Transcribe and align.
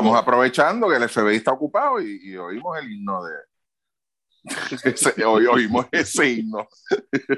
estamos 0.00 0.18
aprovechando 0.20 0.88
que 0.88 0.96
el 0.96 1.08
FBI 1.08 1.36
está 1.36 1.52
ocupado 1.52 2.00
y, 2.00 2.20
y 2.22 2.36
oímos 2.36 2.78
el 2.78 2.90
himno 2.92 3.22
de. 3.24 3.32
Ese- 4.84 5.22
hoy 5.24 5.44
oímos 5.46 5.84
ese 5.92 6.26
himno. 6.30 6.66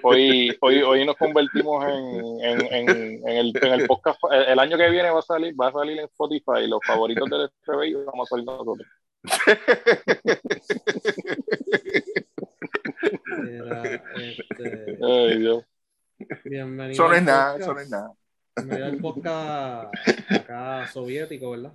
Hoy, 0.05 0.57
hoy, 0.61 0.83
hoy 0.83 1.05
nos 1.05 1.17
convertimos 1.17 1.85
en, 1.85 2.41
en, 2.45 2.61
en, 2.73 3.29
en 3.29 3.37
el, 3.37 3.53
en 3.61 3.73
el 3.73 3.87
podcast. 3.89 4.21
El, 4.30 4.43
el 4.45 4.59
año 4.61 4.77
que 4.79 4.89
viene 4.89 5.11
va 5.11 5.19
a 5.19 5.23
salir, 5.23 5.53
va 5.61 5.69
a 5.69 5.73
salir 5.73 5.98
en 5.98 6.05
Spotify 6.05 6.69
los 6.69 6.79
favoritos 6.87 7.29
del 7.29 7.51
FBI 7.65 7.95
vamos 8.05 8.29
a 8.29 8.30
salir 8.30 8.47
nosotros. 8.47 8.87
Era, 13.48 13.83
este, 14.17 14.98
Ay, 15.03 15.39
Dios. 15.39 15.65
bienvenido. 16.45 16.92
Eso 16.92 17.09
no 17.09 17.15
es 17.15 17.23
nada, 17.23 17.56
eso 17.59 17.75
no 17.75 17.81
es 17.81 17.91
nada. 17.91 18.12
Bienvenido 18.56 18.87
al 18.87 18.98
podcast 18.98 19.95
acá 20.31 20.87
soviético, 20.92 21.51
¿verdad? 21.53 21.73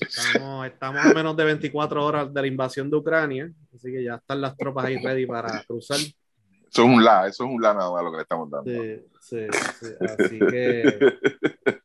Estamos, 0.00 0.66
estamos 0.66 1.06
a 1.06 1.14
menos 1.14 1.36
de 1.36 1.44
24 1.44 2.04
horas 2.04 2.32
de 2.32 2.40
la 2.40 2.46
invasión 2.46 2.90
de 2.90 2.96
Ucrania, 2.96 3.50
así 3.74 3.90
que 3.92 4.02
ya 4.02 4.16
están 4.16 4.40
las 4.40 4.56
tropas 4.56 4.86
ahí 4.86 4.96
ready 4.98 5.26
para 5.26 5.62
cruzar. 5.64 5.98
Eso 5.98 6.82
es 6.82 6.88
un 6.88 7.02
la, 7.02 7.26
eso 7.26 7.44
es 7.44 7.50
un 7.50 7.62
la 7.62 7.72
nada 7.72 7.90
más 7.90 8.04
lo 8.04 8.10
que 8.10 8.16
le 8.18 8.22
estamos 8.22 8.50
dando. 8.50 8.70
Sí, 8.70 9.00
sí, 9.20 9.46
sí. 9.80 9.86
Así 10.00 10.38
que 10.38 10.98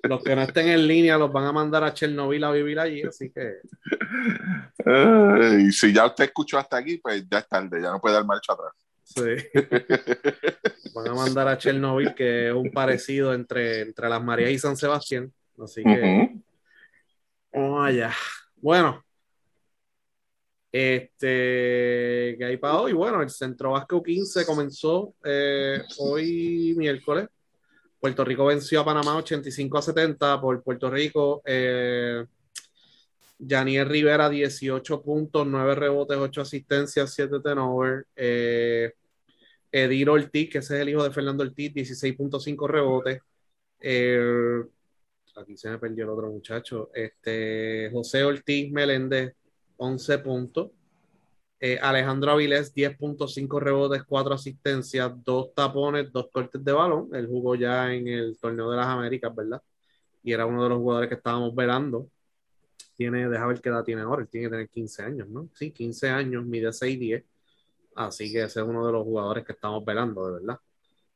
los 0.03 0.23
que 0.23 0.35
no 0.35 0.41
estén 0.41 0.67
en 0.67 0.87
línea 0.87 1.17
los 1.17 1.31
van 1.31 1.45
a 1.45 1.52
mandar 1.53 1.83
a 1.83 1.93
Chernobyl 1.93 2.43
a 2.43 2.52
vivir 2.52 2.80
allí, 2.80 3.03
así 3.03 3.31
que 3.31 3.59
Ay, 4.85 5.67
Y 5.67 5.71
si 5.71 5.93
ya 5.93 6.05
usted 6.05 6.25
escuchó 6.25 6.58
hasta 6.58 6.77
aquí, 6.77 6.97
pues 6.97 7.25
ya 7.30 7.39
es 7.39 7.47
tarde, 7.47 7.81
ya 7.81 7.91
no 7.91 7.99
puede 7.99 8.15
dar 8.15 8.25
marcha 8.25 8.53
atrás. 8.53 8.73
Sí. 9.16 9.59
Van 10.94 11.08
a 11.08 11.14
mandar 11.14 11.47
a 11.47 11.58
Chernobyl, 11.58 12.14
que 12.14 12.50
es 12.50 12.53
un 12.53 12.72
parecido 12.72 13.33
entre, 13.33 13.81
entre 13.81 14.09
las 14.09 14.23
Marías 14.23 14.52
y 14.52 14.59
San 14.59 14.78
Sebastián. 14.78 15.31
Así 15.58 15.83
que 15.83 16.44
allá. 17.53 18.11
Bueno, 18.58 19.03
este, 20.72 22.36
¿qué 22.38 22.45
hay 22.45 22.58
para 22.58 22.80
hoy? 22.80 22.94
Bueno, 22.94 23.22
el 23.22 23.30
Centro 23.30 23.72
Vasco 23.72 24.02
15 24.02 24.45
comenzó 24.45 25.14
eh, 25.23 25.81
hoy 26.00 26.73
miércoles. 26.75 27.27
Puerto 28.00 28.25
Rico 28.25 28.45
venció 28.45 28.81
a 28.81 28.86
Panamá 28.86 29.16
85 29.17 29.77
a 29.77 29.81
70 29.81 30.42
por 30.42 30.64
Puerto 30.64 30.89
Rico. 30.89 31.42
Eh, 31.45 32.25
Rivera 33.39 34.30
18 34.30 35.02
puntos, 35.02 35.45
9 35.45 35.75
rebotes, 35.75 36.17
8 36.17 36.42
asistencias, 36.42 37.14
7 37.14 37.39
turnover. 37.42 38.05
Eh, 38.16 38.94
Edir 39.73 40.07
Ortiz, 40.07 40.52
que 40.52 40.59
ese 40.59 40.75
es 40.75 40.81
el 40.81 40.89
hijo 40.89 41.03
de 41.03 41.11
Fernando 41.11 41.43
Ortiz, 41.43 41.73
16.5 41.73 42.67
rebotes. 42.67 43.21
Eh, 43.80 44.63
aquí 45.35 45.57
se 45.57 45.69
me 45.71 45.80
perdió 45.80 46.03
el 46.03 46.11
otro 46.11 46.30
muchacho. 46.30 46.91
Este, 46.93 47.89
José 47.91 48.23
Ortiz 48.23 48.71
Meléndez, 48.71 49.35
11 49.77 50.19
puntos. 50.19 50.71
Eh, 51.59 51.80
Alejandro 51.81 52.31
Avilés, 52.31 52.71
10.5 52.75 53.59
rebotes, 53.59 54.03
4 54.03 54.35
asistencias, 54.35 55.11
2 55.23 55.55
tapones, 55.55 56.11
2 56.11 56.27
cortes 56.31 56.63
de 56.63 56.71
balón. 56.71 57.09
Él 57.15 57.25
jugó 57.25 57.55
ya 57.55 57.91
en 57.91 58.08
el 58.08 58.37
torneo 58.37 58.69
de 58.69 58.77
las 58.77 58.87
Américas, 58.87 59.33
¿verdad? 59.35 59.61
Y 60.23 60.33
era 60.33 60.45
uno 60.45 60.63
de 60.63 60.69
los 60.69 60.77
jugadores 60.77 61.09
que 61.09 61.15
estábamos 61.15 61.55
velando. 61.55 62.09
Tiene, 62.95 63.27
deja 63.27 63.47
ver 63.47 63.59
qué 63.59 63.69
edad 63.69 63.83
tiene 63.83 64.02
ahora. 64.03 64.21
Él 64.21 64.30
tiene 64.30 64.47
que 64.47 64.52
tener 64.52 64.69
15 64.69 65.03
años, 65.03 65.27
¿no? 65.30 65.49
Sí, 65.55 65.71
15 65.71 66.09
años, 66.09 66.45
mide 66.45 66.71
6'10. 66.71 67.23
Así 67.95 68.31
que 68.31 68.43
ese 68.43 68.61
es 68.61 68.65
uno 68.65 68.86
de 68.86 68.92
los 68.93 69.04
jugadores 69.04 69.45
que 69.45 69.54
estamos 69.54 69.83
velando, 69.86 70.26
de 70.27 70.33
verdad 70.39 70.59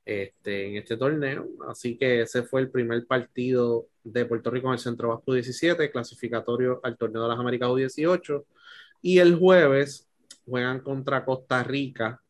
este, 0.07 0.69
en 0.69 0.77
este 0.77 0.97
torneo. 0.97 1.47
Así 1.67 1.97
que 1.97 2.21
ese 2.21 2.43
fue 2.43 2.61
el 2.61 2.71
primer 2.71 3.05
partido 3.05 3.87
de 4.03 4.25
Puerto 4.25 4.49
Rico 4.49 4.67
en 4.67 4.73
el 4.73 4.79
Centro 4.79 5.09
Vasco 5.09 5.33
17, 5.33 5.91
clasificatorio 5.91 6.79
al 6.81 6.97
torneo 6.97 7.23
de 7.23 7.27
las 7.27 7.39
Américas 7.39 7.69
U18. 7.69 8.45
Y 9.01 9.19
el 9.19 9.37
jueves 9.37 10.07
juegan 10.45 10.79
contra 10.79 11.25
Costa 11.25 11.61
Rica 11.63 12.21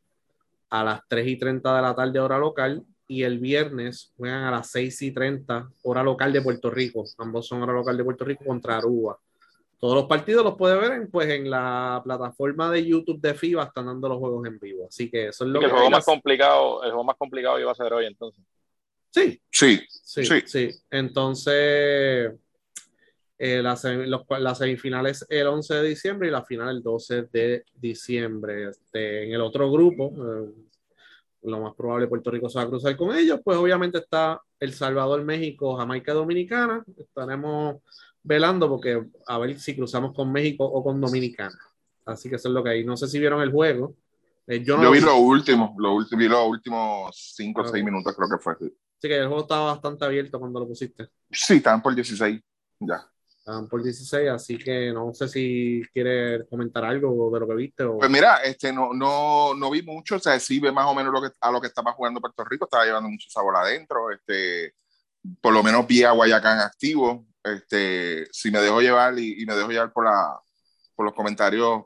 a 0.69 0.84
las 0.84 1.02
3 1.08 1.28
y 1.28 1.38
30 1.38 1.75
de 1.75 1.81
la 1.84 1.96
tarde, 1.96 2.19
hora 2.19 2.40
local. 2.40 2.84
Y 3.08 3.24
el 3.24 3.40
viernes 3.40 4.12
juegan 4.18 4.44
a 4.44 4.52
las 4.52 4.72
6 4.72 5.02
y 5.03 5.12
30, 5.12 5.69
hora 5.84 6.03
local 6.03 6.34
de 6.34 6.41
Puerto 6.41 6.72
Rico. 6.72 7.06
Ambos 7.19 7.47
son 7.47 7.62
hora 7.62 7.74
local 7.74 7.96
de 7.96 8.03
Puerto 8.03 8.25
Rico 8.25 8.44
contra 8.44 8.78
Aruba. 8.78 9.19
Todos 9.80 9.94
los 9.96 10.06
partidos 10.06 10.44
los 10.44 10.56
puede 10.56 10.76
ver 10.78 10.92
en, 10.94 11.12
pues, 11.12 11.30
en 11.30 11.50
la 11.50 12.02
plataforma 12.04 12.72
de 12.72 12.84
YouTube 12.86 13.22
de 13.22 13.34
FIBA, 13.36 13.64
están 13.66 13.86
dando 13.86 14.10
los 14.10 14.18
juegos 14.18 14.46
en 14.48 14.58
vivo. 14.60 14.88
Así 14.88 15.10
que 15.10 15.28
eso 15.28 15.44
es 15.46 15.52
lo 15.52 15.60
Que 15.60 15.66
que 15.66 15.70
el 15.70 15.72
juego 15.72 15.90
más 15.92 16.06
complicado, 16.06 16.84
el 16.84 16.90
juego 16.90 17.04
más 17.04 17.16
complicado 17.18 17.60
iba 17.60 17.72
a 17.72 17.76
ser 17.76 17.94
hoy 17.94 18.06
entonces. 18.06 18.44
Sí, 19.12 19.40
Sí, 19.52 19.80
Sí, 20.04 20.26
Sí. 20.26 20.42
sí. 20.46 20.70
Entonces, 20.90 22.32
eh, 23.40 23.62
la, 23.62 23.76
semi- 23.76 24.08
los- 24.08 24.24
la 24.40 24.56
semifinal 24.56 25.06
es 25.08 25.26
el 25.30 25.46
11 25.48 25.76
de 25.76 25.88
diciembre 25.90 26.28
y 26.28 26.32
la 26.32 26.44
final 26.44 26.70
el 26.70 26.82
12 26.82 27.24
de 27.32 27.64
diciembre. 27.76 28.70
Este, 28.70 29.26
en 29.28 29.34
el 29.34 29.42
otro 29.42 29.72
grupo, 29.72 30.12
eh, 30.18 30.50
lo 31.44 31.59
más 31.59 31.76
probable 31.76 32.08
Puerto 32.08 32.32
Rico 32.32 32.50
se 32.50 32.58
va 32.58 32.66
a 32.66 32.68
cruzar 32.68 32.98
con 32.98 33.16
ellos, 33.16 33.40
pues 33.44 33.58
obviamente 33.58 34.00
está 34.00 34.42
El 34.59 34.74
Salvador, 34.74 35.24
México, 35.24 35.76
Jamaica 35.78 36.14
Dominicana. 36.14 36.84
Estaremos 36.98 37.76
velando 38.28 38.70
porque 38.70 39.08
a 39.26 39.38
ver 39.38 39.60
si 39.60 39.76
cruzamos 39.76 40.14
con 40.14 40.32
México 40.32 40.66
o 40.66 40.84
con 40.84 41.00
Dominicana. 41.00 41.58
Así 42.06 42.30
que 42.30 42.36
eso 42.36 42.50
es 42.50 42.54
lo 42.54 42.64
que 42.64 42.70
hay. 42.70 42.86
No 42.86 42.98
sé 42.98 43.08
si 43.08 43.20
vieron 43.20 43.42
el 43.42 43.52
juego. 43.52 43.96
Eh, 44.46 44.64
yo 44.64 44.78
no 44.78 44.84
yo 44.84 44.90
lo 44.90 44.92
vi 44.92 45.20
últimos, 45.20 45.72
los 45.78 45.92
últimos, 45.92 46.20
vi 46.20 46.28
los 46.28 46.48
últimos 46.48 47.34
5 47.36 47.62
o 47.62 47.66
Ah, 47.66 47.70
6 47.72 47.84
minutos, 47.84 48.16
creo 48.16 48.30
que 48.30 48.38
fue. 48.38 48.54
Así 48.54 49.08
que 49.08 49.18
el 49.18 49.28
juego 49.28 49.42
estaba 49.42 49.72
bastante 49.74 50.06
abierto 50.06 50.40
cuando 50.40 50.60
lo 50.60 50.68
pusiste. 50.68 51.10
Sí, 51.32 51.56
estaban 51.56 51.82
por 51.82 51.94
16. 51.94 52.42
Ya. 52.80 53.06
Estaban 53.40 53.68
por 53.68 53.82
16, 53.82 54.30
así 54.30 54.58
que 54.58 54.92
no 54.92 55.14
sé 55.14 55.28
si 55.30 55.82
quieres 55.94 56.46
comentar 56.50 56.84
algo 56.84 57.30
de 57.32 57.40
lo 57.40 57.48
que 57.48 57.56
viste 57.56 57.84
o... 57.84 57.98
Pues 57.98 58.09
mira, 58.09 58.38
este, 58.44 58.74
no, 58.74 58.94
no, 58.94 59.54
no 59.54 59.72
vi 59.72 59.82
mucho, 59.82 60.18
o 60.18 60.20
sea, 60.20 60.38
sí 60.38 60.59
ve 60.59 60.70
más 60.70 60.86
o 60.86 60.94
menos 60.94 61.14
lo 61.14 61.22
que, 61.22 61.30
a 61.40 61.52
lo 61.52 61.62
que 61.62 61.68
estaba 61.68 61.94
jugando 61.94 62.20
Puerto 62.20 62.44
Rico, 62.44 62.66
estaba 62.66 62.84
llevando 62.84 63.09
mucho 63.09 63.30
sabor 63.30 63.56
adentro, 63.56 64.12
este, 64.12 64.74
por 65.40 65.54
lo 65.54 65.64
menos 65.64 65.88
vi 65.88 66.04
a 66.04 66.12
Guayacán 66.12 66.59
activo, 66.59 67.26
este, 67.53 68.28
si 68.31 68.52
me 68.52 68.59
dejo 68.59 68.81
llevar 68.81 69.18
y, 69.18 69.41
y 69.41 69.46
me 69.46 69.56
dejo 69.56 69.69
llevar 69.69 69.91
por, 69.91 70.06
la, 70.06 70.40
por 70.96 71.06
los 71.06 71.13
comentarios 71.13 71.84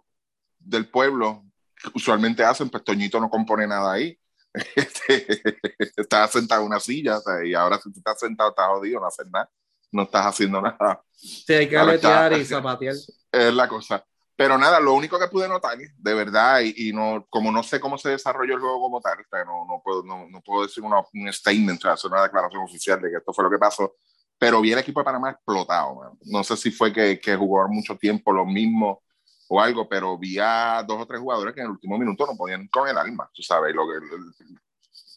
del 0.59 0.89
pueblo, 0.89 1.43
que 1.75 1.89
usualmente 1.93 2.43
hacen, 2.43 2.69
pues 2.69 2.83
Toñito 2.83 3.19
no 3.19 3.29
compone 3.29 3.67
nada 3.67 3.93
ahí, 3.93 4.17
este, 4.75 5.57
estaba 5.95 6.27
sentado 6.27 6.61
en 6.61 6.67
una 6.67 6.79
silla, 6.79 7.17
o 7.17 7.21
sea, 7.21 7.45
y 7.45 7.53
ahora 7.53 7.77
si 7.77 7.91
tú 7.91 7.99
estás 7.99 8.19
sentado 8.19 8.49
estás 8.49 8.67
jodido, 8.67 8.99
no 8.99 9.07
haces 9.07 9.27
nada, 9.31 9.49
no 9.91 10.03
estás 10.03 10.25
haciendo 10.25 10.61
nada. 10.61 11.01
Sí, 11.11 11.53
hay 11.53 11.69
que 11.69 11.77
aletear 11.77 12.33
y 12.33 12.45
zapatear. 12.45 12.95
es 13.31 13.53
la 13.53 13.67
cosa. 13.67 14.05
Pero 14.35 14.57
nada, 14.57 14.79
lo 14.79 14.93
único 14.93 15.19
que 15.19 15.27
pude 15.27 15.47
notar, 15.47 15.77
de 15.77 16.13
verdad, 16.13 16.61
y, 16.61 16.89
y 16.89 16.93
no, 16.93 17.27
como 17.29 17.51
no 17.51 17.61
sé 17.61 17.79
cómo 17.79 17.97
se 17.97 18.09
desarrolló 18.09 18.55
el 18.55 18.59
juego 18.59 18.81
como 18.81 18.99
tal, 18.99 19.19
o 19.19 19.23
sea, 19.29 19.45
no, 19.45 19.65
no, 19.67 19.81
puedo, 19.83 20.03
no, 20.03 20.27
no 20.27 20.41
puedo 20.41 20.63
decir 20.63 20.83
una, 20.83 20.99
un 21.13 21.31
statement, 21.31 21.79
o 21.79 21.81
sea, 21.81 21.93
hacer 21.93 22.11
una 22.11 22.23
declaración 22.23 22.63
oficial 22.63 22.99
de 23.01 23.11
que 23.11 23.17
esto 23.17 23.33
fue 23.33 23.43
lo 23.43 23.51
que 23.51 23.59
pasó, 23.59 23.95
pero 24.41 24.59
vi 24.59 24.71
el 24.71 24.79
equipo 24.79 24.99
de 24.99 25.03
Panamá 25.03 25.29
explotado, 25.29 25.93
man. 25.93 26.17
No 26.23 26.43
sé 26.43 26.57
si 26.57 26.71
fue 26.71 26.91
que, 26.91 27.19
que 27.19 27.35
jugó 27.35 27.67
mucho 27.67 27.95
tiempo 27.95 28.33
lo 28.33 28.43
mismo 28.43 29.03
o 29.47 29.61
algo, 29.61 29.87
pero 29.87 30.17
vi 30.17 30.39
a 30.39 30.81
dos 30.81 30.99
o 30.99 31.05
tres 31.05 31.21
jugadores 31.21 31.53
que 31.53 31.59
en 31.59 31.67
el 31.67 31.73
último 31.73 31.95
minuto 31.95 32.25
no 32.25 32.35
podían 32.35 32.67
con 32.69 32.89
el 32.89 32.97
alma, 32.97 33.29
tú 33.35 33.43
sabes. 33.43 33.75
Lo 33.75 33.83
que, 33.85 33.99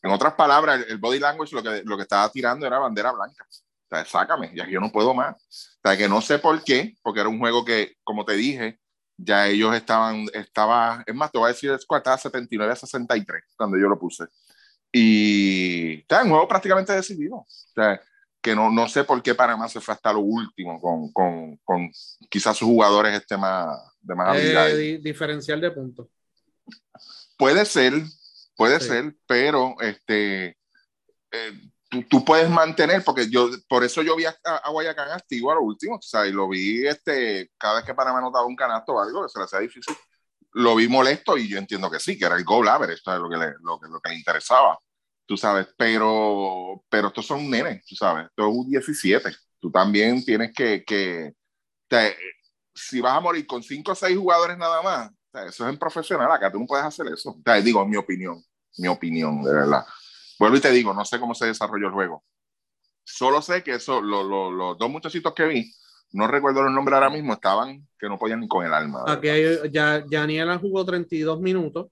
en 0.03 0.11
otras 0.11 0.35
palabras, 0.35 0.79
el, 0.79 0.91
el 0.91 0.99
body 0.99 1.21
language 1.21 1.55
lo 1.55 1.63
que, 1.63 1.83
lo 1.87 1.97
que 1.97 2.03
estaba 2.03 2.29
tirando 2.29 2.67
era 2.67 2.79
bandera 2.79 3.13
blanca. 3.13 3.47
O 3.49 3.97
sea, 3.97 4.05
sácame, 4.05 4.53
ya 4.55 4.69
yo 4.69 4.79
no 4.79 4.93
puedo 4.93 5.15
más. 5.15 5.35
O 5.37 5.89
sea, 5.89 5.97
que 5.97 6.07
no 6.07 6.21
sé 6.21 6.39
por 6.39 6.63
qué, 6.63 6.95
porque 7.03 7.21
era 7.21 7.31
un 7.31 7.39
juego 7.39 7.65
que, 7.65 7.97
como 8.05 8.27
te 8.27 8.35
dije, 8.35 8.79
ya 9.17 9.47
ellos 9.47 9.75
estaban, 9.75 10.27
estaba, 10.35 11.03
es 11.07 11.15
más, 11.15 11.33
te 11.33 11.39
voy 11.39 11.47
a 11.47 11.55
decir, 11.55 11.71
estaba 11.71 12.19
79 12.19 12.71
a 12.71 12.77
63 12.77 13.43
cuando 13.57 13.79
yo 13.79 13.89
lo 13.89 13.99
puse. 13.99 14.27
Y 14.93 16.01
está 16.01 16.23
un 16.23 16.29
juego 16.29 16.47
prácticamente 16.47 16.93
decidido. 16.93 17.37
O 17.37 17.47
sea, 17.49 17.99
que 18.45 18.55
no, 18.55 18.71
no 18.71 18.87
sé 18.91 19.05
por 19.05 19.23
qué 19.23 19.35
Panamá 19.35 19.67
se 19.71 19.81
fue 19.81 19.95
hasta 19.95 20.13
lo 20.13 20.21
último 20.21 20.79
con, 20.79 21.11
con, 21.15 21.57
con 21.65 21.91
quizás 22.29 22.55
sus 22.55 22.69
jugadores 22.69 23.15
este 23.15 23.39
más, 23.39 23.75
de 24.03 24.15
más 24.15 24.29
habilidad. 24.29 24.69
Eh, 24.69 24.77
di- 24.77 24.99
diferencial 24.99 25.63
de 25.63 25.71
puntos. 25.71 26.09
Puede 27.39 27.65
ser, 27.65 27.95
puede 28.55 28.81
Sí. 28.81 28.89
ser, 28.89 29.17
pero 29.27 29.75
este, 29.81 30.59
eh, 31.33 31.53
tú, 31.89 32.03
tú 32.03 32.23
puedes 32.23 32.51
mantener, 32.51 33.03
porque 33.03 33.31
yo, 33.31 33.49
por 33.67 33.83
eso 33.83 34.03
yo 34.03 34.15
vi 34.15 34.27
a, 34.27 34.37
a 34.63 34.71
Guayacán 34.71 35.11
activo 35.11 35.51
a 35.51 35.55
lo 35.55 35.63
último, 35.63 35.97
o 35.97 36.03
sea, 36.03 36.27
y 36.27 36.33
lo 36.33 36.47
vi 36.47 36.87
este, 36.87 37.51
cada 37.57 37.77
vez 37.77 37.85
que 37.85 37.95
Panamá 37.95 38.21
notaba 38.21 38.45
un 38.45 38.57
canasto 38.57 38.93
o 38.93 39.01
algo, 39.01 39.23
que 39.23 39.31
se 39.31 39.39
le 39.39 39.47
hacía 39.47 39.61
difícil, 39.61 39.97
lo 40.53 40.75
vi 40.77 40.87
molesto 40.87 41.39
y 41.39 41.49
yo 41.49 41.57
entiendo 41.57 41.91
que 41.91 41.99
sí, 41.99 42.19
que 42.19 42.27
era 42.27 42.37
el 42.37 42.45
goal 42.45 42.69
average, 42.69 42.97
esto 42.99 43.15
es 43.15 43.21
lo 43.21 43.31
que 43.31 43.39
le, 43.39 43.55
lo 43.63 43.81
que, 43.81 43.89
lo 43.89 44.01
que 44.03 44.11
le 44.11 44.17
interesaba, 44.17 44.79
tú 45.27 45.37
sabes, 45.37 45.69
pero, 45.77 46.85
pero 46.89 47.09
estos 47.09 47.27
son 47.27 47.49
nenes, 47.51 47.85
tú 47.87 47.95
sabes, 47.97 48.27
esto 48.27 48.49
es 48.49 48.57
un 48.57 48.71
17, 48.71 49.31
tú 49.61 49.71
también 49.71 50.25
tienes 50.25 50.53
que, 50.55 50.85
que 50.85 51.33
te- 51.89 52.17
si 52.75 53.01
vas 53.01 53.17
a 53.17 53.21
morir 53.21 53.47
con 53.47 53.63
5 53.63 53.93
o 53.93 53.95
6 53.95 54.17
jugadores 54.19 54.59
nada 54.59 54.83
más, 54.83 55.11
o 55.11 55.15
sea, 55.33 55.47
eso 55.47 55.67
es 55.67 55.73
en 55.73 55.79
profesional, 55.79 56.31
acá 56.33 56.51
tú 56.53 56.59
no 56.61 56.67
puedes 56.67 56.87
hacer 56.87 57.07
eso, 57.09 57.31
o 57.31 57.43
sea, 57.45 57.61
digo, 57.61 57.83
en 57.83 57.91
mi 57.91 57.97
opinión, 57.97 58.43
mi 58.79 58.89
opinión, 58.89 59.43
de 59.43 59.53
verdad. 59.55 59.85
vuelvo 60.39 60.57
y 60.57 60.61
te 60.61 60.71
digo, 60.73 60.95
no 60.95 61.05
sé 61.05 61.21
cómo 61.21 61.35
se 61.35 61.47
desarrolló 61.47 61.89
el 61.89 61.93
juego. 61.95 62.25
Solo 63.05 63.43
sé 63.43 63.63
que 63.63 63.75
eso, 63.75 64.01
los 64.01 64.79
dos 64.79 64.91
muchachitos 64.91 65.35
que 65.35 65.45
vi, 65.47 65.73
no 66.13 66.27
recuerdo 66.27 66.63
los 66.63 66.73
nombres 66.73 66.95
ahora 66.95 67.11
mismo, 67.11 67.35
estaban 67.35 67.87
que 67.99 68.09
no 68.09 68.19
podían 68.19 68.41
ni 68.41 68.49
con 68.49 68.65
el 68.65 68.73
alma. 68.73 69.03
Aquí 69.07 69.29
hay, 69.29 69.71
ya, 69.71 70.05
Yaniela 70.09 70.59
jugó 70.59 70.85
32 70.85 71.41
minutos, 71.41 71.89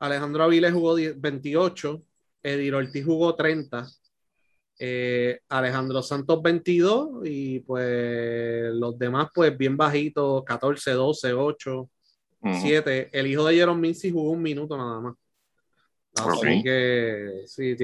Alejandro 0.00 0.44
Aviles 0.44 0.72
jugó 0.72 0.96
28, 1.16 2.02
Edir 2.42 2.74
Ortiz 2.74 3.04
jugó 3.04 3.34
30, 3.34 3.86
eh, 4.78 5.40
Alejandro 5.48 6.02
Santos 6.02 6.40
22 6.42 7.20
y 7.24 7.60
pues 7.60 8.72
los 8.74 8.98
demás 8.98 9.28
pues 9.34 9.56
bien 9.56 9.76
bajitos, 9.76 10.42
14, 10.44 10.92
12, 10.92 11.32
8, 11.34 11.90
7. 12.60 13.10
El 13.12 13.26
hijo 13.26 13.44
de 13.44 13.54
Jerome 13.54 13.80
Mincy 13.80 14.10
jugó 14.10 14.30
un 14.30 14.42
minuto 14.42 14.76
nada 14.76 15.00
más. 15.00 15.14
Así 16.14 16.62
que 16.62 17.42
sí, 17.46 17.76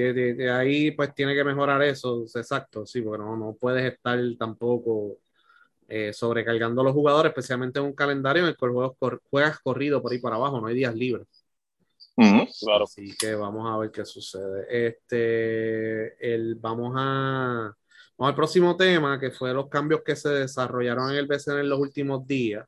ahí 0.49 0.91
pues 0.91 1.13
tiene 1.15 1.33
que 1.33 1.43
mejorar 1.43 1.81
eso, 1.83 2.25
exacto, 2.35 2.85
sí, 2.85 3.01
porque 3.01 3.23
no, 3.23 3.37
no 3.37 3.55
puedes 3.57 3.93
estar 3.93 4.19
tampoco 4.37 5.17
eh, 5.87 6.11
sobrecargando 6.11 6.81
a 6.81 6.83
los 6.83 6.93
jugadores, 6.93 7.29
especialmente 7.29 7.79
en 7.79 7.85
un 7.85 7.93
calendario 7.93 8.43
en 8.43 8.49
el 8.49 8.57
que 8.57 9.19
juegas 9.29 9.59
corrido 9.59 10.01
por 10.01 10.11
ahí 10.11 10.19
para 10.19 10.35
abajo, 10.35 10.59
no 10.59 10.67
hay 10.67 10.75
días 10.75 10.93
libres. 10.93 11.25
Claro. 12.59 12.83
Así 12.85 13.15
que 13.17 13.35
vamos 13.35 13.69
a 13.71 13.77
ver 13.77 13.91
qué 13.91 14.05
sucede. 14.05 14.65
Este, 14.69 16.33
el, 16.33 16.55
vamos 16.55 16.93
a 16.97 17.75
vamos 18.17 18.29
al 18.31 18.35
próximo 18.35 18.75
tema, 18.75 19.19
que 19.19 19.31
fue 19.31 19.53
los 19.53 19.69
cambios 19.69 20.01
que 20.03 20.15
se 20.15 20.29
desarrollaron 20.29 21.11
en 21.11 21.17
el 21.17 21.27
BCN 21.27 21.59
en 21.59 21.69
los 21.69 21.79
últimos 21.79 22.25
días. 22.25 22.65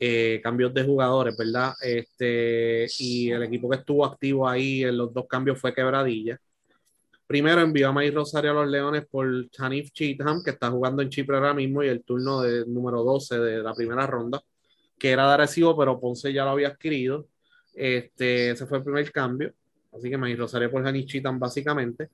Eh, 0.00 0.40
cambios 0.42 0.72
de 0.74 0.84
jugadores, 0.84 1.36
¿verdad? 1.36 1.72
Este, 1.80 2.86
y 2.98 3.30
el 3.30 3.42
equipo 3.42 3.68
que 3.68 3.78
estuvo 3.78 4.04
activo 4.04 4.48
ahí 4.48 4.84
en 4.84 4.96
los 4.96 5.12
dos 5.12 5.26
cambios 5.28 5.58
fue 5.60 5.74
Quebradilla. 5.74 6.40
Primero 7.26 7.60
envió 7.60 7.88
a 7.88 7.92
May 7.92 8.10
Rosario 8.10 8.52
a 8.52 8.54
los 8.54 8.68
Leones 8.68 9.06
por 9.06 9.50
Chanif 9.50 9.90
Cheatham, 9.92 10.42
que 10.42 10.50
está 10.50 10.70
jugando 10.70 11.02
en 11.02 11.10
Chipre 11.10 11.36
ahora 11.36 11.52
mismo, 11.52 11.82
y 11.82 11.88
el 11.88 12.02
turno 12.02 12.40
de 12.40 12.64
número 12.66 13.02
12 13.02 13.38
de 13.38 13.62
la 13.62 13.74
primera 13.74 14.06
ronda, 14.06 14.40
que 14.98 15.10
era 15.10 15.30
de 15.30 15.36
recibo, 15.36 15.76
pero 15.76 16.00
Ponce 16.00 16.32
ya 16.32 16.44
lo 16.44 16.50
había 16.52 16.68
adquirido. 16.68 17.26
Este, 17.78 18.50
ese 18.50 18.66
fue 18.66 18.78
el 18.78 18.84
primer 18.84 19.12
cambio. 19.12 19.52
Así 19.92 20.10
que 20.10 20.18
May 20.18 20.34
Rosario 20.34 20.70
por 20.70 20.84
Chanif 20.84 21.06
Cheatham, 21.06 21.38
básicamente. 21.38 22.10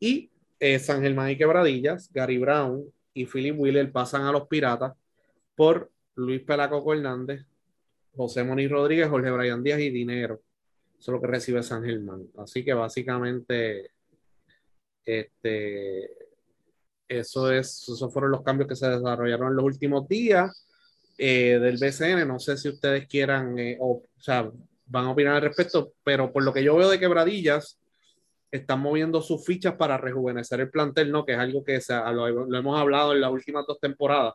Y 0.00 0.30
eh, 0.58 0.78
San 0.78 1.02
Germán 1.02 1.30
y 1.30 1.36
Quebradillas, 1.36 2.10
Gary 2.12 2.38
Brown 2.38 2.84
y 3.14 3.26
Philip 3.26 3.58
Wheeler 3.58 3.92
pasan 3.92 4.22
a 4.22 4.32
los 4.32 4.48
Piratas 4.48 4.94
por 5.54 5.90
Luis 6.14 6.42
Pelacoco 6.42 6.94
Hernández, 6.94 7.44
José 8.16 8.42
Moni 8.44 8.66
Rodríguez, 8.68 9.08
Jorge 9.08 9.30
Brian 9.30 9.62
Díaz 9.62 9.80
y 9.80 9.90
dinero. 9.90 10.40
Eso 10.98 11.10
es 11.10 11.14
lo 11.14 11.20
que 11.20 11.26
recibe 11.26 11.62
San 11.62 11.84
Germán. 11.84 12.26
Así 12.38 12.64
que 12.64 12.74
básicamente, 12.74 13.90
este, 15.04 16.10
eso 17.08 17.50
es, 17.50 17.88
esos 17.88 18.12
fueron 18.12 18.30
los 18.30 18.42
cambios 18.42 18.68
que 18.68 18.76
se 18.76 18.88
desarrollaron 18.88 19.48
en 19.48 19.56
los 19.56 19.64
últimos 19.64 20.08
días 20.08 20.66
eh, 21.18 21.58
del 21.60 21.78
BCN. 21.78 22.26
No 22.26 22.38
sé 22.38 22.56
si 22.56 22.68
ustedes 22.68 23.06
quieran, 23.06 23.58
eh, 23.58 23.76
o, 23.80 24.02
sea, 24.18 24.50
van 24.92 25.06
a 25.06 25.10
opinar 25.10 25.36
al 25.36 25.42
respecto, 25.42 25.94
pero 26.04 26.32
por 26.32 26.44
lo 26.44 26.52
que 26.52 26.62
yo 26.62 26.76
veo 26.76 26.90
de 26.90 27.00
quebradillas, 27.00 27.80
están 28.50 28.80
moviendo 28.80 29.22
sus 29.22 29.44
fichas 29.44 29.74
para 29.74 29.96
rejuvenecer 29.96 30.60
el 30.60 30.70
plantel, 30.70 31.10
¿no? 31.10 31.24
Que 31.24 31.32
es 31.32 31.38
algo 31.38 31.64
que 31.64 31.80
lo 31.88 32.58
hemos 32.58 32.78
hablado 32.78 33.12
en 33.14 33.22
las 33.22 33.30
últimas 33.30 33.64
dos 33.66 33.80
temporadas 33.80 34.34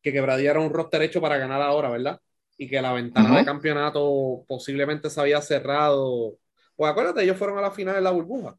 que 0.00 0.12
Quebradilla 0.12 0.52
era 0.52 0.60
un 0.60 0.72
roster 0.72 1.02
hecho 1.02 1.20
para 1.20 1.36
ganar 1.36 1.60
ahora, 1.60 1.90
¿verdad? 1.90 2.20
Y 2.56 2.68
que 2.68 2.80
la 2.80 2.92
ventana 2.92 3.38
de 3.38 3.44
campeonato 3.44 4.44
posiblemente 4.46 5.10
se 5.10 5.20
había 5.20 5.42
cerrado. 5.42 6.38
Pues 6.76 6.92
acuérdate, 6.92 7.24
ellos 7.24 7.36
fueron 7.36 7.58
a 7.58 7.62
la 7.62 7.72
final 7.72 7.96
de 7.96 8.00
la 8.02 8.12
burbuja. 8.12 8.56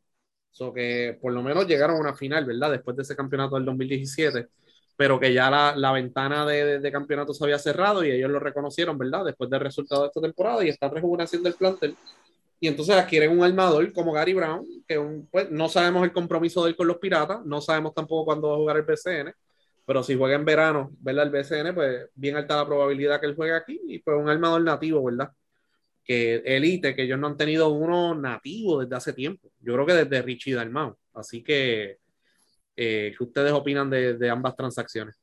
So 0.52 0.74
que 0.74 1.18
por 1.22 1.32
lo 1.32 1.42
menos 1.42 1.66
llegaron 1.66 1.96
a 1.96 2.00
una 2.02 2.14
final, 2.14 2.44
¿verdad? 2.44 2.72
Después 2.72 2.98
de 2.98 3.04
ese 3.04 3.16
campeonato 3.16 3.56
del 3.56 3.64
2017. 3.64 4.50
Pero 4.98 5.20
que 5.20 5.34
ya 5.34 5.50
la, 5.50 5.76
la 5.76 5.92
ventana 5.92 6.46
de, 6.46 6.80
de, 6.80 6.92
campeonato 6.92 7.34
se 7.34 7.44
había 7.44 7.60
cerrado 7.60 8.04
y 8.04 8.12
ellos 8.12 8.32
lo 8.32 8.40
reconocieron, 8.40 8.98
¿verdad? 8.98 9.24
Después 9.26 9.50
del 9.50 9.60
resultado 9.62 10.02
de 10.02 10.08
esta 10.08 10.22
temporada 10.22 10.66
y 10.66 10.70
están 10.70 10.92
rejuveneciendo 10.92 11.48
el 11.48 11.56
plantel. 11.56 11.96
Y 12.60 12.68
entonces 12.68 12.96
adquieren 12.96 13.38
un 13.38 13.44
armador 13.44 13.94
como 13.94 14.12
Gary 14.12 14.34
Brown, 14.34 14.66
que 14.88 15.00
pues, 15.32 15.52
no 15.52 15.70
sabemos 15.70 16.04
el 16.04 16.12
compromiso 16.12 16.64
de 16.64 16.72
él 16.72 16.76
con 16.76 16.88
los 16.88 16.98
Piratas, 16.98 17.46
no 17.46 17.62
sabemos 17.62 17.94
tampoco 17.94 18.26
cuándo 18.26 18.50
va 18.50 18.56
a 18.56 18.58
jugar 18.58 18.78
el 18.78 18.84
BCN 18.84 19.34
pero 19.88 20.04
si 20.04 20.18
juega 20.18 20.36
en 20.36 20.44
verano, 20.44 20.92
¿verdad? 21.00 21.28
El 21.28 21.32
BCN, 21.32 21.74
pues 21.74 22.10
bien 22.14 22.36
alta 22.36 22.58
la 22.58 22.66
probabilidad 22.66 23.22
que 23.22 23.28
él 23.28 23.36
juegue 23.36 23.54
aquí 23.56 23.80
y 23.88 24.00
pues 24.00 24.18
un 24.18 24.28
armador 24.28 24.62
nativo, 24.62 25.02
¿verdad? 25.02 25.32
Que 26.04 26.44
elite, 26.46 26.94
que 26.94 27.04
ellos 27.04 27.18
no 27.18 27.28
han 27.28 27.38
tenido 27.38 27.70
uno 27.70 28.14
nativo 28.14 28.82
desde 28.82 28.98
hace 28.98 29.14
tiempo. 29.14 29.50
Yo 29.62 29.74
creo 29.74 29.86
que 29.86 29.94
desde 29.94 30.22
Richie 30.22 30.56
Dalmau. 30.56 30.98
Así 31.14 31.42
que, 31.42 32.00
eh, 32.78 33.14
¿qué 33.18 33.24
ustedes 33.24 33.52
opinan 33.52 33.90
de, 33.90 34.30
ambas 34.30 34.56
transacciones? 34.56 35.16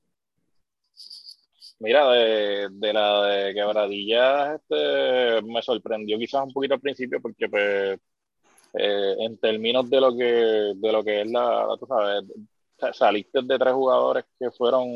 Mira, 1.78 2.10
de, 2.10 2.92
la 2.92 3.26
de 3.26 3.54
quebradillas, 3.54 4.60
este, 4.60 5.42
me 5.42 5.62
sorprendió 5.62 6.18
quizás 6.18 6.44
un 6.44 6.52
poquito 6.52 6.74
al 6.74 6.80
principio 6.80 7.20
porque 7.20 7.48
pues 7.48 7.98
eh, 8.74 9.14
en 9.20 9.38
términos 9.38 9.88
de 9.88 10.00
lo 10.00 10.16
que 10.16 10.72
de 10.74 10.92
lo 10.92 11.04
que 11.04 11.20
es 11.22 11.30
la, 11.30 11.68
tú 11.78 11.86
sabes, 11.86 12.24
saliste 12.92 13.40
de 13.42 13.58
tres 13.58 13.72
jugadores 13.72 14.24
que 14.38 14.50
fueron, 14.50 14.88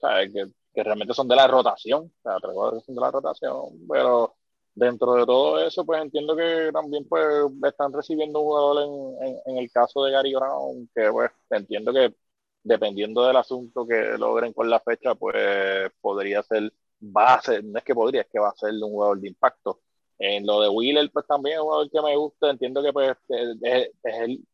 Que, 0.00 0.46
que, 0.74 0.82
realmente 0.82 1.14
son 1.14 1.28
de 1.28 1.36
la 1.36 1.46
rotación, 1.46 2.02
o 2.04 2.22
sea, 2.22 2.36
tres 2.40 2.52
jugadores 2.52 2.84
son 2.84 2.94
de 2.94 3.00
la 3.00 3.10
rotación, 3.10 3.86
pero 3.88 4.34
dentro 4.76 5.14
de 5.14 5.26
todo 5.26 5.60
eso, 5.66 5.84
pues 5.86 6.02
entiendo 6.02 6.36
que 6.36 6.70
también 6.72 7.06
pues 7.08 7.24
están 7.64 7.92
recibiendo 7.92 8.40
un 8.40 8.46
jugador 8.46 9.16
en, 9.22 9.38
en, 9.46 9.58
el 9.58 9.70
caso 9.72 10.04
de 10.04 10.12
Gary 10.12 10.34
Brown, 10.34 10.88
que 10.94 11.10
pues 11.10 11.30
entiendo 11.50 11.92
que 11.92 12.14
dependiendo 12.62 13.26
del 13.26 13.36
asunto 13.36 13.86
que 13.86 14.18
logren 14.18 14.52
con 14.52 14.68
la 14.70 14.80
fecha, 14.80 15.14
pues 15.14 15.90
podría 16.00 16.42
ser, 16.42 16.72
base 17.00 17.62
no 17.62 17.78
es 17.78 17.84
que 17.84 17.94
podría, 17.94 18.22
es 18.22 18.28
que 18.28 18.38
va 18.38 18.50
a 18.50 18.56
ser 18.56 18.72
un 18.74 18.90
jugador 18.90 19.20
de 19.20 19.28
impacto. 19.28 19.80
En 20.18 20.46
lo 20.46 20.60
de 20.62 20.68
Wheeler, 20.68 21.10
pues 21.12 21.26
también 21.26 21.56
es 21.56 21.60
un 21.60 21.66
jugador 21.66 21.90
que 21.90 22.02
me 22.02 22.16
gusta, 22.16 22.50
entiendo 22.50 22.82
que 22.82 22.92
pues 22.92 23.16
es, 23.28 23.90
es 24.02 24.14
el, 24.20 24.46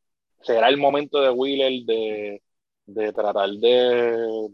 será 0.42 0.68
el 0.68 0.76
momento 0.78 1.20
de 1.20 1.30
Wheeler 1.30 1.84
de, 1.84 2.42
de 2.86 3.12
tratar 3.12 3.50
de, 3.50 4.48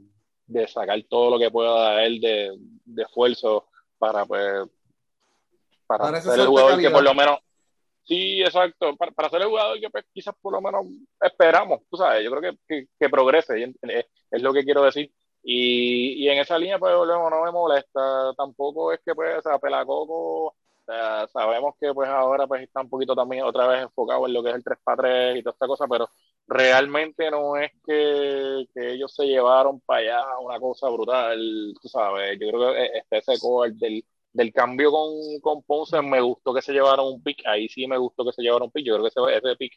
de, 0.47 0.69
sacar 0.69 1.02
todo 1.09 1.31
lo 1.31 1.38
que 1.38 1.50
pueda 1.50 1.97
de 1.97 2.07
él 2.07 2.21
de, 2.21 2.57
de 2.85 3.02
esfuerzo 3.02 3.69
para 3.99 4.25
pues 4.26 4.69
para, 5.88 6.21
ser 6.21 6.38
el 6.38 6.47
jugador 6.47 6.78
que 6.80 6.90
por 6.90 7.02
lo 7.02 7.14
menos 7.14 7.38
sí 8.04 8.40
exacto 8.42 8.95
para, 8.97 9.11
para, 9.11 9.28
ser 9.30 9.42
el 9.42 9.49
jugador 9.49 9.80
que 9.80 9.90
pues, 9.90 10.04
quizás 10.12 10.35
por 10.40 10.52
lo 10.52 10.61
menos 10.61 10.87
esperamos 11.21 11.80
tú 11.90 11.97
sabes 11.97 12.23
yo 12.23 12.30
creo 12.30 12.57
que, 12.68 12.87
que, 12.99 13.09
progrese 13.09 13.75
es, 13.83 14.42
lo 14.42 14.52
que 14.52 14.64
quiero 14.64 14.83
decir. 14.85 15.11
Y, 15.42 16.25
y 16.25 16.28
en 16.28 16.38
esa 16.38 16.59
línea 16.59 16.78
pues 16.78 16.92
no 16.92 17.45
me 17.45 17.50
molesta 17.50 18.35
tampoco 18.37 18.92
es 18.92 19.00
que 19.04 19.14
pues 19.14 19.42
sea, 19.42 19.59
Pelacoco 19.59 20.54
sabemos 21.33 21.75
que 21.80 21.92
pues 21.92 22.09
ahora 22.09 22.47
pues 22.47 22.62
está 22.62 22.80
un 22.80 22.88
poquito 22.88 23.14
también 23.14 23.45
otra 23.45 23.66
vez 23.66 23.83
enfocado 23.83 24.26
en 24.26 24.33
lo 24.33 24.42
que 24.42 24.50
es 24.50 24.54
el 24.57 24.64
3 24.64 24.78
para 24.83 25.02
3 25.02 25.37
y 25.37 25.42
toda 25.42 25.52
esta 25.52 25.66
cosa, 25.66 25.87
pero 25.87 26.09
realmente 26.47 27.30
no 27.30 27.57
es 27.57 27.71
que, 27.85 28.66
que 28.73 28.92
ellos 28.92 29.14
se 29.14 29.26
llevaron 29.26 29.80
para 29.80 30.00
allá 30.00 30.38
una 30.38 30.59
cosa 30.59 30.88
brutal, 30.88 31.75
tú 31.80 31.88
sabes, 31.88 32.38
yo 32.40 32.49
creo 32.49 32.73
que 32.73 32.80
e, 32.80 32.99
este 32.99 33.18
ese 33.18 33.38
core 33.38 33.73
del, 33.75 34.04
del 34.32 34.52
cambio 34.52 34.90
con, 34.90 35.40
con, 35.40 35.62
Ponce 35.62 36.00
me 36.02 36.20
gustó 36.20 36.54
que 36.54 36.62
se 36.62 36.73
llevaron 36.73 37.06
un 37.06 37.23
pick, 37.23 37.47
ahí 37.47 37.68
sí 37.68 37.87
me 37.87 37.99
gustó 37.99 38.25
que 38.25 38.32
se 38.32 38.42
llevaron 38.42 38.66
un 38.66 38.73
pick, 38.73 38.87
yo 38.87 38.94
creo 38.94 39.04
que 39.04 39.08
ese, 39.08 39.49
ese 39.49 39.56
pick 39.56 39.73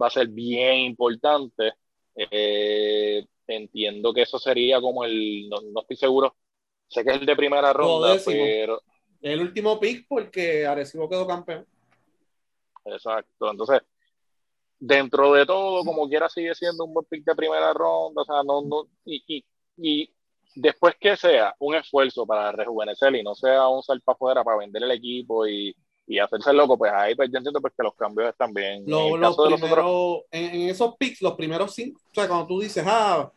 va 0.00 0.08
a 0.08 0.10
ser 0.10 0.28
bien 0.28 0.80
importante. 0.80 1.72
Eh, 2.16 3.24
entiendo 3.46 4.14
que 4.14 4.22
eso 4.22 4.38
sería 4.38 4.80
como 4.80 5.04
el, 5.04 5.48
no, 5.48 5.56
no, 5.72 5.80
estoy 5.80 5.96
seguro, 5.96 6.36
sé 6.86 7.04
que 7.04 7.10
es 7.10 7.20
el 7.20 7.26
de 7.26 7.36
primera 7.36 7.72
ronda, 7.72 8.16
pero 8.24 8.80
el 9.20 9.40
último 9.40 9.80
pick 9.80 10.06
porque 10.06 10.66
Arecibo 10.66 11.08
quedó 11.08 11.26
campeón. 11.26 11.66
Exacto, 12.84 13.50
entonces 13.50 13.80
dentro 14.78 15.32
de 15.32 15.46
todo, 15.46 15.82
como 15.84 16.08
quiera, 16.08 16.28
sigue 16.28 16.54
siendo 16.54 16.84
un 16.84 16.92
buen 16.92 17.06
pick 17.06 17.24
de 17.24 17.34
primera 17.34 17.72
ronda, 17.72 18.22
o 18.22 18.24
sea, 18.24 18.42
no, 18.42 18.60
no, 18.62 18.86
y, 19.04 19.44
y, 19.78 20.14
después 20.54 20.94
que 21.00 21.16
sea 21.16 21.54
un 21.58 21.74
esfuerzo 21.74 22.26
para 22.26 22.52
rejuvenecer 22.52 23.14
y 23.14 23.22
no 23.22 23.34
sea 23.34 23.68
un 23.68 23.82
salto 23.82 24.04
para 24.04 24.14
afuera 24.14 24.44
para 24.44 24.58
vender 24.58 24.82
el 24.82 24.90
equipo 24.90 25.46
y, 25.46 25.74
y 26.06 26.18
hacerse 26.18 26.52
loco, 26.52 26.76
pues 26.76 26.92
ahí 26.92 27.14
pues 27.14 27.30
yo 27.30 27.38
entiendo 27.38 27.60
pues 27.60 27.72
que 27.76 27.82
los 27.82 27.94
cambios 27.94 28.28
están 28.30 28.52
bien. 28.52 28.84
en, 30.30 30.68
esos 30.68 30.96
picks, 30.96 31.22
los 31.22 31.34
primeros 31.34 31.74
cinco, 31.74 32.00
o 32.10 32.14
sea, 32.14 32.28
cuando 32.28 32.46
tú 32.46 32.60
dices, 32.60 32.84
ah, 32.86 33.30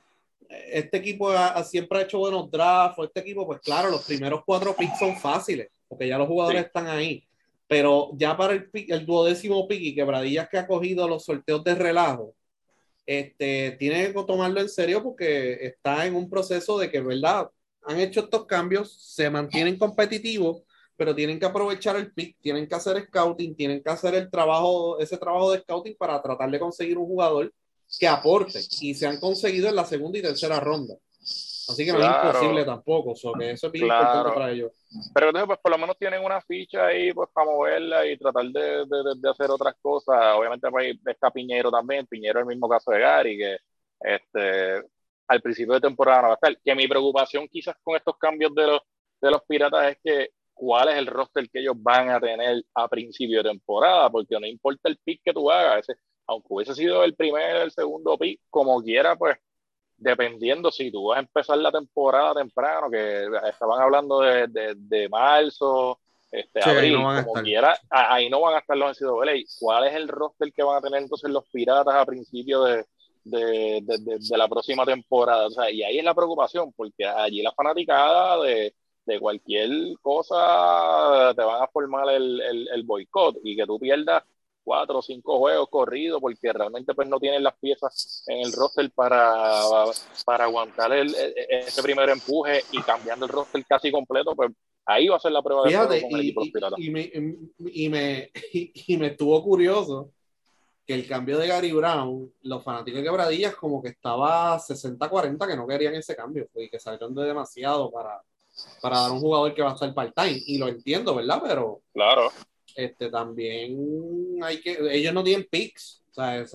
este 0.72 0.98
equipo 0.98 1.32
siempre 1.64 2.00
ha 2.00 2.02
hecho 2.04 2.20
buenos 2.20 2.50
drafts, 2.50 3.04
este 3.04 3.20
equipo, 3.20 3.46
pues 3.46 3.60
claro, 3.62 3.90
los 3.90 4.06
primeros 4.06 4.42
cuatro 4.46 4.76
picks 4.76 5.00
son 5.00 5.16
fáciles 5.18 5.70
porque 5.88 6.08
ya 6.08 6.18
los 6.18 6.28
jugadores 6.28 6.66
están 6.66 6.88
ahí. 6.88 7.24
Pero 7.68 8.12
ya 8.14 8.38
para 8.38 8.54
el, 8.54 8.70
el 8.74 9.06
duodécimo 9.06 9.68
pick 9.68 9.82
y 9.82 9.96
quebradillas 9.96 10.48
que 10.50 10.58
ha 10.58 10.68
cogido 10.68 11.08
los 11.08 11.26
sorteos 11.26 11.64
de 11.64 11.76
relajo, 11.76 12.34
este, 13.08 13.78
tiene 13.80 14.14
que 14.14 14.24
tomarlo 14.24 14.60
en 14.60 14.68
serio 14.68 15.02
porque 15.02 15.54
está 15.66 16.06
en 16.06 16.16
un 16.16 16.30
proceso 16.30 16.78
de 16.78 16.92
que, 16.92 17.00
¿verdad? 17.00 17.50
Han 17.84 18.02
hecho 18.02 18.20
estos 18.20 18.46
cambios, 18.46 18.94
se 19.16 19.30
mantienen 19.30 19.78
competitivos, 19.78 20.64
pero 20.98 21.16
tienen 21.16 21.40
que 21.40 21.46
aprovechar 21.46 21.96
el 21.96 22.12
pick, 22.12 22.36
tienen 22.42 22.68
que 22.68 22.76
hacer 22.76 23.06
scouting, 23.08 23.56
tienen 23.56 23.82
que 23.82 23.90
hacer 23.90 24.14
el 24.16 24.30
trabajo, 24.30 25.00
ese 25.00 25.18
trabajo 25.18 25.52
de 25.52 25.60
scouting 25.60 25.96
para 25.98 26.22
tratar 26.22 26.52
de 26.52 26.60
conseguir 26.60 26.98
un 26.98 27.06
jugador 27.06 27.54
que 27.98 28.08
aporte 28.08 28.60
y 28.82 28.94
se 28.94 29.08
han 29.08 29.20
conseguido 29.20 29.70
en 29.70 29.76
la 29.78 29.86
segunda 29.86 30.20
y 30.20 30.22
tercera 30.22 30.60
ronda. 30.60 30.96
Así 31.70 31.86
que 31.86 31.92
no 31.92 32.00
es 32.00 32.06
imposible 32.06 32.64
tampoco, 32.64 33.14
que 33.38 33.52
eso 33.52 33.68
es 33.68 33.74
bien 33.74 33.86
importante 33.86 34.34
para 34.34 34.52
ellos. 34.52 34.72
Pero 35.14 35.28
entonces, 35.28 35.48
pues 35.48 35.60
por 35.60 35.72
lo 35.72 35.78
menos 35.78 35.98
tienen 35.98 36.24
una 36.24 36.40
ficha 36.42 36.86
ahí 36.86 37.12
pues 37.14 37.30
para 37.34 37.50
moverla 37.50 38.06
y 38.06 38.18
tratar 38.18 38.46
de, 38.46 38.86
de, 38.86 39.16
de 39.18 39.30
hacer 39.30 39.52
otras 39.52 39.76
cosas. 39.82 40.18
Obviamente 40.38 40.70
pues, 40.70 40.96
está 41.06 41.30
Piñero 41.30 41.70
también, 41.70 42.08
Piñero 42.08 42.40
es 42.40 42.44
el 42.44 42.48
mismo 42.48 42.70
caso 42.70 42.92
de 42.92 43.00
Gary, 43.00 43.38
que 43.38 43.58
este, 44.00 44.84
al 45.28 45.42
principio 45.42 45.74
de 45.74 45.82
temporada 45.82 46.22
no 46.22 46.28
va 46.30 46.34
a 46.34 46.36
estar. 46.36 46.58
Que 46.64 46.76
mi 46.76 46.88
preocupación 46.88 47.48
quizás 47.48 47.76
con 47.84 47.96
estos 47.96 48.18
cambios 48.18 48.56
de 48.56 48.68
los, 48.68 48.82
de 49.20 49.32
los 49.32 49.42
piratas 49.44 49.92
es 49.92 49.98
que 50.04 50.30
cuál 50.54 50.90
es 50.90 50.96
el 50.96 51.08
roster 51.08 51.50
que 51.50 51.60
ellos 51.60 51.76
van 51.78 52.10
a 52.10 52.20
tener 52.20 52.64
a 52.74 52.88
principio 52.88 53.44
de 53.44 53.50
temporada, 53.50 54.10
porque 54.10 54.40
no 54.40 54.48
importa 54.48 54.90
el 54.90 54.98
pick 54.98 55.22
que 55.24 55.34
tú 55.34 55.52
hagas, 55.52 55.80
ese, 55.80 56.00
aunque 56.26 56.48
hubiese 56.50 56.74
sido 56.74 57.04
el 57.04 57.16
primer, 57.16 57.58
el 57.58 57.72
segundo 57.72 58.18
pick, 58.18 58.42
como 58.50 58.82
quiera, 58.82 59.16
pues 59.16 59.38
dependiendo 59.98 60.72
si 60.72 60.92
tú 60.92 61.08
vas 61.08 61.18
a 61.18 61.22
empezar 61.22 61.58
la 61.58 61.72
temporada 61.72 62.36
temprano, 62.36 62.90
que 62.90 63.28
estaban 63.50 63.82
hablando 63.82 64.20
de, 64.22 64.76
de, 64.76 65.10
marzo, 65.10 66.00
este, 66.32 66.64
abril, 66.64 66.98
como 66.98 67.34
quiera, 67.42 67.78
ahí 67.90 68.30
no 68.30 68.42
van 68.42 68.56
a 68.56 68.60
estar 68.60 68.78
los 68.78 69.02
NCAA. 69.02 69.34
¿Cuál 69.60 69.88
es 69.88 69.96
el 69.96 70.08
roster 70.08 70.52
que 70.54 70.64
van 70.64 70.78
a 70.78 70.82
tener 70.82 71.02
entonces 71.02 71.30
los 71.30 71.46
piratas 71.50 71.96
a 71.96 72.06
principio 72.06 72.64
de, 72.64 72.86
de, 73.24 73.82
de, 73.82 74.38
la 74.38 74.48
próxima 74.48 74.86
temporada? 74.86 75.48
O 75.48 75.52
sea, 75.52 75.70
y 75.72 75.84
ahí 75.84 75.98
es 75.98 76.06
la 76.06 76.14
preocupación, 76.14 76.72
porque 76.74 77.06
allí 77.06 77.42
la 77.42 77.52
fanaticada 77.52 78.44
de, 78.44 78.74
cualquier 79.22 79.70
cosa 80.02 81.34
te 81.34 81.42
van 81.42 81.64
a 81.64 81.68
formar 81.68 82.10
el, 82.10 82.42
el, 82.42 82.68
el 82.74 82.84
boicot 82.84 83.38
y 83.42 83.56
que 83.56 83.66
tú 83.66 83.80
pierdas 83.80 84.22
cuatro 84.68 84.98
o 84.98 85.02
cinco 85.02 85.38
juegos 85.38 85.70
corridos 85.70 86.20
porque 86.20 86.52
realmente 86.52 86.94
pues 86.94 87.08
no 87.08 87.22
tienen 87.22 87.42
las 87.42 87.58
piezas 87.58 88.26
en 88.28 88.40
el 88.40 88.52
roster 88.52 88.92
para, 88.92 89.62
para 90.26 90.44
aguantar 90.44 90.92
el, 90.92 91.16
ese 91.16 91.82
primer 91.82 92.10
empuje 92.10 92.64
y 92.74 92.82
cambiando 92.82 93.26
el 93.26 93.32
roster 93.32 93.66
casi 93.66 93.90
completo, 93.90 94.36
pues 94.36 94.52
ahí 94.86 95.08
va 95.08 95.16
a 95.16 95.20
ser 95.22 95.32
la 95.32 95.42
prueba 95.42 95.64
de 95.64 96.02
con 96.02 96.20
el 96.20 96.30
equipo 96.30 96.44
y, 96.76 96.90
me, 96.90 97.10
y, 97.72 97.88
me, 97.88 98.30
y 98.52 98.98
me 98.98 99.08
estuvo 99.08 99.42
curioso 99.42 100.12
que 100.86 100.96
el 100.96 101.08
cambio 101.08 101.38
de 101.38 101.48
Gary 101.48 101.72
Brown, 101.72 102.30
los 102.42 102.62
fanáticos 102.62 103.00
de 103.00 103.06
Quebradillas 103.06 103.56
como 103.56 103.82
que 103.82 103.90
estaba 103.90 104.60
60-40 104.60 105.48
que 105.48 105.56
no 105.56 105.66
querían 105.66 105.96
ese 105.96 106.14
cambio 106.14 106.50
y 106.56 106.70
que 106.70 106.78
salieron 106.78 107.16
de 107.16 107.24
demasiado 107.24 107.90
para, 107.90 108.22
para 108.82 109.00
dar 109.00 109.12
un 109.12 109.22
jugador 109.22 109.54
que 109.54 109.62
va 109.62 109.72
a 109.72 109.74
estar 109.76 109.94
part-time. 109.94 110.42
Y 110.46 110.58
lo 110.58 110.68
entiendo, 110.68 111.16
¿verdad? 111.16 111.42
Pero... 111.42 111.82
Claro 111.94 112.32
este, 112.78 113.10
también 113.10 114.38
hay 114.44 114.62
que, 114.62 114.78
ellos 114.92 115.12
no 115.12 115.24
tienen 115.24 115.48
picks, 115.50 116.04
o 116.12 116.14
sea, 116.14 116.46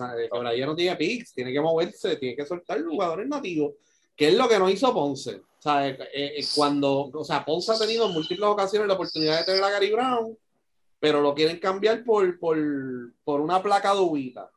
ella 0.53 0.65
no 0.65 0.73
tiene 0.73 0.95
picks, 0.95 1.33
tiene 1.33 1.51
que 1.51 1.59
moverse, 1.59 2.15
tiene 2.15 2.33
que 2.33 2.45
soltar 2.45 2.81
jugadores 2.81 3.27
nativos, 3.27 3.73
que 4.15 4.29
es 4.29 4.33
lo 4.33 4.47
que 4.47 4.57
no 4.57 4.69
hizo 4.69 4.93
Ponce. 4.93 5.35
O 5.35 5.61
sea, 5.61 5.89
eh, 5.89 5.97
eh, 6.13 6.45
cuando, 6.55 7.11
o 7.13 7.23
sea, 7.25 7.43
Ponce 7.43 7.73
ha 7.73 7.77
tenido 7.77 8.07
en 8.07 8.13
múltiples 8.13 8.47
ocasiones 8.47 8.87
la 8.87 8.93
oportunidad 8.93 9.39
de 9.39 9.43
tener 9.43 9.63
a 9.65 9.69
Gary 9.69 9.91
Brown, 9.91 10.37
pero 10.97 11.19
lo 11.19 11.35
quieren 11.35 11.59
cambiar 11.59 12.05
por, 12.05 12.39
por, 12.39 12.57
por 13.25 13.41
una 13.41 13.61
placa 13.61 13.91
dubita, 13.91 14.49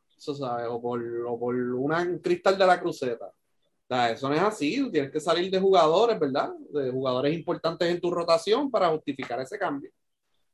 o 0.69 0.81
por, 0.81 1.03
o 1.27 1.37
por 1.37 1.53
una, 1.53 2.01
un 2.01 2.19
cristal 2.19 2.57
de 2.57 2.65
la 2.65 2.79
cruceta. 2.79 3.25
O 3.25 3.87
sea, 3.89 4.11
eso 4.11 4.29
no 4.29 4.35
es 4.35 4.41
así, 4.41 4.89
tienes 4.89 5.11
que 5.11 5.19
salir 5.19 5.51
de 5.51 5.59
jugadores, 5.59 6.17
¿verdad? 6.17 6.53
De 6.71 6.91
jugadores 6.91 7.33
importantes 7.33 7.89
en 7.89 7.99
tu 7.99 8.09
rotación 8.09 8.71
para 8.71 8.87
justificar 8.87 9.41
ese 9.41 9.59
cambio. 9.59 9.91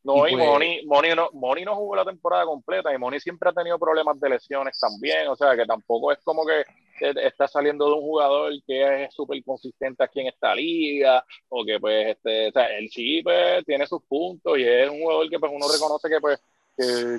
No, 0.03 0.27
y, 0.27 0.33
pues 0.33 0.45
Moni, 0.86 1.15
no, 1.15 1.29
Moni 1.31 1.63
no 1.63 1.75
jugó 1.75 1.95
la 1.95 2.03
temporada 2.03 2.45
completa 2.45 2.93
y 2.93 2.98
Moni 2.98 3.22
siempre 3.22 3.50
ha 3.50 3.53
tenido 3.53 3.79
problemas 3.79 4.19
de 4.19 4.29
lesiones 4.29 4.77
también, 4.77 5.29
o 5.29 5.36
sea 5.36 5.55
que 5.55 5.65
tampoco 5.65 6.12
es 6.12 6.19
como 6.25 6.45
que 6.45 6.65
está 7.00 7.48
saliendo 7.48 7.86
de 7.86 7.93
un 7.93 8.01
jugador 8.01 8.51
que 8.67 9.05
es 9.05 9.13
súper 9.13 9.41
consistente 9.45 10.03
aquí 10.03 10.19
en 10.19 10.27
esta 10.27 10.53
liga, 10.53 11.24
o 11.48 11.63
que 11.63 11.79
pues, 11.79 12.07
este, 12.17 12.50
o 12.50 12.51
sea, 12.51 12.77
el 12.77 12.89
sí 12.89 13.22
pues, 13.24 13.63
tiene 13.65 13.88
sus 13.88 14.03
puntos 14.03 14.57
y 14.57 14.63
es 14.63 14.89
un 14.89 15.00
jugador 15.00 15.29
que 15.29 15.39
pues 15.39 15.51
uno 15.55 15.67
reconoce 15.72 16.10
que 16.10 16.19
pues, 16.19 16.43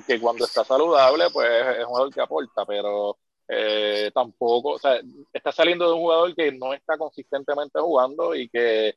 que, 0.06 0.20
cuando 0.20 0.44
está 0.44 0.62
saludable 0.62 1.24
pues 1.32 1.48
es 1.78 1.84
un 1.84 1.86
jugador 1.86 2.12
que 2.12 2.20
aporta, 2.20 2.66
pero 2.66 3.16
eh, 3.48 4.10
tampoco, 4.14 4.70
o 4.70 4.78
sea, 4.78 5.00
está 5.32 5.52
saliendo 5.52 5.86
de 5.86 5.94
un 5.94 6.00
jugador 6.00 6.34
que 6.34 6.52
no 6.52 6.74
está 6.74 6.98
consistentemente 6.98 7.80
jugando 7.80 8.34
y 8.34 8.48
que 8.50 8.96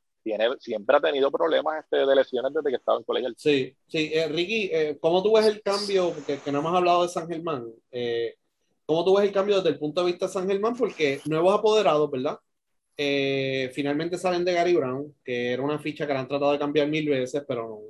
siempre 0.59 0.97
ha 0.97 1.01
tenido 1.01 1.31
problemas 1.31 1.83
este, 1.83 2.05
de 2.05 2.15
lesiones 2.15 2.53
desde 2.53 2.69
que 2.69 2.75
estaba 2.75 2.97
en 2.97 3.03
colegio. 3.03 3.33
Sí, 3.37 3.75
sí. 3.87 4.11
Eh, 4.13 4.27
Ricky, 4.27 4.69
eh, 4.71 4.97
¿cómo 4.99 5.23
tú 5.23 5.33
ves 5.35 5.45
el 5.45 5.61
cambio? 5.61 6.11
Porque 6.11 6.39
que 6.39 6.51
no 6.51 6.59
hemos 6.59 6.75
hablado 6.75 7.03
de 7.03 7.09
San 7.09 7.27
Germán. 7.27 7.65
Eh, 7.91 8.35
¿Cómo 8.85 9.03
tú 9.03 9.15
ves 9.15 9.25
el 9.25 9.31
cambio 9.31 9.57
desde 9.57 9.69
el 9.69 9.79
punto 9.79 10.01
de 10.01 10.11
vista 10.11 10.27
de 10.27 10.31
San 10.33 10.47
Germán? 10.47 10.75
Porque 10.75 11.19
nuevos 11.25 11.53
apoderados, 11.57 12.09
¿verdad? 12.09 12.39
finalmente 13.73 14.17
salen 14.17 14.43
de 14.43 14.53
Gary 14.53 14.73
Brown, 14.73 15.13
que 15.23 15.51
era 15.51 15.61
una 15.61 15.77
ficha 15.77 16.07
que 16.07 16.13
le 16.13 16.19
han 16.19 16.27
tratado 16.27 16.51
de 16.51 16.57
cambiar 16.57 16.87
mil 16.87 17.07
veces, 17.07 17.43
pero 17.47 17.81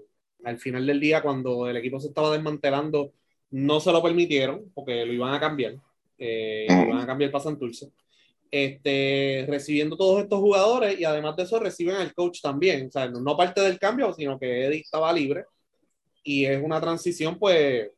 al 0.44 0.58
final 0.60 0.86
del 0.86 1.00
día, 1.00 1.22
cuando 1.22 1.66
el 1.70 1.78
equipo 1.78 1.98
se 1.98 2.10
estaba 2.10 2.34
desmantelando, 2.34 3.14
no 3.52 3.80
se 3.80 3.94
lo 3.94 4.04
permitieron 4.04 4.70
porque 4.76 5.06
lo 5.06 5.14
iban 5.14 5.34
a 5.34 5.40
cambiar. 5.40 5.76
iban 6.18 7.00
a 7.00 7.06
cambiar 7.08 7.32
para 7.32 7.44
Santurce 7.44 7.90
este, 8.52 9.46
recibiendo 9.48 9.98
todos 9.98 10.22
estos 10.22 10.40
jugadores 10.40 11.00
y 11.00 11.06
además 11.06 11.36
de 11.36 11.44
eso 11.44 11.60
reciben 11.60 11.96
al 11.96 12.14
coach 12.14 12.42
también, 12.42 12.88
o 12.88 12.92
sea, 12.92 13.08
no 13.08 13.38
parte 13.38 13.62
del 13.62 13.80
cambio, 13.80 14.14
sino 14.14 14.40
que 14.40 14.66
Eddie 14.66 14.82
estaba 14.82 15.12
libre 15.14 15.46
y 16.24 16.46
es 16.46 16.62
una 16.62 16.82
transición 16.82 17.38
pues 17.40 17.90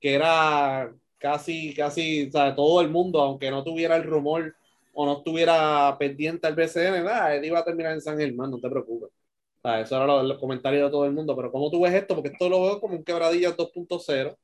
que 0.00 0.14
era 0.14 0.92
casi, 1.18 1.74
casi, 1.74 2.26
o 2.26 2.32
sea, 2.32 2.54
todo 2.54 2.80
el 2.80 2.90
mundo, 2.90 3.20
aunque 3.20 3.50
no 3.50 3.62
tuviera 3.62 3.96
el 3.96 4.02
rumor 4.02 4.54
o 4.92 5.06
no 5.06 5.18
estuviera 5.18 5.96
pendiente 5.98 6.46
al 6.46 6.56
BCN, 6.56 7.04
nada, 7.04 7.34
Eddie 7.36 7.52
va 7.52 7.60
a 7.60 7.64
terminar 7.64 7.92
en 7.92 8.00
San 8.00 8.18
Germán, 8.18 8.50
no 8.50 8.58
te 8.58 8.68
preocupes. 8.68 9.10
O 9.10 9.68
sea, 9.68 9.80
eso 9.80 9.96
era 9.96 10.22
los 10.24 10.38
comentarios 10.38 10.84
de 10.84 10.90
todo 10.90 11.04
el 11.04 11.12
mundo, 11.12 11.36
pero 11.36 11.52
¿cómo 11.52 11.70
tú 11.70 11.80
ves 11.80 11.94
esto? 11.94 12.16
Porque 12.16 12.30
esto 12.30 12.48
lo 12.48 12.62
veo 12.62 12.80
como 12.80 12.96
un 12.96 13.04
quebradilla 13.04 13.56
2.0. 13.56 14.36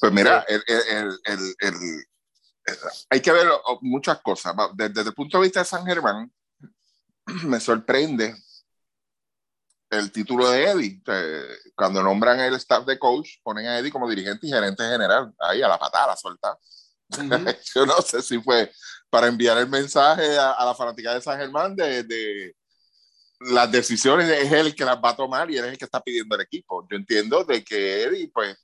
Pues 0.00 0.12
mira, 0.12 0.44
el, 0.48 0.62
el, 0.66 1.08
el, 1.24 1.74
hay 3.10 3.20
que 3.20 3.32
ver 3.32 3.48
muchas 3.82 4.20
cosas. 4.20 4.54
Desde, 4.74 5.02
el 5.02 5.14
punto 5.14 5.38
de 5.38 5.44
vista 5.44 5.60
de 5.60 5.66
San 5.66 5.84
Germán, 5.86 6.32
me 7.44 7.60
sorprende 7.60 8.34
el 9.90 10.10
título 10.10 10.50
de 10.50 10.64
Eddie. 10.64 11.02
Cuando 11.74 12.02
nombran 12.02 12.40
el 12.40 12.54
staff 12.54 12.84
de 12.84 12.98
coach, 12.98 13.38
ponen 13.42 13.66
a 13.66 13.78
Eddie 13.78 13.92
como 13.92 14.08
dirigente 14.08 14.46
y 14.46 14.50
gerente 14.50 14.82
general, 14.82 15.32
ahí 15.38 15.62
a 15.62 15.68
la 15.68 15.78
patada, 15.78 16.12
a 16.12 16.16
soltar. 16.16 16.56
Yo 17.74 17.86
no 17.86 18.00
sé 18.02 18.20
si 18.22 18.40
fue 18.40 18.70
para 19.08 19.28
enviar 19.28 19.58
el 19.58 19.68
mensaje 19.68 20.36
a, 20.38 20.64
la 20.64 20.74
fanática 20.74 21.14
de 21.14 21.22
San 21.22 21.38
Germán 21.38 21.76
de, 21.76 22.02
de, 22.02 22.56
las 23.40 23.70
decisiones, 23.70 24.28
es 24.28 24.50
él 24.50 24.74
que 24.74 24.84
las 24.84 24.96
va 24.96 25.10
a 25.10 25.16
tomar 25.16 25.50
y 25.50 25.58
él 25.58 25.64
es 25.66 25.72
el 25.72 25.78
que 25.78 25.84
está 25.84 26.00
pidiendo 26.00 26.34
el 26.34 26.42
equipo. 26.42 26.86
Yo 26.90 26.96
entiendo 26.96 27.44
de 27.44 27.62
que 27.62 28.04
Eddie, 28.04 28.30
pues, 28.32 28.56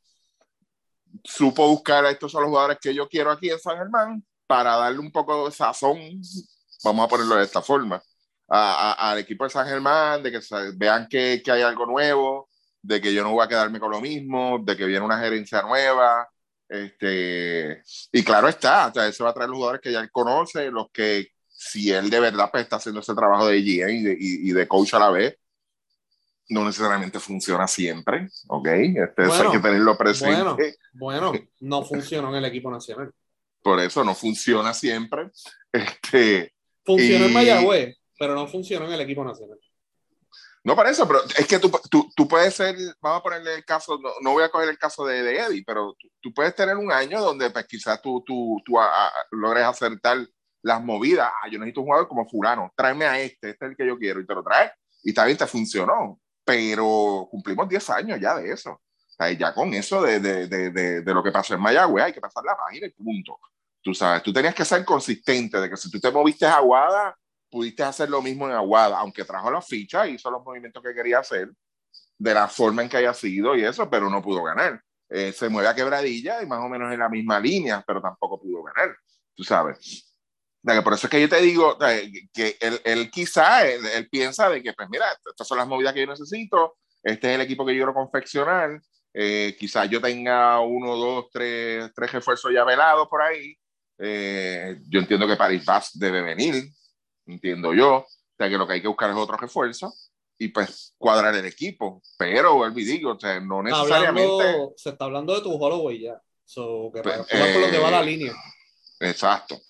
supo 1.25 1.69
buscar 1.69 2.05
a 2.05 2.11
estos 2.11 2.33
son 2.33 2.43
los 2.43 2.51
jugadores 2.51 2.79
que 2.81 2.95
yo 2.95 3.09
quiero 3.09 3.31
aquí 3.31 3.51
en 3.51 3.59
San 3.59 3.77
Germán 3.77 4.25
para 4.47 4.77
darle 4.77 4.99
un 4.99 5.11
poco 5.11 5.47
de 5.47 5.53
sazón, 5.53 5.99
vamos 6.85 7.05
a 7.05 7.09
ponerlo 7.09 7.37
de 7.37 7.45
esta 7.45 7.63
forma, 7.63 8.03
al 8.49 9.19
equipo 9.19 9.45
de 9.45 9.51
San 9.51 9.67
Germán, 9.67 10.23
de 10.23 10.33
que 10.33 10.41
vean 10.75 11.09
que, 11.09 11.41
que, 11.43 11.51
hay 11.51 11.63
algo 11.63 11.87
nuevo, 11.87 12.51
de 12.83 13.01
que 13.01 13.15
yo 13.15 13.23
no 13.23 13.33
voy 13.33 13.45
a 13.45 13.49
quedarme 13.49 13.81
con 13.81 13.91
lo 13.91 14.01
mismo, 14.01 14.59
de 14.63 14.77
que 14.77 14.85
viene 14.85 15.05
una 15.05 15.19
gerencia 15.19 15.63
nueva. 15.63 16.29
Este, 16.69 17.83
y 18.13 18.25
claro 18.25 18.49
está, 18.49 18.89
o 18.89 18.93
sea, 18.95 19.07
eso 19.07 19.25
va 19.25 19.31
a 19.31 19.35
traer 19.35 19.49
los 19.51 19.57
jugadores 19.57 19.83
que 19.83 19.93
ya 19.93 20.01
él 20.01 20.11
conoce, 20.11 20.71
los 20.71 20.91
que 20.93 21.29
si 21.49 21.91
él 21.93 22.11
de 22.11 22.21
verdad 22.21 22.51
pues, 22.51 22.65
está 22.65 22.77
haciendo 22.77 23.01
ese 23.01 23.15
trabajo 23.15 23.47
de 23.47 23.61
GM 23.63 23.91
y 23.91 24.03
de, 24.03 24.17
y 24.19 24.53
de 24.53 24.69
coach 24.69 24.95
a 24.95 24.99
la 24.99 25.11
vez, 25.11 25.39
no 26.53 26.65
necesariamente 26.67 27.19
funciona 27.19 27.67
siempre, 27.67 28.29
¿ok? 28.49 28.69
Este, 28.69 29.23
hay 29.23 29.51
que 29.51 29.59
tenerlo 29.59 29.97
presente. 29.97 30.77
Bueno, 30.93 31.31
bueno, 31.31 31.33
no 31.61 31.83
funciona 31.83 32.29
en 32.29 32.35
el 32.37 32.45
equipo 32.45 32.71
nacional. 32.71 33.11
Por 33.63 33.81
eso 33.81 34.05
no 34.05 34.15
funciona 34.15 34.75
siempre. 34.75 35.31
Este, 35.73 36.53
funciona 36.85 37.25
en 37.25 37.33
Mayagüez, 37.33 37.97
pero 38.19 38.35
no 38.35 38.47
funciona 38.47 38.85
en 38.87 38.93
el 38.93 39.01
equipo 39.01 39.25
nacional. 39.25 39.59
No 40.65 40.77
para 40.77 40.91
eso, 40.91 41.09
pero 41.09 41.21
es 41.25 41.47
que 41.47 41.59
tú, 41.59 41.73
tú, 41.91 42.11
tú 42.15 42.29
puedes 42.29 42.55
ser, 42.55 42.77
vamos 43.01 43.21
a 43.21 43.23
ponerle 43.23 43.55
el 43.55 43.65
caso, 43.65 43.99
no, 44.21 44.33
voy 44.33 44.45
a 44.45 44.51
coger 44.51 44.69
el 44.69 44.79
caso 44.79 45.07
de, 45.07 45.23
de 45.23 45.39
Eddie, 45.39 45.65
pero 45.67 45.97
tú, 46.21 46.33
puedes 46.35 46.55
tener 46.55 46.77
un 46.77 46.93
año 46.93 47.21
donde 47.21 47.51
pues, 47.51 47.67
quizás 47.67 48.01
tú, 48.03 48.23
tú, 48.25 48.61
tú 48.65 48.75
logres 49.31 49.65
acertar 49.65 50.19
las 50.61 50.85
movidas. 50.85 51.33
Ah, 51.43 51.49
yo 51.49 51.59
necesito 51.59 51.81
un 51.81 51.87
jugador 51.87 52.07
como 52.07 52.29
fulano, 52.29 52.71
tráeme 52.77 53.07
a 53.07 53.19
este, 53.19 53.51
este 53.51 53.65
es 53.65 53.71
el 53.71 53.77
que 53.77 53.87
yo 53.87 53.99
quiero, 53.99 54.21
y 54.21 54.27
te 54.27 54.35
lo 54.35 54.45
traes, 54.45 54.71
y 55.03 55.13
bien, 55.13 55.37
te 55.37 55.47
funcionó 55.47 56.22
pero 56.45 57.29
cumplimos 57.31 57.69
10 57.69 57.91
años 57.91 58.21
ya 58.21 58.37
de 58.37 58.53
eso. 58.53 58.73
O 58.73 59.15
sea, 59.15 59.31
ya 59.33 59.55
con 59.55 59.73
eso 59.75 60.03
de, 60.03 60.21
de, 60.21 60.47
de, 60.49 61.03
de, 61.03 61.15
lo 61.15 61.23
que 61.23 61.31
pasó 61.31 61.55
en 61.55 61.61
Mayagüez, 61.61 62.07
hay 62.07 62.13
que 62.13 62.21
pasar 62.21 62.45
la 62.45 62.57
página 62.57 62.87
y 62.87 62.91
punto. 62.91 63.39
Tú 63.83 63.95
sabes, 63.95 64.23
tú 64.23 64.33
tenías 64.33 64.55
que 64.55 64.65
ser 64.65 64.85
consistente 64.85 65.61
de 65.61 65.69
que 65.69 65.77
si 65.77 65.91
tú 65.91 66.01
te 66.01 66.11
moviste 66.11 66.47
a 66.47 66.57
Aguada, 66.57 67.17
pudiste 67.51 67.83
hacer 67.83 68.09
lo 68.09 68.23
mismo 68.23 68.47
en 68.49 68.55
Aguada, 68.55 68.99
aunque 68.99 69.25
trajo 69.25 69.51
la 69.51 69.61
ficha 69.61 70.07
y 70.07 70.15
hizo 70.15 70.31
los 70.31 70.43
movimientos 70.43 70.83
que 70.83 70.95
quería 70.95 71.19
hacer. 71.19 71.51
de 72.19 72.35
la 72.35 72.49
forma 72.49 72.83
en 72.83 72.89
que 72.89 72.97
haya 72.99 73.15
sido 73.15 73.57
y 73.57 73.65
eso, 73.65 73.91
pero 73.91 74.09
no 74.09 74.23
pudo 74.23 74.45
ganar. 74.45 74.81
Eh, 75.09 75.33
se 75.33 75.49
mueve 75.49 75.69
a 75.69 75.75
quebradilla 75.75 76.43
y 76.43 76.47
más 76.47 76.61
o 76.61 76.69
menos 76.69 76.93
en 76.93 77.01
la 77.01 77.09
misma 77.09 77.41
línea, 77.41 77.85
pero 77.87 78.01
tampoco 78.01 78.41
pudo 78.41 78.63
ganar, 78.63 78.97
tú 79.35 79.45
sabes. 79.45 80.12
Por 80.63 80.95
eso 80.95 81.07
es 81.07 81.11
que 81.11 81.21
yo 81.21 81.29
te 81.29 81.41
digo 81.41 81.77
que 82.33 82.57
él, 82.61 82.81
él 82.85 83.11
quizá, 83.11 83.67
él, 83.67 84.09
piensa 84.09 84.49
de 84.49 84.63
que, 84.63 84.73
pues 84.73 84.89
mira, 84.89 85.07
estas 85.29 85.47
son 85.47 85.59
las 85.59 85.67
movidas 85.67 85.93
que 85.93 86.01
yo 86.01 86.07
necesito, 86.07 86.77
este 87.03 87.31
es 87.31 87.35
el 87.35 87.41
equipo 87.41 87.67
que 87.67 87.73
yo 87.73 87.79
quiero 87.79 87.95
confeccionar, 87.95 88.81
eh, 89.13 89.57
quizás 89.59 89.91
yo 89.91 90.01
tenga 90.01 90.61
uno, 90.61 90.97
dos, 90.97 91.27
tres, 91.33 91.91
tres 91.95 92.13
refuerzos 92.13 92.53
ya 92.53 92.65
velados 92.65 93.09
por 93.09 93.23
ahí. 93.23 93.57
Eh, 93.99 94.79
yo 94.89 95.01
entiendo 95.01 95.27
que 95.27 95.37
Paris 95.37 95.65
Bass 95.65 95.91
debe 95.95 96.23
venir, 96.23 96.65
entiendo 97.27 97.75
yo, 97.75 97.97
o 97.97 98.07
sea 98.37 98.49
que 98.49 98.57
lo 98.57 98.67
que 98.67 98.75
hay 98.75 98.83
que 98.83 98.89
buscar 98.89 99.11
es 99.11 99.17
otro 99.17 99.37
refuerzo 99.37 99.93
y 100.39 100.49
pues 100.49 100.95
cuadrar 100.97 101.35
el 101.35 101.47
equipo. 101.47 102.03
Pero, 102.17 102.55
vuelvo 102.55 102.79
y 102.79 102.85
digo, 102.85 103.13
o 103.13 103.21
sea, 103.21 103.41
no 103.41 103.63
necesariamente. 103.63 104.71
se 104.77 104.91
está 104.91 105.05
hablando 105.05 105.35
de 105.35 105.41
tu 105.41 105.53
Holloway 105.53 106.03
ya. 106.03 106.21
So, 106.45 106.91
que 106.93 107.03
pues, 107.03 107.19
por 107.19 107.61
lo 107.61 107.71
que 107.71 107.79
va 107.79 107.91
la 107.91 108.03
eh, 108.03 108.07
línea. 108.07 108.33
Exacto. 109.01 109.61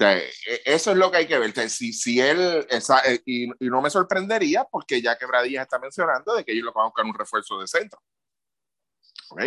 E, 0.00 0.30
eso 0.64 0.92
es 0.92 0.96
lo 0.96 1.10
que 1.10 1.18
hay 1.18 1.26
que 1.26 1.38
ver. 1.38 1.52
si, 1.68 1.92
si 1.92 2.20
él, 2.20 2.66
esa, 2.70 3.00
eh, 3.00 3.20
y, 3.24 3.44
y, 3.44 3.68
no 3.68 3.82
me 3.82 3.90
sorprendería, 3.90 4.64
porque 4.64 5.02
ya 5.02 5.18
Quebradillas 5.18 5.62
está 5.62 5.78
mencionando 5.78 6.34
de 6.34 6.44
que 6.44 6.52
ellos 6.52 6.64
lo 6.64 6.72
van 6.72 6.84
a 6.84 6.88
buscar 6.88 7.04
un 7.04 7.14
refuerzo 7.14 7.60
de 7.60 7.66
centro. 7.66 8.00
¿Ok? 9.30 9.40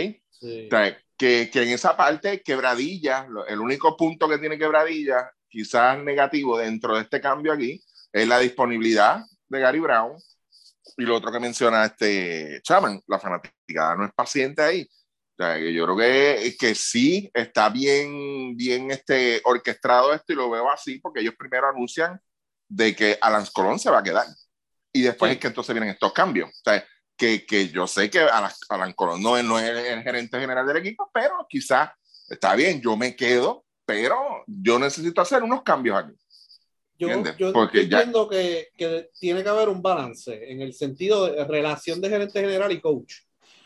que, 1.18 1.50
que, 1.50 1.64
en 1.64 1.70
esa 1.70 1.96
parte, 1.96 2.42
Quebradillas, 2.42 3.28
el 3.48 3.60
único 3.60 3.96
punto 3.96 4.28
que 4.28 4.38
tiene 4.38 4.58
Quebradillas, 4.58 5.26
quizás 5.48 5.98
negativo 6.00 6.58
dentro 6.58 6.96
de 6.96 7.02
este 7.02 7.22
cambio 7.22 7.54
aquí, 7.54 7.82
es 8.12 8.28
la 8.28 8.40
disponibilidad 8.40 9.24
de 9.48 9.60
Gary 9.60 9.80
Brown 9.80 10.18
y 10.98 11.04
lo 11.04 11.16
otro 11.16 11.32
que 11.32 11.40
menciona 11.40 11.86
este 11.86 12.60
Chaman, 12.62 13.02
la 13.08 13.20
fanaticada 13.20 13.96
no 13.96 14.06
es 14.06 14.14
paciente 14.14 14.62
ahí. 14.62 14.88
Yo 15.38 15.86
creo 15.86 15.98
que, 15.98 16.56
que 16.60 16.76
sí 16.76 17.30
está 17.34 17.70
bien, 17.70 18.56
bien 18.56 18.92
este, 18.92 19.42
orquestado 19.44 20.14
esto 20.14 20.34
y 20.34 20.36
lo 20.36 20.50
veo 20.50 20.70
así 20.70 21.00
porque 21.00 21.22
ellos 21.22 21.34
primero 21.38 21.68
anuncian 21.68 22.20
de 22.68 22.96
que 22.96 23.18
Alan 23.22 23.46
Colón 23.54 23.80
se 23.80 23.90
va 23.90 24.00
a 24.00 24.04
quedar 24.04 24.26
y 24.94 25.02
después 25.02 25.32
es 25.32 25.40
que 25.40 25.48
entonces 25.48 25.74
vienen 25.74 25.90
estos 25.90 26.14
cambios. 26.14 26.50
O 26.50 26.64
sea, 26.64 26.86
que, 27.18 27.46
que 27.46 27.70
yo 27.70 27.88
sé 27.88 28.10
que 28.10 28.20
Alan, 28.20 28.94
Colón 28.94 29.22
no, 29.22 29.42
no 29.42 29.60
es 29.60 29.70
el 29.70 30.04
gerente 30.04 30.40
general 30.40 30.68
del 30.68 30.78
equipo, 30.78 31.10
pero 31.14 31.46
quizás 31.50 31.90
está 32.30 32.56
bien, 32.56 32.80
yo 32.82 32.96
me 32.96 33.16
quedo, 33.16 33.66
pero 33.86 34.44
yo 34.48 34.78
necesito 34.80 35.22
hacer 35.22 35.44
unos 35.44 35.64
cambios 35.64 35.98
aquí. 35.98 36.14
Yo, 36.96 37.10
entiendo 37.10 38.30
que, 38.30 38.70
que, 38.78 39.10
tiene 39.20 39.44
que 39.44 39.50
haber 39.50 39.68
un 39.68 39.82
balance 39.82 40.52
en 40.52 40.62
el 40.62 40.74
sentido 40.74 41.26
de 41.26 41.44
relación 41.44 42.00
de 42.00 42.10
gerente 42.10 42.40
general 42.40 42.72
y 42.72 42.80
coach. 42.80 43.16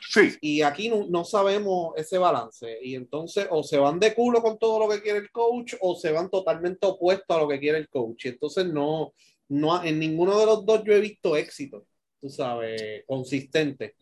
Sí. 0.10 0.36
Y 0.42 0.62
aquí 0.62 0.90
no, 0.90 1.06
no, 1.10 1.26
sabemos 1.26 1.94
ese 1.98 2.18
balance. 2.18 2.78
Y 2.82 2.96
entonces 2.96 3.48
o 3.50 3.64
se 3.64 3.78
van 3.78 4.00
de 4.00 4.14
culo 4.14 4.42
con 4.42 4.58
todo 4.58 4.80
lo 4.80 4.90
que 4.90 5.02
quiere 5.02 5.20
el 5.20 5.32
coach 5.32 5.74
o 5.82 5.96
se 5.96 6.12
van 6.12 6.30
totalmente 6.30 6.86
opuestos 6.88 7.36
a 7.36 7.42
lo 7.42 7.48
que 7.48 7.60
quiere 7.60 7.78
el 7.78 7.90
coach. 7.90 8.26
Y 8.26 8.30
entonces 8.30 8.66
no, 8.68 9.14
no, 9.50 9.84
en 9.84 10.00
ninguno 10.00 10.40
de 10.40 10.46
los 10.46 10.66
dos 10.66 10.84
yo 10.86 10.94
he 10.94 11.00
visto 11.00 11.36
éxito, 11.36 11.86
tú 12.20 12.30
sabes, 12.30 13.04
consistente. 13.06 13.96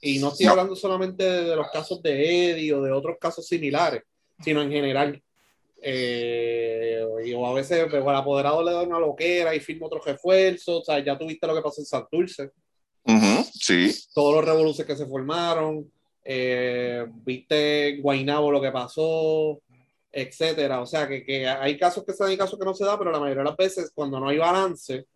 Y 0.00 0.18
no 0.18 0.28
estoy 0.28 0.46
hablando 0.46 0.76
solamente 0.76 1.24
de 1.24 1.56
los 1.56 1.68
casos 1.70 2.02
de 2.02 2.50
Eddie 2.50 2.72
o 2.72 2.82
de 2.82 2.92
otros 2.92 3.16
casos 3.20 3.46
similares, 3.46 4.02
sino 4.42 4.62
en 4.62 4.70
general. 4.70 5.22
Eh, 5.82 7.02
o 7.34 7.46
a 7.46 7.54
veces 7.54 7.86
pues, 7.90 8.02
el 8.02 8.08
apoderado 8.08 8.62
le 8.62 8.72
da 8.72 8.82
una 8.82 8.98
loquera 8.98 9.54
y 9.54 9.60
firma 9.60 9.86
otro 9.86 10.00
refuerzo. 10.00 10.80
O 10.80 10.84
sea, 10.84 11.02
ya 11.04 11.18
tuviste 11.18 11.46
lo 11.46 11.54
que 11.54 11.62
pasó 11.62 11.80
en 11.80 11.86
Santurce. 11.86 12.50
Sí. 13.52 13.94
Todos 14.14 14.36
los 14.36 14.44
revoluciones 14.44 14.86
que 14.86 15.02
se 15.02 15.08
formaron. 15.08 15.90
Eh, 16.24 17.06
viste 17.24 17.98
Guainabo 18.00 18.50
lo 18.50 18.60
que 18.60 18.72
pasó, 18.72 19.60
etcétera. 20.10 20.80
O 20.80 20.86
sea, 20.86 21.06
que, 21.06 21.24
que, 21.24 21.46
hay 21.46 21.78
casos 21.78 22.04
que 22.04 22.12
se 22.12 22.24
dan 22.24 22.32
y 22.32 22.36
casos 22.36 22.58
que 22.58 22.64
no 22.64 22.74
se 22.74 22.84
dan, 22.84 22.98
pero 22.98 23.12
la 23.12 23.20
mayoría 23.20 23.42
de 23.42 23.48
las 23.50 23.56
veces, 23.56 23.92
cuando 23.94 24.18
no 24.18 24.28
hay 24.28 24.38
balance, 24.38 25.06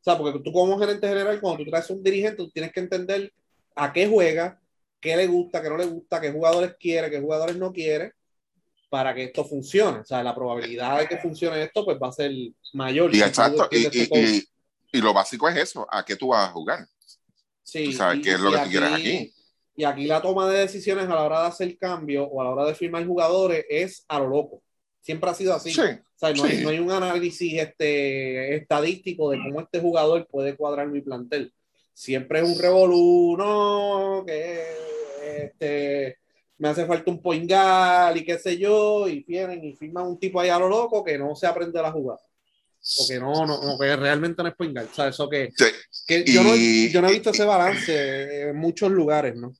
o 0.00 0.04
sea, 0.04 0.16
porque 0.16 0.38
tú 0.40 0.52
como 0.52 0.78
gerente 0.78 1.08
general, 1.08 1.40
cuando 1.40 1.64
tú 1.64 1.70
traes 1.70 1.88
un 1.90 2.02
dirigente, 2.02 2.36
tú 2.36 2.50
tienes 2.50 2.72
que 2.72 2.80
entender 2.80 3.32
a 3.74 3.92
qué 3.92 4.06
juega, 4.06 4.60
qué 5.00 5.16
le 5.16 5.26
gusta, 5.26 5.62
qué 5.62 5.70
no 5.70 5.76
le 5.76 5.86
gusta, 5.86 6.20
qué 6.20 6.30
jugadores 6.30 6.76
quiere, 6.78 7.10
qué 7.10 7.20
jugadores 7.20 7.56
no 7.56 7.72
quiere 7.72 8.12
para 8.90 9.14
que 9.14 9.24
esto 9.24 9.44
funcione. 9.44 10.00
O 10.00 10.04
sea, 10.04 10.22
la 10.22 10.34
probabilidad 10.34 10.98
de 10.98 11.08
que 11.08 11.18
funcione 11.18 11.62
esto 11.62 11.84
pues 11.84 11.98
va 12.02 12.08
a 12.08 12.12
ser 12.12 12.32
mayor. 12.72 13.14
Y 13.14 13.22
exacto, 13.22 13.68
y, 13.70 14.48
y, 14.92 15.00
lo 15.00 15.12
básico 15.12 15.48
es 15.48 15.56
eso, 15.56 15.86
¿a 15.90 16.04
qué 16.04 16.16
tú 16.16 16.28
vas 16.28 16.48
a 16.48 16.52
jugar? 16.52 16.86
Sí. 17.68 17.92
¿Sabes 17.92 18.20
qué 18.24 18.32
es 18.32 18.40
lo 18.40 18.50
que 18.50 18.58
tú 18.60 18.70
quieres 18.70 18.92
aquí? 18.92 19.30
Y 19.76 19.84
aquí 19.84 20.06
la 20.06 20.22
toma 20.22 20.48
de 20.48 20.60
decisiones 20.60 21.04
a 21.04 21.14
la 21.14 21.22
hora 21.22 21.42
de 21.42 21.48
hacer 21.48 21.76
cambio 21.76 22.24
o 22.24 22.40
a 22.40 22.44
la 22.44 22.50
hora 22.50 22.64
de 22.64 22.74
firmar 22.74 23.06
jugadores 23.06 23.66
es 23.68 24.06
a 24.08 24.18
lo 24.20 24.28
loco. 24.28 24.62
Siempre 25.02 25.28
ha 25.28 25.34
sido 25.34 25.54
así. 25.54 25.70
Sí, 25.70 25.82
o 25.82 26.18
sea, 26.18 26.32
no, 26.32 26.44
hay, 26.44 26.62
no, 26.62 26.70
hay, 26.70 26.78
un 26.78 26.90
análisis 26.90 27.60
este, 27.60 28.56
estadístico 28.56 29.30
de 29.30 29.36
cómo 29.36 29.60
este 29.60 29.80
jugador 29.80 30.26
puede 30.28 30.56
cuadrar 30.56 30.88
mi 30.88 31.02
plantel. 31.02 31.52
Siempre 31.92 32.40
es 32.40 32.48
un 32.48 32.58
revolú, 32.58 33.36
no, 33.36 34.24
que 34.26 34.62
este, 35.36 36.16
me 36.56 36.68
hace 36.68 36.86
falta 36.86 37.10
un 37.10 37.20
poingal 37.20 38.16
y 38.16 38.24
qué 38.24 38.38
sé 38.38 38.56
yo, 38.56 39.06
y 39.08 39.24
vienen 39.24 39.62
y 39.62 39.74
firman 39.74 40.06
un 40.06 40.18
tipo 40.18 40.40
ahí 40.40 40.48
a 40.48 40.58
lo 40.58 40.70
loco 40.70 41.04
que 41.04 41.18
no 41.18 41.36
se 41.36 41.46
aprende 41.46 41.82
la 41.82 41.92
jugada. 41.92 42.27
O 42.96 43.06
que 43.06 43.18
no, 43.20 43.46
no, 43.46 43.78
que 43.78 43.96
realmente 43.96 44.42
no 44.42 44.48
es. 44.48 44.54
O 44.58 44.94
sea, 44.94 45.08
eso 45.08 45.28
que, 45.28 45.52
que 46.06 46.24
yo, 46.24 46.42
no, 46.42 46.54
yo, 46.56 47.02
no, 47.02 47.08
he 47.08 47.12
visto 47.12 47.30
ese 47.30 47.44
balance 47.44 48.48
en 48.48 48.56
muchos 48.56 48.90
lugares, 48.90 49.36
¿no? 49.36 49.52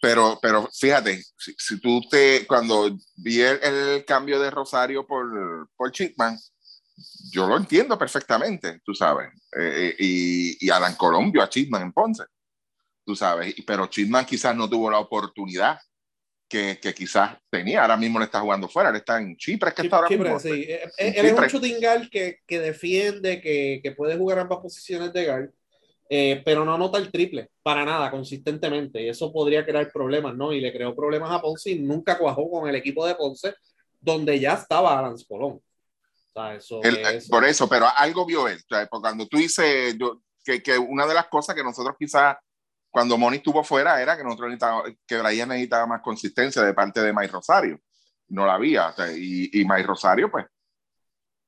Pero, 0.00 0.38
pero 0.40 0.68
fíjate, 0.72 1.22
si, 1.36 1.54
si 1.58 1.80
tú 1.80 2.00
te, 2.08 2.46
cuando 2.46 2.96
vi 3.16 3.40
el, 3.40 4.04
cambio 4.06 4.40
de 4.40 4.50
Rosario 4.50 5.06
por, 5.06 5.68
por 5.76 5.92
Chipman, 5.92 6.38
yo 7.30 7.46
lo 7.46 7.56
entiendo 7.56 7.98
perfectamente, 7.98 8.80
tú 8.84 8.94
sabes. 8.94 9.28
Eh, 9.58 9.94
y, 9.98 10.66
y 10.66 10.70
Alan 10.70 10.94
Colombio 10.94 11.42
a 11.42 11.48
Chipman 11.48 11.82
en 11.82 11.92
Ponce, 11.92 12.24
tú 13.04 13.14
sabes. 13.14 13.54
Pero 13.66 13.88
Chipman 13.88 14.24
quizás 14.24 14.56
no 14.56 14.70
tuvo 14.70 14.90
la 14.90 14.98
oportunidad 14.98 15.78
que, 16.52 16.78
que, 16.78 16.92
quizás 16.92 17.38
tenía. 17.48 17.80
Ahora 17.80 17.96
mismo 17.96 18.18
le 18.18 18.26
está 18.26 18.38
jugando 18.40 18.68
fuera, 18.68 18.90
él 18.90 18.96
está 18.96 19.18
en 19.18 19.38
Chipre, 19.38 19.72
que 19.72 19.82
está 19.82 19.96
ahora 19.96 20.10
mismo. 20.10 20.38
Sí. 20.38 20.50
Eh, 20.50 20.82
eh, 20.98 21.14
él 21.16 21.26
es 21.26 21.32
un 21.32 21.46
shooting 21.46 21.80
que, 22.10 22.40
que 22.46 22.60
defiende, 22.60 23.40
que, 23.40 23.80
que, 23.82 23.92
puede 23.92 24.18
jugar 24.18 24.40
ambas 24.40 24.58
posiciones 24.58 25.14
de 25.14 25.24
guard, 25.24 25.50
eh, 26.10 26.42
pero 26.44 26.66
no 26.66 26.74
anota 26.74 26.98
el 26.98 27.10
triple, 27.10 27.48
para 27.62 27.86
nada, 27.86 28.10
consistentemente. 28.10 29.00
Y 29.00 29.08
eso 29.08 29.32
podría 29.32 29.64
crear 29.64 29.90
problemas, 29.90 30.36
¿no? 30.36 30.52
Y 30.52 30.60
le 30.60 30.74
creó 30.74 30.94
problemas 30.94 31.30
a 31.30 31.40
Ponce 31.40 31.70
y 31.70 31.78
nunca 31.78 32.18
cuajó 32.18 32.50
con 32.50 32.68
el 32.68 32.74
equipo 32.74 33.06
de 33.06 33.14
Ponce, 33.14 33.54
donde 33.98 34.38
ya 34.38 34.52
estaba 34.52 34.98
Alan 34.98 35.16
Colón. 35.26 35.52
O 35.54 36.32
sea, 36.34 36.54
eso 36.54 36.82
es... 36.82 37.30
Por 37.30 37.46
eso, 37.46 37.66
pero 37.66 37.86
algo 37.96 38.26
vio 38.26 38.46
él. 38.46 38.58
O 38.58 38.74
sea, 38.74 38.86
cuando 38.88 39.26
tú 39.26 39.38
dices 39.38 39.96
yo, 39.98 40.20
que, 40.44 40.62
que 40.62 40.76
una 40.76 41.06
de 41.06 41.14
las 41.14 41.28
cosas 41.28 41.54
que 41.54 41.64
nosotros 41.64 41.96
quizás 41.98 42.36
cuando 42.92 43.16
Moni 43.16 43.38
estuvo 43.38 43.64
fuera 43.64 44.00
era 44.00 44.16
que 44.16 44.22
nosotros 44.22 44.54
que 45.06 45.18
Brian 45.18 45.48
necesitaba 45.48 45.86
más 45.86 46.02
consistencia 46.02 46.62
de 46.62 46.74
parte 46.74 47.00
de 47.00 47.12
Mike 47.12 47.32
Rosario. 47.32 47.80
No 48.28 48.46
la 48.46 48.54
había. 48.54 48.94
y, 49.16 49.60
y 49.60 49.64
Mike 49.64 49.84
Rosario, 49.84 50.30
pues, 50.30 50.46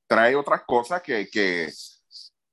trae 0.06 0.34
otras 0.34 0.62
cosas 0.66 1.02
que, 1.02 1.28
que, 1.30 1.70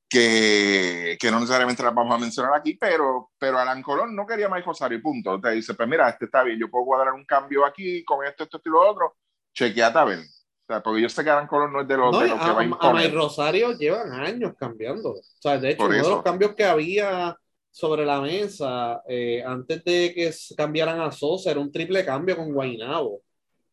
que, 0.09 1.17
que, 1.19 1.31
no 1.31 1.39
necesariamente 1.39 1.83
las 1.83 1.95
vamos 1.95 2.13
a 2.13 2.19
mencionar 2.19 2.53
aquí, 2.53 2.75
pero, 2.75 3.31
pero 3.37 3.59
Alan 3.59 3.81
Colón 3.81 4.13
no 4.13 4.27
quería 4.27 4.49
Mike 4.49 4.65
Rosario, 4.65 5.01
punto. 5.01 5.39
Te 5.39 5.51
dice, 5.51 5.73
pues 5.73 5.87
mira, 5.87 6.09
este 6.09 6.25
está 6.25 6.43
bien, 6.43 6.59
yo 6.59 6.69
puedo 6.69 6.85
cuadrar 6.85 7.13
un 7.13 7.25
cambio 7.25 7.65
aquí 7.65 8.03
con 8.03 8.25
esto, 8.25 8.43
esto, 8.43 8.61
y 8.63 8.69
lo 8.69 8.89
otro. 8.89 9.15
Chequeate 9.53 9.97
a 9.97 10.03
ver. 10.03 10.19
O 10.19 10.65
sea, 10.67 10.83
porque 10.83 11.01
yo 11.01 11.07
sé 11.07 11.23
que 11.23 11.29
Alan 11.29 11.47
Colón 11.47 11.71
no 11.71 11.81
es 11.81 11.87
de 11.87 11.95
los, 11.95 12.19
de 12.19 12.25
que 12.25 12.33
va 12.33 12.77
a 12.79 12.89
A 12.89 12.93
Mike 12.93 13.15
Rosario 13.15 13.71
llevan 13.71 14.11
años 14.11 14.53
cambiando. 14.59 15.11
O 15.11 15.21
sea, 15.39 15.57
de 15.57 15.71
hecho, 15.71 15.85
uno 15.85 15.93
de 15.93 16.01
los 16.01 16.23
cambios 16.23 16.55
que 16.55 16.65
había 16.65 17.37
sobre 17.71 18.05
la 18.05 18.19
mesa 18.19 19.01
eh, 19.07 19.41
antes 19.45 19.83
de 19.83 20.13
que 20.13 20.31
cambiaran 20.55 20.99
a 20.99 21.11
Sosa, 21.11 21.51
era 21.51 21.59
un 21.59 21.71
triple 21.71 22.05
cambio 22.05 22.35
con 22.35 22.53
Guainabo. 22.53 23.21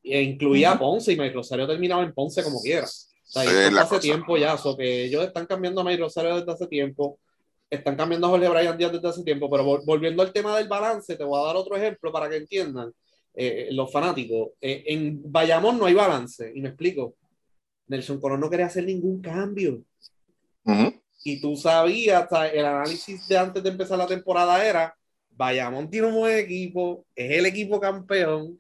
E 0.03 0.23
incluía 0.23 0.73
a 0.73 0.79
Ponce 0.79 1.13
y 1.13 1.17
Mike 1.17 1.35
Rosario 1.35 1.67
terminaba 1.67 2.03
en 2.03 2.15
Ponce 2.15 2.43
como 2.43 2.63
quiera. 2.63 2.87
O 2.87 3.31
sea, 3.31 3.43
hace 3.83 3.99
tiempo 3.99 4.39
ya, 4.39 4.57
so 4.57 4.77
que 4.77 5.05
ellos 5.05 5.27
están 5.27 5.45
cambiando 5.45 5.81
a 5.81 5.85
Mike 5.85 6.01
Rosario 6.01 6.37
desde 6.37 6.51
hace 6.51 6.67
tiempo, 6.67 7.19
están 7.69 7.97
cambiando 7.97 8.27
a 8.27 8.31
Jorge 8.31 8.49
Bryan 8.49 8.79
Díaz 8.79 8.93
desde 8.93 9.09
hace 9.09 9.23
tiempo, 9.23 9.51
pero 9.51 9.83
volviendo 9.85 10.23
al 10.23 10.33
tema 10.33 10.57
del 10.57 10.69
balance, 10.69 11.17
te 11.17 11.25
voy 11.25 11.39
a 11.39 11.47
dar 11.47 11.57
otro 11.57 11.77
ejemplo 11.77 12.11
para 12.11 12.31
que 12.31 12.37
entiendan 12.37 12.91
eh, 13.35 13.69
los 13.73 13.93
fanáticos. 13.93 14.51
Eh, 14.61 14.85
en 14.87 15.21
Bayamón 15.31 15.79
no 15.79 15.85
hay 15.85 15.95
balance, 15.95 16.51
y 16.55 16.61
me 16.63 16.69
explico. 16.69 17.17
Nelson 17.89 18.21
Colón 18.21 18.41
no 18.41 18.51
quería 18.51 18.67
hacer 18.67 18.85
ningún 18.85 19.21
cambio 19.21 19.83
y 21.25 21.41
tú 21.41 21.57
sabías, 21.57 22.29
el 22.53 22.65
análisis 22.65 23.27
de 23.29 23.39
antes 23.39 23.63
de 23.63 23.71
empezar 23.71 23.99
la 23.99 24.07
temporada 24.07 24.65
era, 24.65 24.95
Bayamón 25.31 25.91
tiene 25.91 26.09
un 26.09 26.15
buen 26.15 26.39
equipo, 26.39 27.07
es 27.15 27.39
el 27.39 27.47
equipo 27.47 27.81
campeón, 27.81 28.59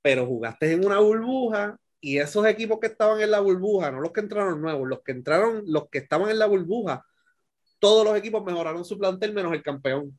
pero 0.00 0.26
jugaste 0.26 0.72
en 0.72 0.84
una 0.84 0.98
burbuja 0.98 1.76
y 2.00 2.18
esos 2.18 2.44
equipos 2.46 2.80
que 2.80 2.88
estaban 2.88 3.20
en 3.20 3.30
la 3.30 3.40
burbuja, 3.40 3.90
no 3.90 4.00
los 4.00 4.12
que 4.12 4.20
entraron 4.20 4.60
nuevos, 4.60 4.88
los 4.88 5.02
que 5.02 5.12
entraron, 5.12 5.62
los 5.66 5.88
que 5.88 5.98
estaban 5.98 6.30
en 6.30 6.38
la 6.38 6.46
burbuja, 6.46 7.04
todos 7.78 8.04
los 8.04 8.16
equipos 8.16 8.44
mejoraron 8.44 8.84
su 8.84 8.98
plantel 8.98 9.32
menos 9.32 9.52
el 9.52 9.62
campeón. 9.62 10.18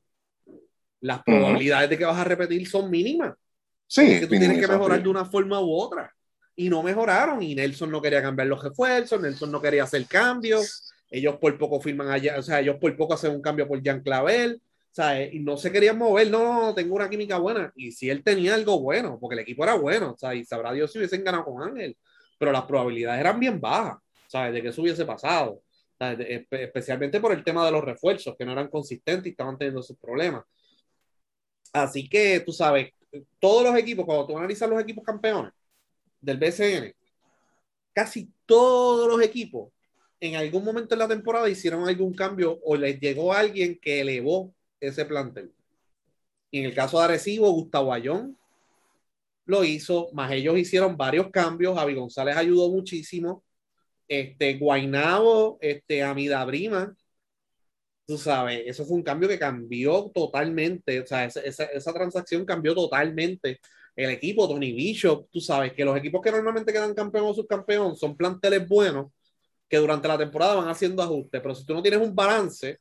las 1.02 1.22
probabilidades 1.24 1.90
de 1.90 1.98
que 1.98 2.06
vas 2.06 2.18
a 2.18 2.24
repetir 2.24 2.68
son 2.68 2.90
mínimas. 2.90 3.34
Sí, 3.88 4.20
que 4.20 4.28
tú 4.28 4.38
tienes 4.38 4.60
que 4.60 4.68
mejorar 4.68 5.04
de 5.04 5.10
una 5.10 5.26
forma 5.26 5.60
u 5.60 5.74
otra. 5.74 6.14
Y 6.56 6.70
no 6.70 6.82
mejoraron. 6.82 7.42
Y 7.44 7.56
Nelson 7.56 7.92
no 7.92 8.02
quería 8.02 8.22
cambiar 8.22 8.48
los 8.48 8.64
refuerzos, 8.64 9.20
Nelson 9.20 9.52
no 9.52 9.62
quería 9.62 9.84
hacer 9.84 10.06
cambios. 10.06 10.93
Ellos 11.14 11.36
por 11.38 11.56
poco 11.60 11.80
firman 11.80 12.10
allá, 12.10 12.40
o 12.40 12.42
sea, 12.42 12.60
ellos 12.60 12.78
por 12.78 12.98
poco 12.98 13.14
hacen 13.14 13.32
un 13.36 13.42
cambio 13.42 13.68
por 13.68 13.80
Jean 13.84 14.02
Clavel. 14.02 14.60
O 14.92 14.96
sea, 14.96 15.24
y 15.24 15.40
no 15.40 15.58
se 15.58 15.72
querían 15.72 15.96
mover, 15.96 16.30
no, 16.32 16.64
no, 16.64 16.74
tengo 16.74 16.96
una 16.96 17.08
química 17.08 17.38
buena. 17.38 17.72
Y 17.76 17.92
si 17.92 18.10
él 18.10 18.24
tenía 18.24 18.56
algo 18.56 18.80
bueno, 18.80 19.20
porque 19.20 19.36
el 19.36 19.42
equipo 19.42 19.64
era 19.64 19.76
bueno, 19.76 20.16
sea, 20.18 20.34
y 20.34 20.44
sabrá 20.44 20.74
Dios 20.74 20.92
si 20.92 20.98
hubiesen 20.98 21.24
ganado 21.24 21.46
con 21.46 21.62
Ángel, 21.62 21.96
pero 22.40 22.52
las 22.52 22.64
probabilidades 22.64 23.20
eran 23.20 23.40
bien 23.40 23.62
bajas, 23.62 24.00
¿sabes? 24.28 24.54
De 24.54 24.62
que 24.64 24.70
eso 24.70 24.82
hubiese 24.82 25.06
pasado. 25.06 25.62
especialmente 26.00 27.20
por 27.20 27.32
el 27.32 27.44
tema 27.44 27.64
de 27.66 27.72
los 27.72 27.84
refuerzos, 27.84 28.36
que 28.36 28.46
no 28.46 28.54
eran 28.54 28.70
consistentes 28.70 29.28
y 29.28 29.30
estaban 29.32 29.58
teniendo 29.58 29.84
sus 29.84 29.98
problemas. 29.98 30.44
Así 31.74 32.10
que 32.10 32.40
tú 32.40 32.52
sabes, 32.52 32.92
todos 33.40 33.64
los 33.64 33.78
equipos, 33.78 34.06
cuando 34.06 34.26
tú 34.26 34.38
analizas 34.38 34.70
los 34.70 34.82
equipos 34.82 35.04
campeones 35.04 35.54
del 36.22 36.38
BCN, 36.38 36.94
casi 37.94 38.32
todos 38.48 39.08
los 39.08 39.22
equipos 39.22 39.72
en 40.20 40.36
algún 40.36 40.64
momento 40.64 40.96
en 40.96 41.00
la 41.00 41.08
temporada 41.08 41.50
hicieron 41.50 41.88
algún 41.88 42.14
cambio 42.14 42.60
o 42.64 42.76
les 42.76 43.00
llegó 43.00 43.34
alguien 43.34 43.80
que 43.80 44.02
elevó 44.02 44.54
ese 44.80 45.06
plantel. 45.06 45.52
Y 46.52 46.60
en 46.60 46.66
el 46.66 46.76
caso 46.76 47.00
de 47.00 47.06
Arecibo, 47.06 47.52
Gustavo 47.52 47.94
Ayón 47.94 48.38
lo 49.46 49.64
hizo, 49.64 50.10
más 50.14 50.32
ellos 50.32 50.58
hicieron 50.58 50.96
varios 50.98 51.30
cambios. 51.32 51.76
Javi 51.76 51.96
González 51.96 52.38
ayudó 52.38 52.70
muchísimo. 52.70 53.44
Este, 54.08 54.58
Guainabo, 54.58 55.58
este, 55.62 56.04
Amida 56.04 56.44
Brima, 56.46 56.96
tú 58.06 58.18
sabes, 58.18 58.64
eso 58.66 58.86
fue 58.86 58.98
un 58.98 59.04
cambio 59.04 59.30
que 59.30 59.40
cambió 59.40 60.12
totalmente, 60.14 61.00
o 61.02 61.06
sea, 61.06 61.26
esa, 61.26 61.42
esa, 61.42 61.94
transacción 61.94 62.46
cambió 62.46 62.76
totalmente 62.76 63.60
el 63.96 64.10
equipo, 64.12 64.48
Tony 64.48 64.74
Bishop, 64.74 65.30
tú 65.32 65.40
sabes 65.40 65.74
que 65.74 65.86
los 65.86 65.98
equipos 65.98 66.22
que 66.22 66.32
normalmente 66.32 66.74
quedan 66.74 66.94
campeón 66.94 67.26
o 67.28 67.34
subcampeón 67.34 67.96
son 67.96 68.18
planteles 68.18 68.68
buenos 68.68 69.12
que 69.74 69.80
durante 69.80 70.08
la 70.08 70.20
temporada 70.20 70.54
van 70.54 70.70
haciendo 70.70 71.02
ajustes, 71.02 71.42
pero 71.42 71.56
si 71.56 71.66
tú 71.66 71.74
no 71.74 71.82
tienes 71.82 72.00
un 72.00 72.14
balance, 72.14 72.78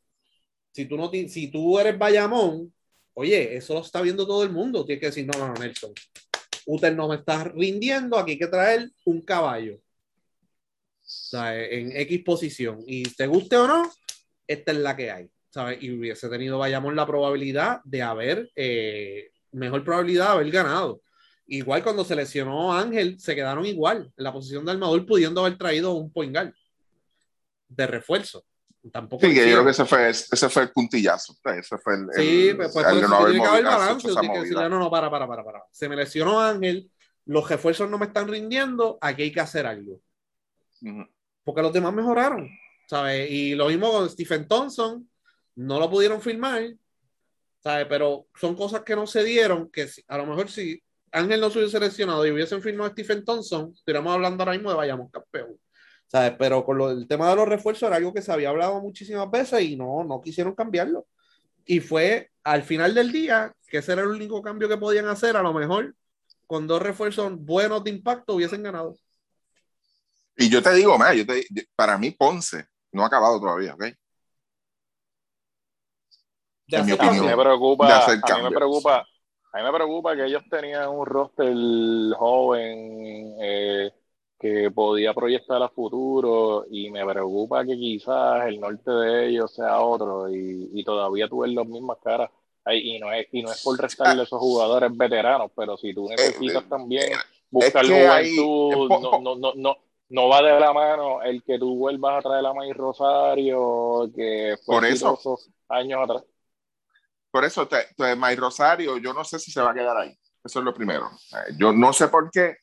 si 0.73 0.85
tú, 0.85 0.99
no 0.99 1.11
si 1.11 1.51
tú 1.51 1.79
eres 1.79 1.97
Bayamón, 1.97 2.71
oye, 3.15 3.57
eso 3.57 3.73
lo 3.73 3.81
está 3.81 4.03
viendo 4.03 4.27
todo 4.27 4.43
el 4.43 4.51
mundo, 4.51 4.85
tienes 4.85 5.01
que 5.01 5.07
decir, 5.07 5.27
no, 5.27 5.39
no, 5.39 5.55
Nelson, 5.55 5.95
usted 6.67 6.95
no 6.95 7.09
me 7.09 7.15
está 7.15 7.45
rindiendo, 7.45 8.19
aquí 8.19 8.33
hay 8.33 8.39
que 8.39 8.47
traer 8.47 8.91
un 9.07 9.23
caballo. 9.23 9.81
Sea, 11.01 11.59
en 11.65 11.97
X 11.97 12.23
posición. 12.25 12.85
Y 12.87 13.05
te 13.05 13.27
guste 13.27 13.57
o 13.57 13.67
no, 13.67 13.91
esta 14.47 14.73
es 14.73 14.79
la 14.79 14.95
que 14.95 15.11
hay. 15.11 15.31
¿sabes? 15.49 15.83
Y 15.83 15.93
hubiese 15.93 16.29
tenido 16.29 16.59
Bayamón 16.59 16.95
la 16.95 17.07
probabilidad 17.07 17.81
de 17.85 18.03
haber, 18.03 18.51
eh, 18.55 19.31
mejor 19.53 19.83
probabilidad 19.83 20.27
de 20.27 20.33
haber 20.33 20.51
ganado. 20.51 21.01
Igual 21.47 21.83
cuando 21.83 22.05
se 22.05 22.17
lesionó 22.17 22.75
Ángel, 22.75 23.19
se 23.19 23.35
quedaron 23.35 23.65
igual 23.65 24.13
en 24.15 24.25
la 24.25 24.31
posición 24.31 24.67
de 24.67 24.73
armador, 24.73 25.07
pudiendo 25.07 25.41
haber 25.41 25.57
traído 25.57 25.95
un 25.95 26.13
poingal 26.13 26.55
de 27.77 27.87
refuerzo. 27.87 28.45
Tampoco 28.91 29.25
sí, 29.25 29.35
yo 29.35 29.43
creo 29.43 29.65
que 29.65 29.71
ese 29.71 29.85
fue, 29.85 30.09
ese 30.11 30.49
fue 30.49 30.63
el 30.63 30.73
puntillazo. 30.73 31.37
Ese 31.45 31.79
fue 31.79 31.95
el, 31.95 32.09
sí, 32.15 32.53
pues, 32.57 32.73
pues 32.73 32.87
no 33.09 33.25
tiene 33.27 33.41
que 33.41 33.49
haber 33.49 33.65
balance. 33.65 34.09
Tiene 34.09 34.33
que 34.33 34.41
decirle, 34.41 34.69
no, 34.69 34.79
no, 34.79 34.91
para, 34.91 35.09
para, 35.09 35.29
para, 35.29 35.45
para. 35.45 35.65
Se 35.71 35.89
me 35.89 35.95
lesionó 35.95 36.41
Ángel, 36.41 36.91
los 37.27 37.49
refuerzos 37.49 37.89
no 37.89 37.99
me 37.99 38.07
están 38.07 38.27
rindiendo, 38.27 38.99
aquí 39.01 39.23
hay 39.23 39.33
que 39.33 39.41
hacer 39.41 39.67
algo. 39.67 40.01
Porque 41.45 41.63
los 41.63 41.73
demás 41.73 41.93
mejoraron, 41.93 42.49
¿sabes? 42.89 43.31
Y 43.31 43.55
lo 43.55 43.69
mismo 43.69 43.93
con 43.93 44.11
Stephen 44.11 44.49
Thompson, 44.49 45.09
no 45.55 45.79
lo 45.79 45.89
pudieron 45.89 46.21
firmar, 46.21 46.75
¿sabes? 47.63 47.87
Pero 47.89 48.27
son 48.35 48.57
cosas 48.57 48.83
que 48.83 48.97
no 48.97 49.07
se 49.07 49.23
dieron, 49.23 49.71
que 49.71 49.89
a 50.09 50.19
lo 50.19 50.27
mejor 50.27 50.51
si 50.51 50.83
Ángel 51.13 51.41
no 51.41 51.51
se 51.51 51.59
hubiese 51.59 51.79
seleccionado 51.79 52.27
y 52.27 52.33
hubiesen 52.33 52.61
firmado 52.63 52.89
a 52.89 52.93
Stephen 52.93 53.25
Thompson, 53.25 53.73
estaríamos 53.77 54.13
hablando 54.13 54.43
ahora 54.43 54.55
mismo 54.55 54.71
de 54.71 54.77
vayamos 54.77 55.11
campeón. 55.13 55.57
¿Sabes? 56.13 56.35
Pero 56.39 56.63
con 56.65 56.77
lo, 56.77 56.91
el 56.91 57.09
tema 57.09 57.31
de 57.31 57.37
los 57.37 57.49
refuerzos 57.49 57.87
era 57.87 57.97
algo 57.97 58.13
que 58.13 58.21
se 58.21 58.31
había 58.31 58.51
hablado 58.51 58.81
muchísimas 58.83 59.31
veces 59.31 59.63
y 59.63 59.77
no, 59.77 60.05
no 60.05 60.21
quisieron 60.21 60.55
cambiarlo. 60.55 61.07
Y 61.65 61.81
fue 61.81 62.31
al 62.45 62.63
final 62.63 62.95
del 62.95 63.11
día 63.11 63.55
que 63.67 63.79
ese 63.79 63.93
era 63.95 64.03
el 64.03 64.09
único 64.09 64.43
cambio 64.43 64.69
que 64.69 64.77
podían 64.77 65.09
hacer, 65.09 65.39
a 65.39 65.43
lo 65.43 65.55
mejor 65.55 65.95
con 66.47 66.67
dos 66.67 66.83
refuerzos 66.83 67.35
buenos 67.39 67.83
de 67.83 67.91
impacto 67.91 68.35
hubiesen 68.35 68.63
ganado. 68.63 68.95
Y 70.37 70.51
yo 70.51 70.63
te 70.63 70.75
digo 70.75 70.99
más, 70.99 71.17
yo 71.17 71.25
te, 71.25 71.47
para 71.75 71.97
mí 71.97 72.11
Ponce 72.11 72.67
no 72.91 73.05
ha 73.05 73.07
acabado 73.07 73.41
todavía, 73.41 73.75
¿ok? 73.75 73.85
a 76.75 76.83
mí 76.83 77.21
me 77.21 77.37
preocupa, 77.37 78.05
a 78.05 78.37
mí 78.37 78.43
me 78.43 78.51
preocupa, 78.51 79.07
a 79.53 79.59
mí 79.59 79.65
me 79.65 79.73
preocupa 79.73 80.17
que 80.17 80.25
ellos 80.25 80.43
tenían 80.51 80.89
un 80.89 81.07
roster 81.07 81.55
joven, 82.19 83.37
eh, 83.41 83.91
que 84.43 84.73
podía 84.73 85.15
proyectar 85.15 85.63
a 85.63 85.69
futuro 85.69 86.67
y 86.69 86.91
me 86.91 87.07
preocupa 87.07 87.65
que 87.65 87.77
quizás 87.77 88.45
el 88.49 88.59
norte 88.59 88.91
de 88.91 89.29
ellos 89.29 89.55
sea 89.55 89.81
otro 89.81 90.29
y, 90.29 90.69
y 90.75 90.83
todavía 90.83 91.29
tú 91.29 91.43
ves 91.43 91.53
las 91.53 91.65
mismas 91.65 91.99
caras. 92.03 92.29
y, 92.67 92.99
no 92.99 93.13
es, 93.13 93.29
y 93.31 93.41
no 93.41 93.53
es 93.53 93.63
por 93.63 93.79
restarle 93.79 94.23
a 94.23 94.25
esos 94.25 94.41
jugadores 94.41 94.91
veteranos, 94.97 95.53
pero 95.55 95.77
si 95.77 95.95
tú 95.95 96.09
necesitas 96.09 96.69
también 96.69 97.13
buscar 97.51 97.87
juventud, 97.87 98.89
no, 98.89 99.21
no, 99.21 99.37
no, 99.37 99.53
no, 99.55 99.77
no 100.09 100.29
va 100.29 100.43
de 100.43 100.59
la 100.59 100.73
mano 100.73 101.23
el 101.23 101.45
que 101.45 101.57
tú 101.57 101.77
vuelvas 101.77 102.19
a 102.19 102.29
traer 102.29 102.45
a 102.45 102.53
May 102.53 102.73
Rosario, 102.73 104.11
que 104.13 104.57
fue 104.65 104.75
por 104.75 104.85
eso, 104.85 105.39
años 105.69 106.01
atrás. 106.03 106.25
Por 107.31 107.45
eso, 107.45 107.69
te, 107.69 108.17
May 108.17 108.35
Rosario, 108.35 108.99
yo 108.99 109.15
no 109.15 109.23
sé 109.23 109.39
si 109.39 109.53
se 109.53 109.63
va 109.63 109.71
a 109.71 109.75
quedar 109.75 109.97
ahí. 109.97 110.19
Eso 110.45 110.59
es 110.59 110.65
lo 110.65 110.75
primero. 110.75 111.09
Yo 111.57 111.73
no 111.73 111.93
sé 111.93 112.09
por 112.09 112.29
qué 112.33 112.57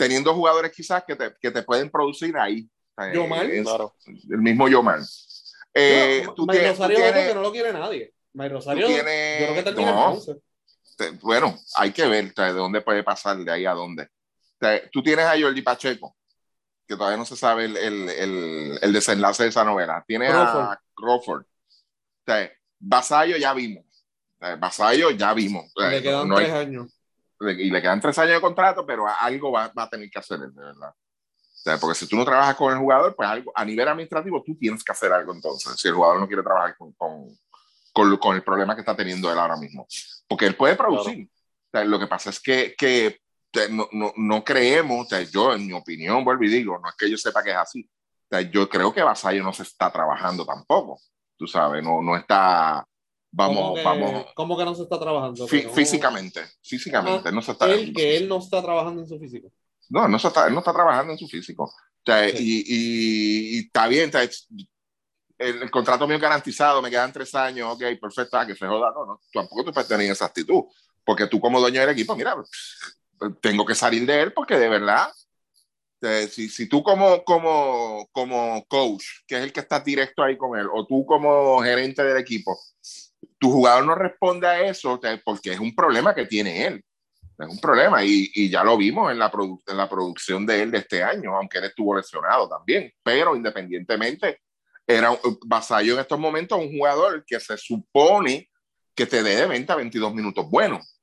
teniendo 0.00 0.32
jugadores 0.32 0.72
quizás 0.72 1.04
que 1.04 1.14
te, 1.14 1.34
que 1.38 1.50
te 1.50 1.62
pueden 1.62 1.90
producir 1.90 2.34
ahí. 2.38 2.66
Yomar, 3.12 3.46
claro. 3.62 3.94
El 4.06 4.38
mismo 4.38 4.66
Yomar. 4.66 5.00
Eh, 5.74 6.22
no, 6.24 6.46
Rosario 6.46 6.96
tienes, 6.96 7.28
que 7.28 7.34
no 7.34 7.42
lo 7.42 7.52
quiere 7.52 7.70
nadie. 7.70 8.14
May 8.32 8.48
Rosario, 8.48 8.86
tienes, 8.86 9.40
yo 9.40 9.62
creo 9.62 9.74
que 9.74 9.84
no, 9.84 10.18
te, 10.96 11.10
Bueno, 11.22 11.58
hay 11.76 11.92
que 11.92 12.06
ver 12.06 12.32
de 12.32 12.52
dónde 12.54 12.80
puede 12.80 13.02
pasar, 13.02 13.36
de 13.36 13.52
ahí 13.52 13.66
a 13.66 13.72
dónde. 13.72 14.08
tú 14.90 15.02
tienes 15.02 15.26
a 15.26 15.38
Jordi 15.38 15.60
Pacheco, 15.60 16.16
que 16.88 16.96
todavía 16.96 17.18
no 17.18 17.26
se 17.26 17.36
sabe 17.36 17.66
el, 17.66 17.76
el, 17.76 18.78
el, 18.80 18.92
desenlace 18.94 19.42
de 19.42 19.48
esa 19.50 19.64
novela. 19.64 20.02
Tienes 20.06 20.30
a 20.32 20.80
Crawford. 20.94 21.44
Vasallo 22.78 23.36
ya 23.36 23.52
vimos. 23.52 23.84
Vasallo 24.58 25.10
ya 25.10 25.34
vimos. 25.34 25.70
Le 25.76 26.00
quedan 26.00 26.34
tres 26.34 26.52
años 26.52 26.99
y 27.40 27.70
le 27.70 27.80
quedan 27.80 28.00
tres 28.00 28.18
años 28.18 28.34
de 28.34 28.40
contrato, 28.40 28.84
pero 28.84 29.06
algo 29.06 29.52
va, 29.52 29.72
va 29.76 29.84
a 29.84 29.88
tener 29.88 30.10
que 30.10 30.18
hacer, 30.18 30.38
de 30.38 30.48
verdad. 30.48 30.90
O 30.90 31.62
sea, 31.62 31.78
porque 31.78 31.94
si 31.94 32.06
tú 32.06 32.16
no 32.16 32.24
trabajas 32.24 32.56
con 32.56 32.72
el 32.72 32.78
jugador, 32.78 33.14
pues 33.14 33.28
algo, 33.28 33.52
a 33.54 33.64
nivel 33.64 33.86
administrativo 33.86 34.42
tú 34.42 34.56
tienes 34.56 34.82
que 34.82 34.92
hacer 34.92 35.12
algo 35.12 35.34
entonces, 35.34 35.74
si 35.76 35.88
el 35.88 35.94
jugador 35.94 36.18
no 36.18 36.26
quiere 36.26 36.42
trabajar 36.42 36.76
con, 36.76 36.92
con, 36.92 38.18
con, 38.18 38.34
el 38.34 38.42
problema 38.42 38.74
que 38.74 38.80
está 38.80 38.96
teniendo 38.96 39.30
él 39.30 39.38
ahora 39.38 39.56
mismo. 39.56 39.86
Porque 40.26 40.46
él 40.46 40.56
puede 40.56 40.76
producir. 40.76 41.28
O 41.28 41.70
sea, 41.70 41.84
lo 41.84 41.98
que 41.98 42.06
pasa 42.06 42.30
es 42.30 42.40
que, 42.40 42.74
que 42.78 43.20
no, 43.70 43.88
no, 43.92 44.12
no, 44.16 44.44
creemos, 44.44 45.06
o 45.06 45.08
sea, 45.08 45.22
yo 45.22 45.52
en 45.52 45.66
mi 45.66 45.72
opinión, 45.72 46.24
vuelvo 46.24 46.44
y 46.44 46.48
digo, 46.48 46.78
no 46.78 46.88
es 46.88 46.94
que 46.96 47.10
yo 47.10 47.16
sepa 47.16 47.42
que 47.42 47.50
es 47.50 47.56
así. 47.56 47.88
O 48.24 48.28
sea, 48.30 48.40
yo 48.40 48.68
creo 48.68 48.92
que 48.92 49.02
Vasallo 49.02 49.42
no 49.42 49.52
se 49.52 49.64
está 49.64 49.90
trabajando 49.90 50.46
tampoco. 50.46 50.98
Tú 51.36 51.46
sabes, 51.46 51.82
no, 51.82 52.00
no 52.00 52.16
está 52.16 52.86
Vamos, 53.32 53.56
¿Cómo 53.56 53.74
que, 53.74 53.82
vamos. 53.84 54.26
¿Cómo 54.34 54.58
que 54.58 54.64
no 54.64 54.74
se 54.74 54.82
está 54.82 54.98
trabajando? 54.98 55.46
Físicamente, 55.46 56.42
físicamente, 56.62 57.28
ah, 57.28 57.32
no 57.32 57.42
se 57.42 57.52
está. 57.52 57.72
Él, 57.72 57.92
que 57.94 58.16
él 58.16 58.28
no 58.28 58.38
está 58.38 58.60
trabajando 58.60 59.02
en 59.02 59.08
su 59.08 59.18
físico. 59.18 59.52
No, 59.88 60.08
no 60.08 60.16
está, 60.16 60.46
él 60.46 60.52
no 60.52 60.58
está 60.60 60.72
trabajando 60.72 61.12
en 61.12 61.18
su 61.18 61.28
físico. 61.28 61.64
O 61.64 62.02
sea, 62.04 62.28
y, 62.28 62.64
y, 62.66 63.58
está 63.58 63.86
bien, 63.86 64.10
el, 65.38 65.70
contrato 65.70 66.08
mío 66.08 66.18
garantizado, 66.18 66.82
me 66.82 66.90
quedan 66.90 67.12
tres 67.12 67.34
años, 67.34 67.72
ok, 67.72 67.82
perfecto, 68.00 68.36
ah, 68.36 68.46
que 68.46 68.54
se 68.54 68.66
joda, 68.66 68.92
no, 68.94 69.06
no, 69.06 69.20
tampoco 69.32 69.64
tú 69.64 69.72
puedes 69.72 69.88
tener 69.88 70.10
esa 70.10 70.26
actitud, 70.26 70.64
porque 71.04 71.26
tú 71.26 71.40
como 71.40 71.60
dueño 71.60 71.80
del 71.80 71.90
equipo, 71.90 72.16
mira, 72.16 72.34
tengo 73.40 73.64
que 73.64 73.74
salir 73.74 74.06
de 74.06 74.22
él 74.22 74.32
porque 74.32 74.58
de 74.58 74.68
verdad, 74.68 75.08
si, 76.30 76.48
si 76.48 76.68
tú 76.68 76.82
como, 76.82 77.22
como, 77.24 78.08
como 78.12 78.64
coach, 78.66 79.04
que 79.26 79.36
es 79.36 79.42
el 79.42 79.52
que 79.52 79.60
está 79.60 79.80
directo 79.80 80.22
ahí 80.22 80.36
con 80.36 80.58
él, 80.58 80.66
o 80.72 80.86
tú 80.86 81.04
como 81.04 81.60
gerente 81.62 82.02
del 82.02 82.16
equipo, 82.16 82.58
tu 83.38 83.50
jugador 83.50 83.84
no 83.84 83.94
responde 83.94 84.46
a 84.46 84.60
eso 84.62 85.00
porque 85.24 85.52
es 85.52 85.60
un 85.60 85.74
problema 85.74 86.14
que 86.14 86.26
tiene 86.26 86.66
él. 86.66 86.84
Es 87.38 87.48
un 87.48 87.58
problema 87.58 88.04
y, 88.04 88.50
ya 88.50 88.62
lo 88.62 88.76
vimos 88.76 89.10
en 89.10 89.18
la, 89.18 89.30
producción 89.30 90.44
de 90.44 90.62
él 90.62 90.70
de 90.70 90.78
este 90.78 91.02
año, 91.02 91.34
aunque 91.34 91.58
él 91.58 91.64
estuvo 91.64 91.96
lesionado 91.96 92.46
también. 92.48 92.92
Pero 93.02 93.34
independientemente, 93.34 94.42
era 94.86 95.18
Vasallo 95.46 95.94
en 95.94 96.00
estos 96.00 96.18
momentos 96.18 96.58
un 96.58 96.76
jugador 96.76 97.24
que 97.24 97.40
se 97.40 97.56
supone 97.56 98.50
que 98.94 99.06
te 99.06 99.22
dé 99.22 99.36
de 99.36 99.46
20 99.46 99.72
a 99.72 99.76
22 99.76 100.14
minutos 100.14 100.50
buenos. 100.50 101.00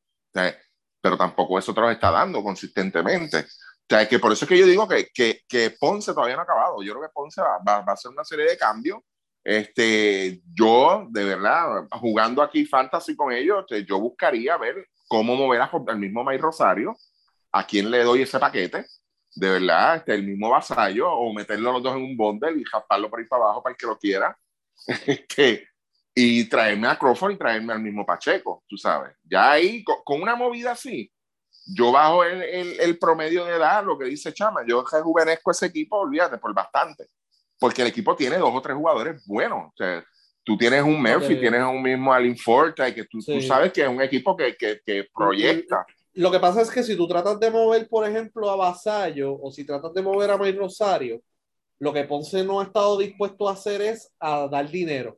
pero 1.02 1.18
tampoco 1.18 1.58
eso 1.58 1.74
te 1.74 1.82
lo 1.82 1.90
está 1.90 2.12
dando 2.12 2.44
consistentemente. 2.44 3.48
Sea, 3.90 4.08
que 4.08 4.20
por 4.20 4.32
eso 4.34 4.46
es 4.46 4.50
que 4.50 4.58
yo 4.58 4.66
digo 4.66 4.88
que, 4.88 5.08
que, 5.14 5.42
que 5.48 5.72
Ponce 5.72 6.14
todavía 6.14 6.36
no 6.36 6.42
ha 6.42 6.44
acabado. 6.44 6.84
Yo 6.84 6.94
creo 6.94 7.08
que 7.08 7.14
Ponce 7.14 7.42
va, 7.42 7.58
va, 7.60 7.82
va 7.82 7.92
a 7.92 7.94
hacer 7.94 8.12
una 8.12 8.24
serie 8.24 8.46
de 8.46 8.58
cambios 8.58 9.00
Este, 9.44 10.42
yo, 10.54 11.08
de 11.10 11.24
verdad, 11.24 11.88
jugando 11.92 12.42
aquí 12.42 12.66
fantasy 12.66 13.16
con 13.16 13.32
ellos, 13.32 13.60
este, 13.62 13.86
yo 13.86 14.00
buscaría 14.00 14.58
ver 14.58 14.88
cómo 15.08 15.36
mover 15.36 15.62
al 15.62 16.00
mismo 16.00 16.24
May 16.24 16.38
Rosario, 16.38 16.96
a 17.52 17.66
quién 17.66 17.90
le 17.90 18.04
doy 18.04 18.24
ese 18.24 18.40
paquete, 18.40 18.86
de 19.36 19.50
verdad, 19.50 19.98
este, 19.98 20.16
el 20.16 20.24
mismo 20.24 20.50
vasallo, 20.50 21.12
o 21.12 21.32
meterlo 21.34 21.72
los 21.72 21.84
dos 21.84 21.96
en 21.96 22.04
un 22.04 22.18
bundle 22.18 22.60
y 22.60 22.64
jasparlo 22.66 23.10
por 23.10 23.20
ahí 23.20 23.26
para 23.26 23.44
abajo 23.44 23.64
para 23.64 23.72
el 23.72 23.78
que 23.78 23.88
lo 23.88 23.98
quiera. 23.98 24.38
Este, 25.06 25.68
y 26.20 26.46
traerme 26.46 26.88
a 26.88 26.98
Crawford 26.98 27.34
y 27.34 27.38
traerme 27.38 27.74
al 27.74 27.82
mismo 27.82 28.04
Pacheco, 28.04 28.64
tú 28.68 28.76
sabes. 28.76 29.16
Ya 29.24 29.52
ahí, 29.52 29.84
con, 29.84 30.20
una 30.20 30.36
movida 30.36 30.72
así, 30.72 31.12
yo 31.68 31.92
bajo 31.92 32.24
el, 32.24 32.42
el, 32.42 32.80
el, 32.80 32.98
promedio 32.98 33.46
de 33.46 33.56
edad, 33.56 33.84
lo 33.84 33.98
que 33.98 34.06
dice 34.06 34.34
Chama, 34.34 34.62
yo 34.68 34.84
rejuvenezco 34.84 35.52
ese 35.52 35.68
equipo, 35.68 35.98
olvídate, 35.98 36.38
por 36.38 36.54
bastante. 36.54 37.08
Porque 37.60 37.82
el 37.82 37.90
equipo 37.90 38.16
tiene 38.16 38.38
dos 38.38 38.52
o 38.54 38.62
tres 38.62 38.76
jugadores 38.76 39.24
buenos. 39.26 39.68
O 39.68 39.74
sea, 39.76 40.04
tú 40.44 40.58
tienes 40.58 40.84
un 40.84 41.02
Murphy, 41.02 41.40
tienes 41.40 41.64
un 41.64 41.82
mismo 41.82 42.14
Alin 42.14 42.38
Forte, 42.38 42.94
que 42.94 43.06
tú, 43.06 43.20
tú, 43.20 43.42
sabes 43.42 43.74
que 43.74 43.82
es 43.82 43.90
un 43.90 44.02
equipo 44.02 44.36
que, 44.36 44.56
que, 44.56 44.80
que 44.86 45.08
proyecta. 45.14 45.86
Lo 46.14 46.32
que 46.32 46.40
pasa 46.40 46.62
es 46.62 46.72
que 46.72 46.84
si 46.84 46.96
tú 46.96 47.08
tratas 47.08 47.40
de 47.40 47.52
mover, 47.52 47.88
por 47.90 48.08
ejemplo, 48.08 48.50
a 48.50 48.56
Vasallo 48.56 49.40
o 49.40 49.52
si 49.52 49.66
tratas 49.66 49.94
de 49.94 50.02
mover 50.02 50.32
a 50.32 50.38
May 50.38 50.52
Rosario, 50.52 51.22
lo 51.80 51.94
que 51.94 52.04
Ponce 52.06 52.44
no 52.44 52.60
ha 52.60 52.64
estado 52.64 52.98
dispuesto 52.98 53.48
a 53.48 53.54
hacer 53.54 53.82
es 53.82 54.12
a 54.20 54.48
dar 54.48 54.70
dinero 54.70 55.18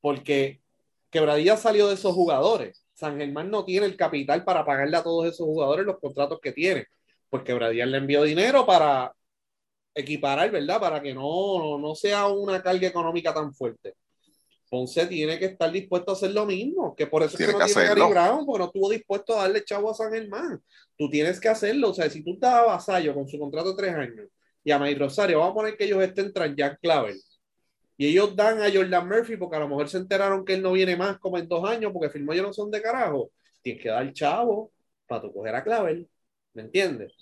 porque 0.00 0.62
Quebradilla 1.10 1.56
salió 1.56 1.88
de 1.88 1.94
esos 1.94 2.14
jugadores. 2.14 2.84
San 3.00 3.16
Germán 3.16 3.50
no 3.50 3.64
tiene 3.64 3.86
el 3.86 3.96
capital 3.96 4.44
para 4.44 4.62
pagarle 4.62 4.94
a 4.94 5.02
todos 5.02 5.24
esos 5.26 5.46
jugadores 5.46 5.86
los 5.86 5.98
contratos 5.98 6.38
que 6.38 6.52
tiene, 6.52 6.86
porque 7.30 7.52
Quebradilla 7.52 7.86
le 7.86 7.96
envió 7.96 8.22
dinero 8.24 8.66
para 8.66 9.10
equiparar, 9.94 10.50
¿verdad? 10.50 10.78
Para 10.78 11.00
que 11.00 11.14
no, 11.14 11.78
no 11.78 11.94
sea 11.94 12.26
una 12.28 12.62
carga 12.62 12.86
económica 12.86 13.32
tan 13.32 13.54
fuerte. 13.54 13.94
Ponce 14.68 15.06
tiene 15.06 15.38
que 15.38 15.46
estar 15.46 15.72
dispuesto 15.72 16.12
a 16.12 16.14
hacer 16.14 16.32
lo 16.32 16.44
mismo, 16.44 16.94
que 16.94 17.06
por 17.06 17.22
eso 17.22 17.38
es 17.38 17.46
que 17.46 17.52
no 17.52 17.64
tiene 17.64 17.86
Gary 17.86 18.02
Brown, 18.02 18.44
porque 18.44 18.58
no 18.58 18.64
estuvo 18.66 18.90
dispuesto 18.90 19.34
a 19.34 19.42
darle 19.42 19.64
chavo 19.64 19.90
a 19.90 19.94
San 19.94 20.12
Germán. 20.12 20.62
Tú 20.96 21.08
tienes 21.08 21.40
que 21.40 21.48
hacerlo, 21.48 21.90
o 21.90 21.94
sea, 21.94 22.08
si 22.10 22.22
tú 22.22 22.34
estás 22.34 22.52
a 22.52 22.62
Vasallo 22.66 23.14
con 23.14 23.26
su 23.26 23.38
contrato 23.38 23.70
de 23.70 23.76
tres 23.76 23.94
años 23.94 24.28
y 24.62 24.70
a 24.70 24.78
May 24.78 24.94
Rosario, 24.94 25.38
vamos 25.38 25.52
a 25.52 25.54
poner 25.54 25.76
que 25.78 25.84
ellos 25.84 26.02
estén 26.02 26.32
tras 26.34 26.54
Jack 26.54 26.78
Clavel 26.80 27.18
y 28.00 28.06
ellos 28.06 28.34
dan 28.34 28.62
a 28.62 28.72
Jordan 28.72 29.06
Murphy 29.06 29.36
porque 29.36 29.56
a 29.56 29.58
lo 29.58 29.68
mejor 29.68 29.86
se 29.90 29.98
enteraron 29.98 30.42
que 30.42 30.54
él 30.54 30.62
no 30.62 30.72
viene 30.72 30.96
más 30.96 31.18
como 31.18 31.36
en 31.36 31.46
dos 31.46 31.68
años 31.68 31.92
porque 31.92 32.08
firmó 32.08 32.32
yo 32.32 32.42
no 32.42 32.50
son 32.50 32.70
de 32.70 32.80
carajo. 32.80 33.30
Tienes 33.60 33.82
que 33.82 33.90
dar 33.90 34.10
chavo 34.14 34.72
para 35.06 35.20
tu 35.20 35.30
coger 35.34 35.54
a 35.54 35.62
Clavel. 35.62 36.08
¿Me 36.54 36.62
entiendes? 36.62 37.12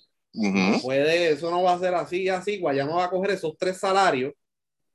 Puede, 0.80 1.30
eso 1.30 1.50
no 1.50 1.64
va 1.64 1.72
a 1.72 1.80
ser 1.80 1.96
así, 1.96 2.28
así. 2.28 2.60
Guayama 2.60 2.94
va 2.94 3.04
a 3.06 3.10
coger 3.10 3.32
esos 3.32 3.58
tres 3.58 3.78
salarios 3.78 4.34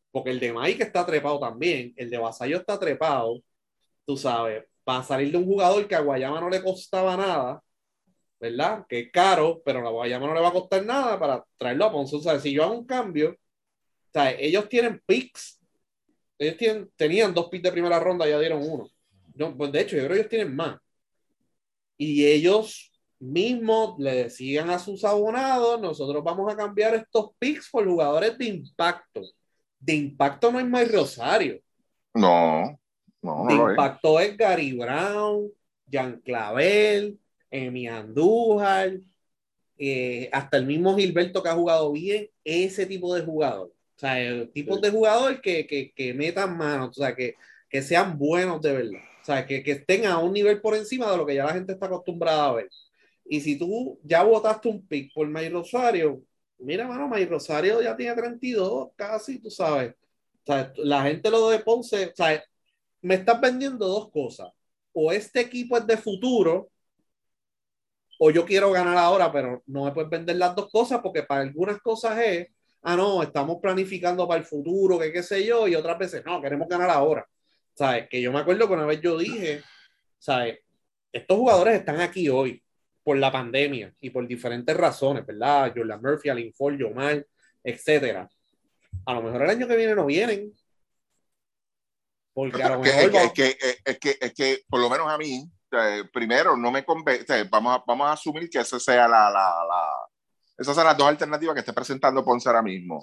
porque 0.10 0.30
el 0.30 0.40
de 0.40 0.54
Mike 0.54 0.84
está 0.84 1.06
trepado 1.06 1.38
también. 1.38 1.94
El 1.98 2.10
de 2.10 2.18
Vasallo 2.18 2.56
está 2.56 2.80
trepado. 2.80 3.42
Tú 4.06 4.16
sabes, 4.16 4.64
para 4.86 5.04
salir 5.04 5.34
de 5.34 5.38
un 5.38 5.46
jugador 5.46 5.86
que 5.86 5.96
a 5.96 6.00
Guayama 6.00 6.40
no 6.40 6.50
le 6.50 6.64
costaba 6.64 7.18
nada, 7.18 7.62
¿verdad? 8.40 8.86
Que 8.88 9.00
es 9.02 9.12
caro, 9.12 9.62
pero 9.66 9.86
a 9.86 9.92
Guayama 9.92 10.28
no 10.28 10.34
le 10.34 10.40
va 10.40 10.48
a 10.48 10.54
costar 10.54 10.86
nada 10.86 11.20
para 11.20 11.44
traerlo 11.58 11.84
a 11.84 11.92
Ponce. 11.92 12.16
O 12.16 12.22
sea, 12.22 12.40
si 12.40 12.54
yo 12.54 12.64
hago 12.64 12.74
un 12.74 12.86
cambio, 12.86 13.32
o 13.32 14.12
sea, 14.14 14.32
ellos 14.32 14.70
tienen 14.70 15.02
picks 15.06 15.60
ellos 16.48 16.88
tenían 16.96 17.34
dos 17.34 17.50
picks 17.50 17.64
de 17.64 17.72
primera 17.72 18.00
ronda, 18.00 18.28
ya 18.28 18.40
dieron 18.40 18.62
uno. 18.62 18.90
No, 19.36 19.56
pues 19.58 19.72
de 19.72 19.82
hecho, 19.82 19.96
yo 19.96 20.04
creo 20.04 20.10
que 20.10 20.20
ellos 20.20 20.30
tienen 20.30 20.56
más. 20.56 20.80
Y 21.98 22.26
ellos 22.26 22.92
mismos 23.20 23.98
le 24.00 24.24
decían 24.24 24.70
a 24.70 24.80
sus 24.80 25.04
abonados, 25.04 25.80
nosotros 25.80 26.24
vamos 26.24 26.52
a 26.52 26.58
cambiar 26.58 26.96
estos 26.96 27.32
picks 27.40 27.70
por 27.70 27.88
jugadores 27.88 28.38
de 28.38 28.46
impacto. 28.46 29.22
De 29.80 29.96
impacto 29.96 30.52
no 30.52 30.60
es 30.60 30.66
Mike 30.66 30.92
Rosario. 30.92 31.60
No, 32.14 32.78
no, 33.22 33.46
De 33.48 33.56
impacto 33.56 34.20
es. 34.20 34.38
Gary 34.38 34.74
Brown, 34.74 35.50
Jan 35.90 36.22
Clavel, 36.22 37.20
Emi 37.50 37.88
Andújar, 37.88 39.00
eh, 39.78 40.30
hasta 40.32 40.58
el 40.58 40.66
mismo 40.66 40.96
Gilberto 40.96 41.42
que 41.42 41.50
ha 41.50 41.56
jugado 41.56 41.92
bien, 41.92 42.30
ese 42.44 42.86
tipo 42.86 43.14
de 43.16 43.24
jugador. 43.24 43.72
O 44.04 44.06
sea, 44.06 44.52
tipos 44.52 44.82
de 44.82 44.90
jugador 44.92 45.40
que, 45.40 45.66
que, 45.66 45.94
que, 45.96 46.14
metan 46.14 46.58
manos, 46.58 46.90
o 46.90 46.94
sea, 46.94 47.16
que, 47.16 47.36
que 47.70 47.82
sean 47.82 48.18
buenos 48.18 48.62
de 48.62 48.74
verdad. 48.74 49.02
O 49.22 49.26
sea, 49.26 49.46
que, 49.46 49.64
que 49.64 49.72
estén 49.72 50.06
a 50.06 50.20
un 50.20 50.34
nivel 50.34 50.60
por 50.60 50.76
encima 50.76 51.10
de 51.10 51.16
lo 51.16 51.26
que 51.26 51.36
ya 51.36 51.46
la 51.46 51.54
gente 51.54 51.72
está 51.72 51.86
acostumbrada 51.86 52.48
a 52.48 52.54
ver. 52.54 52.70
Y 53.24 53.40
si 53.40 53.58
tú 53.58 53.98
ya 54.04 54.24
votaste 54.24 54.68
un 54.68 54.86
pick 54.86 55.14
por 55.14 55.30
May 55.30 55.48
Rosario, 55.48 56.22
mira, 56.58 56.86
mano, 56.86 57.08
May 57.08 57.26
Rosario 57.26 57.82
ya 57.82 57.96
tiene 57.96 58.14
32 58.14 58.90
casi, 58.98 59.40
tú 59.40 59.50
sabes. 59.50 59.94
O 59.94 60.46
sea, 60.48 60.74
la 60.78 61.04
gente 61.04 61.30
lo 61.32 61.50
de 61.50 61.60
Ponce, 61.60 62.08
o 62.08 62.16
sea, 62.16 62.44
me 63.02 63.16
estás 63.16 63.40
vendiendo 63.40 63.88
dos 63.88 64.12
cosas. 64.12 64.50
O 64.92 65.14
este 65.14 65.40
equipo 65.42 65.78
es 65.78 65.88
de 65.88 65.96
futuro, 65.98 66.70
o 68.20 68.32
yo 68.32 68.46
quiero 68.46 68.72
ganar 68.72 68.98
ahora, 68.98 69.32
pero 69.32 69.64
no 69.66 69.86
me 69.86 69.92
puedes 69.94 70.10
vender 70.10 70.36
las 70.36 70.56
dos 70.56 70.70
cosas 70.70 71.00
porque 71.02 71.24
para 71.24 71.42
algunas 71.42 71.80
cosas 71.82 72.20
es 72.20 72.48
ah, 72.84 72.96
no, 72.96 73.24
estamos 73.24 73.58
planificando 73.62 74.28
para 74.28 74.40
el 74.40 74.46
futuro, 74.46 75.00
que 75.00 75.12
qué 75.12 75.24
sé 75.24 75.46
yo, 75.46 75.68
y 75.68 75.76
otras 75.76 75.98
veces, 75.98 76.24
no, 76.26 76.42
queremos 76.42 76.68
ganar 76.68 76.90
ahora. 76.90 77.28
¿Sabes? 77.74 78.08
Que 78.08 78.22
yo 78.22 78.32
me 78.32 78.40
acuerdo 78.40 78.68
que 78.68 78.74
una 78.74 78.86
vez 78.86 79.02
yo 79.02 79.18
dije, 79.18 79.64
¿sabes? 80.20 80.60
Estos 81.12 81.38
jugadores 81.38 81.80
están 81.80 82.02
aquí 82.02 82.30
hoy 82.30 82.62
por 83.04 83.18
la 83.18 83.32
pandemia 83.32 83.94
y 84.00 84.10
por 84.10 84.28
diferentes 84.28 84.76
razones, 84.78 85.26
¿verdad? 85.26 85.74
Jordan 85.76 86.02
Murphy, 86.02 86.30
Alin 86.30 86.54
Ford, 86.54 86.76
Yomar, 86.78 87.26
etcétera. 87.64 88.30
A 89.06 89.14
lo 89.14 89.24
mejor 89.24 89.42
el 89.44 89.50
año 89.50 89.68
que 89.68 89.76
viene 89.76 89.96
no 89.96 90.06
vienen. 90.06 90.54
Porque 92.34 92.62
a 92.62 92.70
lo 92.70 92.80
mejor. 92.80 93.16
Es 93.16 93.34
que, 93.34 93.58
es, 93.86 94.00
que, 94.00 94.18
es, 94.20 94.34
que, 94.34 94.60
por 94.68 94.80
lo 94.80 94.90
menos 94.90 95.08
a 95.08 95.18
mí, 95.18 95.50
primero, 96.12 96.56
no 96.56 96.72
me 96.72 96.86
convence. 96.86 97.44
Vamos, 97.46 97.78
a, 97.78 97.84
vamos 97.86 98.08
a 98.08 98.14
asumir 98.14 98.50
que 98.50 98.60
esa 98.60 98.80
sea 98.80 99.08
la, 99.08 99.30
la 99.32 99.90
esas 100.58 100.76
son 100.76 100.86
las 100.86 100.98
dos 100.98 101.08
alternativas 101.08 101.54
que 101.54 101.60
está 101.62 101.74
presentando 101.74 102.24
Ponce 102.24 102.48
ahora 102.50 102.62
mismo. 102.62 103.02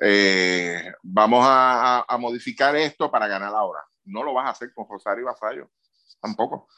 Eh, 0.00 0.92
vamos 1.02 1.44
a, 1.44 2.04
a, 2.08 2.18
modificar 2.18 2.74
esto 2.76 3.10
para 3.10 3.26
ganar 3.26 3.54
ahora. 3.54 3.80
No 4.04 4.22
lo 4.22 4.34
vas 4.34 4.46
a 4.46 4.50
hacer 4.50 4.72
con 4.72 4.86
Rosario 4.88 5.22
y 5.22 5.24
Vasallo, 5.24 5.70
tampoco. 6.20 6.68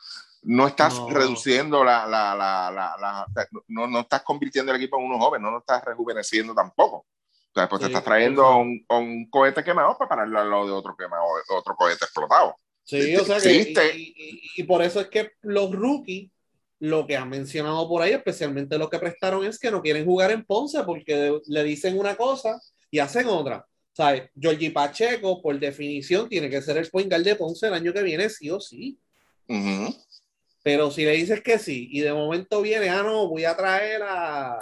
No 0.42 0.66
estás 0.66 0.98
reduciendo 1.10 1.84
la, 1.84 2.06
la, 2.06 2.34
la, 2.34 2.70
la 2.70 3.26
no, 3.68 3.86
no, 3.86 4.00
estás 4.00 4.22
convirtiendo 4.22 4.72
el 4.72 4.78
equipo 4.78 4.98
en 4.98 5.04
uno 5.04 5.18
joven, 5.18 5.42
no 5.42 5.50
lo 5.50 5.58
estás 5.58 5.84
rejuveneciendo 5.84 6.54
tampoco. 6.54 6.96
O 6.96 7.52
sea, 7.52 7.68
pues 7.68 7.80
te 7.80 7.88
estás 7.88 8.04
trayendo 8.04 8.56
un, 8.56 8.84
un, 8.88 9.28
cohete 9.28 9.62
quemado 9.62 9.98
para 9.98 10.08
pararlo 10.08 10.38
al 10.38 10.50
lado 10.50 10.66
de 10.66 10.72
otro, 10.72 10.96
quemado, 10.96 11.24
otro 11.50 11.74
cohete 11.76 12.04
explotado. 12.04 12.54
Sí, 12.84 13.14
o 13.16 13.24
sea 13.24 13.38
que, 13.40 13.52
y, 13.52 14.14
y, 14.16 14.40
y, 14.56 14.62
por 14.64 14.82
eso 14.82 15.00
es 15.00 15.08
que 15.08 15.32
los 15.42 15.70
rookies 15.72 16.30
lo 16.80 17.06
que 17.06 17.16
han 17.16 17.28
mencionado 17.28 17.86
por 17.88 18.02
ahí, 18.02 18.12
especialmente 18.12 18.78
los 18.78 18.88
que 18.88 18.98
prestaron, 18.98 19.44
es 19.44 19.58
que 19.58 19.70
no 19.70 19.82
quieren 19.82 20.04
jugar 20.04 20.30
en 20.30 20.44
Ponce 20.44 20.82
porque 20.82 21.38
le 21.46 21.64
dicen 21.64 21.98
una 21.98 22.16
cosa 22.16 22.60
y 22.90 22.98
hacen 22.98 23.26
otra. 23.28 23.64
¿Sabes? 23.92 24.30
Georgie 24.38 24.70
Pacheco, 24.70 25.42
por 25.42 25.58
definición, 25.58 26.28
tiene 26.28 26.48
que 26.48 26.62
ser 26.62 26.78
el 26.78 26.88
point 26.88 27.10
guard 27.10 27.22
de 27.22 27.36
Ponce 27.36 27.66
el 27.66 27.74
año 27.74 27.92
que 27.92 28.02
viene, 28.02 28.30
sí 28.30 28.50
o 28.50 28.60
sí. 28.60 28.98
Pero 30.62 30.90
si 30.90 31.04
le 31.04 31.12
dices 31.12 31.42
que 31.42 31.58
sí, 31.58 31.88
y 31.90 32.00
de 32.00 32.12
momento 32.12 32.62
viene, 32.62 32.88
ah, 32.88 33.02
no, 33.02 33.28
voy 33.28 33.44
a 33.44 33.56
traer 33.56 34.02
a, 34.02 34.58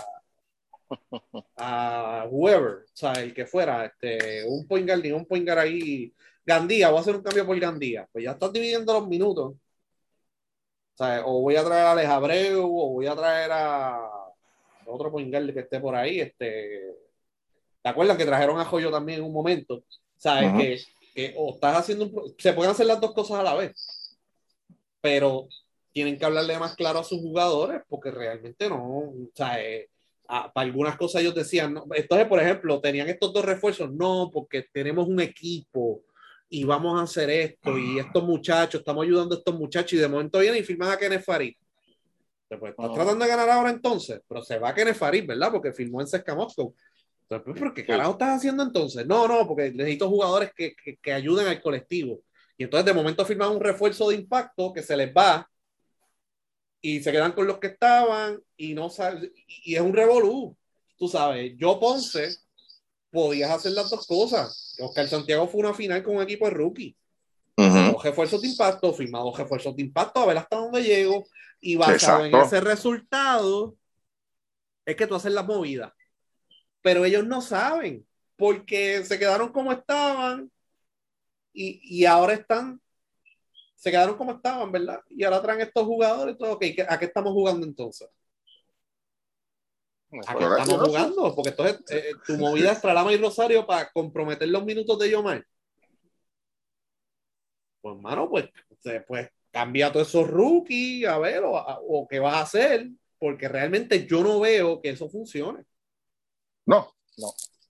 a 1.57 2.27
whoever, 2.31 2.85
o 2.85 2.97
sea, 2.97 3.13
el 3.13 3.35
que 3.35 3.47
fuera, 3.47 3.87
este, 3.87 4.45
un 4.45 4.67
point 4.67 4.89
guard, 4.89 5.13
un 5.13 5.27
point 5.27 5.47
guard 5.47 5.59
ahí, 5.59 6.13
Gandía, 6.45 6.89
voy 6.89 6.99
a 6.99 7.01
hacer 7.03 7.15
un 7.15 7.23
cambio 7.23 7.47
por 7.47 7.61
Gandía. 7.61 8.09
Pues 8.11 8.25
ya 8.25 8.33
estás 8.33 8.53
dividiendo 8.53 8.93
los 8.93 9.07
minutos 9.07 9.55
o 10.99 11.41
voy 11.43 11.57
a 11.57 11.65
traer 11.65 11.87
a 11.87 11.93
Alex 11.93 12.09
Abreu, 12.09 12.65
o 12.65 12.91
voy 12.91 13.07
a 13.07 13.15
traer 13.15 13.51
a 13.53 13.99
otro 14.87 15.11
point 15.11 15.33
que 15.53 15.61
esté 15.61 15.81
por 15.81 15.95
ahí. 15.95 16.21
Este, 16.21 16.95
¿Te 17.83 17.89
acuerdas 17.89 18.17
que 18.17 18.25
trajeron 18.25 18.59
a 18.59 18.65
Joyo 18.65 18.91
también 18.91 19.21
en 19.21 19.27
un 19.27 19.33
momento? 19.33 19.85
¿Sabes? 20.17 20.53
que, 20.53 20.81
que, 21.15 21.35
o 21.37 21.55
estás 21.55 21.77
haciendo 21.77 22.11
Se 22.39 22.53
pueden 22.53 22.73
hacer 22.73 22.87
las 22.87 23.01
dos 23.01 23.13
cosas 23.13 23.39
a 23.39 23.43
la 23.45 23.55
vez, 23.55 24.17
pero 25.01 25.49
tienen 25.93 26.19
que 26.19 26.25
hablarle 26.25 26.59
más 26.59 26.75
claro 26.75 26.99
a 27.01 27.05
sus 27.05 27.21
jugadores 27.21 27.83
porque 27.89 28.11
realmente 28.11 28.69
no. 28.69 28.83
O 28.85 29.31
sea, 29.35 29.63
eh, 29.63 29.89
para 30.27 30.51
algunas 30.55 30.97
cosas 30.97 31.23
ellos 31.23 31.35
decían, 31.35 31.75
no. 31.75 31.87
entonces, 31.95 32.27
por 32.27 32.41
ejemplo, 32.41 32.81
tenían 32.81 33.09
estos 33.09 33.33
dos 33.33 33.45
refuerzos, 33.45 33.91
no, 33.93 34.31
porque 34.33 34.67
tenemos 34.73 35.09
un 35.09 35.21
equipo 35.21 36.03
y 36.49 36.65
vamos 36.65 36.99
a 36.99 37.05
hacer 37.05 37.31
esto 37.31 37.79
y 37.79 37.99
estos 37.99 38.25
muchachos, 38.25 38.81
estamos 38.81 39.05
ayudando 39.05 39.35
a 39.35 39.39
estos 39.39 39.55
muchachos 39.55 39.93
y 39.95 39.97
de 39.97 40.09
momento 40.09 40.39
viene 40.39 40.59
y 40.59 40.63
firman 40.63 40.91
a 40.91 40.97
Kenneth 40.97 41.25
Farid. 41.25 41.55
Pues, 42.49 42.71
estás 42.71 42.95
tratando 42.95 43.25
de 43.25 43.31
ganar 43.31 43.51
ahora 43.51 43.71
entonces, 43.71 44.23
pero 44.27 44.43
se 44.43 44.59
va 44.59 44.71
a 44.71 44.75
Kenneth 44.75 44.97
Farid, 44.97 45.27
¿verdad? 45.27 45.51
Porque 45.53 45.73
firmó 45.73 46.01
en 46.01 46.07
Sesca 46.07 46.35
Moscow. 46.35 46.75
Entonces, 47.23 47.45
pues, 47.45 47.59
¿pero 47.59 47.75
qué 47.75 47.85
carajo 47.85 48.13
estás 48.13 48.39
haciendo 48.39 48.63
entonces? 48.63 49.07
No, 49.07 49.29
no, 49.29 49.47
porque 49.47 49.71
necesito 49.71 50.09
jugadores 50.09 50.51
que, 50.57 50.75
que, 50.75 50.97
que 50.97 51.13
ayuden 51.13 51.47
al 51.47 51.61
colectivo. 51.61 52.23
Y 52.57 52.65
entonces 52.65 52.87
de 52.87 52.95
momento 52.95 53.25
firman 53.27 53.51
un 53.51 53.61
refuerzo 53.61 54.09
de 54.09 54.17
impacto 54.17 54.73
que 54.73 54.83
se 54.83 54.97
les 54.97 55.13
va 55.15 55.49
y 56.81 57.01
se 57.01 57.13
quedan 57.13 57.33
con 57.33 57.47
los 57.47 57.59
que 57.59 57.69
estaban 57.69 58.41
y 58.57 58.73
no 58.73 58.89
sale, 58.89 59.33
y 59.47 59.75
es 59.75 59.81
un 59.81 59.93
revolú. 59.93 60.57
Tú 60.97 61.09
sabes, 61.09 61.53
yo 61.57 61.79
Ponce 61.79 62.39
podías 63.11 63.51
hacer 63.51 63.73
las 63.73 63.91
dos 63.91 64.07
cosas 64.07 64.77
Oscar 64.81 65.09
Santiago 65.09 65.49
fue 65.49 65.61
una 65.61 65.75
final 65.75 66.03
con 66.03 66.17
un 66.17 66.23
equipo 66.23 66.45
de 66.47 66.51
rookie. 66.53 66.97
Ujú. 67.57 67.93
Dos 67.93 68.05
refuerzos 68.05 68.41
de 68.43 68.49
impacto, 68.49 68.93
firmado 68.93 69.35
refuerzos 69.37 69.75
de 69.75 69.83
impacto, 69.83 70.21
a 70.21 70.27
ver 70.27 70.39
hasta 70.39 70.57
dónde 70.57 70.83
llego. 70.83 71.25
Y 71.61 71.77
basado 71.77 72.25
en 72.25 72.35
Exacto. 72.35 72.57
ese 72.57 72.61
resultado, 72.65 73.75
es 74.87 74.95
que 74.95 75.07
tú 75.07 75.17
haces 75.17 75.33
las 75.33 75.45
movidas. 75.45 75.93
Pero 76.83 77.05
ellos 77.05 77.27
no 77.27 77.41
saben, 77.43 78.07
porque 78.37 79.05
se 79.05 79.19
quedaron 79.19 79.51
como 79.51 79.73
estaban 79.73 80.51
y, 81.53 81.81
y 81.83 82.05
ahora 82.05 82.35
están, 82.35 82.81
se 83.75 83.91
quedaron 83.91 84.17
como 84.17 84.33
estaban, 84.33 84.71
¿verdad? 84.71 85.01
Y 85.09 85.25
ahora 85.25 85.43
traen 85.43 85.61
estos 85.61 85.85
jugadores, 85.85 86.39
todo, 86.39 86.53
ok, 86.53 86.61
¿qué- 86.61 86.87
¿a 86.89 86.99
qué 86.99 87.07
estamos 87.07 87.33
jugando 87.33 87.67
entonces? 87.67 88.09
¿A 90.27 90.35
qué 90.37 90.45
estamos 90.45 90.89
jugando? 90.89 91.35
Porque 91.35 91.51
entonces 91.51 91.81
eh, 91.91 92.13
tu 92.27 92.37
movida 92.39 92.73
es 92.73 92.81
traer 92.81 92.99
a 92.99 93.05
May 93.05 93.19
Rosario 93.19 93.67
para 93.67 93.91
comprometer 93.91 94.49
los 94.49 94.65
minutos 94.65 94.99
de 94.99 95.11
Yomar. 95.11 95.45
Pues, 97.81 98.01
mano, 98.01 98.29
pues, 98.29 98.49
pues 99.07 99.31
cambia 99.51 99.93
todos 99.93 100.09
esos 100.09 100.27
rookies, 100.27 101.07
a 101.07 101.19
ver, 101.19 101.45
o, 101.45 101.53
o 101.53 102.09
qué 102.09 102.19
vas 102.19 102.35
a 102.35 102.41
hacer, 102.43 102.89
porque 103.19 103.49
realmente 103.49 104.07
yo 104.07 104.23
no 104.23 104.41
veo 104.41 104.81
que 104.81 104.91
eso 104.91 105.09
funcione. 105.09 105.65
No, 106.67 106.93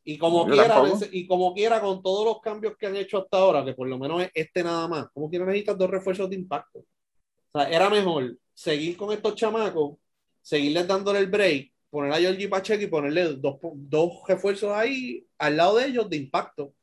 Y 0.02 0.18
como 0.18 0.46
Yo 0.48 0.54
quiera, 0.54 0.82
y 1.12 1.26
como 1.26 1.54
quiera, 1.54 1.80
con 1.80 2.02
todos 2.02 2.24
los 2.24 2.40
cambios 2.40 2.76
que 2.76 2.86
han 2.86 2.96
hecho 2.96 3.18
hasta 3.18 3.38
ahora, 3.38 3.64
que 3.64 3.74
por 3.74 3.88
lo 3.88 3.98
menos 3.98 4.22
es 4.22 4.30
este 4.34 4.64
nada 4.64 4.88
más, 4.88 5.06
como 5.12 5.30
quiera 5.30 5.44
necesitas 5.44 5.78
dos 5.78 5.90
refuerzos 5.90 6.28
de 6.28 6.36
impacto. 6.36 6.80
O 6.80 7.58
sea, 7.60 7.70
era 7.70 7.88
mejor 7.88 8.36
seguir 8.52 8.96
con 8.96 9.12
estos 9.12 9.36
chamacos, 9.36 9.96
seguirles 10.42 10.86
dándole 10.86 11.20
el 11.20 11.28
break, 11.28 11.72
poner 11.90 12.12
a 12.12 12.16
Georgie 12.18 12.48
Pacheco 12.48 12.82
y 12.82 12.86
ponerle 12.88 13.34
dos, 13.36 13.58
dos 13.74 14.12
refuerzos 14.26 14.72
ahí 14.72 15.26
al 15.38 15.56
lado 15.56 15.76
de 15.78 15.86
ellos 15.86 16.08
de 16.10 16.16
impacto. 16.16 16.74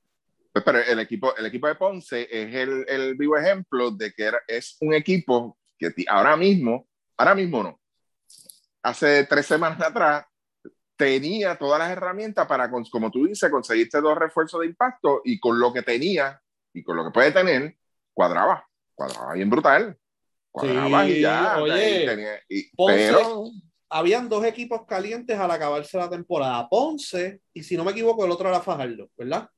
Pues, 0.51 0.63
pero 0.63 0.79
el 0.79 0.99
equipo, 0.99 1.35
el 1.35 1.45
equipo 1.45 1.67
de 1.67 1.75
Ponce 1.75 2.27
es 2.31 2.55
el, 2.55 2.85
el 2.87 3.15
vivo 3.15 3.37
ejemplo 3.37 3.91
de 3.91 4.13
que 4.13 4.23
era- 4.23 4.41
es 4.47 4.77
un 4.81 4.93
equipo 4.93 5.57
que 5.77 5.93
ahora 6.07 6.37
mismo, 6.37 6.87
ahora 7.17 7.35
mismo 7.35 7.61
no, 7.61 7.79
hace 8.81 9.25
tres 9.25 9.45
semanas 9.45 9.81
atrás 9.81 10.25
tenía 10.95 11.57
todas 11.57 11.79
las 11.79 11.91
herramientas 11.91 12.47
para, 12.47 12.71
como 12.71 13.11
tú 13.11 13.25
dices, 13.27 13.51
conseguirte 13.51 13.99
dos 13.99 14.17
refuerzos 14.17 14.61
de 14.61 14.67
impacto 14.67 15.21
y 15.25 15.39
con 15.39 15.59
lo 15.59 15.73
que 15.73 15.81
tenía 15.81 16.41
y 16.73 16.83
con 16.83 16.95
lo 16.95 17.03
que 17.03 17.11
puede 17.11 17.31
tener, 17.33 17.75
cuadraba, 18.13 18.65
cuadraba 18.93 19.33
bien 19.33 19.49
brutal. 19.49 19.97
Cuadraba 20.51 21.05
Sí, 21.05 21.11
y 21.11 21.21
ya. 21.21 21.57
oye, 21.61 22.03
y 22.03 22.05
tenía- 22.05 22.39
y- 22.47 22.71
Ponce- 22.77 23.07
pero 23.11 23.43
Habían 23.97 24.27
dos 24.27 24.43
equipos 24.43 24.85
calientes 24.85 25.39
al 25.39 25.49
acabarse 25.49 25.97
la 25.97 26.09
temporada, 26.09 26.67
Ponce 26.67 27.39
y 27.53 27.63
si 27.63 27.77
no 27.77 27.85
me 27.85 27.91
equivoco 27.91 28.25
el 28.25 28.31
otro 28.31 28.49
era 28.49 28.59
Fajardo, 28.59 29.09
¿verdad? 29.17 29.49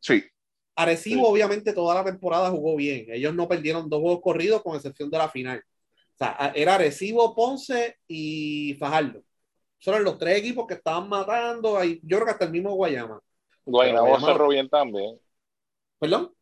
sí, 0.00 0.22
Arecibo, 0.78 1.24
Sí. 1.24 1.32
obviamente, 1.32 1.72
toda 1.72 1.94
la 1.94 2.04
temporada 2.04 2.50
jugó 2.50 2.76
bien. 2.76 3.06
Ellos 3.08 3.34
no 3.34 3.48
perdieron 3.48 3.88
dos 3.88 4.02
juegos 4.02 4.20
corridos, 4.20 4.62
con 4.62 4.76
excepción 4.76 5.08
de 5.08 5.16
la 5.16 5.30
final. 5.30 5.58
O 5.58 6.18
sea, 6.18 6.52
era 6.54 6.74
Arecibo, 6.74 7.34
Ponce 7.34 7.96
y 8.06 8.74
Fajardo. 8.78 9.22
Eran 9.86 10.04
los 10.04 10.18
tres 10.18 10.36
equipos 10.36 10.66
que 10.66 10.74
estaban 10.74 11.08
matando. 11.08 11.78
Ahí, 11.78 11.98
yo 12.02 12.18
creo 12.18 12.26
que 12.26 12.32
hasta 12.32 12.44
el 12.44 12.50
mismo 12.50 12.74
Guayama. 12.74 13.18
Guaynabo 13.64 14.16
Pero, 14.16 14.26
cerró 14.26 14.48
bien 14.48 14.68
también. 14.68 15.18
¿Perdón? 15.98 16.34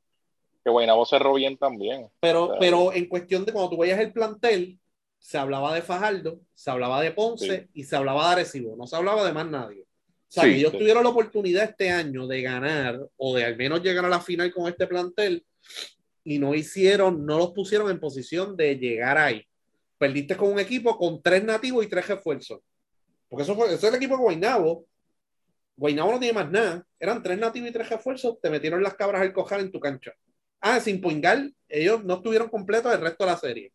Que 0.65 0.71
Guaynabo 0.71 1.07
cerró 1.07 1.35
bien 1.35 1.57
también. 1.57 2.09
Pero, 2.19 2.57
pero 2.59 2.93
en 2.93 3.07
cuestión 3.09 3.45
de 3.45 3.53
cuando 3.53 3.71
tú 3.71 3.79
veías 3.79 4.01
el 4.01 4.13
plantel, 4.13 4.81
se 5.25 5.39
hablaba 5.39 5.75
de 5.75 5.81
Fajardo, 5.81 6.43
se 6.53 6.71
hablaba 6.71 7.01
de 7.01 7.11
Ponce 7.11 7.71
y 7.73 7.85
se 7.85 7.97
hablaba 7.97 8.27
de 8.27 8.33
Arecibo. 8.33 8.77
No 8.77 8.87
se 8.87 8.95
hablaba 8.95 9.25
de 9.25 9.33
más 9.33 9.47
nadie. 9.47 9.81
O 9.81 9.87
sea, 10.29 10.43
Sí, 10.43 10.51
que 10.51 10.57
ellos 10.57 10.73
sí. 10.73 10.79
tuvieron 10.81 11.03
la 11.03 11.09
oportunidad 11.09 11.65
este 11.65 11.89
año 11.89 12.27
de 12.27 12.43
ganar 12.43 13.01
o 13.17 13.35
de 13.35 13.43
al 13.43 13.57
menos 13.57 13.83
llegar 13.83 14.05
a 14.05 14.11
la 14.11 14.21
final 14.21 14.53
con 14.53 14.69
este 14.69 14.87
plantel 14.87 15.43
y 16.25 16.39
no 16.39 16.55
hicieron, 16.55 17.25
no 17.25 17.39
los 17.39 17.53
pusieron 17.53 17.91
en 17.91 18.01
posición 18.01 18.55
de 18.55 18.77
llegar 18.77 19.17
ahí. 19.17 19.43
Perdiste 19.97 20.37
con 20.37 20.53
un 20.53 20.59
equipo 20.59 20.99
con 20.99 21.23
tres 21.23 21.43
nativos 21.43 21.83
y 21.87 21.89
tres 21.89 22.07
refuerzos. 22.07 22.61
Porque 23.27 23.45
eso, 23.45 23.55
fue, 23.55 23.69
ese 23.69 23.77
es 23.77 23.85
el 23.85 23.95
equipo 23.95 24.19
de 24.19 24.23
Guaynabo. 24.25 24.85
Guaynabo 25.75 26.13
no 26.13 26.19
tiene 26.19 26.35
más 26.35 26.51
nada. 26.51 26.87
Eran 27.01 27.23
tres 27.23 27.39
nativos 27.39 27.71
y 27.71 27.73
tres 27.73 27.89
refuerzos. 27.89 28.39
Te 28.43 28.51
metieron 28.51 28.83
las 28.83 28.93
cabras 28.93 29.23
al 29.23 29.33
cojar 29.33 29.61
en 29.61 29.73
tu 29.73 29.81
cancha. 29.81 30.13
Ah, 30.61 30.81
sin 30.81 31.01
Poingal, 31.01 31.55
ellos 31.67 32.05
no 32.05 32.17
estuvieron 32.17 32.51
completos 32.51 32.93
el 32.93 33.01
resto 33.01 33.25
de 33.25 33.31
la 33.31 33.39
serie. 33.39 33.73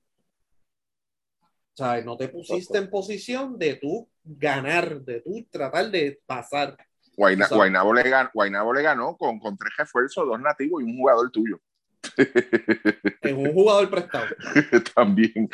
Sea, 1.80 2.02
no 2.02 2.18
te 2.18 2.28
pusiste 2.30 2.78
en 2.78 2.90
posición 2.90 3.58
de 3.58 3.76
tú 3.76 4.10
ganar, 4.24 5.02
de 5.02 5.22
tú 5.22 5.48
tratar 5.50 5.90
de 5.90 6.20
pasar. 6.26 6.76
Guayna- 7.18 7.48
Guaynabo, 7.50 7.94
le 7.94 8.10
ganó, 8.10 8.30
Guaynabo 8.34 8.74
le 8.74 8.82
ganó 8.82 9.18
con, 9.18 9.40
con 9.40 9.58
tres 9.58 9.74
refuerzos, 9.78 10.26
dos 10.28 10.40
nativos 10.40 10.82
y 10.82 10.86
un 10.86 10.98
jugador 10.98 11.30
tuyo. 11.32 11.60
En 13.22 13.38
un 13.38 13.54
jugador 13.54 13.90
prestado. 13.90 14.26
También. 14.96 15.50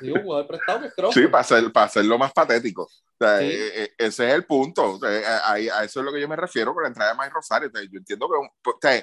Sí, 0.00 0.10
un 0.10 0.22
jugador 0.22 0.46
prestado 0.48 0.80
que 0.82 0.90
Crawford. 0.90 1.14
Sí, 1.22 1.26
para, 1.28 1.40
hacer, 1.42 1.72
para 1.72 1.86
hacerlo 1.86 2.18
más 2.18 2.32
patético. 2.32 2.82
O 2.84 3.24
sea, 3.24 3.38
Sí. 3.40 3.46
eh, 3.46 3.82
eh, 3.84 3.90
ese 3.98 4.28
es 4.28 4.34
el 4.34 4.44
punto. 4.44 4.94
O 4.94 4.98
sea, 4.98 5.10
eh, 5.18 5.24
a, 5.26 5.52
a- 5.80 5.84
eso 5.84 6.00
es 6.00 6.06
lo 6.06 6.12
que 6.12 6.20
yo 6.20 6.28
me 6.28 6.36
refiero 6.36 6.72
con 6.74 6.82
la 6.82 6.88
entrada 6.88 7.12
de 7.12 7.18
Mike 7.18 7.32
Rosario. 7.34 7.68
O 7.68 7.70
sea, 7.72 7.82
yo 7.82 7.98
entiendo 7.98 8.28
que 8.28 8.98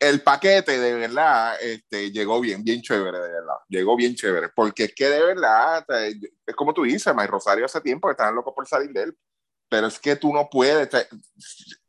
el 0.00 0.22
paquete 0.22 0.78
de 0.78 0.94
verdad 0.94 1.56
este, 1.60 2.10
llegó 2.10 2.40
bien, 2.40 2.64
bien 2.64 2.80
chévere, 2.82 3.18
de 3.18 3.28
verdad. 3.32 3.56
Llegó 3.68 3.96
bien 3.96 4.14
chévere. 4.14 4.48
Porque 4.54 4.84
es 4.84 4.94
que 4.94 5.08
de 5.08 5.22
verdad, 5.22 5.84
es 6.46 6.54
como 6.56 6.72
tú 6.74 6.82
dices, 6.82 7.14
Mike 7.14 7.28
Rosario 7.28 7.64
hace 7.64 7.80
tiempo 7.80 8.08
que 8.08 8.12
estaban 8.12 8.34
locos 8.34 8.52
por 8.54 8.66
salir 8.66 8.90
de 8.92 9.04
él. 9.04 9.18
Pero 9.68 9.86
es 9.86 9.98
que 9.98 10.16
tú 10.16 10.32
no 10.32 10.48
puedes, 10.50 10.88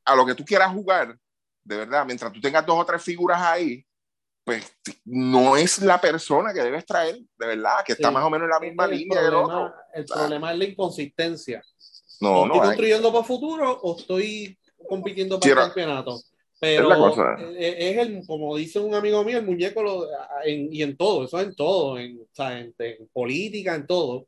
a 0.06 0.16
lo 0.16 0.26
que 0.26 0.36
tú 0.36 0.44
quieras 0.46 0.72
jugar, 0.74 1.18
de 1.64 1.78
verdad, 1.78 2.06
mientras 2.06 2.32
tú 2.32 2.40
tengas 2.40 2.66
dos 2.66 2.80
o 2.80 2.86
tres 2.86 3.02
figuras 3.02 3.42
ahí, 3.42 3.86
pues 4.44 4.64
no 5.06 5.58
es 5.58 5.80
la 5.82 6.00
persona 6.00 6.54
que 6.54 6.62
debes 6.62 6.86
traer, 6.86 7.16
de 7.38 7.48
verdad, 7.48 7.84
que 7.84 7.94
está 7.94 8.10
Sí. 8.10 8.14
más 8.14 8.24
o 8.24 8.30
menos 8.30 8.46
en 8.46 8.52
la 8.52 8.60
misma 8.60 8.86
el 8.86 8.92
línea 8.92 9.22
del 9.24 9.34
otro. 9.34 9.48
problema, 9.48 9.76
el 9.94 10.06
problema 10.06 10.52
es 10.54 10.58
la 10.60 10.66
inconsistencia. 10.66 11.64
No, 12.22 12.42
¿O 12.42 12.46
no 12.48 12.54
estoy 12.54 12.60
hay. 12.60 12.68
construyendo 12.68 13.12
para 13.12 13.24
futuro 13.26 13.72
o 13.82 13.98
estoy 13.98 14.58
compitiendo 14.88 15.40
para 15.40 15.52
el 15.52 15.58
campeonato? 15.58 16.22
Pero 16.60 16.84
Es 16.84 16.90
la 16.90 16.98
cosa. 16.98 17.38
eh, 17.58 17.76
es 17.80 17.98
el, 17.98 18.26
como 18.26 18.56
dice 18.56 18.80
un 18.80 18.96
amigo 18.96 19.24
mío, 19.24 19.38
el 19.40 19.46
muñeco 19.46 19.84
lo- 19.84 20.08
en- 20.44 20.72
y 20.74 20.82
en 20.84 20.96
todo, 20.98 21.26
eso 21.26 21.40
es 21.40 21.48
en 21.48 21.56
todo, 21.56 22.00
en, 22.00 22.18
o 22.22 22.28
sea, 22.32 22.60
en- 22.60 22.74
en 22.78 23.08
política, 23.10 23.76
en 23.76 23.86
todo. 23.88 24.28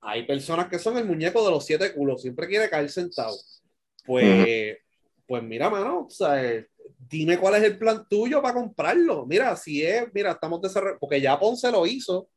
Hay 0.00 0.24
personas 0.26 0.68
que 0.68 0.78
son 0.78 0.98
el 0.98 1.06
muñeco 1.06 1.44
de 1.44 1.50
los 1.50 1.64
siete 1.66 1.92
culos, 1.94 2.22
siempre 2.22 2.46
quiere 2.48 2.70
caer 2.70 2.90
sentado. 2.90 3.36
Pues, 4.04 4.78
pues 5.26 5.42
mira, 5.42 5.70
mano, 5.70 6.06
o 6.06 6.10
sea, 6.10 6.42
eh, 6.44 6.68
dime 7.08 7.38
cuál 7.38 7.56
es 7.56 7.64
el 7.64 7.78
plan 7.78 8.06
tuyo 8.08 8.42
para 8.42 8.54
comprarlo. 8.54 9.26
Mira, 9.26 9.56
si 9.56 9.82
es, 9.84 10.04
mira, 10.14 10.32
estamos 10.32 10.60
desarrollando, 10.62 11.00
porque 11.00 11.20
ya 11.20 11.38
Ponce 11.38 11.70
lo 11.72 11.86
hizo. 11.86 12.28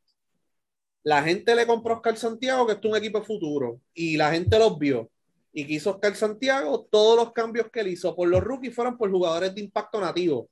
La 1.03 1.23
gente 1.23 1.55
le 1.55 1.65
compró 1.65 1.93
a 1.93 1.97
Oscar 1.97 2.17
Santiago, 2.17 2.67
que 2.67 2.73
es 2.73 2.79
un 2.83 2.95
equipo 2.97 3.23
futuro, 3.23 3.79
y 3.93 4.17
la 4.17 4.31
gente 4.31 4.59
los 4.59 4.77
vio. 4.77 5.09
Y 5.57 5.65
que 5.65 5.73
hizo 5.73 5.89
Oscar 5.89 6.15
Santiago, 6.15 6.87
todos 6.91 7.17
los 7.17 7.33
cambios 7.33 7.71
que 7.71 7.79
él 7.79 7.87
hizo 7.87 8.15
por 8.15 8.27
los 8.29 8.43
rookies 8.43 8.75
fueron 8.75 8.95
por 8.95 9.09
jugadores 9.09 9.55
de 9.55 9.61
impacto 9.61 9.99
nativo. 9.99 10.51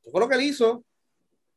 Eso 0.00 0.10
fue 0.10 0.18
lo 0.18 0.26
que 0.26 0.34
él 0.34 0.40
hizo. 0.40 0.82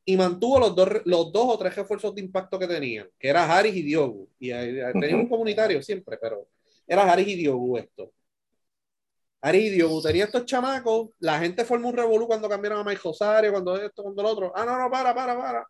Y 0.04 0.18
mantuvo 0.18 0.60
los 0.60 0.76
dos, 0.76 0.90
los 1.06 1.32
dos 1.32 1.46
o 1.48 1.58
tres 1.58 1.74
refuerzos 1.78 2.14
de 2.14 2.20
impacto 2.20 2.60
que 2.60 2.68
tenían, 2.68 3.10
que 3.18 3.30
era 3.30 3.50
Harris 3.50 3.74
y 3.74 3.84
Diogo. 3.84 4.28
Y 4.38 4.50
tenía 4.50 5.16
un 5.16 5.30
comunitario 5.30 5.82
siempre, 5.82 6.18
pero 6.18 6.50
era 6.86 7.10
Harris 7.10 7.30
y 7.30 7.36
Diogo 7.38 7.78
esto. 7.78 8.12
Harris 9.40 9.68
y 9.68 9.70
Diogo 9.70 10.02
tenía 10.02 10.26
estos 10.26 10.46
chamacos, 10.46 11.12
la 11.20 11.40
gente 11.40 11.64
formó 11.64 11.88
un 11.88 11.96
revolú 11.96 12.28
cuando 12.28 12.50
cambiaron 12.50 12.82
a 12.82 12.84
Mike 12.84 13.02
Rosario, 13.02 13.54
cuando 13.54 13.78
esto, 13.78 14.04
cuando 14.04 14.22
lo 14.22 14.30
otro. 14.30 14.52
Ah, 14.54 14.66
no, 14.66 14.78
no, 14.78 14.92
para, 14.92 15.16
para, 15.16 15.38
para. 15.38 15.66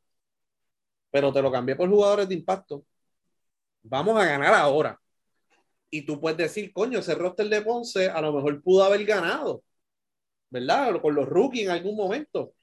Pero 1.12 1.32
te 1.32 1.44
lo 1.44 1.52
cambié 1.52 1.76
por 1.76 1.88
jugadores 1.88 2.28
de 2.28 2.34
impacto. 2.34 2.84
Vamos 3.84 4.20
a 4.20 4.26
ganar 4.26 4.56
ahora. 4.56 5.00
Y 5.90 6.06
tú 6.06 6.20
puedes 6.20 6.38
decir, 6.38 6.74
coño, 6.74 7.00
ese 7.00 7.16
roster 7.16 7.48
de 7.48 7.62
Ponce 7.62 8.10
a 8.10 8.22
lo 8.22 8.34
mejor 8.34 8.62
pudo 8.62 8.84
haber 8.84 9.06
ganado, 9.06 9.64
¿verdad? 10.50 11.00
Con 11.02 11.16
los 11.16 11.28
rookies 11.28 11.66
en 11.66 11.72
algún 11.72 11.96
momento. 11.96 12.54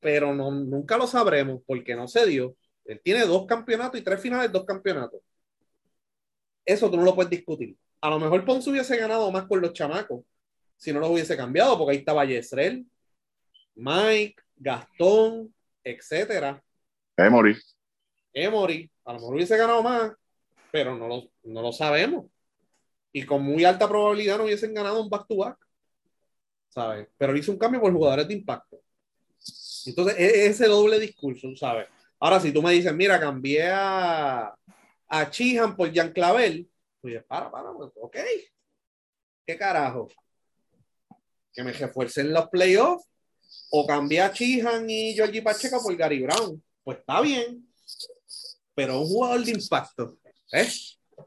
Pero 0.00 0.34
no, 0.34 0.50
nunca 0.50 0.96
lo 0.96 1.06
sabremos 1.06 1.62
porque 1.66 1.94
no 1.94 2.08
se 2.08 2.26
dio. 2.26 2.56
Él 2.84 3.00
tiene 3.02 3.24
dos 3.26 3.46
campeonatos 3.46 4.00
y 4.00 4.04
tres 4.04 4.20
finales, 4.20 4.52
dos 4.52 4.64
campeonatos. 4.64 5.20
Eso 6.64 6.90
tú 6.90 6.96
no 6.96 7.04
lo 7.04 7.14
puedes 7.14 7.30
discutir. 7.30 7.76
A 8.00 8.10
lo 8.10 8.18
mejor 8.18 8.44
Ponce 8.44 8.70
hubiese 8.70 8.96
ganado 8.96 9.30
más 9.30 9.46
con 9.46 9.60
los 9.60 9.72
chamacos 9.72 10.22
si 10.76 10.92
no 10.92 11.00
los 11.00 11.10
hubiese 11.10 11.36
cambiado, 11.36 11.78
porque 11.78 11.92
ahí 11.92 11.98
estaba 11.98 12.24
Yesrel, 12.24 12.86
Mike, 13.74 14.36
Gastón, 14.56 15.54
etcétera. 15.82 16.62
Emory. 17.16 17.56
Emory, 18.32 18.90
a 19.04 19.12
lo 19.12 19.18
mejor 19.18 19.34
hubiese 19.36 19.56
ganado 19.56 19.82
más, 19.82 20.12
pero 20.70 20.96
no 20.96 21.08
lo, 21.08 21.22
no 21.44 21.62
lo 21.62 21.72
sabemos. 21.72 22.26
Y 23.14 23.24
con 23.24 23.42
muy 23.42 23.64
alta 23.64 23.88
probabilidad 23.88 24.36
no 24.36 24.44
hubiesen 24.44 24.74
ganado 24.74 25.02
un 25.02 25.08
back-to-back. 25.08 25.56
¿Sabes? 26.68 27.08
Pero 27.16 27.32
él 27.32 27.38
hizo 27.38 27.52
un 27.52 27.58
cambio 27.58 27.80
por 27.80 27.92
jugadores 27.92 28.28
de 28.28 28.34
impacto. 28.34 28.78
Entonces, 29.86 30.16
es 30.18 30.34
ese 30.50 30.66
doble 30.66 30.98
discurso, 30.98 31.48
¿sabes? 31.56 31.86
Ahora, 32.20 32.40
si 32.40 32.52
tú 32.52 32.60
me 32.60 32.72
dices, 32.72 32.92
mira, 32.92 33.18
cambié 33.18 33.70
a, 33.70 34.54
a 35.08 35.30
Chihan 35.30 35.74
por 35.74 35.94
Jan 35.94 36.12
Clavel, 36.12 36.68
pues 37.00 37.24
para, 37.24 37.50
para, 37.50 37.72
pues, 37.72 37.90
ok. 37.94 38.16
¿Qué 39.46 39.56
carajo? 39.56 40.08
que 41.54 41.62
me 41.62 41.72
refuercen 41.72 42.32
los 42.32 42.48
playoffs 42.48 43.08
o 43.70 43.86
cambié 43.86 44.20
a 44.20 44.32
Chihan 44.32 44.88
y 44.90 45.14
Georgie 45.14 45.42
Pacheco 45.42 45.80
por 45.82 45.96
Gary 45.96 46.20
Brown. 46.20 46.62
Pues 46.82 46.98
está 46.98 47.20
bien, 47.20 47.66
pero 48.74 49.00
un 49.00 49.06
jugador 49.06 49.44
de 49.44 49.52
impacto, 49.52 50.18
¿eh? 50.52 50.68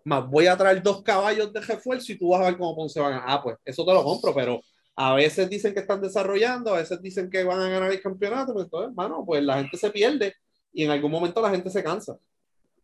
Más 0.04 0.28
voy 0.28 0.48
a 0.48 0.58
traer 0.58 0.82
dos 0.82 1.04
caballos 1.04 1.52
de 1.54 1.62
refuerzo 1.62 2.12
y 2.12 2.18
tú 2.18 2.30
vas 2.30 2.42
a 2.42 2.46
ver 2.46 2.58
cómo 2.58 2.76
Ponce 2.76 3.00
va 3.00 3.08
a 3.08 3.10
ganar. 3.12 3.26
Ah, 3.28 3.42
pues 3.44 3.58
eso 3.66 3.86
te 3.86 3.94
lo 3.94 4.04
compro, 4.04 4.34
pero 4.34 4.62
a 4.96 5.14
veces 5.14 5.50
dicen 5.50 5.74
que 5.74 5.82
están 5.82 6.02
desarrollando, 6.02 6.74
a 6.74 6.80
veces 6.80 7.02
dicen 7.02 7.30
que 7.30 7.44
van 7.44 7.60
a 7.60 7.70
ganar 7.70 7.92
el 7.92 8.02
campeonato, 8.02 8.54
pues 8.54 8.66
entonces, 8.66 8.90
hermano, 8.90 9.24
pues 9.26 9.44
la 9.44 9.58
gente 9.58 9.78
se 9.78 9.92
pierde 9.92 10.34
y 10.74 10.84
en 10.84 10.92
algún 10.92 11.12
momento 11.12 11.42
la 11.42 11.52
gente 11.52 11.70
se 11.70 11.84
cansa. 11.84 12.18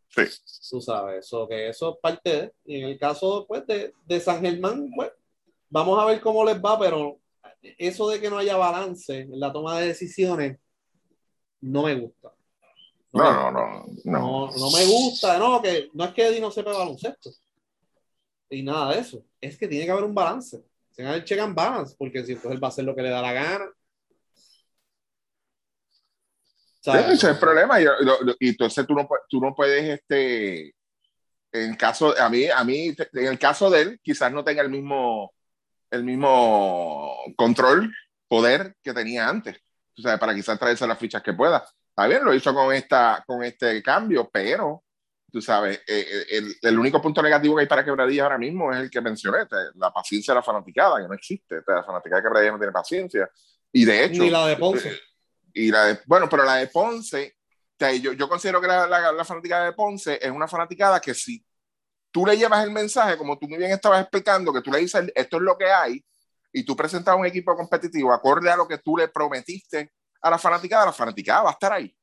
Sí. 0.09 0.21
Tú 0.69 0.79
sabes, 0.79 1.25
eso, 1.25 1.47
que 1.47 1.69
eso 1.69 1.93
es 1.93 1.99
parte 1.99 2.29
de. 2.29 2.53
Y 2.65 2.81
en 2.81 2.89
el 2.89 2.99
caso 2.99 3.45
pues, 3.47 3.65
de, 3.65 3.93
de 4.05 4.19
San 4.19 4.41
Germán, 4.41 4.91
pues, 4.95 5.11
vamos 5.69 5.99
a 5.99 6.05
ver 6.05 6.21
cómo 6.21 6.45
les 6.45 6.63
va, 6.63 6.77
pero 6.77 7.19
eso 7.77 8.09
de 8.09 8.19
que 8.19 8.29
no 8.29 8.37
haya 8.37 8.57
balance 8.57 9.21
en 9.21 9.39
la 9.39 9.51
toma 9.51 9.79
de 9.79 9.87
decisiones 9.87 10.59
no 11.61 11.83
me 11.83 11.95
gusta. 11.95 12.31
No, 13.13 13.31
no, 13.31 13.51
no, 13.51 13.85
no. 14.05 14.51
No, 14.57 14.71
me 14.71 14.85
gusta, 14.85 15.37
no, 15.37 15.61
que 15.61 15.89
no 15.93 16.05
es 16.05 16.13
que 16.13 16.27
Eddie 16.27 16.41
no 16.41 16.49
sepa 16.49 16.73
baloncesto. 16.73 17.29
Y 18.49 18.63
nada 18.63 18.93
de 18.93 19.01
eso. 19.01 19.23
Es 19.39 19.57
que 19.57 19.67
tiene 19.67 19.85
que 19.85 19.91
haber 19.91 20.03
un 20.03 20.15
balance. 20.15 20.63
Se 20.91 21.03
el 21.03 21.23
check 21.23 21.39
and 21.39 21.55
balance, 21.55 21.95
porque 21.97 22.23
si 22.23 22.33
entonces 22.33 22.51
él 22.53 22.63
va 22.63 22.67
a 22.67 22.69
hacer 22.69 22.85
lo 22.85 22.95
que 22.95 23.01
le 23.01 23.09
da 23.09 23.21
la 23.21 23.33
gana. 23.33 23.69
ese 26.85 27.13
es 27.13 27.23
el 27.23 27.39
problema. 27.39 27.79
Y, 27.81 27.85
entonces 28.49 28.85
tú 28.85 28.93
no, 28.93 29.07
tú 29.29 29.39
no 29.39 29.55
puedes, 29.55 29.99
este, 29.99 30.75
en 31.51 31.75
caso, 31.75 32.15
a 32.19 32.29
mí, 32.29 32.45
a 32.47 32.63
mí, 32.63 32.95
en 33.13 33.27
el 33.27 33.39
caso 33.39 33.69
de 33.69 33.81
él, 33.81 33.99
quizás 34.03 34.31
no 34.31 34.43
tenga 34.43 34.61
el 34.61 34.69
mismo, 34.69 35.33
el 35.91 36.03
mismo 36.03 37.15
control, 37.35 37.91
poder 38.27 38.75
que 38.83 38.93
tenía 38.93 39.29
antes. 39.29 39.57
O 39.97 40.01
sea, 40.01 40.17
para 40.17 40.33
quizás 40.33 40.57
traerse 40.57 40.87
las 40.87 40.97
fichas 40.97 41.21
que 41.21 41.33
pueda. 41.33 41.63
Está 41.95 42.07
bien, 42.07 42.25
lo 42.25 42.33
hizo 42.33 42.51
con, 42.55 42.73
esta, 42.73 43.23
con 43.27 43.43
este 43.43 43.83
cambio, 43.83 44.27
pero 44.33 44.83
tú 45.31 45.39
sabes, 45.43 45.77
eh, 45.87 46.05
eh, 46.07 46.25
el, 46.31 46.55
el, 46.59 46.79
único 46.79 46.99
punto 46.99 47.21
negativo 47.21 47.55
que 47.55 47.61
hay 47.61 47.67
para 47.67 47.85
Quebradilla 47.85 48.23
ahora 48.23 48.39
mismo 48.39 48.73
es 48.73 48.79
el 48.79 48.89
que 48.89 48.99
mencioné, 48.99 49.45
la 49.75 49.93
paciencia 49.93 50.33
de 50.33 50.39
la 50.39 50.43
fanaticada, 50.43 50.99
que 50.99 51.07
no 51.07 51.13
existe. 51.13 51.57
La 51.67 51.83
fanaticada 51.83 52.19
de 52.19 52.27
Quebradilla 52.27 52.51
no 52.51 52.57
tiene 52.57 52.71
paciencia. 52.71 53.29
Y 53.71 53.85
de 53.85 54.05
hecho... 54.05 54.23
Ni 54.23 54.31
la 54.31 54.47
de 54.47 54.57
Ponce. 54.57 54.89
Eh, 54.89 54.99
y 55.53 55.71
la 55.71 55.85
de, 55.85 55.99
bueno, 56.07 56.27
pero 56.27 56.43
la 56.43 56.55
de 56.55 56.67
Ponce, 56.67 57.37
yo, 58.01 58.13
yo 58.13 58.27
considero 58.27 58.59
que 58.59 58.67
la, 58.67 58.87
la, 58.87 59.11
la, 59.11 59.23
fanaticada 59.23 59.65
de 59.65 59.73
Ponce 59.73 60.17
es 60.19 60.31
una 60.31 60.47
fanaticada 60.47 60.99
que 60.99 61.13
si 61.13 61.45
tú 62.09 62.25
le 62.25 62.35
llevas 62.35 62.63
el 62.63 62.71
mensaje, 62.71 63.17
como 63.17 63.37
tú 63.37 63.47
muy 63.47 63.59
bien 63.59 63.71
estabas 63.71 64.01
explicando, 64.01 64.51
que 64.51 64.61
tú 64.61 64.71
le 64.71 64.79
dices, 64.79 65.11
esto 65.13 65.37
es 65.37 65.43
lo 65.43 65.55
que 65.55 65.71
hay, 65.71 66.03
y 66.51 66.63
tú 66.65 66.75
presentas 66.75 67.15
un 67.15 67.27
equipo 67.27 67.55
competitivo 67.55 68.11
acorde 68.11 68.49
a 68.49 68.55
lo 68.55 68.67
que 68.67 68.79
tú 68.79 68.97
le 68.97 69.09
prometiste 69.09 69.91
a 70.23 70.29
la 70.29 70.39
fanaticada, 70.39 70.85
la 70.87 70.93
fanaticada 70.93 71.43
va 71.43 71.49
a 71.49 71.53
estar 71.53 71.73
ahí, 71.73 71.95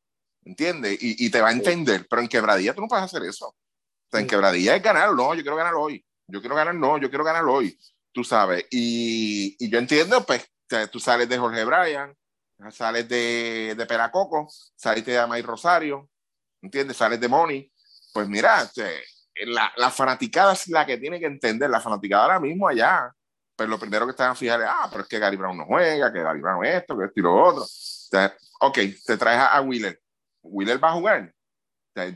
¿entiendes? 0.44 1.02
Y, 1.02 1.26
y 1.26 1.30
te 1.30 1.40
va 1.40 1.48
a 1.48 1.52
entender, 1.52 2.06
pero 2.08 2.20
en 2.22 2.28
quebradilla 2.28 2.74
tú 2.74 2.82
no 2.82 2.88
puedes 2.88 3.04
hacer 3.06 3.22
eso. 3.24 3.48
O 3.48 3.56
sea, 4.10 4.20
en 4.20 4.26
quebradilla 4.26 4.76
es 4.76 4.82
ganar, 4.82 5.12
no, 5.14 5.34
yo 5.34 5.42
quiero 5.42 5.56
ganar 5.56 5.74
hoy, 5.74 6.04
yo 6.26 6.40
quiero 6.40 6.54
ganar, 6.54 6.74
no, 6.74 6.98
yo 6.98 7.08
quiero 7.08 7.24
ganar 7.24 7.44
hoy, 7.44 7.78
tú 8.12 8.22
sabes. 8.22 8.66
Y, 8.70 9.56
y 9.58 9.70
yo 9.70 9.78
entiendo, 9.78 10.24
pues, 10.26 10.46
tú 10.92 11.00
sales 11.00 11.28
de 11.28 11.38
Jorge 11.38 11.64
Bryan, 11.64 12.14
sales 12.70 13.08
de, 13.08 13.74
de 13.76 13.86
Peracoco, 13.86 14.48
sales 14.76 15.04
de 15.06 15.18
Amay 15.18 15.40
Rosario, 15.40 16.10
¿entiendes? 16.60 16.98
Sales 16.98 17.18
de 17.18 17.28
Moni. 17.28 17.72
Pues 18.12 18.28
mira, 18.28 18.70
la, 19.46 19.72
la 19.76 19.90
fanaticada 19.90 20.52
es 20.52 20.68
la 20.68 20.84
que 20.84 20.98
tiene 20.98 21.18
que 21.18 21.26
entender, 21.26 21.70
la 21.70 21.80
fanaticada 21.80 22.24
ahora 22.24 22.40
mismo 22.40 22.68
allá, 22.68 23.10
pero 23.56 23.68
pues 23.68 23.68
lo 23.68 23.78
primero 23.78 24.04
que 24.04 24.10
están 24.10 24.32
a 24.32 24.34
fijar 24.34 24.60
es, 24.60 24.66
ah, 24.68 24.88
pero 24.90 25.04
es 25.04 25.08
que 25.08 25.18
Gary 25.18 25.36
Brown 25.36 25.56
no 25.56 25.64
juega, 25.64 26.12
que 26.12 26.22
Gary 26.22 26.40
Brown 26.40 26.64
esto, 26.66 26.98
que 26.98 27.04
esto 27.04 27.20
y 27.20 27.22
lo 27.22 27.42
otro 27.42 27.66
ok, 28.60 28.78
te 29.06 29.16
traes 29.16 29.40
a, 29.50 29.60
Wheeler. 29.60 30.00
Wheeler 30.42 30.82
va 30.82 30.90
a 30.90 30.94
jugar. 30.94 31.34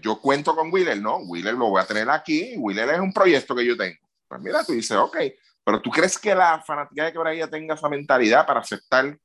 yo 0.00 0.20
cuento 0.20 0.54
con 0.54 0.72
Wheeler, 0.72 1.00
¿no? 1.00 1.18
Wheeler 1.18 1.54
lo 1.54 1.70
voy 1.70 1.82
a 1.82 1.86
tener 1.86 2.08
aquí. 2.10 2.54
Wheeler 2.56 2.90
es 2.90 3.00
un 3.00 3.12
proyecto 3.12 3.54
que 3.54 3.66
yo 3.66 3.76
tengo. 3.76 3.98
Pues 4.28 4.40
mira, 4.40 4.64
tú 4.64 4.72
dices, 4.72 4.96
ok, 4.96 5.16
pero 5.64 5.80
tú 5.80 5.90
crees 5.90 6.18
que 6.18 6.34
la 6.34 6.62
fanática 6.62 7.04
de 7.04 7.12
Quebradilla 7.12 7.48
tenga 7.48 7.74
esa 7.74 7.88
mentalidad 7.88 8.46
para 8.46 8.60
aceptar 8.60 9.18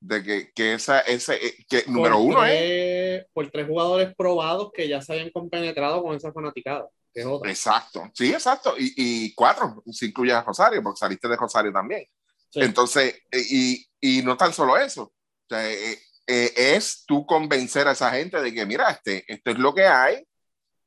de 0.00 0.22
que, 0.22 0.52
que 0.52 0.74
esa, 0.74 1.00
ese, 1.00 1.34
eh, 1.34 1.56
que 1.68 1.84
número 1.86 2.18
uno 2.18 2.44
es. 2.44 3.24
Por 3.32 3.50
tres 3.50 3.66
jugadores 3.66 4.14
probados 4.16 4.70
que 4.72 4.88
ya 4.88 5.00
se 5.00 5.12
hayan 5.12 5.30
compenetrado 5.30 6.02
con 6.02 6.16
esa 6.16 6.32
fanaticada. 6.32 6.88
Que 7.12 7.20
es 7.20 7.26
otra. 7.26 7.50
Exacto, 7.50 8.10
sí, 8.14 8.32
exacto. 8.32 8.74
Y, 8.78 8.92
y, 8.96 9.34
cuatro, 9.34 9.82
si 9.90 10.06
incluyes 10.06 10.34
a 10.34 10.42
Rosario, 10.42 10.82
porque 10.82 10.98
saliste 10.98 11.28
de 11.28 11.36
Rosario 11.36 11.72
también. 11.72 12.06
Entonces, 12.54 13.22
eh, 13.30 13.42
y, 13.50 13.86
y 14.00 14.22
no 14.22 14.36
tan 14.36 14.52
solo 14.52 14.76
eso, 14.76 15.12
eh, 15.50 15.98
eh, 16.26 16.52
es 16.56 17.04
tú 17.06 17.24
convencer 17.26 17.88
a 17.88 17.92
esa 17.92 18.10
gente 18.10 18.40
de 18.40 18.52
que, 18.52 18.66
mira, 18.66 18.90
este, 18.90 19.24
esto 19.26 19.50
es 19.50 19.58
lo 19.58 19.74
que 19.74 19.86
hay. 19.86 20.26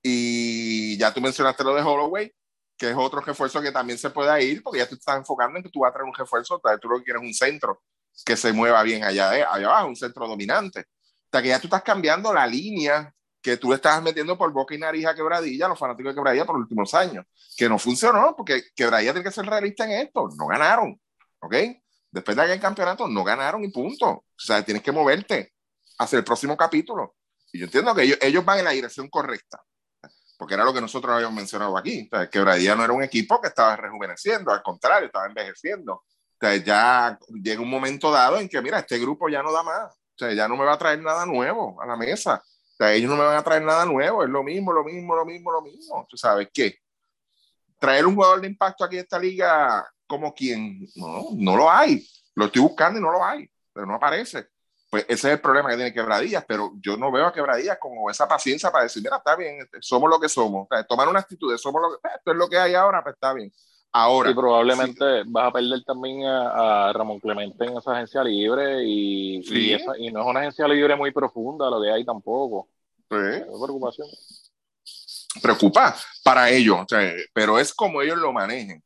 Y 0.03 0.97
ya 0.97 1.13
tú 1.13 1.21
mencionaste 1.21 1.63
lo 1.63 1.75
de 1.75 1.81
Holloway, 1.81 2.31
que 2.77 2.89
es 2.89 2.95
otro 2.97 3.21
refuerzo 3.21 3.61
que 3.61 3.71
también 3.71 3.99
se 3.99 4.09
puede 4.09 4.43
ir, 4.43 4.63
porque 4.63 4.79
ya 4.79 4.89
tú 4.89 4.95
estás 4.95 5.17
enfocando 5.17 5.57
en 5.57 5.63
que 5.63 5.69
tú 5.69 5.81
vas 5.81 5.89
a 5.89 5.93
traer 5.93 6.07
un 6.07 6.15
refuerzo, 6.15 6.61
tú 6.81 6.89
lo 6.89 6.97
que 6.99 7.05
quieres 7.05 7.21
un 7.21 7.33
centro 7.33 7.81
que 8.25 8.35
se 8.35 8.53
mueva 8.53 8.83
bien 8.83 9.03
allá, 9.03 9.37
eh, 9.37 9.45
allá 9.49 9.67
abajo, 9.67 9.87
un 9.87 9.95
centro 9.95 10.27
dominante. 10.27 10.81
O 10.81 11.29
sea, 11.31 11.41
que 11.41 11.49
ya 11.49 11.59
tú 11.59 11.67
estás 11.67 11.83
cambiando 11.83 12.33
la 12.33 12.45
línea 12.45 13.13
que 13.41 13.57
tú 13.57 13.69
le 13.69 13.75
estás 13.75 14.01
metiendo 14.03 14.37
por 14.37 14.51
boca 14.51 14.75
y 14.75 14.77
nariz 14.77 15.05
a 15.05 15.15
Quebradilla, 15.15 15.67
los 15.67 15.79
fanáticos 15.79 16.11
de 16.11 16.15
Quebradilla 16.15 16.45
por 16.45 16.55
los 16.55 16.63
últimos 16.63 16.93
años, 16.93 17.25
que 17.57 17.67
no 17.67 17.79
funcionó, 17.79 18.35
porque 18.35 18.63
Quebradilla 18.75 19.13
tiene 19.13 19.27
que 19.27 19.33
ser 19.33 19.45
realista 19.45 19.85
en 19.85 20.07
esto, 20.07 20.29
no 20.37 20.47
ganaron, 20.47 20.99
¿ok? 21.39 21.55
Después 22.11 22.35
de 22.35 22.43
aquel 22.43 22.59
campeonato 22.59 23.07
no 23.07 23.23
ganaron 23.23 23.63
y 23.63 23.69
punto. 23.69 24.09
O 24.09 24.25
sea, 24.37 24.63
tienes 24.63 24.83
que 24.83 24.91
moverte 24.91 25.53
hacia 25.97 26.17
el 26.17 26.25
próximo 26.25 26.57
capítulo. 26.57 27.15
Y 27.53 27.59
yo 27.59 27.65
entiendo 27.65 27.95
que 27.95 28.03
ellos, 28.03 28.17
ellos 28.21 28.45
van 28.45 28.59
en 28.59 28.65
la 28.65 28.71
dirección 28.71 29.09
correcta, 29.09 29.61
porque 30.37 30.53
era 30.55 30.63
lo 30.63 30.73
que 30.73 30.81
nosotros 30.81 31.13
habíamos 31.13 31.35
mencionado 31.35 31.77
aquí. 31.77 32.09
O 32.11 32.17
sea, 32.17 32.75
no 32.75 32.83
era 32.83 32.93
un 32.93 33.03
equipo 33.03 33.39
que 33.39 33.47
estaba 33.47 33.75
rejuveneciendo, 33.75 34.51
al 34.51 34.61
contrario, 34.61 35.07
estaba 35.07 35.27
envejeciendo. 35.27 35.93
O 35.93 36.05
sea, 36.39 36.55
ya 36.55 37.19
llega 37.41 37.61
un 37.61 37.69
momento 37.69 38.11
dado 38.11 38.37
en 38.39 38.49
que, 38.49 38.61
mira, 38.61 38.79
este 38.79 38.97
grupo 38.99 39.29
ya 39.29 39.43
no 39.43 39.51
da 39.51 39.63
más. 39.63 39.93
O 39.93 40.17
sea, 40.17 40.33
ya 40.33 40.47
no 40.47 40.57
me 40.57 40.65
va 40.65 40.73
a 40.73 40.77
traer 40.77 41.01
nada 41.01 41.25
nuevo 41.25 41.81
a 41.81 41.85
la 41.85 41.95
mesa. 41.95 42.41
O 42.43 42.75
sea, 42.77 42.93
ellos 42.93 43.09
no 43.09 43.15
me 43.15 43.23
van 43.23 43.37
a 43.37 43.43
traer 43.43 43.63
nada 43.63 43.85
nuevo. 43.85 44.23
Es 44.23 44.29
lo 44.29 44.43
mismo, 44.43 44.73
lo 44.73 44.83
mismo, 44.83 45.15
lo 45.15 45.25
mismo, 45.25 45.51
lo 45.51 45.61
mismo. 45.61 46.05
¿Tú 46.09 46.17
sabes 46.17 46.49
qué? 46.53 46.77
Traer 47.79 48.05
un 48.05 48.15
jugador 48.15 48.41
de 48.41 48.47
impacto 48.47 48.83
aquí 48.83 48.95
en 48.95 49.03
esta 49.03 49.19
liga 49.19 49.87
como 50.11 50.33
quien, 50.33 50.89
no, 50.97 51.27
no 51.35 51.55
lo 51.55 51.71
hay. 51.71 52.05
Lo 52.35 52.45
estoy 52.45 52.61
buscando 52.61 52.99
y 52.99 53.01
no 53.01 53.13
lo 53.13 53.23
hay, 53.23 53.49
pero 53.71 53.85
no 53.85 53.95
aparece. 53.95 54.45
Pues 54.89 55.05
ese 55.07 55.29
es 55.29 55.33
el 55.35 55.39
problema 55.39 55.69
que 55.69 55.77
tiene 55.77 55.93
Quebradillas, 55.93 56.43
pero 56.45 56.73
yo 56.81 56.97
no 56.97 57.13
veo 57.13 57.27
a 57.27 57.31
Quebradillas 57.31 57.77
como 57.79 58.09
esa 58.09 58.27
paciencia 58.27 58.69
para 58.69 58.83
decir, 58.83 59.01
mira, 59.01 59.15
está 59.15 59.37
bien, 59.37 59.61
este, 59.61 59.77
somos 59.79 60.09
lo 60.09 60.19
que 60.19 60.27
somos. 60.27 60.67
tomar 60.89 61.07
una 61.07 61.21
actitud 61.21 61.49
de 61.49 61.57
somos 61.57 61.81
lo 61.81 61.91
que, 61.91 62.09
esto 62.13 62.31
es 62.31 62.37
lo 62.37 62.49
que 62.49 62.57
hay 62.57 62.73
ahora, 62.73 63.01
pues 63.01 63.13
está 63.13 63.31
bien. 63.31 63.53
Ahora. 63.93 64.31
Y 64.31 64.33
probablemente 64.33 65.23
vas 65.27 65.47
a 65.47 65.51
perder 65.53 65.81
también 65.85 66.25
a, 66.25 66.91
Ramón 66.91 67.21
Clemente 67.21 67.63
en 67.63 67.77
esa 67.77 67.93
agencia 67.93 68.21
libre 68.21 68.83
y, 68.83 69.37
y, 69.37 70.11
no 70.11 70.21
es 70.21 70.27
una 70.27 70.41
agencia 70.41 70.67
libre 70.67 70.97
muy 70.97 71.11
profunda 71.11 71.69
lo 71.69 71.81
que 71.81 71.89
hay 71.89 72.03
tampoco. 72.03 72.67
Sí. 73.09 73.15
preocupación. 73.45 74.09
Preocupa 75.41 75.95
para 76.21 76.49
ellos, 76.49 76.85
pero 77.33 77.57
es 77.57 77.73
como 77.73 78.01
ellos 78.01 78.17
lo 78.17 78.33
manejen 78.33 78.83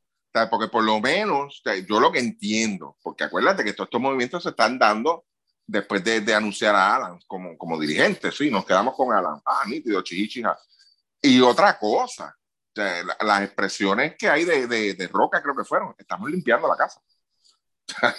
porque 0.50 0.68
por 0.68 0.84
lo 0.84 1.00
menos, 1.00 1.62
yo 1.88 2.00
lo 2.00 2.12
que 2.12 2.20
entiendo, 2.20 2.98
porque 3.02 3.24
acuérdate 3.24 3.64
que 3.64 3.74
todos 3.74 3.88
estos 3.88 4.02
movimientos 4.02 4.44
se 4.44 4.50
están 4.50 4.78
dando 4.78 5.26
después 5.66 6.04
de, 6.04 6.22
de 6.22 6.34
anunciar 6.34 6.76
a 6.76 6.96
Alan 6.96 7.20
como, 7.26 7.58
como 7.58 7.80
dirigente, 7.80 8.32
sí, 8.32 8.52
nos 8.52 8.66
quedamos 8.66 8.96
con 8.96 9.14
Alan, 9.14 9.42
ah, 9.46 9.64
nítido, 9.68 10.02
chichichija. 10.02 10.58
Y 11.22 11.42
otra 11.42 11.78
cosa, 11.80 12.36
las 12.76 13.42
expresiones 13.42 14.16
que 14.18 14.30
hay 14.30 14.44
de, 14.44 14.68
de, 14.68 14.94
de, 14.94 15.08
Roca 15.08 15.42
creo 15.42 15.56
que 15.56 15.64
fueron, 15.64 15.96
estamos 15.98 16.30
limpiando 16.30 16.68
la 16.68 16.76
casa. 16.76 17.02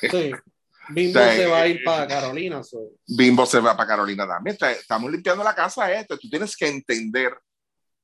Sí. 0.00 0.32
Bimbo 0.88 1.18
se 1.18 1.46
va 1.46 1.60
a 1.62 1.66
ir 1.66 1.82
para 1.84 2.06
Carolina. 2.06 2.60
Bimbo 3.06 3.46
se 3.46 3.60
va 3.60 3.76
para 3.76 3.88
Carolina 3.88 4.26
también. 4.26 4.56
estamos 4.70 5.10
limpiando 5.10 5.42
la 5.42 5.54
casa 5.54 5.92
esto. 5.92 6.16
Tú 6.16 6.28
tienes 6.28 6.56
que 6.56 6.68
entender. 6.68 7.36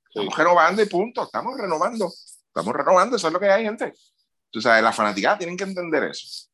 Estamos 0.08 0.36
renovando 0.36 0.82
y 0.82 0.86
punto. 0.86 1.22
Estamos 1.22 1.56
renovando. 1.56 2.12
Estamos 2.54 2.76
renovando, 2.76 3.16
eso 3.16 3.28
es 3.28 3.32
lo 3.32 3.40
que 3.40 3.50
hay, 3.50 3.64
gente. 3.64 3.94
Tú 4.50 4.60
sabes, 4.60 4.82
la 4.82 4.92
fanaticada 4.92 5.38
tienen 5.38 5.56
que 5.56 5.64
entender 5.64 6.04
eso. 6.04 6.50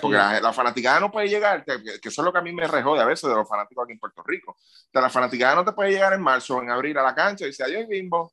Porque 0.00 0.16
la, 0.16 0.52
fanaticada 0.52 1.00
no 1.00 1.10
puede 1.10 1.28
llegar, 1.28 1.64
que, 1.64 1.72
eso 1.74 2.20
es 2.20 2.24
lo 2.24 2.32
que 2.32 2.38
a 2.38 2.42
mí 2.42 2.52
me 2.52 2.66
rejode 2.66 3.00
a 3.00 3.06
veces 3.06 3.28
de 3.28 3.34
los 3.34 3.48
fanáticos 3.48 3.84
aquí 3.84 3.92
en 3.92 3.98
Puerto 3.98 4.22
Rico. 4.24 4.52
O 4.52 4.90
sea, 4.92 5.00
la 5.00 5.08
fanaticada 5.08 5.54
no 5.54 5.64
te 5.64 5.72
puede 5.72 5.90
llegar 5.90 6.12
en 6.12 6.20
marzo, 6.20 6.62
en 6.62 6.70
abril 6.70 6.98
a 6.98 7.02
la 7.02 7.14
cancha 7.14 7.44
y 7.44 7.48
decir, 7.48 7.64
adiós, 7.64 7.88
bimbo. 7.88 8.22
O 8.22 8.32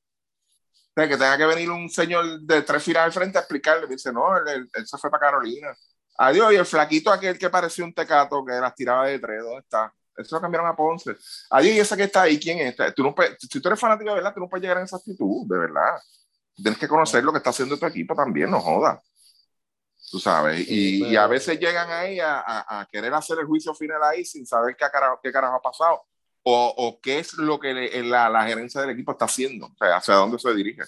sea, 0.94 1.08
que 1.08 1.16
tenga 1.16 1.38
que 1.38 1.46
venir 1.46 1.70
un 1.70 1.90
señor 1.90 2.42
de 2.42 2.62
tres 2.64 2.84
filas 2.84 3.06
al 3.06 3.14
frente 3.14 3.38
a 3.38 3.42
explicarle. 3.42 3.88
Dice, 3.88 4.12
no, 4.12 4.38
él, 4.38 4.70
se 4.86 4.98
fue 4.98 5.10
para 5.10 5.32
Carolina. 5.32 5.74
Adiós, 6.18 6.52
y 6.52 6.56
el 6.58 6.66
flaquito 6.66 7.12
aquel 7.12 7.38
que 7.38 7.50
parecía 7.50 7.86
un 7.86 7.94
tecato 7.94 8.44
que 8.46 8.54
las 8.54 8.76
tiraba 8.76 9.08
de 9.08 9.20
tres, 9.20 9.42
¿dónde 9.42 9.60
está? 9.60 9.94
Eso 10.16 10.36
lo 10.36 10.42
cambiaron 10.42 10.70
a 10.70 10.76
Ponce. 10.76 11.16
Adiós, 11.50 11.76
y 11.76 11.80
ese 11.80 11.96
que 11.96 12.04
está 12.04 12.24
ahí, 12.24 12.40
¿quién 12.40 12.60
es? 12.60 12.76
Tú 12.94 13.04
no 13.04 13.16
si 13.40 13.60
tú 13.60 13.70
eres 13.70 13.80
fanático 13.80 14.10
de 14.10 14.18
verdad, 14.18 14.34
tú 14.34 14.42
no 14.42 14.50
puedes 14.50 14.62
llegar 14.62 14.78
en 14.78 14.84
esa 14.84 14.98
actitud, 14.98 15.48
de 15.48 15.58
verdad. 15.58 16.00
Tienes 16.56 16.78
que 16.78 16.88
conocer 16.88 17.24
lo 17.24 17.32
que 17.32 17.38
está 17.40 17.50
haciendo 17.52 17.78
tu 17.78 17.86
equipo 17.86 18.16
también, 18.16 18.50
no 18.52 18.60
joda. 18.60 19.02
tú 20.12 20.20
sabes, 20.20 20.68
y, 20.70 21.06
y 21.06 21.16
a 21.16 21.26
veces 21.28 21.60
llegan 21.60 21.90
ahí 21.90 22.20
a, 22.20 22.40
a, 22.40 22.82
a, 22.82 22.86
querer 22.86 23.14
hacer 23.14 23.40
el 23.40 23.48
juicio 23.48 23.74
final 23.74 24.02
ahí 24.04 24.24
sin 24.24 24.46
saber 24.46 24.76
qué 24.78 24.86
carajo, 24.92 25.20
qué 25.24 25.32
carajo 25.32 25.56
ha 25.56 25.62
pasado 25.62 26.04
o, 26.44 26.74
o 26.78 27.00
qué 27.02 27.20
es 27.20 27.34
lo 27.34 27.60
que 27.60 27.74
le, 27.74 28.04
la, 28.04 28.30
la, 28.30 28.46
gerencia 28.46 28.82
del 28.82 28.92
equipo 28.92 29.14
está 29.14 29.26
haciendo, 29.26 29.68
o 29.68 29.76
sea, 29.78 29.98
hacia 29.98 30.16
dónde 30.16 30.38
se 30.38 30.54
dirige. 30.54 30.84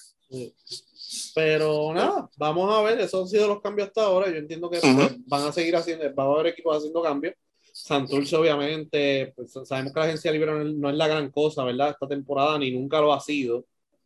Pero 1.34 1.94
nada, 1.94 2.30
vamos 2.38 2.74
a 2.74 2.82
ver, 2.82 3.00
esos 3.00 3.22
han 3.22 3.28
sido 3.28 3.48
los 3.48 3.62
cambios 3.62 3.88
hasta 3.88 4.04
ahora. 4.04 4.30
Yo 4.30 4.36
entiendo 4.38 4.70
que 4.70 4.80
uh 4.80 4.82
-huh. 4.82 5.24
van 5.28 5.44
a 5.48 5.52
seguir 5.52 5.76
haciendo, 5.76 6.14
va 6.14 6.24
a 6.24 6.28
haber 6.28 6.48
equipos 6.48 6.78
haciendo 6.78 7.02
cambios. 7.02 7.36
Santurce, 7.74 8.36
obviamente, 8.36 9.34
pues, 9.36 9.52
sabemos 9.66 9.94
que 9.94 10.00
la 10.00 10.06
agencia 10.06 10.32
libre 10.32 10.52
no 10.74 10.90
es 10.90 10.96
la 10.96 11.08
gran 11.08 11.30
cosa, 11.30 11.64
¿verdad? 11.64 11.90
Esta 11.90 12.08
temporada 12.08 12.58
ni 12.58 12.72
nunca 12.72 13.00
lo 13.02 13.14
ha 13.14 13.20
sido, 13.20 13.66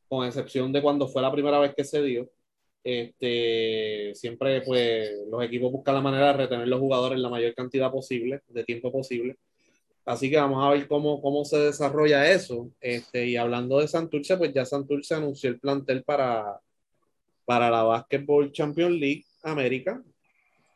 con 0.10 0.26
excepción 0.26 0.74
de 0.74 0.82
cuando 0.82 1.07
fue 1.07 1.22
la 1.22 1.32
primera 1.32 1.60
vez 1.60 1.74
que 1.76 1.84
se 1.86 2.01
dio. 2.01 2.30
Este, 2.84 4.14
siempre, 4.16 4.62
pues, 4.62 5.12
los 5.30 5.43
equipos 5.43 5.72
buscan 5.72 5.95
la 5.95 6.01
manera 6.01 6.28
de 6.28 6.34
retener 6.34 6.68
los 6.68 6.80
jugadores 6.80 7.20
la 7.20 7.30
mayor 7.30 7.53
cantidad 7.53 7.91
posible, 7.91 8.41
de 8.47 8.64
tiempo 8.64 8.91
posible. 8.91 9.38
Así 10.05 10.30
que 10.30 10.38
vamos 10.38 10.66
a 10.66 10.72
ver 10.72 10.88
cómo, 10.88 11.22
cómo 11.22 11.45
se 11.45 11.60
desarrolla 11.60 12.32
eso. 12.32 12.72
Este, 12.82 13.28
y 13.28 13.38
hablando 13.38 13.80
de 13.80 13.88
Santurce, 13.88 14.38
pues 14.38 14.53
ya 14.53 14.66
Santurce 14.66 15.14
anunció 15.14 15.51
el 15.51 15.60
plantel 15.60 16.03
para, 16.03 16.60
para 17.45 17.70
la 17.70 17.84
Basketball 17.84 18.51
Champions 18.51 18.99
League 18.99 19.26
América, 19.43 20.03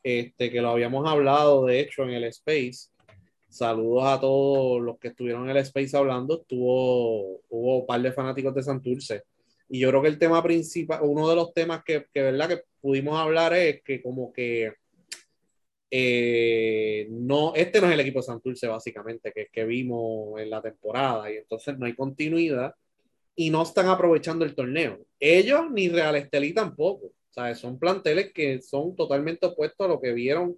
este, 0.04 0.52
que 0.52 0.62
lo 0.62 0.70
habíamos 0.70 1.10
hablado, 1.10 1.66
de 1.66 1.80
hecho, 1.80 2.04
en 2.04 2.12
el 2.12 2.26
Space. 2.26 2.93
Saludos 3.54 4.04
a 4.06 4.20
todos 4.20 4.82
los 4.82 4.98
que 4.98 5.10
estuvieron 5.10 5.44
en 5.44 5.52
el 5.52 5.58
Space 5.58 5.96
hablando. 5.96 6.42
Estuvo, 6.42 7.42
hubo 7.50 7.82
un 7.82 7.86
par 7.86 8.02
de 8.02 8.12
fanáticos 8.12 8.56
de 8.56 8.64
Santurce. 8.64 9.26
Y 9.70 9.80
yo 9.80 9.90
creo 9.90 10.02
que 10.02 10.08
el 10.08 10.18
tema 10.18 10.42
principal, 10.42 11.02
uno 11.04 11.30
de 11.30 11.36
los 11.36 11.54
temas 11.54 11.84
que, 11.84 12.08
que, 12.12 12.24
¿verdad? 12.24 12.50
que 12.50 12.64
pudimos 12.82 13.16
hablar 13.16 13.54
es 13.54 13.84
que 13.84 14.02
como 14.02 14.34
que 14.34 14.74
eh, 15.92 17.06
no, 17.12 17.54
este 17.54 17.80
no 17.80 17.86
es 17.88 17.94
el 17.94 18.00
equipo 18.00 18.20
de 18.20 18.24
Santurce 18.24 18.66
básicamente 18.66 19.32
que, 19.32 19.50
que 19.52 19.66
vimos 19.66 20.42
en 20.42 20.50
la 20.50 20.60
temporada 20.60 21.32
y 21.32 21.38
entonces 21.38 21.78
no 21.78 21.86
hay 21.86 21.94
continuidad 21.94 22.74
y 23.36 23.52
no 23.52 23.62
están 23.62 23.88
aprovechando 23.88 24.46
el 24.46 24.56
torneo. 24.56 25.00
Ellos 25.20 25.70
ni 25.70 25.90
Real 25.90 26.16
Estelí 26.16 26.54
tampoco. 26.54 27.12
Sea, 27.30 27.54
son 27.54 27.78
planteles 27.78 28.34
que 28.34 28.62
son 28.64 28.96
totalmente 28.96 29.46
opuestos 29.46 29.86
a 29.86 29.90
lo 29.90 30.02
que 30.02 30.12
vieron 30.12 30.58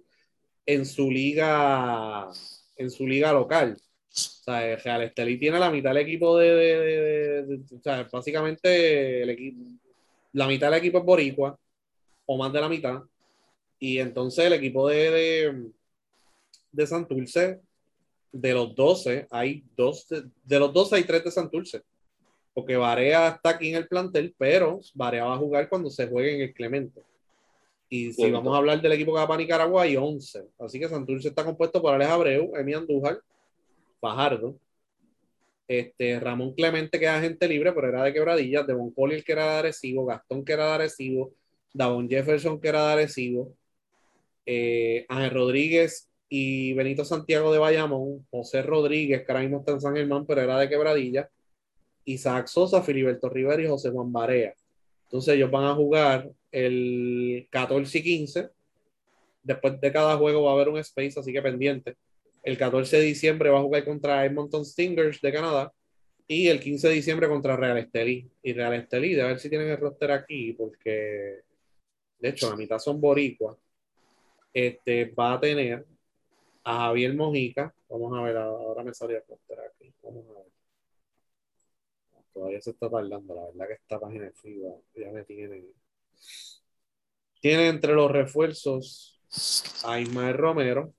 en 0.64 0.86
su 0.86 1.10
liga, 1.10 2.30
en 2.76 2.90
su 2.90 3.06
liga 3.06 3.32
local. 3.32 3.76
O 3.78 3.82
sea, 4.10 4.76
Real 4.76 5.12
tiene 5.14 5.58
la 5.58 5.70
mitad 5.70 5.90
del 5.90 6.02
equipo 6.02 6.38
de, 6.38 6.54
de, 6.54 7.60
o 7.74 7.80
sea, 7.82 8.08
básicamente 8.10 9.22
el 9.22 9.54
la 10.32 10.46
mitad 10.46 10.70
del 10.70 10.78
equipo 10.78 10.98
es 10.98 11.04
boricua, 11.04 11.58
o 12.26 12.36
más 12.36 12.52
de 12.52 12.60
la 12.60 12.68
mitad. 12.68 13.02
Y 13.78 13.98
entonces 13.98 14.44
el 14.44 14.52
equipo 14.52 14.88
de, 14.88 15.70
de, 16.72 16.86
Santurce, 16.86 17.60
de 18.32 18.52
los 18.54 18.74
12, 18.74 19.26
hay 19.30 19.64
dos, 19.76 20.06
de 20.08 20.58
los 20.58 20.72
12 20.72 20.96
hay 20.96 21.04
tres 21.04 21.24
de 21.24 21.30
Santurce 21.30 21.82
porque 22.56 22.74
Varea 22.74 23.28
está 23.28 23.50
aquí 23.50 23.68
en 23.68 23.74
el 23.74 23.86
plantel, 23.86 24.34
pero 24.38 24.80
Varea 24.94 25.26
va 25.26 25.34
a 25.34 25.38
jugar 25.38 25.68
cuando 25.68 25.90
se 25.90 26.06
juegue 26.06 26.36
en 26.36 26.40
el 26.40 26.54
Clemente. 26.54 27.02
Y 27.88 28.12
si 28.12 28.30
vamos 28.30 28.52
a 28.54 28.58
hablar 28.58 28.80
del 28.80 28.92
equipo 28.92 29.12
que 29.12 29.20
va 29.20 29.28
para 29.28 29.38
Nicaragua, 29.38 29.82
hay 29.82 29.96
11. 29.96 30.48
Así 30.58 30.80
que 30.80 30.88
Santurce 30.88 31.28
está 31.28 31.44
compuesto 31.44 31.80
por 31.80 31.94
Alex 31.94 32.10
Abreu, 32.10 32.56
Emi 32.56 32.74
Andújar, 32.74 33.20
Fajardo, 34.00 34.58
este, 35.68 36.18
Ramón 36.20 36.54
Clemente, 36.54 36.98
que 36.98 37.04
era 37.04 37.16
agente 37.16 37.48
libre, 37.48 37.72
pero 37.72 37.88
era 37.88 38.02
de 38.02 38.12
quebradillas, 38.12 38.66
Devon 38.66 38.90
Collier, 38.92 39.22
que 39.24 39.32
era 39.32 39.52
de 39.52 39.58
Arecibo, 39.58 40.04
Gastón, 40.04 40.44
que 40.44 40.52
era 40.52 40.66
de 40.66 40.72
Arecibo, 40.72 41.32
Davon 41.72 42.08
Jefferson, 42.08 42.60
que 42.60 42.68
era 42.68 42.86
de 42.86 42.92
Arecibo, 42.92 43.54
eh, 44.46 45.04
Ángel 45.08 45.30
Rodríguez 45.30 46.08
y 46.28 46.72
Benito 46.74 47.04
Santiago 47.04 47.52
de 47.52 47.58
Bayamón, 47.58 48.26
José 48.30 48.62
Rodríguez, 48.62 49.24
que 49.24 49.32
ahora 49.32 49.42
mismo 49.42 49.58
está 49.58 49.72
en 49.72 49.80
San 49.80 49.94
Germán, 49.94 50.26
pero 50.26 50.40
era 50.40 50.58
de 50.58 50.68
quebradillas, 50.68 51.28
Isaac 52.04 52.46
Sosa, 52.46 52.82
Filiberto 52.82 53.28
Rivera 53.28 53.62
y 53.62 53.68
José 53.68 53.90
Juan 53.90 54.12
Barea. 54.12 54.54
Entonces 55.06 55.34
ellos 55.34 55.50
van 55.50 55.64
a 55.64 55.74
jugar 55.74 56.30
el 56.50 57.46
14 57.50 57.98
y 57.98 58.02
15. 58.02 58.50
Después 59.42 59.80
de 59.80 59.92
cada 59.92 60.16
juego 60.16 60.44
va 60.44 60.50
a 60.50 60.54
haber 60.54 60.68
un 60.68 60.78
space, 60.78 61.20
así 61.20 61.32
que 61.32 61.40
pendiente. 61.40 61.96
El 62.42 62.58
14 62.58 62.98
de 62.98 63.02
diciembre 63.04 63.50
va 63.50 63.58
a 63.58 63.62
jugar 63.62 63.84
contra 63.84 64.24
Edmonton 64.24 64.64
Stingers 64.64 65.20
de 65.20 65.32
Canadá 65.32 65.72
y 66.26 66.48
el 66.48 66.58
15 66.60 66.88
de 66.88 66.94
diciembre 66.94 67.28
contra 67.28 67.56
Real 67.56 67.78
Estelí. 67.78 68.28
Y 68.42 68.52
Real 68.52 68.74
Estelí, 68.74 69.14
de 69.14 69.22
ver 69.22 69.38
si 69.38 69.48
tienen 69.48 69.68
el 69.68 69.78
roster 69.78 70.10
aquí, 70.10 70.52
porque 70.52 71.42
de 72.18 72.28
hecho 72.28 72.50
la 72.50 72.56
mitad 72.56 72.78
son 72.78 73.00
boricuas. 73.00 73.56
Este 74.52 75.04
va 75.06 75.34
a 75.34 75.40
tener 75.40 75.86
a 76.64 76.86
Javier 76.86 77.14
Mojica. 77.14 77.72
Vamos 77.88 78.18
a 78.18 78.22
ver, 78.22 78.36
ahora 78.36 78.82
me 78.82 78.92
salió 78.92 79.18
el 79.18 79.22
roster 79.28 79.58
aquí. 79.60 79.92
Vamos 80.02 80.24
a 80.30 80.32
ver 80.40 80.55
todavía 82.36 82.60
se 82.60 82.70
está 82.70 82.90
tardando, 82.90 83.34
la 83.34 83.46
verdad 83.46 83.66
que 83.66 83.74
esta 83.82 83.98
página 83.98 84.26
es 84.26 84.38
FIBA 84.38 84.74
ya 84.94 85.10
me 85.10 85.24
tiene. 85.24 85.64
Tiene 87.40 87.68
entre 87.68 87.94
los 87.94 88.10
refuerzos 88.10 89.22
a 89.84 89.98
Ismael 89.98 90.36
Romero, 90.36 90.92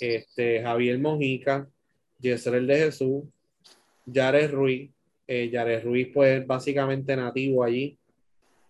este, 0.00 0.62
Javier 0.62 0.98
Mojica, 0.98 1.68
Yesrel 2.20 2.66
de 2.66 2.76
Jesús, 2.76 3.24
Yares 4.06 4.50
Ruiz. 4.50 4.90
Eh, 5.26 5.48
Yares 5.50 5.84
Ruiz, 5.84 6.08
pues 6.12 6.46
básicamente 6.46 7.16
nativo 7.16 7.64
allí. 7.64 7.98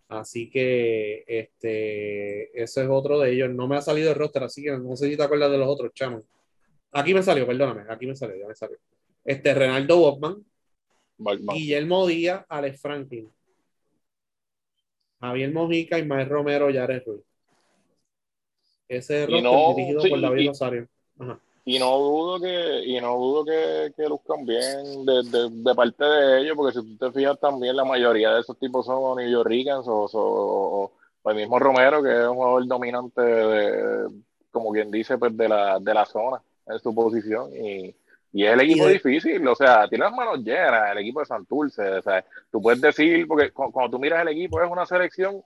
Así 0.08 0.50
que 0.50 1.24
este, 1.26 2.62
ese 2.62 2.82
es 2.82 2.88
otro 2.88 3.18
de 3.20 3.32
ellos. 3.32 3.50
No 3.50 3.68
me 3.68 3.76
ha 3.76 3.80
salido 3.82 4.10
el 4.10 4.16
roster, 4.16 4.44
así 4.44 4.62
que 4.62 4.72
no 4.72 4.96
sé 4.96 5.08
si 5.08 5.16
te 5.16 5.22
acuerdas 5.22 5.50
de 5.50 5.58
los 5.58 5.68
otros, 5.68 5.92
chamos. 5.94 6.22
Aquí 6.92 7.14
me 7.14 7.22
salió, 7.22 7.46
perdóname, 7.46 7.84
aquí 7.88 8.06
me 8.06 8.14
salió, 8.16 8.36
ya 8.36 8.46
me 8.46 8.54
salió. 8.54 8.78
Este, 9.24 9.54
Renaldo 9.54 9.98
Botman, 9.98 10.44
Guillermo 11.16 12.06
Díaz, 12.06 12.44
Alex 12.48 12.80
Franklin. 12.80 13.30
Javier 15.20 15.52
Mojica, 15.52 15.98
Ismael 15.98 16.28
Romero, 16.28 16.70
Yares 16.70 17.04
Ruiz. 17.04 17.22
Ese 18.88 19.24
es 19.24 19.28
el 19.28 19.42
no, 19.42 19.74
dirigido 19.74 20.00
sí, 20.02 20.10
por 20.10 20.20
David 20.20 20.42
y, 20.42 20.48
Rosario. 20.48 20.88
Ajá. 21.18 21.40
Y 21.66 21.78
no 21.78 21.98
dudo 21.98 22.40
que, 22.40 22.84
y 22.84 23.00
no 23.00 23.16
dudo 23.16 23.44
que, 23.46 23.94
que 23.96 24.06
luzcan 24.06 24.44
bien 24.44 25.06
de, 25.06 25.22
de, 25.22 25.48
de, 25.50 25.74
parte 25.74 26.04
de 26.04 26.42
ellos, 26.42 26.54
porque 26.56 26.78
si 26.78 26.84
tú 26.84 26.96
te 26.98 27.18
fijas 27.18 27.40
también, 27.40 27.74
la 27.74 27.86
mayoría 27.86 28.34
de 28.34 28.40
esos 28.40 28.58
tipos 28.58 28.84
son 28.84 29.16
New 29.16 29.30
York 29.30 29.48
Ricans 29.48 29.88
o, 29.88 30.04
o, 30.04 30.92
o, 31.22 31.30
el 31.30 31.36
mismo 31.36 31.58
Romero, 31.58 32.02
que 32.02 32.12
es 32.12 32.28
un 32.28 32.34
jugador 32.34 32.66
dominante, 32.66 33.22
de, 33.22 34.08
como 34.50 34.72
quien 34.72 34.90
dice, 34.90 35.16
pues 35.16 35.34
de 35.34 35.48
la, 35.48 35.80
de 35.80 35.94
la 35.94 36.04
zona 36.04 36.42
en 36.66 36.78
su 36.80 36.94
posición. 36.94 37.50
Y, 37.56 37.96
y 38.34 38.44
es 38.44 38.52
el 38.52 38.60
equipo 38.62 38.86
de... 38.86 38.94
difícil, 38.94 39.46
o 39.46 39.54
sea, 39.54 39.88
tiene 39.88 40.04
las 40.06 40.12
manos 40.12 40.40
llenas, 40.40 40.90
el 40.90 40.98
equipo 40.98 41.20
de 41.20 41.26
Santurce. 41.26 41.88
O 41.88 42.02
sea, 42.02 42.24
tú 42.50 42.60
puedes 42.60 42.80
decir, 42.80 43.28
porque 43.28 43.52
cuando 43.52 43.90
tú 43.90 43.98
miras 44.00 44.22
el 44.22 44.28
equipo 44.28 44.60
es 44.60 44.68
una 44.68 44.84
selección 44.84 45.40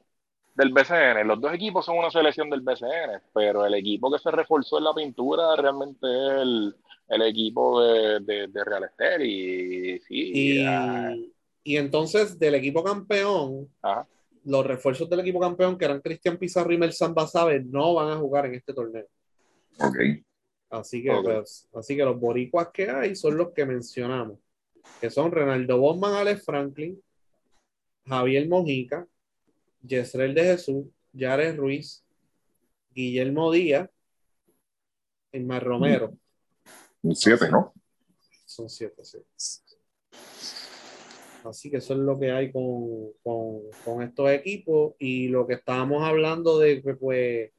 del 0.55 0.73
BCN, 0.73 1.27
los 1.27 1.39
dos 1.39 1.53
equipos 1.53 1.85
son 1.85 1.99
una 1.99 2.11
selección 2.11 2.49
del 2.49 2.63
BCN, 2.63 3.21
pero 3.35 3.67
el 3.67 3.75
equipo 3.75 4.11
que 4.11 4.19
se 4.19 4.31
reforzó 4.31 4.79
en 4.79 4.85
la 4.85 4.95
pintura 4.95 5.55
realmente 5.57 6.07
es 6.07 6.33
el, 6.41 6.77
el 7.09 7.23
equipo 7.23 7.83
de, 7.83 8.21
de, 8.21 8.47
de, 8.49 8.65
Real 8.65 8.85
Estel. 8.85 9.23
Y, 9.23 9.99
sí, 9.99 10.33
y, 10.35 11.33
y, 11.65 11.77
entonces 11.77 12.39
del 12.39 12.55
equipo 12.55 12.83
campeón, 12.83 13.69
Ajá. 13.83 14.09
los 14.47 14.67
refuerzos 14.67 15.11
del 15.11 15.21
equipo 15.21 15.41
campeón, 15.41 15.77
que 15.77 15.85
eran 15.85 16.01
Cristian 16.01 16.39
Pizarro 16.39 16.73
y 16.73 16.79
Melsan 16.79 17.13
Basabe, 17.13 17.63
no 17.65 17.93
van 17.93 18.09
a 18.09 18.17
jugar 18.17 18.47
en 18.47 18.55
este 18.55 18.73
torneo. 18.73 19.05
Ok. 19.79 20.25
Así 20.71 21.03
que, 21.03 21.11
okay. 21.11 21.23
pues, 21.23 21.69
así 21.75 21.97
que 21.97 22.05
los 22.05 22.19
boricuas 22.21 22.69
que 22.73 22.91
hay 22.91 23.17
son 23.17 23.37
los 23.37 23.53
que 23.53 23.65
mencionamos, 23.65 24.39
que 25.01 25.11
son 25.11 25.33
Renaldo 25.33 25.79
Bosman, 25.79 26.15
Alex 26.15 26.45
Franklin, 26.45 27.03
Javier 28.07 28.49
Mojica, 28.49 29.07
Yesrel 29.83 30.35
de 30.35 30.43
Jesús, 30.43 30.87
Yares 31.13 31.57
Ruiz, 31.57 32.05
Guillermo 32.91 33.51
Díaz, 33.53 33.89
Mar 35.33 35.65
Romero. 35.65 36.17
Siete, 37.15 37.51
¿no? 37.51 37.73
Son 38.45 38.69
siete, 38.69 39.05
sí. 39.05 39.19
Así 41.45 41.71
que 41.71 41.79
eso 41.79 41.95
es 41.95 42.01
lo 42.01 42.19
que 42.19 42.31
hay 42.31 42.51
con, 42.51 43.13
con, 43.23 43.61
con 43.85 44.03
estos 44.03 44.31
equipos 44.31 44.95
y 44.99 45.29
lo 45.29 45.47
que 45.47 45.55
estábamos 45.55 46.03
hablando 46.03 46.59
de 46.59 46.83
que 46.83 46.95
pues 46.95 47.53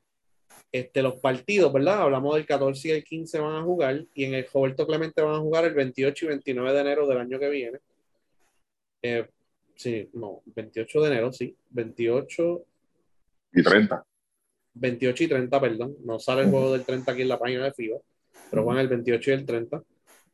este, 0.71 1.01
los 1.01 1.15
partidos, 1.15 1.73
¿verdad? 1.73 2.03
Hablamos 2.03 2.35
del 2.35 2.45
14 2.45 2.87
y 2.87 2.91
el 2.91 3.03
15 3.03 3.39
van 3.39 3.55
a 3.55 3.63
jugar 3.63 4.05
y 4.13 4.25
en 4.25 4.35
el 4.35 4.45
Roberto 4.53 4.85
Clemente 4.85 5.21
van 5.21 5.35
a 5.35 5.39
jugar 5.39 5.65
el 5.65 5.73
28 5.73 6.25
y 6.25 6.27
29 6.27 6.73
de 6.73 6.79
enero 6.79 7.07
del 7.07 7.17
año 7.17 7.39
que 7.39 7.49
viene. 7.49 7.79
Eh, 9.01 9.27
sí, 9.75 10.09
no, 10.13 10.41
28 10.45 11.01
de 11.01 11.07
enero, 11.07 11.31
sí. 11.31 11.55
28 11.71 12.65
y 13.53 13.63
30. 13.63 14.05
28 14.75 15.23
y 15.23 15.27
30, 15.27 15.61
perdón. 15.61 15.95
No 16.03 16.19
sale 16.19 16.43
el 16.43 16.49
juego 16.49 16.73
del 16.73 16.85
30 16.85 17.11
aquí 17.11 17.21
en 17.23 17.29
la 17.29 17.39
página 17.39 17.65
de 17.65 17.73
FIBA, 17.73 17.97
pero 18.51 18.65
van 18.65 18.77
el 18.77 18.87
28 18.87 19.31
y 19.31 19.33
el 19.33 19.45
30. 19.45 19.83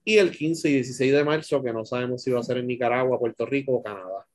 Y 0.04 0.18
el 0.18 0.32
15 0.32 0.70
y 0.70 0.74
16 0.74 1.14
de 1.14 1.24
marzo, 1.24 1.64
que 1.64 1.74
no 1.74 1.86
sabemos 1.86 2.22
si 2.22 2.32
va 2.32 2.40
a 2.40 2.44
ser 2.44 2.58
en 2.58 2.68
Nicaragua, 2.68 3.18
Puerto 3.18 3.46
Rico 3.46 3.74
o 3.74 3.84
Canadá. 3.84 4.28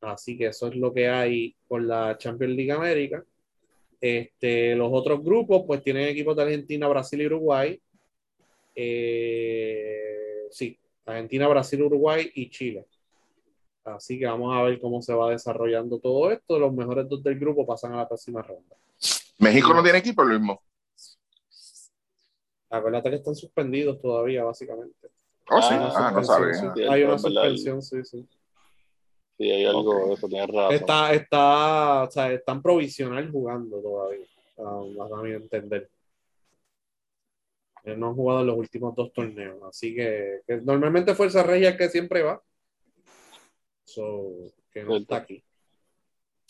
Así 0.00 0.38
que 0.38 0.46
eso 0.46 0.68
es 0.68 0.76
lo 0.76 0.94
que 0.94 1.08
hay 1.08 1.54
con 1.66 1.86
la 1.88 2.16
Champions 2.16 2.54
League 2.54 2.72
América. 2.72 3.22
Este, 4.00 4.74
los 4.76 4.90
otros 4.92 5.22
grupos, 5.22 5.64
pues 5.66 5.82
tienen 5.82 6.08
equipos 6.08 6.36
de 6.36 6.42
Argentina, 6.42 6.88
Brasil 6.88 7.20
y 7.20 7.26
Uruguay. 7.26 7.80
Eh, 8.74 10.46
sí, 10.50 10.78
Argentina, 11.04 11.48
Brasil, 11.48 11.82
Uruguay 11.82 12.30
y 12.34 12.50
Chile. 12.50 12.86
Así 13.84 14.18
que 14.18 14.26
vamos 14.26 14.54
a 14.56 14.62
ver 14.62 14.78
cómo 14.80 15.00
se 15.00 15.14
va 15.14 15.30
desarrollando 15.30 15.98
todo 15.98 16.30
esto. 16.30 16.58
Los 16.58 16.72
mejores 16.72 17.08
dos 17.08 17.22
del 17.22 17.38
grupo 17.38 17.66
pasan 17.66 17.94
a 17.94 17.98
la 17.98 18.08
próxima 18.08 18.42
ronda. 18.42 18.76
México 19.38 19.72
no 19.72 19.82
tiene 19.82 19.98
equipo, 19.98 20.22
lo 20.22 20.38
mismo. 20.38 20.62
Acuérdate 22.70 23.10
que 23.10 23.16
están 23.16 23.34
suspendidos 23.34 24.00
todavía, 24.00 24.44
básicamente. 24.44 25.08
Oh, 25.50 25.62
sí, 25.62 25.68
ah, 25.70 26.12
no 26.14 26.22
sabía. 26.22 26.92
Hay 26.92 27.02
una 27.02 27.18
suspensión, 27.18 27.82
sí, 27.82 28.04
sí. 28.04 28.28
Sí, 29.38 29.48
hay 29.52 29.64
algo 29.66 30.08
de 30.08 30.14
eso, 30.14 30.28
tiene 30.28 30.46
razón. 30.48 30.74
Está, 30.74 31.14
está, 31.14 32.02
o 32.02 32.10
sea, 32.10 32.32
están 32.32 32.60
provisional 32.60 33.30
jugando 33.30 33.80
todavía, 33.80 34.26
a, 34.58 35.22
mi 35.22 35.30
entender. 35.30 35.88
no 37.84 38.08
han 38.08 38.14
jugado 38.16 38.40
en 38.40 38.48
los 38.48 38.58
últimos 38.58 38.96
dos 38.96 39.12
torneos, 39.12 39.62
así 39.62 39.94
que, 39.94 40.40
normalmente 40.64 41.14
Fuerza 41.14 41.44
Regia 41.44 41.76
que 41.76 41.88
siempre 41.88 42.22
va. 42.22 42.42
So, 43.84 44.50
que 44.72 44.82
no 44.82 44.96
está 44.96 45.18
aquí. 45.18 45.44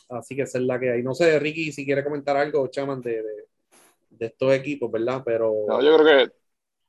Así 0.09 0.35
que 0.35 0.43
esa 0.43 0.57
es 0.57 0.65
la 0.65 0.81
que 0.81 0.91
hay. 0.91 1.03
No 1.03 1.15
sé, 1.15 1.39
Ricky, 1.39 1.71
si 1.71 1.85
quiere 1.85 2.03
comentar 2.03 2.39
algo, 2.39 2.69
chaman, 2.69 3.03
de, 3.03 3.23
de, 4.09 4.27
estos 4.27 4.51
equipos, 4.55 4.91
¿verdad? 4.91 5.23
Pero. 5.27 5.53
No, 5.69 5.83
yo 5.83 5.99
creo 5.99 6.07
que 6.07 6.33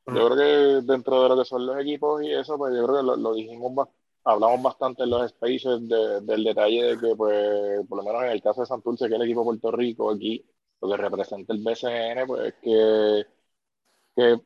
yo 0.07 0.29
creo 0.29 0.37
que 0.37 0.91
dentro 0.91 1.23
de 1.23 1.29
lo 1.29 1.37
que 1.37 1.45
son 1.45 1.65
los 1.65 1.77
equipos 1.77 2.23
y 2.23 2.33
eso, 2.33 2.57
pues 2.57 2.73
yo 2.73 2.85
creo 2.85 2.97
que 2.97 3.03
lo, 3.03 3.15
lo 3.17 3.33
dijimos 3.33 3.89
hablamos 4.29 4.61
bastante 4.61 5.03
en 5.03 5.09
los 5.09 5.29
spaces 5.29 5.87
del 5.87 6.43
detalle 6.43 6.83
de 6.83 6.99
que, 6.99 7.15
pues, 7.15 7.87
por 7.87 7.97
lo 7.97 8.03
menos 8.03 8.23
en 8.23 8.31
el 8.31 8.41
caso 8.41 8.61
de 8.61 8.67
Santurce, 8.67 9.07
que 9.07 9.15
es 9.15 9.19
el 9.19 9.25
equipo 9.25 9.41
de 9.41 9.45
Puerto 9.45 9.71
Rico, 9.71 10.11
aquí, 10.11 10.45
lo 10.81 10.89
que 10.89 10.97
representa 10.97 11.53
el 11.53 11.63
BCN, 11.63 12.27
pues, 12.27 12.53
que, 12.61 13.25
que 14.15 14.41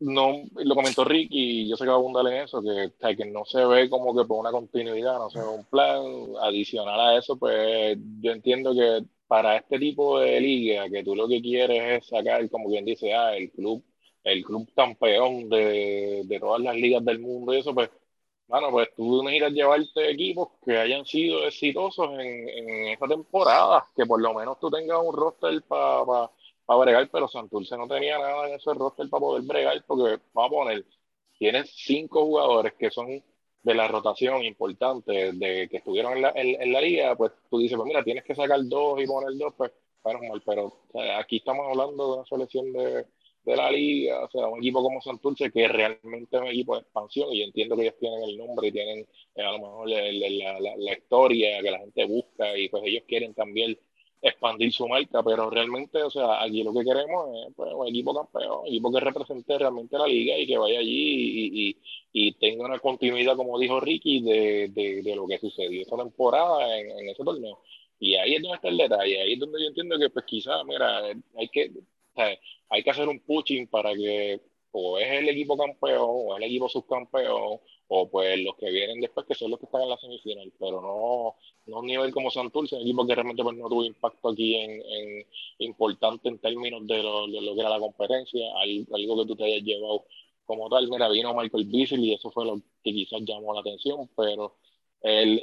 no, 0.00 0.42
lo 0.54 0.74
comentó 0.74 1.04
Ricky, 1.04 1.62
y 1.62 1.68
yo 1.68 1.76
sé 1.76 1.84
que 1.84 1.88
va 1.90 1.94
a 1.96 1.98
abundar 1.98 2.26
en 2.26 2.42
eso, 2.44 2.62
que, 2.62 3.16
que 3.16 3.24
no 3.26 3.44
se 3.44 3.64
ve 3.64 3.88
como 3.88 4.14
que 4.14 4.24
por 4.26 4.38
una 4.40 4.50
continuidad, 4.52 5.18
no 5.18 5.30
se 5.30 5.40
ve 5.40 5.48
un 5.48 5.64
plan 5.64 6.02
adicional 6.42 7.00
a 7.00 7.18
eso, 7.18 7.36
pues 7.38 7.96
yo 8.20 8.32
entiendo 8.32 8.74
que 8.74 9.04
para 9.26 9.56
este 9.56 9.78
tipo 9.78 10.20
de 10.20 10.40
liga, 10.40 10.88
que 10.90 11.02
tú 11.04 11.14
lo 11.16 11.28
que 11.28 11.40
quieres 11.40 12.02
es 12.02 12.08
sacar, 12.08 12.48
como 12.50 12.68
quien 12.68 12.84
dice, 12.84 13.14
ah, 13.14 13.36
el 13.36 13.50
club, 13.52 13.82
el 14.24 14.44
club 14.44 14.68
campeón 14.74 15.48
de, 15.48 16.22
de 16.24 16.40
todas 16.40 16.60
las 16.60 16.76
ligas 16.76 17.04
del 17.04 17.18
mundo 17.20 17.54
y 17.54 17.58
eso, 17.58 17.74
pues 17.74 17.90
bueno, 18.46 18.70
pues 18.70 18.88
tú 18.96 19.22
necesitas 19.22 19.52
llevarte 19.52 20.10
equipos 20.10 20.48
que 20.64 20.76
hayan 20.78 21.04
sido 21.06 21.46
exitosos 21.46 22.10
en, 22.12 22.48
en 22.48 22.88
esta 22.88 23.08
temporada, 23.08 23.88
que 23.96 24.06
por 24.06 24.20
lo 24.20 24.34
menos 24.34 24.58
tú 24.60 24.70
tengas 24.70 24.98
un 25.02 25.14
roster 25.14 25.62
para 25.62 26.04
pa, 26.66 26.76
bregar, 26.76 27.08
pero 27.10 27.28
Santurce 27.28 27.76
no 27.76 27.88
tenía 27.88 28.18
nada 28.18 28.48
en 28.48 28.54
ese 28.54 28.72
roster 28.74 29.08
para 29.08 29.20
poder 29.20 29.42
bregar, 29.44 29.84
porque 29.86 30.20
vamos 30.32 30.50
a 30.50 30.64
poner, 30.64 30.84
tienes 31.38 31.70
cinco 31.74 32.24
jugadores 32.24 32.74
que 32.74 32.90
son 32.90 33.22
de 33.62 33.74
la 33.74 33.88
rotación 33.88 34.44
importante, 34.44 35.32
de 35.32 35.68
que 35.70 35.78
estuvieron 35.78 36.12
en 36.14 36.22
la, 36.22 36.32
en, 36.34 36.72
la 36.72 36.80
liga, 36.80 37.16
pues 37.16 37.32
tú 37.50 37.58
dices, 37.58 37.76
pues 37.76 37.86
mira, 37.86 38.04
tienes 38.04 38.24
que 38.24 38.34
sacar 38.34 38.60
dos 38.64 39.00
y 39.02 39.06
poner 39.06 39.36
dos, 39.38 39.54
pues 39.56 39.72
bueno, 40.02 40.20
pero 40.44 40.72
aquí 41.18 41.38
estamos 41.38 41.66
hablando 41.70 42.06
de 42.06 42.18
una 42.18 42.26
selección 42.26 42.72
de 42.72 43.06
de 43.44 43.56
la 43.56 43.70
liga, 43.70 44.24
o 44.24 44.30
sea, 44.30 44.46
un 44.48 44.58
equipo 44.58 44.82
como 44.82 45.00
Santurce 45.02 45.50
que 45.50 45.68
realmente 45.68 46.36
es 46.36 46.42
un 46.42 46.48
equipo 46.48 46.74
de 46.74 46.82
expansión 46.82 47.32
y 47.32 47.42
entiendo 47.42 47.76
que 47.76 47.82
ellos 47.82 47.98
tienen 48.00 48.22
el 48.24 48.38
nombre 48.38 48.68
y 48.68 48.72
tienen 48.72 49.06
eh, 49.34 49.42
a 49.42 49.52
lo 49.52 49.58
mejor 49.58 49.88
la, 49.90 50.60
la, 50.60 50.76
la, 50.76 50.92
historia 50.92 51.62
que 51.62 51.70
la 51.70 51.78
gente 51.78 52.04
busca 52.06 52.56
y 52.56 52.68
pues 52.68 52.82
ellos 52.86 53.04
quieren 53.06 53.34
también 53.34 53.78
expandir 54.22 54.72
su 54.72 54.88
marca, 54.88 55.22
pero 55.22 55.50
realmente, 55.50 56.02
o 56.02 56.10
sea, 56.10 56.42
aquí 56.42 56.62
lo 56.62 56.72
que 56.72 56.84
queremos 56.84 57.28
es 57.46 57.54
pues, 57.54 57.70
un 57.74 57.86
equipo 57.88 58.14
campeón, 58.14 58.60
un 58.62 58.68
equipo 58.68 58.90
que 58.92 59.00
represente 59.00 59.58
realmente 59.58 59.98
la 59.98 60.06
liga 60.06 60.38
y 60.38 60.46
que 60.46 60.56
vaya 60.56 60.78
allí 60.78 60.90
y, 60.90 61.68
y, 61.70 62.28
y 62.28 62.32
tenga 62.32 62.64
una 62.64 62.78
continuidad, 62.78 63.36
como 63.36 63.58
dijo 63.58 63.80
Ricky, 63.80 64.22
de, 64.22 64.68
de, 64.72 65.02
de 65.02 65.16
lo 65.16 65.26
que 65.26 65.38
sucedió 65.38 65.82
esta 65.82 65.96
temporada 65.98 66.78
en, 66.78 66.90
en, 66.98 67.08
ese 67.10 67.22
torneo. 67.22 67.60
Y 68.00 68.14
ahí 68.14 68.36
es 68.36 68.42
donde 68.42 68.56
está 68.56 68.68
el 68.68 68.78
detalle, 68.78 69.20
ahí 69.20 69.32
es 69.34 69.38
donde 69.38 69.60
yo 69.60 69.68
entiendo 69.68 69.98
que 69.98 70.08
pues 70.10 70.24
quizás, 70.24 70.64
mira, 70.64 71.02
hay 71.36 71.48
que, 71.48 71.70
hay 72.68 72.82
que 72.82 72.90
hacer 72.90 73.08
un 73.08 73.20
pushing 73.20 73.66
para 73.68 73.94
que 73.94 74.40
o 74.76 74.98
es 74.98 75.08
el 75.08 75.28
equipo 75.28 75.56
campeón 75.56 76.00
o 76.02 76.34
es 76.34 76.42
el 76.42 76.48
equipo 76.48 76.68
subcampeón 76.68 77.60
o 77.88 78.10
pues 78.10 78.38
los 78.40 78.56
que 78.56 78.70
vienen 78.70 79.00
después 79.00 79.26
que 79.26 79.34
son 79.34 79.50
los 79.50 79.60
que 79.60 79.66
están 79.66 79.82
en 79.82 79.90
la 79.90 79.96
semifinal, 79.98 80.52
pero 80.58 80.80
no, 80.80 81.36
no 81.66 81.78
un 81.78 81.86
nivel 81.86 82.12
como 82.12 82.30
Santurce, 82.30 82.74
un 82.76 82.82
equipo 82.82 83.06
que 83.06 83.14
realmente 83.14 83.42
pues, 83.42 83.56
no 83.56 83.68
tuvo 83.68 83.84
impacto 83.84 84.30
aquí 84.30 84.56
en, 84.56 84.70
en 84.70 85.26
importante 85.58 86.28
en 86.28 86.38
términos 86.38 86.86
de 86.86 87.02
lo, 87.02 87.28
de 87.28 87.40
lo, 87.40 87.54
que 87.54 87.60
era 87.60 87.70
la 87.70 87.78
competencia, 87.78 88.46
algo 88.90 89.22
que 89.22 89.28
tú 89.28 89.36
te 89.36 89.44
hayas 89.44 89.62
llevado 89.62 90.06
como 90.44 90.68
tal, 90.68 90.88
mira, 90.88 91.08
vino 91.08 91.34
Michael 91.34 91.66
Beasley 91.66 92.10
y 92.10 92.14
eso 92.14 92.30
fue 92.30 92.44
lo 92.44 92.60
que 92.82 92.92
quizás 92.92 93.20
llamó 93.24 93.54
la 93.54 93.60
atención, 93.60 94.10
pero 94.16 94.56
el, 95.02 95.42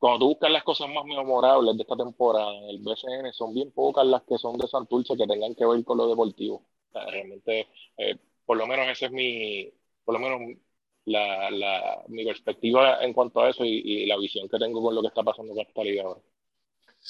cuando 0.00 0.20
tú 0.20 0.28
buscas 0.28 0.50
las 0.50 0.64
cosas 0.64 0.88
más 0.88 1.04
memorables 1.04 1.76
de 1.76 1.82
esta 1.82 1.94
temporada 1.94 2.54
en 2.54 2.70
el 2.70 2.78
BCN, 2.78 3.32
son 3.34 3.52
bien 3.52 3.70
pocas 3.70 4.06
las 4.06 4.22
que 4.22 4.38
son 4.38 4.56
de 4.56 4.66
Santurce 4.66 5.14
que 5.14 5.26
tengan 5.26 5.54
que 5.54 5.66
ver 5.66 5.84
con 5.84 5.98
lo 5.98 6.08
deportivo. 6.08 6.64
realmente, 6.92 7.68
eh, 7.98 8.16
por 8.46 8.56
lo 8.56 8.66
menos 8.66 8.88
esa 8.88 9.06
es 9.06 9.12
mi, 9.12 9.70
por 10.02 10.14
lo 10.14 10.20
menos 10.20 10.58
la, 11.04 11.50
la, 11.50 12.02
mi 12.08 12.24
perspectiva 12.24 13.04
en 13.04 13.12
cuanto 13.12 13.42
a 13.42 13.50
eso 13.50 13.62
y, 13.62 14.06
la 14.06 14.16
visión 14.16 14.48
que 14.48 14.58
tengo 14.58 14.82
con 14.82 14.94
lo 14.94 15.02
que 15.02 15.08
está 15.08 15.22
pasando 15.22 15.52
con 15.52 15.66
esta 15.66 15.84
liga 15.84 16.04
ahora. 16.04 16.20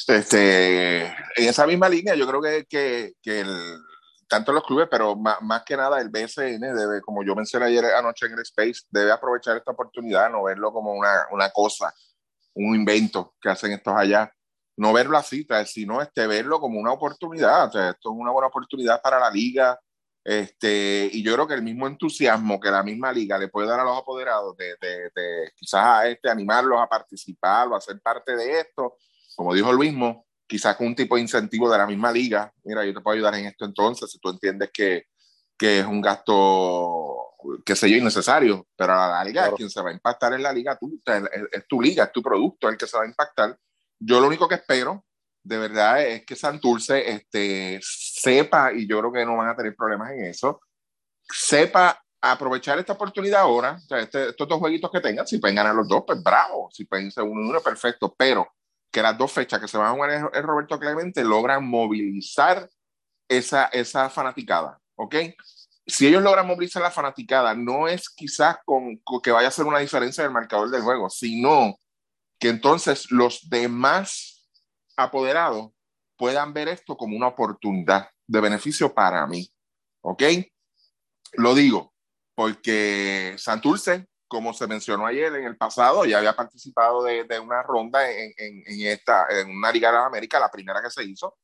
Este, 0.08 1.02
en 1.06 1.48
esa 1.48 1.68
misma 1.68 1.88
línea, 1.88 2.16
yo 2.16 2.26
creo 2.26 2.42
que, 2.42 2.64
que, 2.68 3.12
que 3.22 3.40
el, 3.40 3.78
tanto 4.26 4.50
los 4.50 4.64
clubes, 4.64 4.88
pero 4.90 5.14
más, 5.14 5.40
más, 5.42 5.62
que 5.62 5.76
nada 5.76 6.00
el 6.00 6.08
BCN 6.08 6.60
debe, 6.60 7.00
como 7.02 7.22
yo 7.22 7.36
mencioné 7.36 7.66
ayer 7.66 7.84
anoche 7.84 8.26
en 8.26 8.32
el 8.32 8.40
Space, 8.40 8.82
debe 8.90 9.12
aprovechar 9.12 9.56
esta 9.56 9.70
oportunidad, 9.70 10.28
no 10.28 10.42
verlo 10.42 10.72
como 10.72 10.92
una, 10.92 11.28
una 11.30 11.50
cosa 11.50 11.94
un 12.54 12.74
invento 12.74 13.34
que 13.40 13.48
hacen 13.48 13.72
estos 13.72 13.94
allá. 13.96 14.32
No 14.76 14.92
verlo 14.92 15.18
así, 15.18 15.46
sino 15.66 16.00
este, 16.00 16.26
verlo 16.26 16.60
como 16.60 16.80
una 16.80 16.92
oportunidad. 16.92 17.64
O 17.64 17.90
esto 17.90 18.10
es 18.12 18.16
una 18.16 18.30
buena 18.30 18.48
oportunidad 18.48 19.00
para 19.02 19.18
la 19.20 19.30
liga. 19.30 19.78
Este, 20.24 21.08
y 21.12 21.22
yo 21.22 21.34
creo 21.34 21.46
que 21.46 21.54
el 21.54 21.62
mismo 21.62 21.86
entusiasmo 21.86 22.60
que 22.60 22.70
la 22.70 22.82
misma 22.82 23.10
liga 23.10 23.38
le 23.38 23.48
puede 23.48 23.68
dar 23.68 23.80
a 23.80 23.84
los 23.84 23.96
apoderados 23.96 24.54
de, 24.56 24.76
de, 24.80 25.50
quizás 25.56 26.06
este, 26.06 26.28
animarlos 26.30 26.78
a 26.78 26.86
participar 26.86 27.68
o 27.68 27.74
a 27.74 27.80
ser 27.80 28.00
parte 28.00 28.36
de 28.36 28.60
esto, 28.60 28.96
como 29.34 29.54
dijo 29.54 29.70
el 29.70 29.78
mismo, 29.78 30.26
quizás 30.46 30.76
con 30.76 30.88
un 30.88 30.94
tipo 30.94 31.16
de 31.16 31.22
incentivo 31.22 31.70
de 31.70 31.78
la 31.78 31.86
misma 31.86 32.12
liga. 32.12 32.52
Mira, 32.64 32.84
yo 32.84 32.92
te 32.92 33.00
puedo 33.00 33.14
ayudar 33.14 33.34
en 33.36 33.46
esto 33.46 33.64
entonces, 33.64 34.10
si 34.10 34.18
tú 34.18 34.28
entiendes 34.30 34.70
que, 34.72 35.06
que 35.56 35.80
es 35.80 35.86
un 35.86 36.00
gasto 36.00 37.29
qué 37.64 37.76
sé 37.76 37.90
yo, 37.90 37.96
innecesario, 37.96 38.66
pero 38.76 38.92
a 38.92 39.08
la 39.08 39.24
liga 39.24 39.52
quien 39.54 39.70
se 39.70 39.82
va 39.82 39.90
a 39.90 39.92
impactar 39.92 40.32
en 40.34 40.42
la 40.42 40.52
liga, 40.52 40.76
tú, 40.78 40.98
es, 41.04 41.66
tu 41.68 41.80
liga, 41.80 42.04
es 42.04 42.12
tu 42.12 42.22
producto 42.22 42.68
el 42.68 42.76
que 42.76 42.86
se 42.86 42.96
va 42.96 43.04
a 43.04 43.08
impactar. 43.08 43.56
Yo 43.98 44.20
lo 44.20 44.26
único 44.26 44.48
que 44.48 44.56
espero, 44.56 45.04
de 45.42 45.58
verdad, 45.58 46.02
es 46.02 46.24
que 46.24 46.36
Santurce 46.36 47.10
este, 47.10 47.80
sepa, 47.82 48.72
y 48.72 48.86
yo 48.86 48.98
creo 49.00 49.12
que 49.12 49.24
no 49.24 49.36
van 49.36 49.48
a 49.48 49.56
tener 49.56 49.74
problemas 49.74 50.12
en 50.12 50.24
eso, 50.26 50.60
sepa 51.22 52.02
aprovechar 52.20 52.78
esta 52.78 52.92
oportunidad 52.92 53.40
ahora, 53.40 53.76
o 53.76 53.80
sea, 53.80 54.00
este, 54.00 54.30
estos 54.30 54.46
dos 54.46 54.58
jueguitos 54.58 54.90
que 54.90 55.00
tengan, 55.00 55.26
si 55.26 55.38
pueden 55.38 55.56
ganar 55.56 55.74
los 55.74 55.88
dos, 55.88 56.04
pues 56.06 56.22
bravo, 56.22 56.68
si 56.70 56.84
pueden 56.84 57.10
ser 57.10 57.24
uno 57.24 57.46
y 57.46 57.50
uno, 57.50 57.60
perfecto, 57.60 58.14
pero 58.16 58.46
que 58.90 59.02
las 59.02 59.16
dos 59.16 59.32
fechas 59.32 59.60
que 59.60 59.68
se 59.68 59.78
van 59.78 59.88
a 59.88 59.92
jugar 59.92 60.30
en 60.32 60.42
Roberto 60.42 60.78
Clemente 60.78 61.24
logran 61.24 61.64
movilizar 61.64 62.68
esa, 63.28 63.66
esa 63.66 64.10
fanaticada, 64.10 64.78
¿ok? 64.96 65.14
Si 65.86 66.06
ellos 66.06 66.22
logran 66.22 66.46
movilizar 66.46 66.82
la 66.82 66.90
fanaticada, 66.90 67.54
no 67.54 67.88
es 67.88 68.08
quizás 68.10 68.58
con, 68.64 69.00
que 69.22 69.32
vaya 69.32 69.48
a 69.48 69.52
ser 69.52 69.66
una 69.66 69.78
diferencia 69.78 70.22
en 70.22 70.28
el 70.28 70.34
marcador 70.34 70.70
del 70.70 70.82
juego, 70.82 71.10
sino 71.10 71.76
que 72.38 72.48
entonces 72.48 73.10
los 73.10 73.48
demás 73.48 74.48
apoderados 74.96 75.70
puedan 76.16 76.52
ver 76.52 76.68
esto 76.68 76.96
como 76.96 77.16
una 77.16 77.28
oportunidad 77.28 78.10
de 78.26 78.40
beneficio 78.40 78.92
para 78.94 79.26
mí. 79.26 79.50
¿Ok? 80.02 80.22
Lo 81.34 81.54
digo 81.54 81.92
porque 82.34 83.34
Santurce, 83.36 84.06
como 84.26 84.54
se 84.54 84.66
mencionó 84.66 85.04
ayer 85.04 85.34
en 85.34 85.44
el 85.44 85.58
pasado, 85.58 86.06
ya 86.06 86.16
había 86.16 86.34
participado 86.34 87.02
de, 87.02 87.24
de 87.24 87.38
una 87.38 87.62
ronda 87.62 88.10
en, 88.10 88.32
en, 88.38 88.62
en, 88.64 88.86
esta, 88.86 89.26
en 89.28 89.50
una 89.50 89.70
Liga 89.70 89.92
de 89.92 89.98
América, 89.98 90.40
la 90.40 90.50
primera 90.50 90.80
que 90.80 90.88
se 90.88 91.04
hizo, 91.04 91.36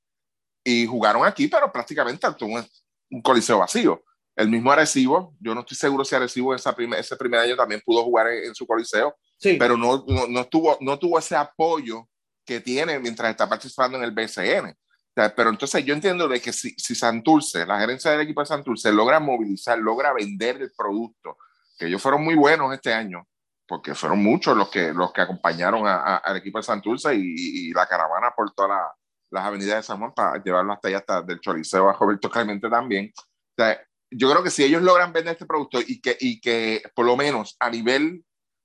y 0.64 0.86
jugaron 0.86 1.26
aquí, 1.26 1.48
pero 1.48 1.70
prácticamente 1.70 2.26
un, 2.40 2.66
un 3.10 3.22
coliseo 3.22 3.58
vacío. 3.58 4.02
El 4.36 4.50
mismo 4.50 4.70
Arecibo, 4.70 5.34
yo 5.40 5.54
no 5.54 5.60
estoy 5.60 5.76
seguro 5.76 6.04
si 6.04 6.14
Arecibo 6.14 6.54
esa 6.54 6.76
ese 6.98 7.16
primer 7.16 7.40
año 7.40 7.56
también 7.56 7.80
pudo 7.84 8.04
jugar 8.04 8.28
en, 8.28 8.54
su 8.54 8.66
coliseo, 8.66 9.16
sí. 9.38 9.56
pero 9.58 9.76
no, 9.78 10.04
no, 10.06 10.28
no, 10.28 10.44
tuvo, 10.44 10.76
no 10.80 10.98
tuvo 10.98 11.18
ese 11.18 11.34
apoyo 11.34 12.06
que 12.44 12.60
tiene 12.60 12.98
mientras 12.98 13.30
está 13.30 13.48
participando 13.48 13.96
en 13.96 14.04
el 14.04 14.12
BCN. 14.12 14.70
O 14.70 15.12
sea, 15.14 15.34
pero 15.34 15.48
entonces 15.48 15.82
yo 15.84 15.94
entiendo 15.94 16.28
de 16.28 16.40
que 16.40 16.52
si, 16.52 16.70
si 16.76 16.94
Santurce, 16.94 17.64
la 17.64 17.80
gerencia 17.80 18.10
del 18.10 18.20
equipo 18.20 18.40
de 18.40 18.46
Santurce, 18.46 18.92
logra 18.92 19.18
movilizar, 19.18 19.78
logra 19.78 20.12
vender 20.12 20.60
el 20.60 20.70
producto, 20.76 21.38
que 21.78 21.86
ellos 21.86 22.02
fueron 22.02 22.22
muy 22.22 22.34
buenos 22.34 22.72
este 22.74 22.92
año, 22.92 23.26
porque 23.66 23.94
fueron 23.94 24.22
muchos 24.22 24.54
los 24.54 24.68
que, 24.68 24.92
los 24.92 25.12
que 25.14 25.22
acompañaron 25.22 25.86
a, 25.86 25.94
a, 25.94 26.16
al 26.18 26.36
equipo 26.36 26.58
de 26.58 26.64
Santurce 26.64 27.14
y, 27.14 27.68
y, 27.68 27.72
la 27.72 27.86
caravana 27.86 28.32
por 28.36 28.52
toda 28.52 28.68
la, 28.68 28.94
las 29.30 29.44
avenidas 29.44 29.76
de 29.76 29.82
San 29.82 29.98
Juan 29.98 30.12
para 30.14 30.42
llevarlo 30.42 30.74
hasta 30.74 30.88
allá, 30.88 30.98
hasta 30.98 31.22
del 31.22 31.40
Choliseo 31.40 31.88
a 31.88 31.94
Roberto 31.94 32.30
Clemente 32.30 32.68
también. 32.68 33.12
O 33.16 33.22
sea, 33.56 33.80
yo 34.16 34.30
creo 34.30 34.42
que 34.42 34.50
si 34.50 34.64
ellos 34.64 34.82
logran 34.82 35.12
vender 35.12 35.32
este 35.32 35.46
producto 35.46 35.78
y 35.80 36.00
que, 36.00 36.16
y 36.18 36.40
que 36.40 36.82
por 36.94 37.04
lo 37.04 37.16
menos 37.16 37.56
a 37.60 37.68
nivel 37.68 38.24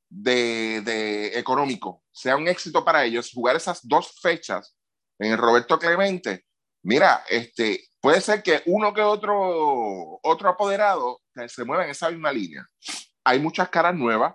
de, 0.10 0.82
de 0.82 1.38
económico 1.38 2.04
sea 2.12 2.38
un 2.38 2.48
éxito 2.48 2.86
para 2.86 3.04
ellos, 3.04 3.32
jugar 3.34 3.56
esas 3.58 3.86
dos 3.86 4.20
fechas 4.22 4.76
en 5.20 5.34
el 5.34 5.38
Roberto 5.38 5.78
Clemente, 5.78 6.46
mira, 6.84 7.24
este, 7.30 7.84
puede 8.00 8.22
ser 8.22 8.42
que 8.42 8.62
uno 8.66 8.94
que 8.94 9.02
otro, 9.02 10.20
otro 10.24 10.50
apoderado 10.50 11.20
se 11.48 11.66
mueva 11.66 11.84
en 11.84 11.92
esa 11.92 12.10
misma 12.10 12.32
línea. 12.32 12.66
Hay 13.26 13.40
muchas 13.40 13.70
caras 13.70 13.96
nuevas 13.96 14.34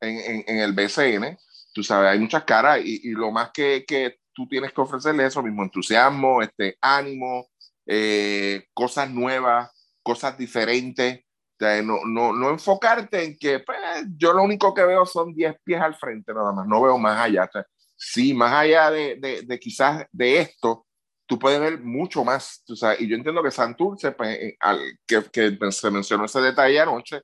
en, 0.00 0.18
en, 0.18 0.44
en 0.46 0.58
el 0.58 0.72
BCN, 0.72 1.38
tú 1.72 1.82
sabes, 1.82 2.10
hay 2.10 2.18
muchas 2.18 2.44
caras 2.44 2.80
y, 2.84 3.08
y 3.08 3.12
lo 3.12 3.30
más 3.30 3.50
que, 3.50 3.84
que, 3.86 4.20
tú 4.32 4.46
tienes 4.46 4.72
que 4.72 4.80
ofrecerle 4.80 5.26
eso 5.26 5.42
mismo, 5.42 5.62
entusiasmo, 5.62 6.42
este, 6.42 6.76
ánimo, 6.80 7.48
eh, 7.86 8.68
cosas 8.72 9.10
nuevas, 9.10 9.70
cosas 10.10 10.36
diferentes. 10.36 11.24
no, 11.60 12.00
no, 12.04 12.32
no, 12.32 12.50
enfocarte 12.50 13.22
en 13.22 13.36
que 13.38 13.60
pues, 13.60 13.78
yo 14.16 14.32
lo 14.32 14.42
único 14.42 14.74
que 14.74 14.84
veo 14.84 15.06
son 15.06 15.32
10 15.32 15.54
pies 15.62 15.80
al 15.80 15.94
frente 15.94 16.34
nada 16.34 16.52
más, 16.52 16.66
no 16.66 16.82
veo 16.82 16.98
más 16.98 17.20
allá. 17.20 17.44
O 17.44 17.52
sea, 17.52 17.66
sí, 17.96 18.34
más 18.34 18.52
allá 18.52 18.90
de, 18.90 19.16
de, 19.20 19.42
de, 19.42 19.58
quizás 19.60 20.04
de 20.10 20.40
esto, 20.40 20.86
tú 21.26 21.38
puedes 21.38 21.60
ver 21.60 21.78
mucho 21.80 22.24
más. 22.24 22.64
Y 22.98 23.06
yo 23.06 23.14
entiendo 23.14 23.42
que 23.42 23.52
Santurce, 23.52 24.10
pues, 24.12 24.36
eh, 24.36 24.56
al, 24.58 24.80
que, 25.06 25.22
que, 25.30 25.58
se 25.70 25.90
mencionó 25.92 26.24
ese 26.24 26.40
detalle 26.40 26.80
anoche, 26.80 27.20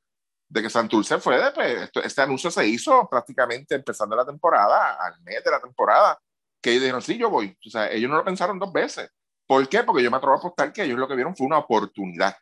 de 0.49 0.63
que 0.63 0.71
Santurce 0.71 1.19
fue, 1.19 1.43
de, 1.43 1.51
pues, 1.51 1.83
esto, 1.83 2.03
este 2.03 2.23
anuncio 2.23 2.51
se 2.53 2.69
hizo 2.69 3.09
prácticamente 3.11 3.75
empezando 3.75 4.15
la 4.15 4.25
temporada, 4.25 4.95
al 4.95 5.21
mes 5.23 5.43
de 5.43 5.51
la 5.51 5.61
temporada, 5.61 6.17
que 6.63 6.71
ellos 6.71 6.83
dijeron, 6.83 7.03
sí, 7.03 7.19
yo 7.19 7.31
voy. 7.31 7.57
O 7.67 7.71
sea, 7.71 7.91
ellos 7.91 8.09
no 8.09 8.19
lo 8.19 8.25
pensaron 8.25 8.61
dos 8.61 8.73
veces. 8.73 9.11
¿Por 9.47 9.69
qué? 9.69 9.83
Porque 9.83 10.03
yo 10.03 10.11
me 10.11 10.19
atrevo 10.19 10.35
a 10.35 10.39
apostar 10.39 10.73
que 10.73 10.83
ellos 10.85 10.99
lo 10.99 11.09
que 11.09 11.15
vieron 11.15 11.35
fue 11.35 11.47
una 11.47 11.59
oportunidad. 11.59 12.37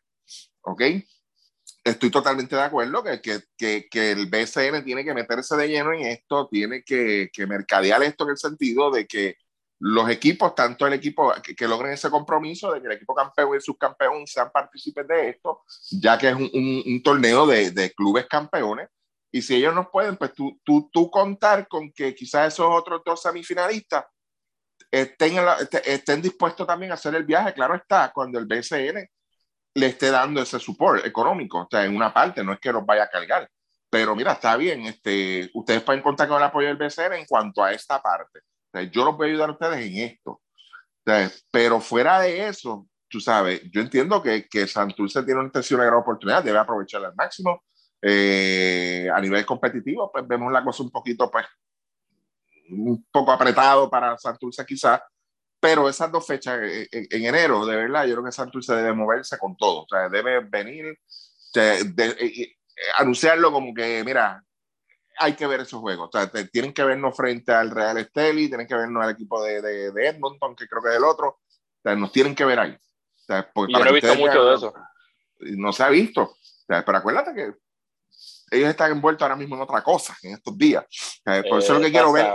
¿Ok? 0.64 0.82
Estoy 1.82 2.10
totalmente 2.10 2.56
de 2.56 2.62
acuerdo 2.62 3.02
que, 3.02 3.20
que, 3.20 3.40
que, 3.56 3.88
que 3.90 4.12
el 4.12 4.26
BCN 4.26 4.84
tiene 4.84 5.04
que 5.04 5.14
meterse 5.14 5.56
de 5.56 5.68
lleno 5.68 5.92
en 5.92 6.06
esto, 6.06 6.48
tiene 6.48 6.82
que, 6.82 7.30
mercadear 7.46 8.02
esto 8.02 8.24
en 8.24 8.30
el 8.30 8.36
sentido 8.38 8.90
de 8.90 9.06
que 9.06 9.36
los 9.80 10.08
equipos, 10.08 10.54
tanto 10.54 10.86
el 10.86 10.94
equipo 10.94 11.32
que, 11.42 11.68
logren 11.68 11.92
ese 11.92 12.10
compromiso 12.10 12.72
de 12.72 12.80
que 12.80 12.86
el 12.86 12.92
equipo 12.92 13.14
campeón 13.14 13.56
y 13.56 13.60
subcampeón 13.60 14.26
sean 14.26 14.50
partícipes 14.50 15.06
de 15.06 15.30
esto, 15.30 15.62
ya 15.90 16.16
que 16.16 16.28
es 16.28 16.34
un, 16.34 16.50
un, 16.54 16.82
un 16.86 17.02
torneo 17.02 17.46
de, 17.46 17.70
de, 17.70 17.92
clubes 17.92 18.26
campeones. 18.26 18.88
Y 19.30 19.42
si 19.42 19.56
ellos 19.56 19.74
no 19.74 19.90
pueden, 19.90 20.16
pues 20.16 20.32
tú, 20.32 20.58
tú, 20.64 20.88
tú 20.92 21.10
contar 21.10 21.68
con 21.68 21.92
que 21.92 22.14
quizás 22.14 22.54
esos 22.54 22.66
otros 22.70 23.02
dos 23.04 23.20
semifinalistas 23.20 24.06
estén, 24.90 25.34
la, 25.36 25.58
estén 25.84 26.22
dispuestos 26.22 26.66
también 26.66 26.92
a 26.92 26.94
hacer 26.94 27.14
el 27.14 27.24
viaje, 27.24 27.52
claro 27.52 27.74
está, 27.74 28.10
cuando 28.14 28.38
el 28.38 28.46
BCN 28.46 29.06
le 29.74 29.86
esté 29.86 30.10
dando 30.10 30.40
ese 30.40 30.58
support 30.58 31.04
económico, 31.04 31.62
o 31.62 31.68
sea, 31.70 31.84
en 31.84 31.96
una 31.96 32.12
parte, 32.12 32.44
no 32.44 32.52
es 32.52 32.60
que 32.60 32.72
los 32.72 32.86
vaya 32.86 33.04
a 33.04 33.10
cargar, 33.10 33.48
pero 33.90 34.14
mira, 34.14 34.32
está 34.32 34.56
bien, 34.56 34.82
este, 34.86 35.50
ustedes 35.54 35.82
pueden 35.82 36.02
contar 36.02 36.28
con 36.28 36.38
el 36.38 36.44
apoyo 36.44 36.68
del 36.68 36.76
BCN 36.76 37.14
en 37.14 37.26
cuanto 37.26 37.62
a 37.62 37.72
esta 37.72 38.00
parte, 38.00 38.40
o 38.40 38.78
sea, 38.78 38.82
yo 38.82 39.04
los 39.04 39.16
voy 39.16 39.28
a 39.28 39.30
ayudar 39.30 39.48
a 39.50 39.52
ustedes 39.52 39.86
en 39.86 39.96
esto, 39.98 40.30
o 40.30 40.42
sea, 41.04 41.30
pero 41.50 41.80
fuera 41.80 42.20
de 42.20 42.48
eso, 42.48 42.86
tú 43.08 43.20
sabes, 43.20 43.62
yo 43.72 43.80
entiendo 43.80 44.22
que, 44.22 44.48
que 44.48 44.66
Santurce 44.66 45.22
tiene 45.22 45.40
una, 45.40 45.50
una 45.52 45.84
gran 45.84 45.98
oportunidad, 45.98 46.42
debe 46.42 46.58
aprovecharla 46.58 47.08
al 47.08 47.14
máximo, 47.14 47.64
eh, 48.00 49.08
a 49.12 49.20
nivel 49.20 49.46
competitivo, 49.46 50.10
pues 50.12 50.26
vemos 50.28 50.52
la 50.52 50.62
cosa 50.62 50.82
un 50.82 50.90
poquito, 50.90 51.30
pues, 51.30 51.46
un 52.70 53.06
poco 53.10 53.32
apretado 53.32 53.88
para 53.88 54.16
Santurce 54.18 54.64
quizás, 54.66 55.00
pero 55.64 55.88
esas 55.88 56.12
dos 56.12 56.26
fechas 56.26 56.60
en, 56.60 57.06
en, 57.10 57.24
enero, 57.24 57.64
de 57.64 57.74
verdad, 57.74 58.04
yo 58.04 58.16
creo 58.16 58.26
que 58.26 58.32
Santurce 58.32 58.74
debe 58.74 58.92
moverse 58.92 59.38
con 59.38 59.56
todo, 59.56 59.84
o 59.84 59.86
sea, 59.88 60.10
debe 60.10 60.40
venir, 60.40 60.98
de, 61.54 61.84
de, 61.84 62.08
de, 62.14 62.56
anunciarlo 62.98 63.50
como 63.50 63.72
que, 63.72 64.04
mira, 64.04 64.44
hay 65.16 65.32
que 65.32 65.46
ver 65.46 65.60
esos 65.60 65.80
juegos, 65.80 66.10
o 66.12 66.12
sea, 66.12 66.30
te, 66.30 66.48
tienen 66.48 66.74
que 66.74 66.84
vernos 66.84 67.16
frente 67.16 67.50
al 67.50 67.70
Real 67.70 67.96
Esteli, 67.96 68.48
tienen 68.48 68.66
que 68.66 68.74
vernos 68.74 69.02
al 69.02 69.12
equipo 69.12 69.42
de, 69.42 69.62
de, 69.62 70.06
Edmonton, 70.06 70.54
que 70.54 70.68
creo 70.68 70.82
que 70.82 70.90
es 70.90 70.96
el 70.96 71.04
otro, 71.04 71.28
o 71.28 71.80
sea, 71.82 71.96
nos 71.96 72.12
tienen 72.12 72.34
que 72.34 72.44
ver 72.44 72.58
ahí. 72.58 72.72
O 72.72 73.24
sea, 73.24 73.50
yo 73.56 73.66
no 73.66 73.86
he 73.86 73.92
visto 73.94 74.14
mucho 74.16 74.44
de 74.44 74.54
eso. 74.56 74.74
No 75.56 75.72
se 75.72 75.82
ha 75.82 75.88
visto, 75.88 76.24
o 76.24 76.36
sea, 76.66 76.84
pero 76.84 76.98
acuérdate 76.98 77.32
que 77.32 77.54
ellos 78.50 78.68
están 78.68 78.92
envueltos 78.92 79.22
ahora 79.22 79.36
mismo 79.36 79.56
en 79.56 79.62
otra 79.62 79.82
cosa 79.82 80.14
en 80.24 80.34
estos 80.34 80.58
días. 80.58 80.84
Por 81.24 81.60
eso 81.60 81.72
lo 81.72 81.80
que 81.80 81.90
quiero 81.90 82.12
ver, 82.12 82.28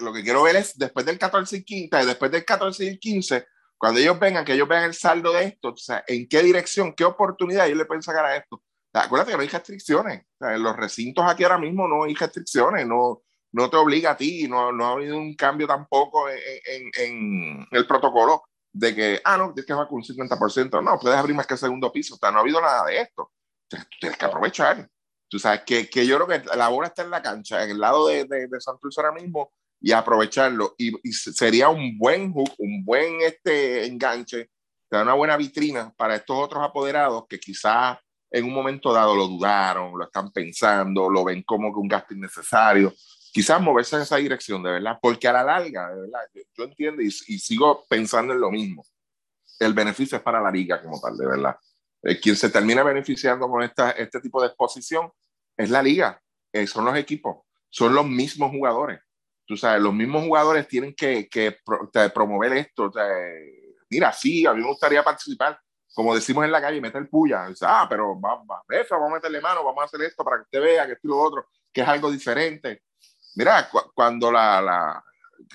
lo 0.00 0.12
que 0.12 0.22
quiero 0.22 0.42
ver 0.42 0.56
es 0.56 0.76
después 0.78 1.04
del 1.06 1.18
14 1.18 1.56
y 1.56 1.64
15, 1.64 2.06
después 2.06 2.30
del 2.30 2.44
14 2.44 2.84
y 2.84 2.98
15, 2.98 3.46
cuando 3.76 4.00
ellos 4.00 4.18
vengan, 4.18 4.44
que 4.44 4.54
ellos 4.54 4.68
vean 4.68 4.84
el 4.84 4.94
saldo 4.94 5.32
de 5.32 5.44
esto, 5.44 5.68
o 5.70 5.76
sea, 5.76 6.04
en 6.06 6.28
qué 6.28 6.42
dirección, 6.42 6.94
qué 6.94 7.04
oportunidad 7.04 7.66
ellos 7.66 7.78
le 7.78 7.84
pueden 7.84 8.02
sacar 8.02 8.24
a 8.24 8.36
esto. 8.36 8.62
Acuérdate 8.92 9.32
que 9.32 9.36
no 9.36 9.42
hay 9.42 9.48
restricciones. 9.48 10.22
O 10.22 10.44
sea, 10.44 10.54
en 10.54 10.62
los 10.62 10.76
recintos 10.76 11.24
aquí 11.28 11.42
ahora 11.42 11.58
mismo 11.58 11.88
no 11.88 12.04
hay 12.04 12.14
restricciones, 12.14 12.86
no, 12.86 13.22
no 13.52 13.70
te 13.70 13.76
obliga 13.76 14.12
a 14.12 14.16
ti, 14.16 14.48
no, 14.48 14.72
no 14.72 14.86
ha 14.86 14.92
habido 14.92 15.16
un 15.16 15.34
cambio 15.34 15.66
tampoco 15.66 16.28
en, 16.28 16.38
en, 16.66 16.90
en, 16.96 17.68
el 17.70 17.86
protocolo 17.86 18.44
de 18.72 18.94
que, 18.94 19.20
ah, 19.24 19.36
no, 19.36 19.52
tienes 19.52 19.66
que 19.66 19.72
jugar 19.72 19.88
con 19.88 19.98
un 19.98 20.04
50%. 20.04 20.82
No, 20.82 20.98
puedes 20.98 21.18
abrir 21.18 21.36
más 21.36 21.46
que 21.46 21.54
el 21.54 21.60
segundo 21.60 21.92
piso. 21.92 22.14
O 22.14 22.18
sea, 22.18 22.30
no 22.30 22.38
ha 22.38 22.40
habido 22.40 22.60
nada 22.60 22.84
de 22.86 23.00
esto. 23.00 23.32
Entonces, 23.64 23.88
tú 23.90 23.96
tienes 24.00 24.18
que 24.18 24.24
aprovechar. 24.24 24.88
Tú 25.28 25.38
sabes 25.38 25.62
que, 25.66 25.88
que, 25.88 26.06
yo 26.06 26.16
creo 26.16 26.28
que 26.42 26.56
la 26.56 26.68
bola 26.68 26.88
está 26.88 27.02
en 27.02 27.10
la 27.10 27.22
cancha, 27.22 27.62
en 27.64 27.70
el 27.70 27.80
lado 27.80 28.08
de, 28.08 28.24
de, 28.24 28.46
de 28.46 28.60
Santos 28.60 28.96
ahora 28.98 29.12
mismo, 29.12 29.52
y 29.84 29.92
aprovecharlo. 29.92 30.74
Y, 30.78 31.12
sería 31.12 31.68
un 31.68 31.98
buen 31.98 32.32
hook, 32.32 32.54
un 32.56 32.82
buen 32.82 33.20
este, 33.20 33.84
enganche, 33.84 34.50
te 34.88 34.96
una 34.96 35.12
buena 35.12 35.36
vitrina 35.36 35.92
para 35.94 36.16
estos 36.16 36.36
otros 36.38 36.64
apoderados 36.64 37.26
que 37.28 37.38
quizás 37.38 37.98
en 38.30 38.46
un 38.46 38.54
momento 38.54 38.92
dado 38.92 39.14
lo 39.14 39.28
dudaron, 39.28 39.92
lo 39.98 40.04
están 40.04 40.32
pensando, 40.32 41.10
lo 41.10 41.24
ven 41.24 41.42
como 41.42 41.70
que 41.70 41.80
un 41.80 41.88
gasto 41.88 42.14
innecesario. 42.14 42.94
Quizás 43.30 43.60
moverse 43.60 43.96
en 43.96 44.02
esa 44.02 44.16
dirección, 44.16 44.62
de 44.62 44.70
verdad, 44.70 44.98
porque 45.02 45.28
a 45.28 45.34
la 45.34 45.44
larga, 45.44 45.90
de 45.90 46.00
verdad, 46.00 46.20
yo, 46.56 46.64
entiendo 46.64 47.02
y, 47.02 47.06
y 47.06 47.38
sigo 47.38 47.84
pensando 47.86 48.32
en 48.32 48.40
lo 48.40 48.50
mismo. 48.50 48.84
El 49.60 49.74
beneficio 49.74 50.16
es 50.16 50.22
para 50.22 50.40
la 50.40 50.50
liga 50.50 50.82
como 50.82 50.98
tal, 50.98 51.16
de 51.16 51.26
verdad 51.26 51.56
eh, 52.04 52.20
quien 52.20 52.36
se 52.36 52.50
termina 52.50 52.82
beneficiando 52.82 53.48
con 53.48 53.62
esta, 53.62 53.90
este 53.92 54.20
tipo 54.20 54.40
de 54.40 54.48
exposición 54.48 55.10
es 55.56 55.70
la 55.70 55.82
liga, 55.82 56.20
eh, 56.52 56.66
son 56.66 56.84
los 56.84 56.96
equipos, 56.96 57.44
son 57.70 57.94
los 57.94 58.06
mismos 58.06 58.50
jugadores. 58.50 59.00
Tú 59.46 59.56
sabes, 59.56 59.82
los 59.82 59.92
mismos 59.92 60.24
jugadores 60.24 60.66
tienen 60.66 60.94
que, 60.94 61.28
que 61.28 61.58
pro, 61.64 61.90
promover 62.12 62.52
esto. 62.54 62.90
Te, 62.90 63.00
mira, 63.90 64.12
sí, 64.12 64.46
a 64.46 64.54
mí 64.54 64.60
me 64.62 64.68
gustaría 64.68 65.02
participar, 65.02 65.58
como 65.94 66.14
decimos 66.14 66.44
en 66.44 66.52
la 66.52 66.60
calle, 66.60 66.80
meter 66.80 67.08
puya. 67.08 67.46
Dice, 67.46 67.66
ah, 67.68 67.86
pero 67.88 68.18
vamos, 68.18 68.46
vamos 68.46 69.10
a 69.10 69.14
meterle 69.14 69.40
mano, 69.40 69.64
vamos 69.64 69.82
a 69.82 69.84
hacer 69.84 70.02
esto 70.02 70.24
para 70.24 70.38
que 70.38 70.42
usted 70.42 70.60
vea 70.60 70.86
que 70.86 70.92
esto 70.92 71.06
y 71.06 71.10
lo 71.10 71.18
otro, 71.18 71.46
que 71.72 71.82
es 71.82 71.88
algo 71.88 72.10
diferente. 72.10 72.82
Mira, 73.36 73.68
cu 73.68 73.80
cuando 73.94 74.30
la, 74.32 74.60
la, 74.62 75.04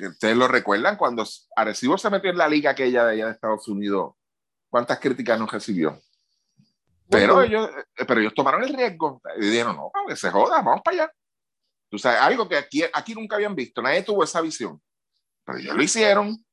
ustedes 0.08 0.38
lo 0.38 0.48
recuerdan, 0.48 0.98
cuando 0.98 1.26
Arecibo 1.56 1.98
se 1.98 2.10
metió 2.10 2.30
en 2.30 2.38
la 2.38 2.48
liga 2.48 2.72
aquella 2.72 3.06
de 3.06 3.14
allá 3.14 3.26
de 3.26 3.32
Estados 3.32 3.68
Unidos, 3.68 4.14
¿cuántas 4.70 5.00
críticas 5.00 5.40
nos 5.40 5.52
recibió? 5.52 6.00
Pero, 7.10 7.42
ellos, 7.42 7.70
eh, 7.98 8.06
pero 8.06 8.20
ellos 8.20 8.34
tomaron 8.36 8.64
el 8.64 8.74
riesgo 8.74 9.22
y 9.38 9.50
dijeron, 9.50 9.76
no, 9.76 9.92
que 10.08 10.16
se 10.16 10.30
joda, 10.30 10.62
vamos 10.62 10.82
para 10.84 11.04
allá. 11.04 11.14
Tú 11.90 11.98
sabes, 11.98 12.22
algo 12.22 12.48
que 12.48 12.58
aquí, 12.58 12.84
aquí 12.94 13.16
nunca 13.16 13.36
habían 13.36 13.56
visto, 13.56 13.82
nadie 13.82 14.04
tuvo 14.04 14.24
esa 14.24 14.42
visión. 14.42 14.82
Pero 15.46 15.58
ellos 15.58 15.76
lo 15.76 15.84
hicieron, 15.84 16.46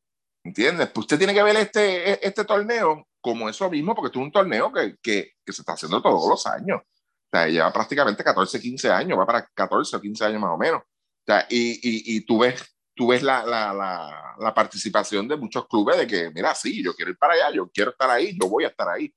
¿entiendes? 0.42 0.88
Pues 0.88 1.04
usted 1.04 1.18
tiene 1.18 1.34
que 1.34 1.42
ver 1.42 1.56
este, 1.56 2.12
e, 2.12 2.20
este 2.22 2.44
torneo 2.44 3.06
como 3.20 3.48
eso 3.48 3.68
mismo, 3.68 3.94
porque 3.94 4.16
es 4.16 4.24
un 4.24 4.32
torneo 4.32 4.72
que, 4.72 4.96
que, 5.02 5.32
que, 5.44 5.52
se 5.52 5.62
está 5.62 5.72
haciendo 5.72 6.00
todos 6.00 6.28
los 6.28 6.46
años. 6.46 6.80
O 6.80 7.28
sea, 7.30 7.48
lleva 7.48 7.72
prácticamente 7.72 8.24
14, 8.24 8.60
15 8.60 8.90
años, 8.90 9.18
va 9.18 9.26
para 9.26 9.46
14 9.52 9.96
o 9.96 10.00
15 10.00 10.24
años 10.24 10.40
más 10.40 10.50
o 10.52 10.58
menos. 10.58 10.80
O 10.82 11.24
sea, 11.26 11.46
y, 11.50 11.72
y, 11.72 12.16
y 12.16 12.20
tú 12.24 12.38
ves, 12.38 12.62
tú 12.94 13.08
ves 13.08 13.22
la, 13.22 13.44
la, 13.44 13.74
la, 13.74 14.36
la 14.38 14.54
participación 14.54 15.28
de 15.28 15.36
muchos 15.36 15.66
clubes 15.68 15.98
de 15.98 16.06
que, 16.06 16.30
mira, 16.30 16.54
sí, 16.54 16.82
yo 16.82 16.94
quiero 16.94 17.10
ir 17.10 17.18
para 17.18 17.34
allá, 17.34 17.50
yo 17.50 17.68
quiero 17.68 17.90
estar 17.90 18.08
ahí, 18.10 18.38
yo 18.40 18.48
voy 18.48 18.64
a 18.64 18.68
estar 18.68 18.88
ahí 18.88 19.12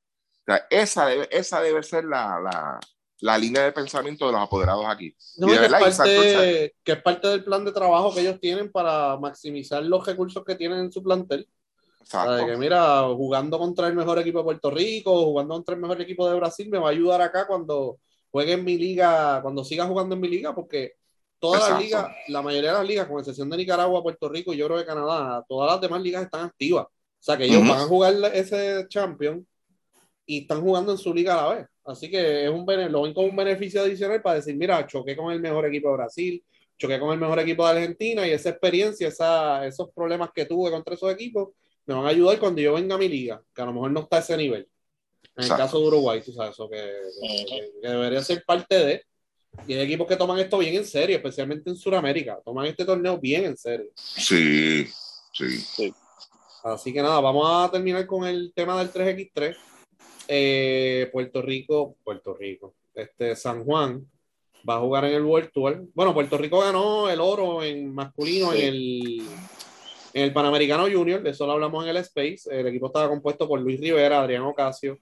sea, 0.50 0.68
esa, 0.70 1.06
debe, 1.06 1.30
esa 1.32 1.62
debe 1.62 1.84
ser 1.84 2.06
la, 2.06 2.80
la, 3.22 3.38
línea 3.38 3.64
de 3.64 3.72
pensamiento 3.72 4.26
de 4.26 4.34
los 4.34 4.42
apoderados 4.42 4.86
aquí. 4.88 5.16
No, 5.38 5.48
que, 5.48 5.54
es 5.56 5.70
parte, 5.70 6.74
que, 6.84 6.92
es 6.92 7.02
parte, 7.02 7.28
del 7.28 7.44
plan 7.44 7.66
de 7.66 7.72
trabajo 7.72 8.14
que 8.14 8.22
ellos 8.22 8.40
tienen 8.40 8.72
para 8.72 9.18
maximizar 9.18 9.84
los 9.84 10.06
recursos 10.06 10.44
que 10.44 10.56
tienen 10.56 10.80
en 10.80 10.92
su 10.92 11.04
plantel. 11.04 11.48
Exacto. 12.02 12.46
que 12.46 12.58
mira, 12.58 13.04
jugando 13.04 13.60
contra 13.60 13.88
el 13.88 13.94
mejor 13.94 14.18
equipo 14.20 14.40
de 14.40 14.46
Puerto 14.46 14.72
Rico, 14.72 15.26
jugando 15.26 15.54
contra 15.54 15.76
el 15.76 15.82
mejor 15.82 16.02
equipo 16.02 16.28
de 16.28 16.36
Brasil, 16.36 16.68
me 16.70 16.80
va 16.80 16.88
a 16.88 16.92
ayudar 16.92 17.22
acá 17.22 17.46
cuando 17.46 18.00
juegue 18.32 18.54
en 18.54 18.64
mi 18.64 18.78
liga, 18.78 19.42
cuando 19.42 19.64
siga 19.64 19.86
jugando 19.86 20.16
en 20.16 20.22
mi 20.22 20.28
liga, 20.28 20.56
porque 20.56 20.94
todas 21.40 21.70
las 21.70 21.82
ligas, 21.82 22.08
la 22.28 22.42
mayoría 22.42 22.72
de 22.72 22.78
las 22.78 22.88
ligas, 22.88 23.08
con 23.08 23.20
excepción 23.20 23.50
de 23.50 23.58
Nicaragua, 23.58 24.04
Puerto 24.04 24.30
Rico 24.30 24.54
y 24.54 24.58
yo 24.58 24.68
creo 24.68 24.80
que 24.80 24.86
Canadá, 24.86 25.46
todas 25.48 25.72
las 25.72 25.82
demás 25.82 26.02
ligas 26.02 26.24
están 26.24 26.46
activas. 26.46 26.86
O 26.86 27.22
sea 27.22 27.38
que 27.38 27.46
ellos 27.46 27.62
uh 27.62 27.66
-huh. 27.66 27.70
van 27.70 27.80
a 27.80 27.86
jugar 27.86 28.14
ese 28.34 28.86
champion 28.88 29.46
y 30.30 30.42
están 30.42 30.62
jugando 30.62 30.92
en 30.92 31.00
su 31.00 31.12
liga 31.12 31.34
a 31.34 31.42
la 31.42 31.56
vez. 31.56 31.68
Así 31.86 32.08
que 32.08 32.46
es 32.46 32.52
un 32.52 32.64
lo 32.92 33.02
ven 33.02 33.16
como 33.16 33.30
un 33.30 33.36
beneficio 33.36 33.82
adicional 33.82 34.22
para 34.22 34.36
decir, 34.36 34.56
mira, 34.56 34.86
choqué 34.86 35.16
con 35.16 35.34
el 35.34 35.40
mejor 35.40 35.66
equipo 35.66 35.90
de 35.90 35.96
Brasil, 35.96 36.44
choqué 36.78 37.00
con 37.00 37.12
el 37.12 37.20
mejor 37.20 37.40
equipo 37.40 37.66
de 37.66 37.72
Argentina 37.72 38.28
y 38.28 38.32
esa 38.32 38.50
experiencia, 38.52 39.08
esa, 39.08 39.66
esos 39.66 39.90
problemas 39.92 40.30
que 40.32 40.46
tuve 40.46 40.70
contra 40.70 40.94
esos 40.94 41.12
equipos, 41.12 41.50
me 41.88 41.96
van 41.96 42.06
a 42.06 42.10
ayudar 42.10 42.38
cuando 42.38 42.62
yo 42.62 42.74
venga 42.76 42.94
a 42.94 43.00
mi 43.00 43.10
liga, 43.10 43.42
que 43.56 43.60
a 43.60 43.66
lo 43.66 43.74
mejor 43.74 43.90
no 43.90 44.02
está 44.02 44.18
a 44.18 44.20
ese 44.20 44.38
nivel. 44.38 44.68
En 45.36 45.46
el 45.46 45.50
caso 45.50 45.80
de 45.80 45.88
Uruguay, 45.88 46.22
tú 46.24 46.32
sabes, 46.32 46.52
eso 46.52 46.70
que, 46.70 46.78
debería 47.82 48.22
ser 48.22 48.44
parte 48.46 48.76
de. 48.76 49.04
Y 49.68 49.74
hay 49.74 49.80
equipos 49.80 50.08
que 50.08 50.16
toman 50.16 50.38
esto 50.38 50.60
bien 50.60 50.76
en 50.76 50.86
serio, 50.86 51.16
especialmente 51.16 51.72
en 51.72 51.76
Sudamérica. 51.76 52.40
Toman 52.46 52.68
este 52.68 52.86
torneo 52.86 53.18
bien 53.18 53.46
en 53.46 53.58
serio. 53.58 53.90
Sí, 53.96 54.86
sí. 55.34 55.50
sí. 55.60 55.94
Así 56.64 56.94
que 56.94 57.02
nada, 57.02 57.20
vamos 57.20 57.48
a 57.50 57.72
terminar 57.72 58.06
con 58.06 58.28
el 58.28 58.54
tema 58.54 58.78
del 58.78 58.94
3x3. 58.94 59.69
Eh, 60.32 61.10
Puerto 61.12 61.42
Rico, 61.42 61.98
Puerto 62.04 62.36
Rico, 62.36 62.76
este 62.94 63.36
San 63.36 63.64
Juan 63.64 64.08
va 64.68 64.76
a 64.76 64.80
jugar 64.80 65.06
en 65.06 65.16
el 65.16 65.24
World 65.24 65.50
Tour. 65.52 65.88
Bueno, 65.96 66.14
Puerto 66.14 66.38
Rico 66.38 66.60
ganó 66.60 67.10
el 67.10 67.20
oro 67.20 67.64
en 67.64 67.92
masculino 67.92 68.54
en, 68.54 68.62
el, 68.62 69.22
en 70.14 70.24
el 70.24 70.32
Panamericano 70.32 70.84
Junior, 70.84 71.24
de 71.24 71.32
eso 71.32 71.48
lo 71.48 71.54
hablamos 71.54 71.84
en 71.84 71.90
el 71.90 71.98
Space. 71.98 72.42
El 72.52 72.68
equipo 72.68 72.86
estaba 72.86 73.10
compuesto 73.10 73.48
por 73.48 73.60
Luis 73.60 73.80
Rivera, 73.80 74.22
Adrián 74.22 74.44
Ocasio, 74.44 75.00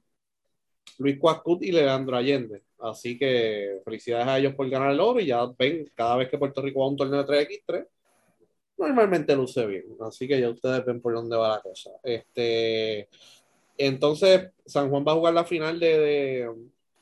Luis 0.99 1.19
Cuascut 1.19 1.61
y 1.61 1.73
Leandro 1.73 2.15
Allende. 2.15 2.63
Así 2.79 3.17
que 3.17 3.81
felicidades 3.83 4.27
a 4.27 4.39
ellos 4.39 4.55
por 4.55 4.69
ganar 4.69 4.91
el 4.91 4.99
oro 5.01 5.19
y 5.19 5.25
ya 5.25 5.45
ven, 5.59 5.91
cada 5.93 6.15
vez 6.15 6.29
que 6.29 6.37
Puerto 6.37 6.61
Rico 6.61 6.79
va 6.79 6.85
a 6.85 6.89
un 6.89 6.95
torneo 6.95 7.25
de 7.25 7.47
3x3, 7.47 7.85
normalmente 8.77 9.35
luce 9.35 9.65
bien. 9.65 9.83
Así 9.99 10.25
que 10.25 10.39
ya 10.39 10.49
ustedes 10.49 10.85
ven 10.85 11.01
por 11.01 11.13
dónde 11.13 11.35
va 11.35 11.55
la 11.55 11.61
cosa. 11.61 11.91
Este, 12.01 13.09
entonces, 13.77 14.49
San 14.65 14.89
Juan 14.89 15.05
va 15.07 15.11
a 15.11 15.15
jugar 15.15 15.33
la 15.33 15.45
final 15.45 15.79
de, 15.79 16.49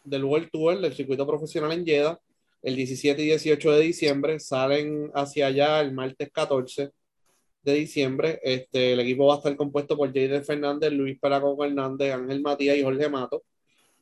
del 0.04 0.24
World 0.24 0.50
Tour 0.52 0.80
del 0.80 0.94
circuito 0.94 1.26
profesional 1.26 1.72
en 1.72 1.86
Jeddah 1.86 2.20
el 2.62 2.76
17 2.76 3.22
y 3.22 3.26
18 3.26 3.72
de 3.72 3.82
diciembre. 3.82 4.40
Salen 4.40 5.12
hacia 5.14 5.48
allá 5.48 5.80
el 5.82 5.94
martes 5.94 6.32
14 6.32 6.92
de 7.64 7.74
diciembre. 7.74 8.40
Este, 8.44 8.94
el 8.94 9.00
equipo 9.00 9.28
va 9.28 9.36
a 9.36 9.38
estar 9.38 9.56
compuesto 9.56 9.96
por 9.96 10.14
Jaden 10.14 10.44
Fernández, 10.44 10.92
Luis 10.92 11.20
Peraco 11.20 11.64
Hernández, 11.64 12.14
Ángel 12.14 12.42
Matías 12.42 12.78
y 12.78 12.84
Jorge 12.84 13.08
Mato. 13.08 13.44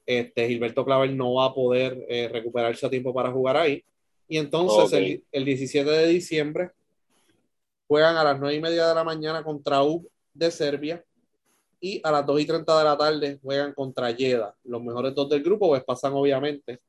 Este, 0.05 0.47
Gilberto 0.47 0.83
Clavel 0.83 1.15
no 1.15 1.35
va 1.35 1.45
a 1.45 1.53
poder 1.53 2.05
eh, 2.09 2.29
recuperarse 2.31 2.85
a 2.85 2.89
tiempo 2.89 3.13
para 3.13 3.31
jugar 3.31 3.57
ahí. 3.57 3.83
Y 4.27 4.37
entonces 4.37 4.91
el, 4.93 5.23
el, 5.31 5.45
17 5.45 5.89
de 5.89 6.07
diciembre 6.07 6.71
juegan 7.87 8.15
a 8.15 8.23
las 8.23 8.39
9 8.39 8.55
y 8.55 8.61
media 8.61 8.87
de 8.87 8.95
la 8.95 9.03
mañana 9.03 9.43
contra 9.43 9.83
U 9.83 10.07
de 10.33 10.49
Serbia 10.49 11.03
y 11.83 11.99
a 12.01 12.11
las 12.11 12.25
2 12.25 12.39
y 12.39 12.45
30 12.45 12.77
de 12.77 12.83
la 12.85 12.97
tarde 12.97 13.39
juegan 13.43 13.73
contra 13.73 14.09
Yeda. 14.09 14.55
Los 14.63 14.81
mejores 14.81 15.13
dos 15.13 15.27
del 15.27 15.43
grupo 15.43 15.67
pues 15.67 15.83
pasan 15.83 16.13
obviamente 16.13 16.79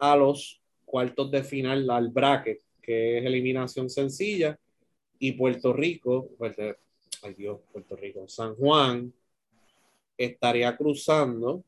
a 0.00 0.16
los 0.16 0.60
cuartos 0.84 1.30
de 1.30 1.44
final 1.44 1.88
al 1.88 2.08
bracket, 2.08 2.60
que 2.82 3.18
es 3.18 3.24
eliminación 3.24 3.88
sencilla, 3.88 4.58
y 5.20 5.30
Puerto 5.30 5.72
Rico, 5.72 6.28
pues, 6.38 6.56
ay 7.22 7.34
Dios, 7.34 7.60
Puerto 7.70 7.94
Rico, 7.94 8.26
San 8.26 8.56
Juan 8.56 9.14
estaría 10.18 10.76
cruzando, 10.76 11.62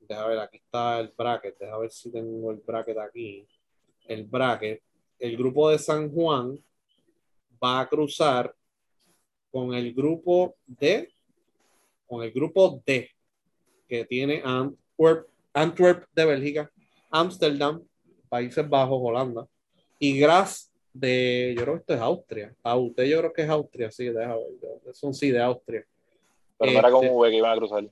déjame 0.00 0.30
ver, 0.30 0.38
aquí 0.40 0.56
está 0.56 0.98
el 0.98 1.12
bracket, 1.16 1.56
déjame 1.56 1.82
ver 1.82 1.92
si 1.92 2.10
tengo 2.10 2.50
el 2.50 2.56
bracket 2.66 2.98
aquí, 2.98 3.46
el 4.08 4.24
bracket, 4.24 4.82
el 5.20 5.36
grupo 5.36 5.70
de 5.70 5.78
San 5.78 6.10
Juan 6.10 6.58
va 7.62 7.78
a 7.78 7.88
cruzar 7.88 8.52
con 9.52 9.72
el 9.72 9.94
grupo 9.94 10.56
de 10.66 11.15
con 12.06 12.22
el 12.22 12.32
grupo 12.32 12.82
D, 12.84 13.10
que 13.88 14.04
tiene 14.04 14.42
Antwerp, 14.44 15.28
Antwerp 15.52 16.04
de 16.12 16.24
Bélgica, 16.24 16.70
Ámsterdam, 17.10 17.82
Países 18.28 18.68
Bajos, 18.68 19.00
Holanda, 19.02 19.46
y 19.98 20.18
Graz 20.18 20.70
de, 20.92 21.54
yo 21.56 21.62
creo 21.62 21.74
que 21.74 21.80
esto 21.80 21.94
es 21.94 22.00
Austria. 22.00 22.54
usted 22.76 23.04
yo 23.04 23.18
creo 23.18 23.32
que 23.32 23.42
es 23.42 23.48
Austria, 23.48 23.90
sí, 23.90 24.04
déjame 24.06 24.36
ver. 24.60 24.94
Son 24.94 25.12
sí 25.12 25.30
de 25.30 25.42
Austria. 25.42 25.84
Pero 26.58 26.72
no 26.72 26.78
era 26.78 26.90
con 26.90 27.04
este, 27.04 27.16
V 27.16 27.30
que 27.30 27.36
iban 27.36 27.52
a 27.52 27.56
cruzar. 27.56 27.84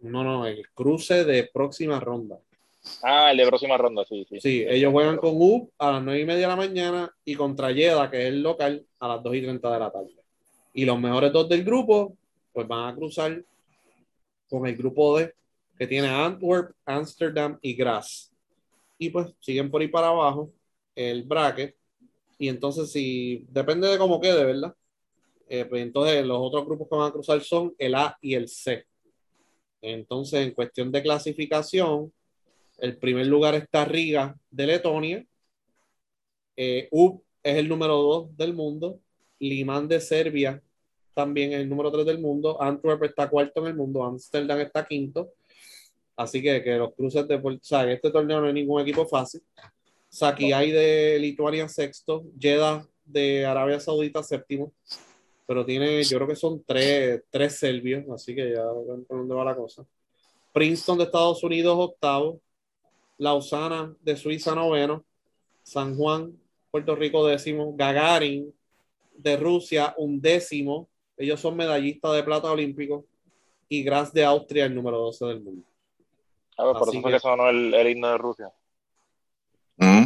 No, 0.00 0.24
no, 0.24 0.46
el 0.46 0.68
cruce 0.74 1.24
de 1.24 1.48
próxima 1.52 2.00
ronda. 2.00 2.38
Ah, 3.02 3.30
el 3.30 3.36
de 3.36 3.46
próxima 3.46 3.76
ronda, 3.76 4.04
sí, 4.08 4.26
sí. 4.28 4.40
Sí, 4.40 4.64
ellos 4.68 4.92
juegan 4.92 5.18
con 5.18 5.32
U 5.34 5.70
a 5.78 5.92
las 5.92 6.02
9 6.02 6.20
y 6.20 6.24
media 6.24 6.42
de 6.42 6.46
la 6.48 6.56
mañana 6.56 7.14
y 7.24 7.34
contra 7.34 7.70
Yeda, 7.70 8.10
que 8.10 8.22
es 8.22 8.28
el 8.28 8.42
local, 8.42 8.84
a 8.98 9.08
las 9.08 9.22
2 9.22 9.34
y 9.34 9.42
30 9.42 9.72
de 9.72 9.78
la 9.78 9.90
tarde. 9.90 10.14
Y 10.74 10.84
los 10.84 10.98
mejores 11.00 11.32
dos 11.32 11.48
del 11.48 11.64
grupo 11.64 12.16
pues 12.58 12.66
van 12.66 12.92
a 12.92 12.96
cruzar 12.96 13.44
con 14.50 14.66
el 14.66 14.76
grupo 14.76 15.16
D 15.16 15.32
que 15.78 15.86
tiene 15.86 16.08
Antwerp, 16.08 16.74
Amsterdam 16.84 17.56
y 17.62 17.72
Graz. 17.72 18.32
Y 18.98 19.10
pues 19.10 19.32
siguen 19.38 19.70
por 19.70 19.80
ahí 19.80 19.86
para 19.86 20.08
abajo 20.08 20.52
el 20.96 21.22
bracket. 21.22 21.76
Y 22.36 22.48
entonces, 22.48 22.90
si 22.90 23.46
depende 23.48 23.86
de 23.86 23.96
cómo 23.96 24.20
quede, 24.20 24.44
¿verdad? 24.44 24.74
Eh, 25.48 25.66
pues 25.66 25.82
entonces 25.82 26.26
los 26.26 26.36
otros 26.40 26.66
grupos 26.66 26.88
que 26.88 26.96
van 26.96 27.08
a 27.08 27.12
cruzar 27.12 27.40
son 27.42 27.72
el 27.78 27.94
A 27.94 28.18
y 28.20 28.34
el 28.34 28.48
C. 28.48 28.84
Entonces, 29.80 30.44
en 30.44 30.52
cuestión 30.52 30.90
de 30.90 31.00
clasificación, 31.00 32.12
el 32.78 32.98
primer 32.98 33.28
lugar 33.28 33.54
está 33.54 33.84
Riga 33.84 34.36
de 34.50 34.66
Letonia. 34.66 35.24
Eh, 36.56 36.88
es 36.90 37.56
el 37.56 37.68
número 37.68 37.98
2 37.98 38.36
del 38.36 38.52
mundo. 38.52 38.98
Limán 39.38 39.86
de 39.86 40.00
Serbia 40.00 40.60
también 41.18 41.52
el 41.52 41.68
número 41.68 41.90
3 41.90 42.06
del 42.06 42.20
mundo. 42.20 42.62
Antwerp 42.62 43.02
está 43.02 43.28
cuarto 43.28 43.60
en 43.62 43.66
el 43.66 43.74
mundo. 43.74 44.04
Amsterdam 44.04 44.60
está 44.60 44.86
quinto. 44.86 45.32
Así 46.14 46.40
que, 46.40 46.62
que 46.62 46.76
los 46.76 46.94
cruces 46.94 47.26
de. 47.26 47.34
O 47.34 47.58
sea, 47.60 47.82
en 47.82 47.90
este 47.90 48.12
torneo 48.12 48.40
no 48.40 48.46
hay 48.46 48.52
ningún 48.52 48.80
equipo 48.80 49.04
fácil. 49.04 49.42
hay 50.54 50.70
de 50.70 51.18
Lituania 51.18 51.68
sexto. 51.68 52.22
Jeddah 52.38 52.86
de 53.04 53.44
Arabia 53.44 53.80
Saudita 53.80 54.22
séptimo. 54.22 54.72
Pero 55.44 55.66
tiene, 55.66 56.04
yo 56.04 56.18
creo 56.18 56.28
que 56.28 56.36
son 56.36 56.62
tres, 56.64 57.20
tres 57.30 57.58
serbios. 57.58 58.08
Así 58.10 58.32
que 58.32 58.52
ya 58.52 58.62
ven 58.86 59.04
por 59.04 59.18
dónde 59.18 59.34
va 59.34 59.44
la 59.44 59.56
cosa. 59.56 59.84
Princeton 60.52 60.98
de 60.98 61.04
Estados 61.04 61.42
Unidos 61.42 61.74
octavo. 61.76 62.40
Lausana 63.16 63.92
de 64.02 64.16
Suiza 64.16 64.54
noveno. 64.54 65.04
San 65.64 65.96
Juan, 65.96 66.32
Puerto 66.70 66.94
Rico 66.94 67.26
décimo. 67.26 67.74
Gagarin 67.74 68.54
de 69.16 69.36
Rusia 69.36 69.94
un 69.98 70.20
décimo. 70.20 70.88
Ellos 71.18 71.40
son 71.40 71.56
medallistas 71.56 72.14
de 72.14 72.22
plata 72.22 72.50
olímpico 72.50 73.04
y 73.68 73.82
Graz 73.82 74.12
de 74.12 74.24
Austria 74.24 74.64
el 74.64 74.74
número 74.74 74.98
12 74.98 75.26
del 75.26 75.40
mundo. 75.40 75.66
A 76.56 76.64
ver, 76.64 76.76
por 76.76 76.88
eso 76.88 77.00
fue 77.00 77.12
que 77.12 77.20
sonó 77.20 77.48
el, 77.48 77.74
el, 77.74 77.88
himno 77.88 78.08
de 78.08 78.18
Rusia. 78.18 78.52
¿Mm? 79.76 80.04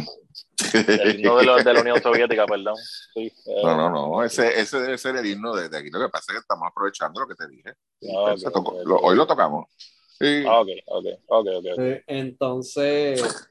El 0.73 1.19
himno 1.19 1.37
de, 1.37 1.63
de, 1.63 1.73
la 1.73 1.81
Unión 1.81 2.01
Soviética, 2.01 2.45
perdón. 2.45 2.75
Sí, 3.13 3.31
eh. 3.45 3.61
No, 3.63 3.75
no, 3.75 3.89
no, 3.89 4.23
ese, 4.23 4.59
ese 4.59 4.79
debe 4.79 4.97
ser 4.97 5.15
el 5.15 5.25
himno 5.25 5.55
de, 5.55 5.69
de, 5.69 5.77
aquí. 5.77 5.89
Lo 5.89 5.99
que 5.99 6.09
pasa 6.09 6.25
es 6.31 6.35
que 6.35 6.41
estamos 6.41 6.67
aprovechando 6.69 7.21
lo 7.21 7.27
que 7.27 7.35
te 7.35 7.47
dije. 7.47 7.73
Ah, 8.15 8.33
okay, 8.33 8.43
tocó, 8.43 8.71
okay, 8.71 8.85
lo, 8.85 8.97
hoy 8.97 9.15
lo 9.15 9.25
tocamos. 9.25 9.67
Sí. 10.19 10.43
Ah, 10.47 10.61
ok, 10.61 10.67
ok, 10.85 11.05
ok, 11.27 11.47
ok. 11.57 11.65
okay. 11.73 12.01
Entonces, 12.07 13.49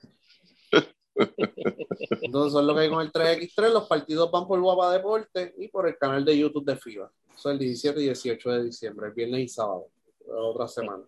entonces, 1.15 2.49
eso 2.49 2.61
es 2.61 2.67
lo 2.67 2.75
que 2.75 2.81
hay 2.81 2.91
con 2.91 3.03
el 3.03 3.13
3x3. 3.13 3.73
Los 3.73 3.89
partidos 3.89 4.31
van 4.31 4.47
por 4.47 4.61
Guapa 4.61 4.93
Deporte 4.93 5.55
y 5.59 5.69
por 5.69 5.87
el 5.87 5.97
canal 5.99 6.25
de 6.25 6.39
YouTube 6.39 6.65
de 6.65 6.77
FIBA. 6.77 7.11
Eso 7.35 7.51
es 7.51 7.53
el 7.55 7.59
17 7.59 8.01
y 8.01 8.05
18 8.05 8.51
de 8.51 8.65
diciembre, 8.65 9.09
el 9.09 9.13
viernes 9.13 9.41
y 9.41 9.49
sábado, 9.49 9.89
otra 10.29 10.69
semana. 10.69 11.05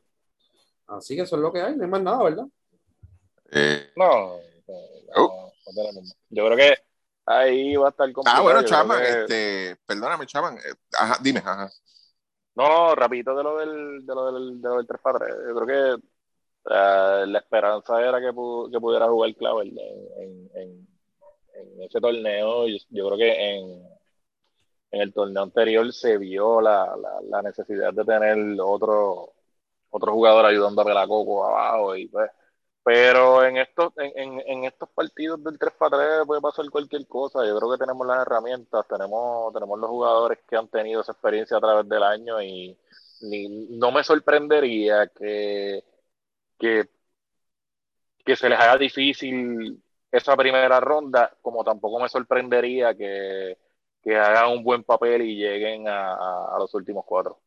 Así 0.86 1.16
que 1.16 1.22
eso 1.22 1.36
es 1.36 1.42
lo 1.42 1.52
que 1.52 1.60
hay, 1.60 1.76
no 1.76 1.84
hay 1.84 1.90
más 1.90 2.02
nada, 2.02 2.22
¿verdad? 2.22 2.46
Eh, 3.50 3.90
no, 3.96 4.38
no, 5.16 5.52
yo 6.30 6.46
creo 6.46 6.56
que 6.56 6.74
ahí 7.26 7.76
va 7.76 7.86
a 7.86 7.90
estar 7.90 8.12
complicado. 8.12 8.40
Ah, 8.40 8.42
bueno, 8.42 8.62
Chaman, 8.64 9.02
este, 9.02 9.76
perdóname, 9.86 10.26
Chaman, 10.26 10.58
eh, 10.58 10.74
ajá, 10.98 11.18
dime, 11.22 11.38
ajá. 11.38 11.70
No, 12.56 12.68
no, 12.68 12.94
rapidito 12.94 13.34
de 13.36 13.42
lo 13.42 13.58
del, 13.58 14.06
de 14.06 14.14
lo 14.14 14.32
del, 14.32 14.60
de 14.60 14.68
lo 14.68 14.76
del 14.76 14.86
3 14.86 15.00
padres. 15.00 15.34
Yo 15.46 15.54
creo 15.54 15.98
que 15.98 16.06
uh, 16.66 17.26
la 17.26 17.38
esperanza 17.38 18.00
era 18.00 18.20
que, 18.20 18.32
pu 18.32 18.70
que 18.70 18.80
pudiera 18.80 19.08
jugar 19.08 19.34
Clavel 19.34 19.78
en, 19.78 20.88
ese 21.80 22.00
torneo. 22.00 22.66
Yo, 22.68 22.76
yo 22.90 23.06
creo 23.08 23.18
que 23.18 23.56
en, 23.56 23.94
el 24.90 25.12
torneo 25.12 25.42
anterior 25.42 25.92
se 25.92 26.18
vio 26.18 26.60
la, 26.60 26.96
necesidad 27.42 27.92
de 27.92 28.04
tener 28.04 28.38
otro, 28.60 29.32
otro 29.90 30.12
jugador 30.12 30.46
ayudando 30.46 30.82
a 30.82 31.06
Coco 31.06 31.44
abajo 31.44 31.96
y 31.96 32.08
pues 32.08 32.30
pero 32.84 33.42
en 33.44 33.56
estos 33.56 33.92
en, 33.96 34.64
estos 34.64 34.90
partidos 34.90 35.42
del 35.42 35.58
3 35.58 35.72
para 35.78 35.96
3 35.96 36.26
puede 36.26 36.42
pasar 36.42 36.68
cualquier 36.70 37.06
cosa 37.08 37.44
yo 37.46 37.56
creo 37.58 37.72
que 37.72 37.78
tenemos 37.78 38.06
las 38.06 38.20
herramientas 38.20 38.86
tenemos 38.86 39.52
tenemos 39.54 39.78
los 39.78 39.88
jugadores 39.88 40.40
que 40.46 40.56
han 40.56 40.68
tenido 40.68 41.00
esa 41.00 41.12
experiencia 41.12 41.56
a 41.56 41.60
través 41.60 41.88
del 41.88 42.02
año 42.02 42.42
y 42.42 42.76
no 43.70 43.90
me 43.90 44.04
sorprendería 44.04 45.06
que 45.08 45.82
que, 46.64 46.88
que 48.24 48.36
se 48.36 48.48
les 48.48 48.58
haga 48.58 48.78
difícil 48.78 49.82
esa 50.10 50.36
primera 50.36 50.80
ronda 50.80 51.36
como 51.42 51.62
tampoco 51.62 52.00
me 52.00 52.08
sorprendería 52.08 52.94
que 52.94 53.58
que 54.04 54.16
hagan 54.16 54.52
un 54.52 54.62
buen 54.62 54.84
papel 54.84 55.22
y 55.22 55.36
lleguen 55.36 55.88
a, 55.88 56.12
a, 56.12 56.58
los 56.58 56.72
últimos 56.74 57.04
cuatro. 57.06 57.40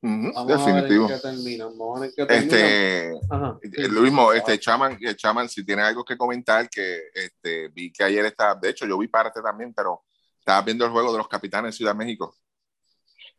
Vamos 0.00 0.46
definitivo. 0.46 1.06
A 1.06 1.08
ver 1.08 1.16
qué 1.16 1.28
termina. 1.28 1.64
Vamos 1.64 1.96
a 1.96 2.00
ver 2.02 2.12
qué 2.14 2.26
termina. 2.26 3.58
Este, 3.60 3.88
lo 3.88 4.02
mismo, 4.02 4.32
este 4.32 4.60
Chaman, 4.60 4.96
Chaman, 5.16 5.48
si 5.48 5.66
tiene 5.66 5.82
algo 5.82 6.04
que 6.04 6.16
comentar, 6.16 6.70
que 6.70 7.00
este, 7.12 7.68
vi 7.68 7.92
que 7.92 8.04
ayer 8.04 8.24
estaba, 8.26 8.54
de 8.54 8.70
hecho, 8.70 8.86
yo 8.86 8.96
vi 8.96 9.08
parte 9.08 9.42
también, 9.42 9.74
pero 9.74 10.04
estaba 10.38 10.62
viendo 10.62 10.84
el 10.84 10.92
juego 10.92 11.10
de 11.10 11.18
los 11.18 11.26
capitanes 11.26 11.72
de 11.72 11.76
Ciudad 11.78 11.92
de 11.92 11.98
México. 11.98 12.36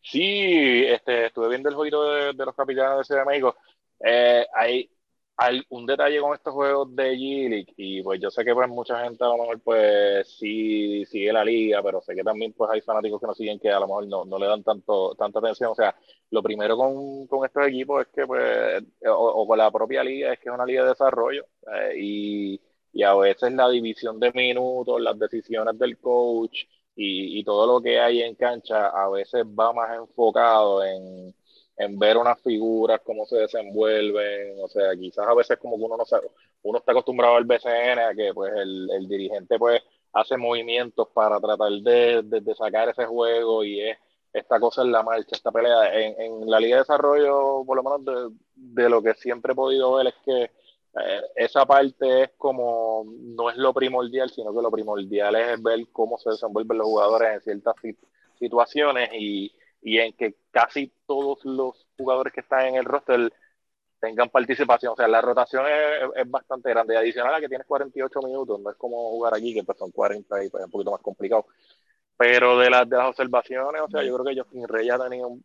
Sí, 0.08 0.84
este, 0.86 1.28
estuve 1.28 1.50
viendo 1.50 1.68
el 1.70 1.76
juego 1.76 2.04
de, 2.14 2.34
de 2.34 2.46
los 2.46 2.56
capitanes 2.56 3.00
de 3.00 3.04
Ciudad 3.06 3.22
de 3.22 3.26
México. 3.28 3.56
Eh, 4.00 4.46
hay, 4.54 4.88
hay 5.38 5.64
un 5.70 5.86
detalle 5.88 6.20
con 6.22 6.34
estos 6.36 6.54
juegos 6.54 6.96
de 6.96 7.14
G-League 7.16 7.74
y 7.76 8.04
pues 8.04 8.20
yo 8.22 8.30
sé 8.30 8.46
que 8.46 8.54
pues 8.54 8.70
mucha 8.70 9.04
gente 9.04 9.24
a 9.24 9.28
lo 9.30 9.38
mejor 9.38 9.62
pues 9.64 10.30
sí 10.38 11.04
sigue 11.06 11.34
la 11.34 11.44
liga, 11.44 11.82
pero 11.82 12.02
sé 12.02 12.14
que 12.16 12.24
también 12.24 12.54
pues 12.54 12.70
hay 12.72 12.82
fanáticos 12.82 13.20
que 13.20 13.26
no 13.28 13.34
siguen 13.34 13.60
que 13.60 13.72
a 13.72 13.80
lo 13.80 13.88
mejor 13.88 14.08
no, 14.08 14.26
no 14.26 14.38
le 14.38 14.46
dan 14.48 14.64
tanto 14.64 15.16
tanta 15.16 15.40
atención. 15.40 15.72
O 15.72 15.76
sea, 15.76 15.96
lo 16.30 16.44
primero 16.44 16.78
con, 16.78 17.26
con 17.28 17.44
estos 17.46 17.68
equipos 17.68 18.02
es 18.04 18.08
que 18.14 18.28
pues, 18.28 18.84
o, 19.10 19.48
con 19.48 19.58
la 19.58 19.72
propia 19.72 20.04
liga, 20.04 20.34
es 20.34 20.40
que 20.40 20.50
es 20.50 20.56
una 20.56 20.66
liga 20.68 20.84
de 20.84 20.90
desarrollo 20.90 21.46
eh, 21.74 21.94
y, 21.98 22.62
y 22.94 23.02
a 23.04 23.16
veces 23.16 23.52
la 23.54 23.70
división 23.70 24.20
de 24.20 24.32
minutos, 24.34 25.02
las 25.02 25.18
decisiones 25.18 25.78
del 25.80 25.98
coach 25.98 26.66
y, 26.96 27.40
y 27.40 27.44
todo 27.44 27.68
lo 27.68 27.82
que 27.82 28.00
hay 28.00 28.22
en 28.22 28.36
cancha 28.36 28.88
a 28.88 29.10
veces 29.10 29.44
va 29.46 29.74
más 29.74 29.96
enfocado 29.98 30.84
en 30.84 31.34
en 31.78 32.00
ver 32.00 32.18
unas 32.18 32.42
figuras, 32.42 33.02
cómo 33.04 33.26
se 33.26 33.38
desenvuelven, 33.38 34.58
o 34.62 34.68
sea, 34.68 34.96
quizás 34.96 35.28
a 35.28 35.34
veces 35.34 35.58
como 35.58 35.78
que 35.78 35.84
uno 35.84 35.98
no 35.98 36.06
sabe, 36.06 36.30
uno 36.64 36.80
está 36.80 36.92
acostumbrado 36.92 37.36
al 37.36 37.46
BCN 37.46 38.00
a 38.00 38.16
que 38.16 38.34
pues 38.34 38.54
el, 38.56 38.90
el 38.92 39.08
dirigente 39.08 39.60
pues 39.60 39.82
hace 40.14 40.38
movimientos 40.38 41.10
para 41.14 41.40
tratar 41.40 41.72
de, 41.72 42.22
de, 42.24 42.56
sacar 42.56 42.90
ese 42.90 43.06
juego 43.06 43.64
y 43.64 43.82
es 43.82 43.98
esta 44.32 44.60
cosa 44.60 44.82
en 44.82 44.92
la 44.92 45.04
marcha, 45.04 45.36
esta 45.36 45.52
pelea. 45.52 45.94
En, 45.94 46.22
en 46.22 46.50
la 46.50 46.60
Liga 46.60 46.78
de 46.78 46.82
Desarrollo, 46.82 47.64
por 47.66 47.76
lo 47.78 47.84
menos 47.84 48.06
de, 48.06 48.36
de 48.56 48.90
lo 48.90 49.02
que 49.02 49.14
siempre 49.16 49.52
he 49.54 49.56
podido 49.56 49.94
ver, 49.96 50.08
es 50.08 50.16
que 50.26 50.52
eh, 51.04 51.22
esa 51.36 51.66
parte 51.66 52.24
es 52.24 52.30
como, 52.38 53.06
no 53.08 53.50
es 53.50 53.58
lo 53.58 53.74
primordial, 53.74 54.30
sino 54.30 54.54
que 54.54 54.62
lo 54.62 54.72
primordial 54.72 55.36
es 55.36 55.62
ver 55.62 55.88
cómo 55.92 56.18
se 56.18 56.32
desenvuelven 56.32 56.78
los 56.78 56.88
jugadores 56.88 57.34
en 57.34 57.42
ciertas 57.42 57.76
situaciones 58.40 59.10
y, 59.14 59.54
y 59.82 60.00
en 60.00 60.14
que 60.14 60.36
casi 60.52 60.92
todos 61.06 61.44
los 61.46 61.86
jugadores 61.98 62.34
que 62.34 62.42
están 62.42 62.68
en 62.68 62.76
el 62.76 62.86
roster 62.86 63.32
tengan 64.00 64.30
participación. 64.30 64.94
O 64.94 64.96
sea, 64.96 65.08
la 65.08 65.22
rotación 65.22 65.66
es, 66.16 66.30
bastante 66.30 66.70
grande. 66.70 66.98
Adicional 66.98 67.36
a 67.36 67.40
que 67.40 67.50
tienes 67.50 67.68
48 67.68 68.20
minutos, 68.22 68.60
no 68.60 68.70
es 68.70 68.78
como 68.78 68.98
jugar 69.12 69.34
aquí, 69.36 69.54
que 69.54 69.64
pues 69.64 69.78
son 69.78 69.92
40 69.92 70.44
y 70.44 70.50
pues 70.50 70.62
es 70.62 70.66
un 70.66 70.72
poquito 70.72 70.92
más 70.92 71.02
complicado. 71.02 71.46
Pero 72.18 72.58
de, 72.60 72.70
las 72.70 72.90
de 72.90 72.98
las 72.98 73.10
observaciones, 73.10 73.82
o 73.82 73.90
sea, 73.90 74.04
yo 74.04 74.18
creo 74.18 74.26
que 74.26 74.42
Justin 74.42 74.68
Rey 74.68 74.90
ha 74.90 74.98
tenido 74.98 75.28
un, 75.28 75.44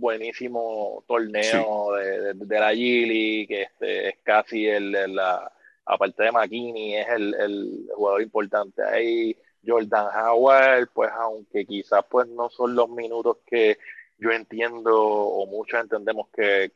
buenísimo 0.00 1.04
torneo 1.06 1.92
de, 1.94 2.34
de, 2.34 2.60
la 2.60 2.72
Gili, 2.72 3.46
que 3.46 3.62
este, 3.62 4.08
es 4.08 4.14
casi 4.22 4.66
el, 4.66 4.92
la, 5.14 5.52
aparte 5.84 6.24
de 6.24 6.32
McKinney, 6.32 6.96
es 6.96 7.08
el, 7.08 7.34
el 7.34 7.88
jugador 7.94 8.22
importante 8.22 8.82
ahí. 8.82 9.36
Jordan 9.64 10.08
Howard, 10.12 10.88
pues 10.92 11.10
aunque 11.12 11.64
quizás 11.64 12.04
pues 12.10 12.26
no 12.26 12.50
son 12.50 12.74
los 12.74 12.88
minutos 12.88 13.38
que 13.46 13.78
yo 14.18 14.30
entiendo 14.30 15.00
o 15.00 15.46
muchos 15.46 15.80
entendemos 15.80 16.28
que, 16.34 16.72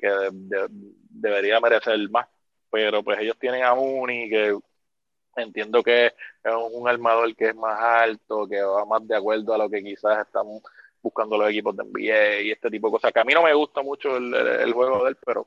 debería 1.10 1.60
merecer 1.60 1.98
más, 2.10 2.26
pero 2.70 3.02
pues 3.02 3.18
ellos 3.20 3.36
tienen 3.38 3.62
a 3.62 3.74
Muni 3.74 4.28
que 4.28 4.56
entiendo 5.36 5.82
que 5.82 6.06
es 6.06 6.54
un 6.72 6.88
armador 6.88 7.34
que 7.36 7.48
es 7.48 7.54
más 7.56 7.80
alto, 7.80 8.46
que 8.48 8.60
va 8.62 8.84
más 8.84 9.06
de 9.06 9.16
acuerdo 9.16 9.54
a 9.54 9.58
lo 9.58 9.70
que 9.70 9.82
quizás 9.82 10.26
están 10.26 10.46
buscando 11.02 11.38
los 11.38 11.50
equipos 11.50 11.76
de 11.76 11.84
NBA 11.84 12.40
y 12.42 12.50
este 12.50 12.70
tipo 12.70 12.88
de 12.88 12.92
cosas, 12.92 13.12
que 13.12 13.20
a 13.20 13.24
mí 13.24 13.32
no 13.32 13.42
me 13.42 13.54
gusta 13.54 13.82
mucho 13.82 14.16
el, 14.16 14.72
juego 14.72 15.04
de 15.04 15.10
él, 15.10 15.16
pero 15.24 15.46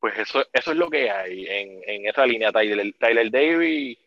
pues 0.00 0.18
eso, 0.18 0.44
eso 0.52 0.70
es 0.70 0.76
lo 0.76 0.88
que 0.88 1.10
hay 1.10 1.46
en, 1.46 1.80
en 1.86 2.06
esa 2.06 2.24
línea. 2.24 2.52
Tyler, 2.52 2.94
Tyler 2.98 3.30
Davis 3.30 3.98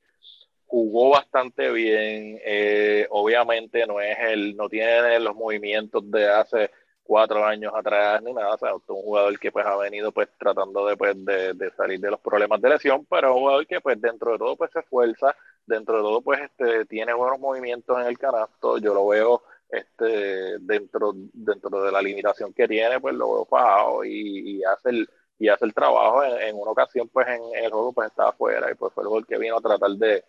jugó 0.72 1.10
bastante 1.10 1.70
bien. 1.72 2.40
Eh, 2.44 3.06
obviamente 3.10 3.86
no 3.86 4.00
es 4.00 4.18
el, 4.20 4.56
no 4.56 4.70
tiene 4.70 5.20
los 5.20 5.36
movimientos 5.36 6.10
de 6.10 6.30
hace 6.30 6.72
cuatro 7.12 7.46
años 7.46 7.74
atrás 7.76 8.24
ni 8.24 8.32
nada. 8.32 8.54
O 8.54 8.58
sea, 8.58 8.74
un 8.74 9.02
jugador 9.04 9.38
que 9.38 9.52
pues 9.52 9.66
ha 9.66 9.76
venido 9.76 10.14
pues 10.14 10.30
tratando 10.40 10.86
de, 10.86 10.96
pues, 10.96 11.14
de, 11.26 11.72
salir 11.76 12.00
de 12.00 12.10
los 12.10 12.22
problemas 12.22 12.62
de 12.62 12.70
lesión, 12.70 13.06
pero 13.10 13.34
un 13.36 13.42
jugador 13.42 13.68
que 13.68 13.82
pues 13.82 14.00
dentro 14.00 14.32
de 14.32 14.38
todo 14.38 14.56
pues 14.56 14.72
se 14.72 14.80
esfuerza, 14.80 15.36
dentro 15.66 15.98
de 15.98 16.04
todo 16.04 16.22
pues 16.22 16.40
este 16.40 16.86
tiene 16.86 17.14
buenos 17.14 17.38
movimientos 17.38 18.00
en 18.00 18.08
el 18.08 18.18
canasto. 18.18 18.78
Yo 18.78 18.94
lo 18.94 19.08
veo 19.08 19.44
este 19.70 20.58
dentro 20.60 21.12
dentro 21.34 21.84
de 21.84 21.92
la 21.92 22.02
limitación 22.02 22.54
que 22.54 22.66
tiene, 22.66 23.02
pues 23.02 23.14
lo 23.14 23.34
veo 23.34 23.46
fajado 23.46 24.06
y, 24.06 24.64
hace 24.64 24.90
el 24.92 25.10
y 25.38 25.50
hace 25.50 25.66
el 25.66 25.74
trabajo 25.74 26.24
en, 26.24 26.56
una 26.56 26.72
ocasión 26.72 27.10
pues 27.10 27.28
en, 27.28 27.42
el 27.62 27.72
juego 27.72 27.92
pues 27.92 28.08
estaba 28.08 28.30
afuera 28.30 28.72
y 28.72 28.76
pues 28.76 28.94
fue 28.94 29.04
el 29.04 29.10
gol 29.10 29.28
que 29.28 29.38
vino 29.38 29.58
a 29.58 29.62
tratar 29.62 29.92
de 29.92 30.24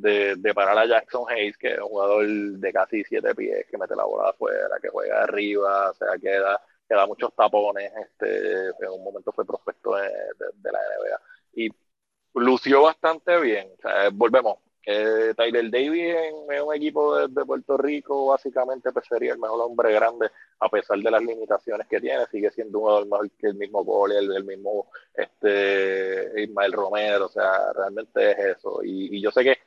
de, 0.00 0.52
parar 0.54 0.78
a 0.78 0.86
Jackson 0.86 1.24
Hayes, 1.28 1.56
que 1.56 1.68
es 1.68 1.78
un 1.78 1.88
jugador 1.88 2.26
de 2.26 2.72
casi 2.72 3.04
siete 3.04 3.34
pies, 3.34 3.66
que 3.70 3.78
mete 3.78 3.96
la 3.96 4.04
bola 4.04 4.30
afuera, 4.30 4.78
que 4.80 4.88
juega 4.88 5.22
arriba, 5.22 5.90
o 5.90 5.94
sea, 5.94 6.08
que 6.20 6.30
da, 6.30 7.06
muchos 7.06 7.34
tapones. 7.34 7.92
Este, 8.00 8.66
en 8.66 8.90
un 8.92 9.04
momento 9.04 9.32
fue 9.32 9.46
prospecto 9.46 9.94
de, 9.96 10.10
la 10.64 10.78
NBA. 10.78 11.20
Y 11.54 11.68
lució 12.34 12.82
bastante 12.82 13.40
bien. 13.40 13.68
Volvemos. 14.12 14.58
Eh, 14.88 15.34
Tyler 15.36 15.68
Davis 15.68 16.14
en, 16.14 16.62
un 16.62 16.72
equipo 16.72 17.26
de, 17.26 17.44
Puerto 17.44 17.76
Rico 17.76 18.26
básicamente 18.26 18.92
pues 18.92 19.04
sería 19.08 19.32
el 19.32 19.38
mejor 19.40 19.60
hombre 19.62 19.92
grande 19.92 20.30
a 20.60 20.68
pesar 20.68 20.96
de 21.00 21.10
las 21.10 21.20
limitaciones 21.20 21.88
que 21.88 22.00
tiene 22.00 22.24
sigue 22.30 22.52
siendo 22.52 22.78
un 22.78 22.84
jugador 22.84 23.06
mejor 23.06 23.30
que 23.32 23.48
el 23.48 23.56
mismo 23.56 23.84
Cole 23.84 24.16
el, 24.16 24.44
mismo 24.44 24.88
este 25.12 26.40
Ismael 26.40 26.72
Romero 26.72 27.26
o 27.26 27.28
sea 27.28 27.72
realmente 27.72 28.30
es 28.30 28.56
eso 28.58 28.78
y 28.84 29.20
yo 29.20 29.32
sé 29.32 29.42
que 29.42 29.58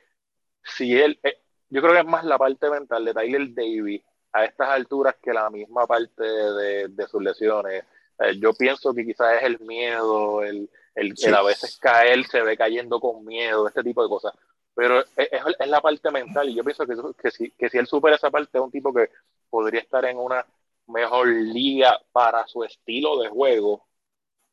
si 0.62 0.98
él, 0.98 1.18
eh, 1.22 1.40
yo 1.68 1.80
creo 1.80 1.92
que 1.92 2.00
es 2.00 2.06
más 2.06 2.24
la 2.24 2.38
parte 2.38 2.68
mental 2.70 3.04
de 3.04 3.14
Tyler 3.14 3.54
Davis 3.54 4.02
a 4.32 4.44
estas 4.44 4.68
alturas 4.68 5.16
que 5.20 5.32
la 5.32 5.50
misma 5.50 5.86
parte 5.86 6.22
de, 6.22 7.06
sus 7.08 7.22
lesiones. 7.22 7.84
Eh, 8.18 8.38
yo 8.38 8.52
pienso 8.52 8.94
que 8.94 9.04
quizás 9.04 9.38
es 9.38 9.42
el 9.44 9.60
miedo, 9.60 10.42
el, 10.42 10.70
el, 10.94 11.34
a 11.34 11.42
veces 11.42 11.78
caer 11.78 12.24
se 12.26 12.42
ve 12.42 12.56
cayendo 12.56 13.00
con 13.00 13.24
miedo, 13.24 13.66
este 13.66 13.82
tipo 13.82 14.02
de 14.02 14.08
cosas. 14.08 14.34
Pero 14.74 15.00
es, 15.00 15.06
es 15.16 15.68
la 15.68 15.80
parte 15.80 16.10
mental 16.10 16.48
y 16.48 16.54
yo 16.54 16.64
pienso 16.64 16.86
que, 16.86 16.94
que, 17.20 17.30
si, 17.30 17.50
que 17.52 17.68
si 17.68 17.78
él 17.78 17.86
supera 17.86 18.16
esa 18.16 18.30
parte 18.30 18.56
es 18.56 18.64
un 18.64 18.70
tipo 18.70 18.92
que 18.92 19.10
podría 19.48 19.80
estar 19.80 20.04
en 20.04 20.16
una 20.16 20.44
mejor 20.86 21.28
liga 21.28 22.00
para 22.12 22.46
su 22.46 22.64
estilo 22.64 23.18
de 23.20 23.28
juego 23.28 23.86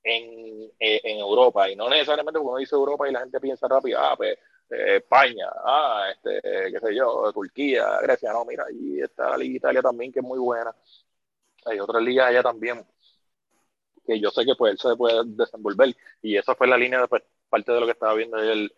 en, 0.03 0.71
eh, 0.79 1.01
en 1.03 1.19
Europa. 1.19 1.69
Y 1.69 1.75
no 1.75 1.89
necesariamente 1.89 2.39
cuando 2.39 2.51
uno 2.51 2.59
dice 2.59 2.75
Europa 2.75 3.07
y 3.07 3.11
la 3.11 3.19
gente 3.19 3.39
piensa 3.39 3.67
rápido, 3.67 3.99
ah, 3.99 4.15
pues 4.15 4.37
España, 4.69 5.47
ah, 5.63 6.07
este, 6.11 6.41
qué 6.71 6.79
sé 6.79 6.95
yo, 6.95 7.31
Turquía, 7.33 7.99
Grecia, 8.01 8.33
no, 8.33 8.45
mira, 8.45 8.65
ahí 8.67 8.99
está 9.01 9.31
la 9.31 9.37
Liga 9.37 9.57
Italia 9.57 9.81
también, 9.81 10.11
que 10.11 10.19
es 10.19 10.25
muy 10.25 10.39
buena. 10.39 10.75
Hay 11.65 11.79
otras 11.79 12.01
ligas 12.03 12.27
allá 12.27 12.43
también, 12.43 12.85
que 14.05 14.19
yo 14.19 14.29
sé 14.31 14.45
que 14.45 14.55
pues 14.55 14.73
él 14.73 14.79
se 14.79 14.95
puede 14.95 15.21
desenvolver, 15.25 15.95
y 16.21 16.37
esa 16.37 16.55
fue 16.55 16.67
la 16.67 16.77
línea 16.77 17.01
de 17.01 17.07
pues, 17.07 17.23
parte 17.49 17.71
de 17.71 17.79
lo 17.79 17.85
que 17.85 17.93
estaba 17.93 18.13
viendo 18.13 18.37
del, 18.37 18.71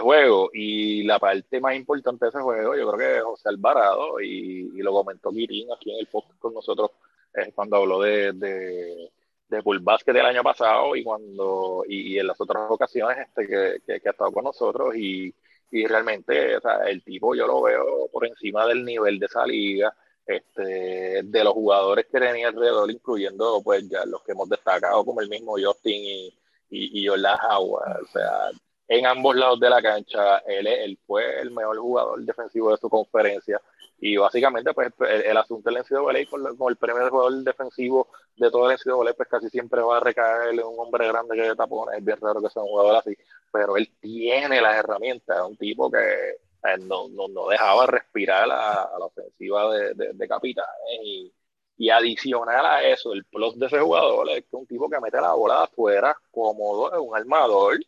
juego, 0.00 0.50
y 0.52 1.04
la 1.04 1.18
parte 1.20 1.60
más 1.60 1.76
importante 1.76 2.24
de 2.24 2.30
ese 2.30 2.40
juego, 2.40 2.76
yo 2.76 2.90
creo 2.90 2.98
que 2.98 3.20
José 3.22 3.48
Alvarado, 3.48 4.20
y, 4.20 4.72
y 4.74 4.82
lo 4.82 4.92
comentó 4.92 5.30
Kirin 5.30 5.72
aquí 5.72 5.92
en 5.92 6.00
el 6.00 6.06
podcast 6.06 6.38
con 6.40 6.54
nosotros, 6.54 6.90
eh, 7.34 7.52
cuando 7.54 7.76
habló 7.76 8.00
de 8.00 9.12
de 9.48 9.60
Bull 9.60 9.80
Basket 9.80 10.12
del 10.12 10.26
año 10.26 10.42
pasado 10.42 10.96
y 10.96 11.04
cuando 11.04 11.84
y, 11.88 12.18
en 12.18 12.26
las 12.26 12.40
otras 12.40 12.70
ocasiones 12.70 13.18
este 13.18 13.46
que, 13.46 14.00
que, 14.00 14.08
ha 14.08 14.10
estado 14.10 14.32
con 14.32 14.44
nosotros 14.44 14.94
y, 14.96 15.34
y 15.70 15.86
realmente 15.86 16.56
o 16.56 16.60
sea, 16.60 16.78
el 16.88 17.02
tipo 17.02 17.34
yo 17.34 17.46
lo 17.46 17.62
veo 17.62 18.08
por 18.12 18.26
encima 18.26 18.66
del 18.66 18.84
nivel 18.84 19.18
de 19.18 19.26
esa 19.26 19.46
liga 19.46 19.94
este, 20.26 21.22
de 21.22 21.44
los 21.44 21.52
jugadores 21.52 22.06
que 22.10 22.18
tenía 22.18 22.48
alrededor 22.48 22.90
incluyendo 22.90 23.62
pues 23.62 23.88
ya 23.88 24.04
los 24.06 24.22
que 24.22 24.32
hemos 24.32 24.48
destacado 24.48 25.04
como 25.04 25.20
el 25.20 25.28
mismo 25.28 25.54
Justin 25.62 26.02
y, 26.02 26.26
y, 26.70 27.04
y 27.04 27.08
Howard 27.08 28.02
o 28.02 28.06
sea 28.06 28.50
en 28.88 29.06
ambos 29.06 29.36
lados 29.36 29.60
de 29.60 29.70
la 29.70 29.82
cancha 29.82 30.38
él, 30.46 30.66
él 30.66 30.98
fue 31.06 31.40
el 31.40 31.50
mejor 31.50 31.78
jugador 31.78 32.20
defensivo 32.24 32.70
de 32.70 32.76
su 32.78 32.88
conferencia 32.88 33.60
y 33.98 34.16
básicamente, 34.16 34.74
pues 34.74 34.92
el, 35.00 35.36
asunto 35.36 35.70
del 35.70 35.82
NCAA 35.82 36.26
con, 36.28 36.56
con 36.56 36.70
el 36.70 36.76
premio 36.76 37.04
de 37.04 37.10
jugador 37.10 37.32
defensivo 37.42 38.08
de 38.36 38.50
todo 38.50 38.70
el 38.70 38.76
NCAA, 38.76 39.14
pues 39.14 39.28
casi 39.28 39.48
siempre 39.48 39.80
va 39.80 39.96
a 39.96 40.00
recaer 40.00 40.50
en 40.52 40.66
un 40.66 40.78
hombre 40.78 41.08
grande 41.08 41.34
que 41.34 41.42
de 41.42 41.56
tapones. 41.56 41.98
Es 41.98 42.04
bien 42.04 42.18
raro 42.20 42.42
que 42.42 42.50
sea 42.50 42.62
un 42.62 42.68
jugador 42.68 42.96
así, 42.96 43.16
pero 43.50 43.76
él 43.76 43.90
tiene 44.00 44.60
las 44.60 44.76
herramientas. 44.76 45.38
Es 45.38 45.42
un 45.44 45.56
tipo 45.56 45.90
que 45.90 45.98
eh, 45.98 46.78
no, 46.80 47.08
no, 47.08 47.28
no, 47.28 47.48
dejaba 47.48 47.86
respirar 47.86 48.50
a, 48.50 48.90
la 48.98 49.04
ofensiva 49.06 49.72
de, 49.74 49.94
de, 49.94 50.12
de 50.12 50.28
capitanes. 50.28 50.70
Y, 51.02 51.32
y 51.78 51.90
adicional 51.90 52.66
a 52.66 52.82
eso, 52.82 53.12
el 53.12 53.24
plus 53.24 53.58
de 53.58 53.66
ese 53.66 53.80
jugador 53.80 54.28
es 54.30 54.44
que 54.44 54.56
un 54.56 54.66
tipo 54.66 54.88
que 54.90 55.00
mete 55.00 55.20
la 55.20 55.34
bola 55.34 55.64
afuera 55.64 56.16
cómodo, 56.30 56.92
es 56.92 57.00
un 57.00 57.16
armador 57.16 57.78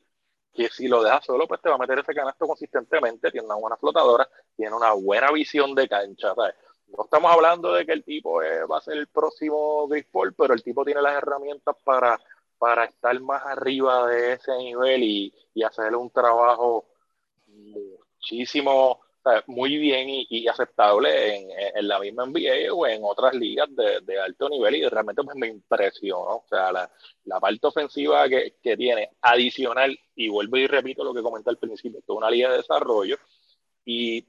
que 0.59 0.69
si 0.71 0.89
lo 0.89 1.05
dejas 1.05 1.25
solo, 1.25 1.47
pues 1.47 1.61
te 1.61 1.69
va 1.69 1.77
a 1.77 1.79
meter 1.79 2.01
ese 2.01 2.13
canasto 2.13 2.49
consistentemente, 2.49 3.31
tiene 3.31 3.47
una 3.47 3.55
buena 3.55 3.77
flotadora, 3.77 4.29
tiene 4.57 4.75
una 4.75 4.93
buena 4.93 5.31
visión 5.31 5.73
de 5.75 5.89
cancha, 5.89 6.35
no 6.35 7.05
estamos 7.05 7.31
hablando 7.31 7.73
de 7.75 7.87
que 7.87 7.93
el 7.93 8.03
tipo 8.03 8.43
eh, 8.43 8.65
va 8.65 8.79
a 8.79 8.81
ser 8.81 8.97
el 8.97 9.07
próximo 9.07 9.87
baseball, 9.87 10.35
pero 10.35 10.55
el 10.55 10.63
tipo 10.63 10.85
tiene 10.85 11.03
las 11.03 11.15
herramientas 11.15 11.77
para, 11.85 12.19
para 12.59 12.87
estar 12.87 13.21
más 13.21 13.45
arriba 13.45 14.09
de 14.09 14.33
ese 14.33 14.57
nivel 14.57 15.05
y, 15.05 15.35
y 15.55 15.63
hacer 15.63 15.95
un 15.95 16.11
trabajo 16.11 16.87
muchísimo, 17.47 19.01
muy 19.47 19.76
bien 19.79 20.07
y, 20.09 20.47
aceptable 20.49 21.37
en, 21.37 21.51
en, 21.76 21.89
la 21.89 21.99
misma 22.01 22.26
NBA 22.26 22.72
o 22.72 22.87
en 22.87 23.03
otras 23.05 23.35
ligas 23.35 23.68
de, 23.74 24.01
de 24.03 24.20
alto 24.20 24.49
nivel 24.49 24.76
y 24.76 24.89
realmente 24.89 25.22
pues, 25.22 25.37
me 25.37 25.49
impresionó. 25.49 26.37
O 26.39 26.45
sea, 26.49 26.72
la, 26.72 26.91
la 27.24 27.41
parte 27.41 27.66
ofensiva 27.66 28.29
que, 28.29 28.57
que, 28.62 28.76
tiene 28.76 29.11
adicional, 29.22 29.99
y 30.14 30.29
vuelvo 30.29 30.57
y 30.57 30.66
repito 30.66 31.05
lo 31.05 31.14
que 31.14 31.22
comenté 31.22 31.51
al 31.51 31.59
principio, 31.59 32.01
es 32.01 32.05
una 32.09 32.31
liga 32.31 32.51
de 32.51 32.59
desarrollo 32.59 33.16
y 33.85 34.26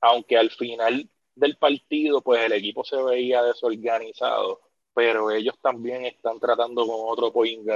aunque 0.00 0.36
al 0.36 0.50
final 0.50 1.08
del 1.34 1.56
partido, 1.56 2.22
pues 2.22 2.44
el 2.44 2.52
equipo 2.52 2.84
se 2.84 3.00
veía 3.02 3.42
desorganizado, 3.42 4.60
pero 4.94 5.30
ellos 5.30 5.54
también 5.62 6.04
están 6.04 6.40
tratando 6.40 6.86
con 6.86 6.96
otro 7.06 7.32
point 7.32 7.66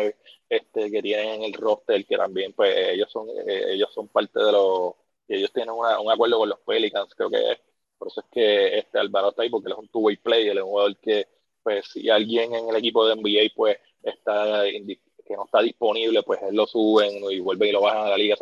este, 0.48 0.90
que 0.90 1.02
tienen 1.02 1.28
en 1.28 1.42
el 1.44 1.52
roster, 1.54 2.04
que 2.06 2.16
también, 2.16 2.52
pues 2.52 2.74
ellos 2.76 3.10
son, 3.12 3.28
eh, 3.46 3.72
ellos 3.74 3.90
son 3.94 4.08
parte 4.08 4.40
de 4.40 4.52
los, 4.52 4.94
ellos 5.36 5.52
tienen 5.52 5.74
un 5.74 6.10
acuerdo 6.10 6.38
con 6.38 6.48
los 6.48 6.60
Pelicans, 6.60 7.14
creo 7.14 7.30
que 7.30 7.52
es, 7.52 7.58
por 7.98 8.08
eso 8.08 8.20
es 8.20 8.26
que 8.30 8.78
este 8.78 8.98
Alvaro 8.98 9.30
está 9.30 9.42
ahí, 9.42 9.50
porque 9.50 9.68
él 9.68 9.74
es 9.74 9.78
un 9.78 9.88
two-way 9.88 10.16
player, 10.16 10.56
es 10.56 10.62
un 10.62 10.70
jugador 10.70 10.96
que, 10.98 11.26
pues 11.62 11.86
si 11.92 12.10
alguien 12.10 12.54
en 12.54 12.68
el 12.68 12.76
equipo 12.76 13.06
de 13.06 13.16
NBA, 13.16 13.52
pues 13.54 13.78
está 14.02 14.64
que 14.64 15.36
no 15.36 15.44
está 15.44 15.60
disponible, 15.60 16.22
pues 16.22 16.40
él 16.42 16.56
lo 16.56 16.66
suben 16.66 17.10
y 17.30 17.40
vuelven 17.40 17.68
y 17.68 17.72
lo 17.72 17.82
bajan 17.82 18.06
a 18.06 18.10
la 18.10 18.16
liga, 18.16 18.36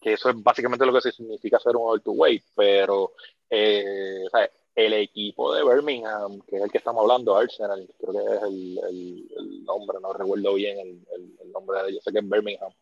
que 0.00 0.14
eso 0.14 0.30
es 0.30 0.42
básicamente 0.42 0.86
lo 0.86 0.92
que 0.92 1.12
significa 1.12 1.58
ser 1.58 1.76
un 1.76 2.00
two-way, 2.00 2.42
pero 2.56 3.12
eh, 3.50 4.24
el 4.74 4.92
equipo 4.94 5.54
de 5.54 5.64
Birmingham, 5.64 6.40
que 6.42 6.56
es 6.56 6.62
el 6.62 6.70
que 6.70 6.78
estamos 6.78 7.02
hablando, 7.02 7.36
Arsenal, 7.36 7.86
creo 7.98 8.12
que 8.12 8.34
es 8.34 8.42
el, 8.42 9.64
nombre, 9.64 9.98
no 10.00 10.12
recuerdo 10.12 10.54
bien 10.54 10.78
el, 10.78 11.52
nombre 11.52 11.82
de 11.82 11.90
ellos, 11.90 12.04
sé 12.04 12.12
que 12.12 12.20
es 12.20 12.28
Birmingham, 12.28 12.72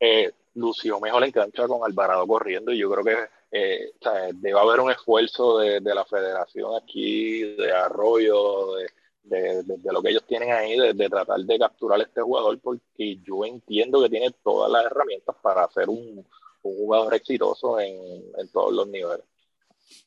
eh, 0.00 0.32
lució 0.54 1.00
mejor 1.00 1.24
en 1.24 1.32
cancha 1.32 1.66
con 1.66 1.84
Alvarado 1.84 2.26
corriendo 2.26 2.72
y 2.72 2.78
yo 2.78 2.90
creo 2.90 3.04
que 3.04 3.16
eh, 3.50 3.92
debe 4.34 4.58
haber 4.58 4.80
un 4.80 4.90
esfuerzo 4.90 5.58
de, 5.58 5.80
la 5.80 6.04
federación 6.04 6.74
aquí, 6.76 7.42
de 7.56 7.72
Arroyo, 7.72 8.74
de, 9.22 9.64
lo 9.84 10.02
que 10.02 10.10
ellos 10.10 10.24
tienen 10.26 10.52
ahí, 10.52 10.76
de, 10.76 11.08
tratar 11.08 11.40
de 11.40 11.58
capturar 11.58 12.00
a 12.00 12.02
este 12.02 12.20
jugador, 12.20 12.58
porque 12.60 13.18
yo 13.22 13.44
entiendo 13.44 14.02
que 14.02 14.10
tiene 14.10 14.30
todas 14.42 14.70
las 14.70 14.86
herramientas 14.86 15.36
para 15.42 15.68
ser 15.70 15.88
un, 15.88 16.26
jugador 16.62 17.12
exitoso 17.12 17.78
en 17.78 18.48
todos 18.50 18.72
los 18.72 18.88
niveles. 18.88 19.26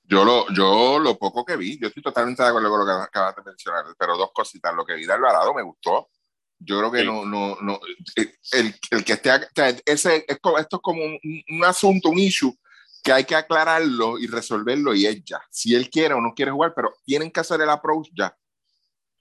Yo 0.09 0.23
lo, 0.23 0.45
yo 0.53 0.99
lo 0.99 1.17
poco 1.17 1.43
que 1.43 1.57
vi, 1.57 1.77
yo 1.79 1.87
estoy 1.87 2.01
totalmente 2.01 2.41
de 2.41 2.49
acuerdo 2.49 2.69
con 2.69 2.79
lo 2.79 2.85
que 2.85 3.03
acabas 3.03 3.35
de 3.35 3.43
mencionar, 3.43 3.85
pero 3.97 4.17
dos 4.17 4.31
cositas. 4.31 4.73
Lo 4.73 4.85
que 4.85 4.95
vi 4.95 5.05
de 5.05 5.13
Alvarado 5.13 5.53
me 5.53 5.63
gustó. 5.63 6.09
Yo 6.59 6.79
creo 6.79 6.91
que 6.91 7.03
no, 7.03 7.25
no, 7.25 7.57
no, 7.61 7.79
el, 8.51 8.75
el 8.91 9.05
que 9.05 9.13
esté, 9.13 9.31
ese, 9.85 10.25
esto 10.27 10.57
es 10.57 10.67
como 10.81 11.03
un, 11.03 11.19
un, 11.49 11.63
asunto, 11.63 12.09
un 12.09 12.17
issue 12.17 12.53
que 13.03 13.13
hay 13.13 13.25
que 13.25 13.35
aclararlo 13.35 14.17
y 14.17 14.27
resolverlo 14.27 14.95
y 14.95 15.05
es 15.05 15.23
ya. 15.23 15.39
Si 15.51 15.75
él 15.75 15.89
quiere 15.89 16.15
o 16.15 16.21
no 16.21 16.33
quiere 16.33 16.51
jugar, 16.51 16.73
pero 16.75 16.93
tienen 17.05 17.31
que 17.31 17.39
hacer 17.39 17.61
el 17.61 17.69
approach 17.69 18.09
ya. 18.17 18.35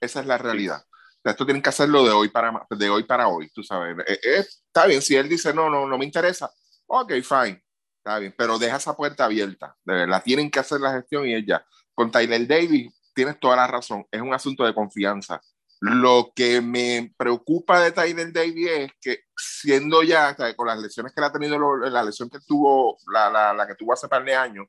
Esa 0.01 0.19
es 0.21 0.25
la 0.25 0.37
realidad. 0.37 0.83
esto 1.23 1.45
tienen 1.45 1.61
que 1.61 1.69
hacerlo 1.69 2.03
de 2.03 2.11
hoy 2.11 2.29
para, 2.29 2.65
de 2.69 2.89
hoy, 2.89 3.03
para 3.03 3.27
hoy, 3.27 3.49
tú 3.53 3.63
sabes. 3.63 3.97
Eh, 4.07 4.19
eh, 4.23 4.39
está 4.39 4.87
bien, 4.87 5.01
si 5.01 5.15
él 5.15 5.29
dice, 5.29 5.53
no, 5.53 5.69
no, 5.69 5.87
no 5.87 5.97
me 5.97 6.05
interesa, 6.05 6.51
ok, 6.87 7.13
fine 7.23 7.63
Está 7.97 8.19
bien, 8.19 8.33
pero 8.37 8.57
deja 8.57 8.77
esa 8.77 8.95
puerta 8.95 9.25
abierta. 9.25 9.75
De 9.83 9.93
verdad, 9.93 10.23
tienen 10.23 10.49
que 10.49 10.59
hacer 10.59 10.79
la 10.79 10.93
gestión 10.93 11.27
y 11.27 11.35
ella. 11.35 11.65
Con 11.93 12.09
Tyler 12.09 12.47
Davis, 12.47 12.89
tienes 13.13 13.37
toda 13.37 13.57
la 13.57 13.67
razón. 13.67 14.05
Es 14.09 14.21
un 14.21 14.33
asunto 14.33 14.63
de 14.63 14.73
confianza. 14.73 15.41
Lo 15.79 16.31
que 16.35 16.61
me 16.61 17.13
preocupa 17.17 17.79
de 17.81 17.91
Tyler 17.91 18.33
Davis 18.33 18.69
es 18.69 18.91
que 18.99 19.19
siendo 19.35 20.01
ya, 20.01 20.35
con 20.55 20.67
las 20.67 20.79
lesiones 20.79 21.13
que 21.13 21.21
él 21.21 21.25
ha 21.25 21.31
tenido, 21.31 21.77
la 21.77 22.03
lesión 22.03 22.29
que 22.29 22.39
tuvo, 22.39 22.97
la, 23.11 23.29
la, 23.29 23.53
la 23.53 23.67
que 23.67 23.75
tuvo 23.75 23.93
hace 23.93 24.07
par 24.07 24.23
de 24.23 24.35
años, 24.35 24.67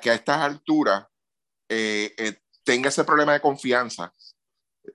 que 0.00 0.10
a 0.10 0.14
estas 0.14 0.38
alturas 0.38 1.06
eh, 1.68 2.14
eh, 2.16 2.38
tenga 2.62 2.88
ese 2.88 3.04
problema 3.04 3.32
de 3.32 3.40
confianza. 3.40 4.12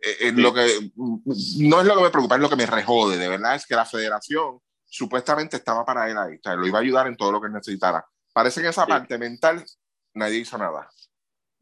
Eh, 0.02 0.32
lo 0.36 0.54
que, 0.54 0.92
no 0.96 1.82
es 1.82 1.88
lo 1.88 1.96
que 1.96 2.04
me 2.04 2.10
preocupa, 2.10 2.36
es 2.36 2.42
lo 2.42 2.50
que 2.50 2.56
me 2.56 2.66
rejode, 2.66 3.18
de 3.18 3.30
verdad, 3.30 3.56
es 3.56 3.66
que 3.66 3.76
la 3.76 3.86
federación 3.86 4.60
supuestamente 4.86 5.58
estaba 5.58 5.86
para 5.86 6.10
él 6.10 6.18
ahí, 6.18 6.36
o 6.36 6.40
sea, 6.42 6.56
lo 6.56 6.68
iba 6.68 6.80
a 6.80 6.82
ayudar 6.82 7.08
en 7.08 7.18
todo 7.18 7.32
lo 7.32 7.42
que 7.42 7.50
necesitara. 7.50 8.06
Parece 8.34 8.62
que 8.62 8.70
esa 8.70 8.86
parte 8.86 9.18
mental 9.18 9.66
nadie 10.14 10.40
hizo 10.40 10.58
nada. 10.58 10.90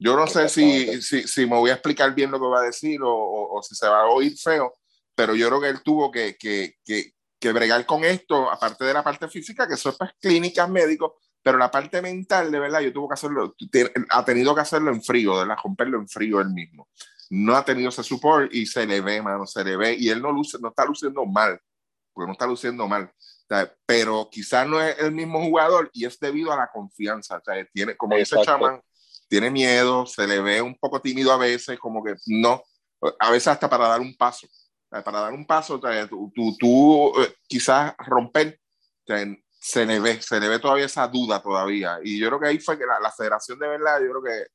Yo 0.04 0.18
no 0.18 0.28
sé 0.28 0.50
si, 0.50 1.02
si, 1.02 1.26
si, 1.26 1.46
me 1.46 1.56
voy 1.56 1.70
a 1.70 1.76
explicar 1.76 2.14
bien 2.14 2.30
lo 2.30 2.38
que 2.38 2.48
va 2.48 2.60
a 2.60 2.66
decir 2.66 3.02
o, 3.02 3.10
o, 3.10 3.64
si 3.64 3.74
se 3.74 3.88
va 3.88 4.02
a 4.02 4.08
oír 4.08 4.38
feo, 4.38 4.74
pero 5.16 5.34
yo 5.34 5.48
creo 5.48 5.62
que 5.62 5.70
él 5.70 5.82
tuvo 5.82 6.12
que, 6.12 6.36
que, 6.36 6.76
que, 6.84 7.14
que 7.40 7.54
bregar 7.54 7.86
con 7.86 8.04
esto, 8.04 8.52
aparte 8.52 8.84
de 8.84 8.94
la 8.94 9.02
parte 9.02 9.30
física, 9.30 9.66
que 9.66 9.76
eso 9.76 9.92
es 9.92 9.96
para 9.96 10.14
clínicas 10.20 10.70
médicos, 10.70 11.14
pero 11.42 11.58
la 11.58 11.72
parte 11.72 12.02
mental, 12.02 12.52
de 12.52 12.60
verdad, 12.60 12.82
yo 12.82 12.92
tuvo 12.92 13.08
que 13.08 13.14
hacerlo, 13.14 13.56
ha 14.10 14.26
tenido 14.26 14.54
que 14.54 14.62
hacerlo 14.62 14.92
en 14.92 15.02
frío, 15.02 15.40
de 15.40 15.46
la 15.46 15.56
romperlo 15.56 15.98
en 15.98 16.10
frío 16.10 16.42
él 16.42 16.50
mismo. 16.50 16.90
No 17.30 17.56
ha 17.56 17.64
tenido 17.64 17.88
ese 17.88 18.04
support 18.04 18.54
y 18.54 18.66
se 18.66 18.86
le 18.86 19.00
ve, 19.00 19.22
mano, 19.22 19.46
se 19.46 19.64
le 19.64 19.78
ve, 19.78 19.96
y 19.98 20.10
él 20.10 20.22
no, 20.22 20.34
luce, 20.34 20.58
no 20.60 20.68
está 20.68 20.84
luciendo 20.86 21.26
mal 21.26 21.58
porque 22.14 22.28
no 22.28 22.34
está 22.34 22.46
luciendo 22.46 22.88
mal. 22.88 23.12
pero 23.86 24.30
quizás 24.32 24.68
no 24.68 24.82
es 24.82 24.98
el 25.00 25.12
mismo 25.12 25.44
jugador 25.44 25.90
y 25.94 26.06
es 26.06 26.20
debido 26.20 26.52
a 26.52 26.58
la 26.58 26.70
confianza. 26.72 27.38
O 27.38 27.42
sea, 27.44 27.68
tiene, 27.74 27.96
como 27.98 28.16
dice 28.16 28.38
Chaman, 28.44 28.82
tiene 29.34 29.50
miedo, 29.50 30.06
se 30.06 30.28
le 30.28 30.40
ve 30.42 30.62
un 30.62 30.76
poco 30.76 31.02
tímido 31.02 31.32
a 31.32 31.38
veces, 31.38 31.80
como 31.80 32.04
que 32.04 32.14
no, 32.28 32.62
a 33.18 33.32
veces 33.32 33.48
hasta 33.48 33.68
para 33.68 33.88
dar 33.88 34.00
un 34.00 34.16
paso. 34.16 34.48
Para 34.88 35.22
dar 35.22 35.34
un 35.34 35.48
paso, 35.48 35.80
tú, 36.08 36.32
tú, 36.36 36.56
tú 36.60 37.20
eh, 37.20 37.36
quizás 37.48 37.96
romper, 37.98 38.60
se 39.60 39.88
le 39.88 40.00
ve, 40.00 40.22
se 40.22 40.40
le 40.40 40.48
ve 40.48 40.60
todavía 40.60 40.86
esa 40.86 41.08
duda 41.08 41.42
todavía. 41.42 41.98
Y 42.04 42.20
yo 42.20 42.28
creo 42.28 42.40
que 42.42 42.48
ahí 42.50 42.60
fue 42.60 42.78
que 42.78 42.86
la, 42.86 43.00
la 43.00 43.12
federación 43.12 43.58
de 43.58 43.70
verdad, 43.70 44.00
yo 44.02 44.12
creo 44.12 44.22
que, 44.22 44.46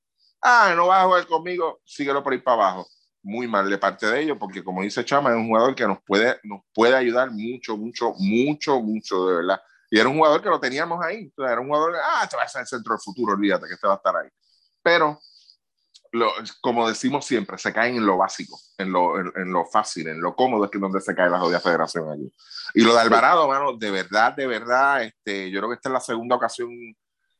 ah, 0.43 0.73
no 0.77 0.87
vas 0.87 1.03
a 1.03 1.07
jugar 1.07 1.27
conmigo, 1.27 1.81
síguelo 1.85 2.23
por 2.23 2.35
ir 2.35 2.45
para 2.45 2.69
abajo 2.69 2.87
muy 3.21 3.49
mal 3.49 3.69
de 3.69 3.79
parte 3.79 4.07
de 4.07 4.21
ellos, 4.23 4.37
porque 4.39 4.63
como 4.63 4.83
dice 4.83 5.05
Chama, 5.05 5.31
es 5.31 5.37
un 5.37 5.49
jugador 5.49 5.75
que 5.75 5.89
nos 5.89 5.99
puede, 6.07 6.39
nos 6.45 6.61
puede 6.73 6.95
ayudar 6.95 7.33
mucho, 7.33 7.77
mucho, 7.77 8.15
mucho, 8.17 8.81
mucho, 8.81 9.27
de 9.27 9.35
verdad. 9.39 9.61
Y 9.91 9.99
era 9.99 10.09
un 10.09 10.17
jugador 10.17 10.41
que 10.41 10.49
lo 10.49 10.61
teníamos 10.61 11.05
ahí. 11.05 11.33
era 11.37 11.61
un 11.61 11.67
jugador, 11.67 11.97
ah, 11.97 12.21
este 12.23 12.37
va 12.37 12.45
a 12.45 12.49
ser 12.49 12.61
el 12.61 12.69
centro 12.69 12.95
del 12.95 13.01
futuro, 13.01 13.33
olvídate 13.33 13.67
que 13.67 13.75
este 13.75 13.87
va 13.87 13.95
a 13.95 13.97
estar 13.97 14.17
ahí. 14.17 14.29
Pero, 14.83 15.21
lo, 16.13 16.31
como 16.61 16.89
decimos 16.89 17.27
siempre, 17.27 17.59
se 17.59 17.73
caen 17.73 17.97
en 17.97 18.07
lo 18.07 18.17
básico, 18.17 18.59
en 18.79 18.93
lo, 18.93 19.19
en, 19.19 19.53
lo 19.53 19.65
fácil, 19.67 20.09
en 20.09 20.21
lo 20.21 20.35
cómodo, 20.35 20.65
es 20.65 20.71
que 20.71 20.79
donde 20.79 21.01
se 21.01 21.15
cae 21.15 21.31
la 21.31 21.41
jodida 21.41 21.61
federación 21.61 22.11
allí. 22.11 22.33
Y 22.75 22.83
lo 22.83 22.95
de 22.95 23.01
Alvarado, 23.01 23.49
mano, 23.49 23.77
de 23.77 23.91
verdad, 23.91 24.35
de 24.35 24.47
verdad, 24.47 25.03
este, 25.03 25.51
yo 25.51 25.61
creo 25.61 25.71
que 25.71 25.77
esta 25.77 25.89
es 25.89 25.93
la 25.93 26.01
segunda 26.01 26.37
ocasión 26.37 26.71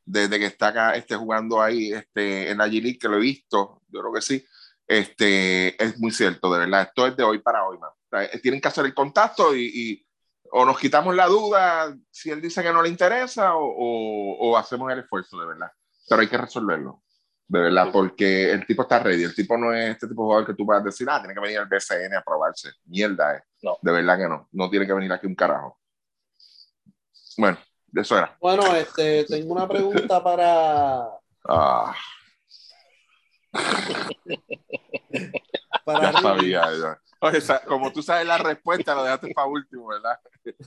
desde 0.05 0.39
que 0.39 0.45
está 0.45 0.67
acá 0.69 0.95
este, 0.95 1.15
jugando 1.15 1.61
ahí 1.61 1.93
este, 1.93 2.49
en 2.49 2.57
la 2.57 2.67
G-League, 2.67 2.97
que 2.97 3.07
lo 3.07 3.17
he 3.17 3.21
visto, 3.21 3.81
yo 3.87 4.01
creo 4.01 4.13
que 4.13 4.21
sí 4.21 4.45
este, 4.89 5.81
es 5.81 5.99
muy 5.99 6.11
cierto, 6.11 6.51
de 6.51 6.59
verdad. 6.59 6.81
Esto 6.81 7.05
es 7.05 7.15
de 7.15 7.23
hoy 7.23 7.37
para 7.37 7.63
hoy, 7.63 7.77
man. 7.77 7.91
Eh, 8.11 8.39
tienen 8.39 8.59
que 8.59 8.67
hacer 8.67 8.85
el 8.85 8.95
contacto 8.95 9.55
y, 9.55 10.03
o 10.51 10.65
nos 10.65 10.79
quitamos 10.79 11.15
la 11.15 11.27
duda 11.27 11.95
si 12.09 12.31
él 12.31 12.41
dice 12.41 12.63
que 12.63 12.73
no 12.73 12.81
le 12.81 12.89
interesa 12.89 13.55
o, 13.55 13.67
o, 13.69 14.57
hacemos 14.57 14.91
el 14.91 14.99
esfuerzo, 14.99 15.39
de 15.39 15.45
verdad. 15.45 15.71
Pero 16.09 16.21
hay 16.21 16.27
que 16.27 16.39
resolverlo, 16.39 17.03
de 17.49 17.59
verdad, 17.59 17.89
porque 17.91 18.51
el 18.51 18.65
tipo 18.65 18.83
está 18.83 18.99
ready. 18.99 19.23
El 19.23 19.33
tipo 19.33 19.57
no 19.57 19.73
es 19.73 19.89
este 19.89 20.07
tipo 20.07 20.21
de 20.21 20.25
jugador 20.27 20.45
que 20.45 20.53
tú 20.53 20.65
vas 20.65 20.81
a 20.81 20.85
decir, 20.85 21.07
ah, 21.09 21.19
tiene 21.19 21.33
que 21.33 21.39
venir 21.39 21.57
al 21.57 21.65
BCN 21.65 22.15
a 22.15 22.21
probarse. 22.21 22.69
Mierda, 22.85 23.37
eh. 23.37 23.43
No. 23.63 23.77
De 23.81 23.91
verdad 23.91 24.17
que 24.19 24.29
no. 24.29 24.47
No 24.51 24.69
tiene 24.69 24.85
que 24.85 24.93
venir 24.93 25.11
aquí 25.11 25.25
un 25.25 25.33
carajo. 25.33 25.79
Bueno, 27.37 27.57
de 27.87 28.01
eso 28.01 28.17
era. 28.17 28.37
Bueno, 28.39 28.75
este, 28.75 29.25
tengo 29.25 29.53
una 29.53 29.67
pregunta 29.67 30.23
para. 30.23 31.09
Ah. 31.51 31.95
ya 35.85 36.13
sabía, 36.21 36.63
Oye, 37.21 37.39
como 37.65 37.91
tú 37.91 38.03
sabes 38.03 38.27
la 38.27 38.37
respuesta, 38.37 38.93
lo 38.93 39.03
dejaste 39.03 39.33
para 39.33 39.47
último, 39.47 39.87
¿verdad? 39.87 40.19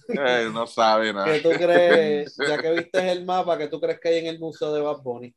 Eh, 0.08 0.50
no 0.52 0.66
sabe 0.66 1.12
nada. 1.12 1.26
¿Qué 1.26 1.40
tú 1.40 1.50
crees, 1.50 2.36
ya 2.48 2.58
que 2.58 2.72
viste 2.72 3.12
el 3.12 3.24
mapa, 3.24 3.56
qué 3.56 3.68
tú 3.68 3.80
crees 3.80 4.00
que 4.00 4.08
hay 4.08 4.18
en 4.18 4.26
el 4.26 4.40
museo 4.40 4.72
de 4.72 4.80
Bad 4.80 5.02
Bunny? 5.02 5.32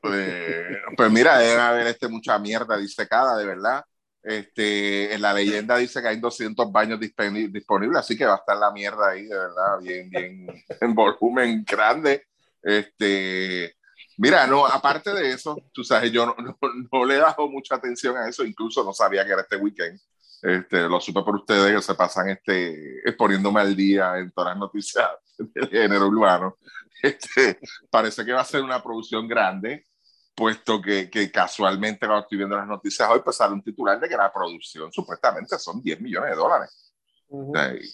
Pues, 0.00 0.66
pues 0.96 1.10
mira, 1.10 1.38
debe 1.38 1.60
haber 1.60 1.86
este, 1.86 2.08
mucha 2.08 2.38
mierda 2.38 2.76
disecada, 2.76 3.36
de 3.36 3.46
verdad. 3.46 3.84
Este, 4.22 5.14
en 5.14 5.22
la 5.22 5.32
leyenda 5.32 5.76
dice 5.76 6.02
que 6.02 6.08
hay 6.08 6.20
200 6.20 6.70
baños 6.70 7.00
disponibles, 7.00 7.96
así 7.96 8.16
que 8.16 8.26
va 8.26 8.34
a 8.34 8.38
estar 8.38 8.56
la 8.56 8.72
mierda 8.72 9.10
ahí, 9.10 9.24
de 9.24 9.38
verdad, 9.38 9.78
bien, 9.80 10.10
bien, 10.10 10.46
en 10.80 10.94
volumen 10.94 11.64
grande. 11.64 12.26
Este, 12.62 13.78
Mira, 14.18 14.48
no, 14.48 14.66
aparte 14.66 15.14
de 15.14 15.30
eso, 15.30 15.56
tú 15.72 15.84
sabes, 15.84 16.10
yo 16.10 16.26
no, 16.26 17.04
le 17.04 17.14
he 17.14 17.18
dado 17.18 17.48
mucha 17.48 17.76
atención 17.76 18.16
a 18.16 18.28
eso, 18.28 18.44
incluso 18.44 18.82
no 18.82 18.92
sabía 18.92 19.24
que 19.24 19.30
era 19.30 19.42
este 19.42 19.56
weekend. 19.56 20.00
Este, 20.42 20.88
lo 20.88 21.00
supe 21.00 21.22
por 21.22 21.36
ustedes 21.36 21.76
que 21.76 21.82
se 21.82 21.94
pasan 21.94 22.30
este, 22.30 23.00
poniéndome 23.16 23.60
al 23.60 23.76
día 23.76 24.18
en 24.18 24.32
todas 24.32 24.50
las 24.50 24.58
noticias 24.58 25.08
del 25.38 25.68
género 25.68 26.08
urbano. 26.08 26.58
Este, 27.02 27.58
parece 27.90 28.24
que 28.24 28.32
va 28.32 28.40
a 28.40 28.44
ser 28.44 28.62
una 28.62 28.82
producción 28.82 29.28
grande, 29.28 29.86
puesto 30.34 30.80
que, 30.80 31.10
que, 31.10 31.30
casualmente 31.30 32.06
cuando 32.06 32.22
estoy 32.22 32.38
viendo 32.38 32.56
las 32.56 32.66
noticias 32.66 33.08
hoy, 33.10 33.20
pues 33.24 33.36
sale 33.36 33.54
un 33.54 33.62
titular 33.62 33.98
de 34.00 34.08
que 34.08 34.16
la 34.16 34.32
producción 34.32 34.92
supuestamente 34.92 35.58
son 35.58 35.82
10 35.82 36.00
millones 36.00 36.30
de 36.30 36.36
dólares. 36.36 36.92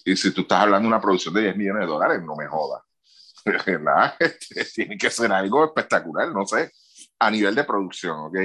y, 0.05 0.15
si 0.15 0.31
tú 0.31 0.41
estás 0.41 0.61
hablando 0.61 0.87
de 0.87 0.93
una 0.93 1.01
producción 1.01 1.33
de 1.33 1.41
10 1.43 1.57
millones 1.57 1.81
de 1.81 1.87
dólares, 1.87 2.21
no 2.23 2.35
me 2.35 2.47
jodas. 2.47 2.81
Este, 4.19 4.65
tiene 4.73 4.97
que 4.97 5.11
ser 5.11 5.31
algo 5.31 5.65
espectacular, 5.65 6.31
no 6.31 6.47
sé, 6.47 6.71
a 7.19 7.29
nivel 7.29 7.53
de 7.53 7.63
producción, 7.63 8.17
¿ok? 8.21 8.37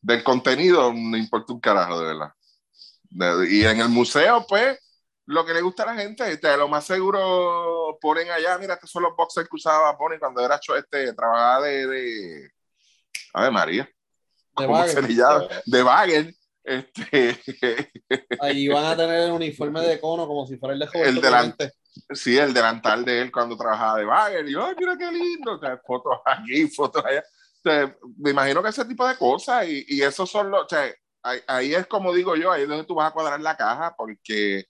Del 0.00 0.22
contenido 0.22 0.92
no 0.92 1.16
importa 1.16 1.52
un 1.52 1.60
carajo, 1.60 2.00
de 2.00 2.06
verdad. 2.06 2.32
y 3.48 3.64
en 3.64 3.80
el 3.80 3.88
museo, 3.88 4.46
pues, 4.48 4.78
lo 5.26 5.44
que 5.44 5.54
le 5.54 5.60
gusta 5.60 5.82
a 5.82 5.86
la 5.86 5.94
gente, 5.94 6.30
este, 6.30 6.56
lo 6.56 6.68
más 6.68 6.84
seguro 6.84 7.98
ponen 8.00 8.30
allá, 8.30 8.58
mira, 8.58 8.74
estos 8.74 8.90
son 8.90 9.02
los 9.02 9.16
boxers 9.16 9.48
que 9.48 9.56
usaba 9.56 9.96
Pony 9.98 10.18
cuando 10.18 10.44
era 10.44 10.60
este, 10.76 11.12
trabajaba 11.14 11.66
de, 11.66 11.86
de, 11.86 12.50
a 13.34 13.42
ver, 13.42 13.52
María, 13.52 13.90
de 14.56 14.66
Bagel. 14.66 15.62
De 15.66 15.82
Bagel. 15.82 16.36
Este... 16.64 17.38
Ahí 18.40 18.68
van 18.68 18.86
a 18.86 18.96
tener 18.96 19.20
el 19.20 19.32
uniforme 19.32 19.80
de 19.82 20.00
cono 20.00 20.26
como 20.26 20.46
si 20.46 20.56
fuera 20.56 20.74
el 20.74 20.80
de 20.80 20.86
Joven. 20.86 21.08
El 21.08 21.20
delante. 21.20 21.72
Sí, 22.10 22.36
el 22.36 22.52
delantal 22.52 23.04
de 23.04 23.22
él 23.22 23.32
cuando 23.32 23.56
trabajaba 23.56 23.98
de 23.98 24.04
Bagel. 24.04 24.48
Y 24.48 24.52
yo, 24.52 24.64
ay, 24.64 24.74
mira 24.78 24.96
qué 24.96 25.10
lindo. 25.10 25.60
fotos 25.86 26.18
aquí, 26.24 26.66
fotos 26.68 27.04
allá. 27.04 27.24
me 28.18 28.30
imagino 28.30 28.62
que 28.62 28.70
ese 28.70 28.84
tipo 28.84 29.06
de 29.06 29.16
cosas 29.16 29.66
y, 29.68 29.84
y 29.88 30.02
esos 30.02 30.28
son 30.30 30.50
los. 30.50 30.64
O 30.64 30.68
sea, 30.68 30.92
ahí, 31.22 31.40
ahí, 31.46 31.74
es 31.74 31.86
como 31.86 32.12
digo 32.12 32.36
yo, 32.36 32.50
ahí 32.50 32.62
es 32.62 32.68
donde 32.68 32.84
tú 32.84 32.94
vas 32.94 33.10
a 33.10 33.14
cuadrar 33.14 33.40
la 33.40 33.56
caja 33.56 33.94
porque 33.96 34.66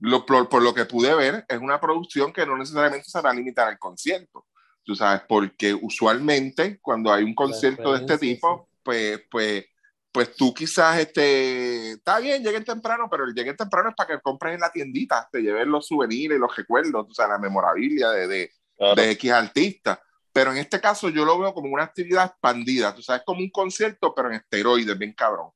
lo, 0.00 0.24
por, 0.24 0.62
lo 0.62 0.74
que 0.74 0.86
pude 0.86 1.14
ver, 1.14 1.44
es 1.48 1.58
una 1.58 1.80
producción 1.80 2.32
que 2.32 2.46
no 2.46 2.56
necesariamente 2.56 3.08
se 3.08 3.20
va 3.20 3.30
a 3.30 3.34
limitar 3.34 3.68
al 3.68 3.78
concierto. 3.78 4.46
Tú 4.82 4.94
sabes, 4.94 5.22
porque 5.28 5.74
usualmente 5.74 6.78
cuando 6.80 7.12
hay 7.12 7.22
un 7.22 7.34
concierto 7.34 7.92
de 7.92 8.00
este 8.00 8.18
tipo, 8.18 8.70
pues, 8.82 9.22
pues, 9.30 9.66
pues 10.10 10.34
tú 10.34 10.54
quizás, 10.54 10.98
este, 10.98 11.92
está 11.92 12.18
bien, 12.18 12.42
lleguen 12.42 12.64
temprano, 12.64 13.08
pero 13.10 13.24
el 13.24 13.34
lleguen 13.34 13.56
temprano 13.56 13.90
es 13.90 13.94
para 13.94 14.16
que 14.16 14.22
compres 14.22 14.54
en 14.54 14.60
la 14.60 14.72
tiendita, 14.72 15.28
te 15.30 15.42
lleven 15.42 15.70
los 15.70 15.86
souvenirs, 15.86 16.38
los 16.38 16.56
recuerdos, 16.56 17.06
o 17.08 17.14
sea, 17.14 17.28
la 17.28 17.38
memorabilia 17.38 18.08
de, 18.10 18.26
de, 18.26 18.50
de 18.96 19.10
X 19.10 19.30
artista. 19.30 20.02
Pero 20.32 20.52
en 20.52 20.58
este 20.58 20.80
caso 20.80 21.10
yo 21.10 21.24
lo 21.24 21.38
veo 21.38 21.52
como 21.52 21.72
una 21.72 21.84
actividad 21.84 22.26
expandida, 22.26 22.94
tú 22.94 23.02
sabes, 23.02 23.22
como 23.26 23.40
un 23.40 23.50
concierto, 23.50 24.14
pero 24.14 24.28
en 24.28 24.36
esteroides, 24.36 24.96
bien 24.96 25.12
cabrón. 25.12 25.50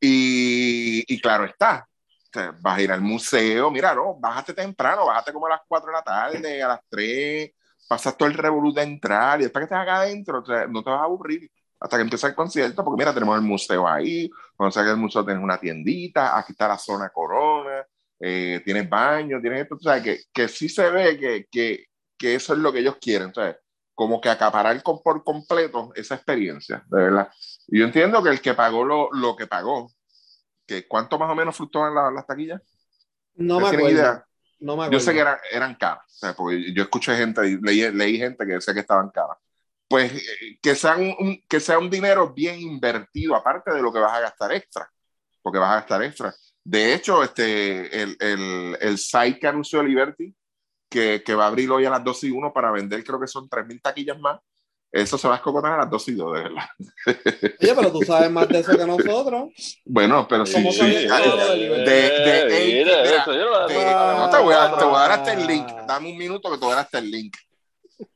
Y, 0.00 1.04
y 1.12 1.20
claro 1.20 1.44
está, 1.44 1.88
vas 2.60 2.78
a 2.78 2.82
ir 2.82 2.92
al 2.92 3.00
museo, 3.00 3.70
mira, 3.70 3.94
no, 3.94 4.14
bájate 4.18 4.54
temprano, 4.54 5.06
bájate 5.06 5.32
como 5.32 5.46
a 5.46 5.50
las 5.50 5.60
4 5.66 5.88
de 5.88 5.92
la 5.92 6.02
tarde, 6.02 6.62
a 6.62 6.68
las 6.68 6.80
3, 6.88 7.50
pasas 7.88 8.16
todo 8.16 8.28
el 8.28 8.34
revolú 8.34 8.72
de 8.72 8.82
entrar 8.82 9.40
y 9.40 9.44
después 9.44 9.62
que 9.62 9.64
estés 9.74 9.78
acá 9.78 10.00
adentro, 10.00 10.44
no 10.68 10.82
te 10.82 10.90
vas 10.90 11.00
a 11.00 11.04
aburrir 11.04 11.50
hasta 11.80 11.96
que 11.96 12.02
empiece 12.02 12.26
el 12.26 12.34
concierto, 12.34 12.84
porque 12.84 13.00
mira, 13.00 13.14
tenemos 13.14 13.36
el 13.36 13.44
museo 13.44 13.86
ahí, 13.86 14.30
cuando 14.56 14.72
salga 14.72 14.90
el 14.90 14.96
museo 14.96 15.24
tienes 15.24 15.42
una 15.42 15.58
tiendita, 15.58 16.36
aquí 16.36 16.52
está 16.52 16.68
la 16.68 16.78
zona 16.78 17.08
corona, 17.10 17.86
eh, 18.20 18.60
tienes 18.64 18.88
baño, 18.88 19.40
tienes 19.40 19.62
esto, 19.62 19.76
o 19.76 19.80
sea, 19.80 20.02
que, 20.02 20.22
que 20.32 20.48
sí 20.48 20.68
se 20.68 20.90
ve 20.90 21.16
que, 21.18 21.46
que, 21.50 21.86
que 22.16 22.34
eso 22.34 22.52
es 22.52 22.58
lo 22.58 22.72
que 22.72 22.80
ellos 22.80 22.96
quieren, 23.00 23.32
¿sabes? 23.32 23.56
Como 23.94 24.20
que 24.20 24.28
acaparar 24.28 24.82
con, 24.82 25.02
por 25.02 25.22
completo 25.22 25.92
esa 25.94 26.16
experiencia, 26.16 26.82
de 26.88 27.02
verdad. 27.02 27.28
Y 27.68 27.78
yo 27.78 27.84
entiendo 27.84 28.22
que 28.22 28.30
el 28.30 28.40
que 28.40 28.54
pagó 28.54 28.84
lo, 28.84 29.10
lo 29.12 29.36
que 29.36 29.46
pagó, 29.46 29.90
que 30.68 30.86
¿cuánto 30.86 31.18
más 31.18 31.30
o 31.30 31.34
menos 31.34 31.56
fluctuaban 31.56 32.14
las 32.14 32.26
taquillas? 32.26 32.60
No 33.34 33.58
me 33.58 33.68
acuerdo. 33.68 34.22
No 34.60 34.76
me 34.76 34.90
Yo 34.90 35.00
sé 35.00 35.12
que 35.12 35.20
eran, 35.20 35.38
eran 35.50 35.74
caras, 35.76 36.04
o 36.06 36.18
sea, 36.18 36.34
porque 36.34 36.74
yo 36.74 36.82
escuché 36.82 37.16
gente, 37.16 37.58
leí, 37.62 37.90
leí 37.92 38.18
gente 38.18 38.44
que 38.44 38.54
decía 38.54 38.74
que 38.74 38.80
estaban 38.80 39.08
caras. 39.10 39.36
Pues 39.88 40.12
eh, 40.12 40.58
que 40.60 40.74
sea 40.74 40.96
un, 40.96 41.42
que 41.48 41.60
sea 41.60 41.78
un 41.78 41.88
dinero 41.88 42.32
bien 42.34 42.60
invertido, 42.60 43.36
aparte 43.36 43.72
de 43.72 43.80
lo 43.80 43.92
que 43.92 44.00
vas 44.00 44.12
a 44.12 44.20
gastar 44.20 44.52
extra, 44.52 44.90
porque 45.40 45.60
vas 45.60 45.70
a 45.70 45.76
gastar 45.76 46.02
extra. 46.02 46.34
De 46.64 46.92
hecho, 46.92 47.22
este, 47.22 48.02
el, 48.02 48.16
el, 48.18 48.76
el 48.80 48.98
site 48.98 49.38
que 49.38 49.46
anunció 49.46 49.82
Liberty, 49.82 50.34
que, 50.90 51.22
que 51.24 51.34
va 51.34 51.44
a 51.44 51.48
abrir 51.48 51.70
hoy 51.70 51.84
a 51.84 51.90
las 51.90 52.02
12 52.02 52.26
y 52.26 52.30
1 52.32 52.52
para 52.52 52.72
vender, 52.72 53.04
creo 53.04 53.20
que 53.20 53.28
son 53.28 53.48
3.000 53.48 53.80
taquillas 53.80 54.18
más, 54.18 54.40
eso 54.90 55.18
se 55.18 55.28
va 55.28 55.34
a 55.34 55.36
escocotar 55.36 55.72
a 55.72 55.78
las 55.78 55.90
2 55.90 56.08
y 56.08 56.14
2, 56.14 56.34
de 56.34 56.42
verdad. 56.42 56.64
Oye, 57.60 57.74
pero 57.74 57.92
tú 57.92 58.02
sabes 58.02 58.30
más 58.30 58.48
de 58.48 58.60
eso 58.60 58.76
que 58.76 58.86
nosotros. 58.86 59.50
Bueno, 59.84 60.26
pero 60.26 60.46
sí. 60.46 60.54
sí. 60.72 60.80
De, 60.80 61.08
de, 61.08 62.84
no 64.16 64.30
te 64.30 64.38
voy, 64.38 64.54
a, 64.54 64.76
te 64.78 64.84
voy 64.84 64.94
a 64.94 64.98
dar 64.98 65.12
hasta 65.12 65.32
el 65.34 65.46
link. 65.46 65.68
Dame 65.86 66.10
un 66.10 66.16
minuto 66.16 66.50
que 66.50 66.58
te 66.58 66.64
voy 66.64 66.72
a 66.72 66.76
dar 66.76 66.84
hasta 66.86 66.98
el 66.98 67.10
link. 67.10 67.36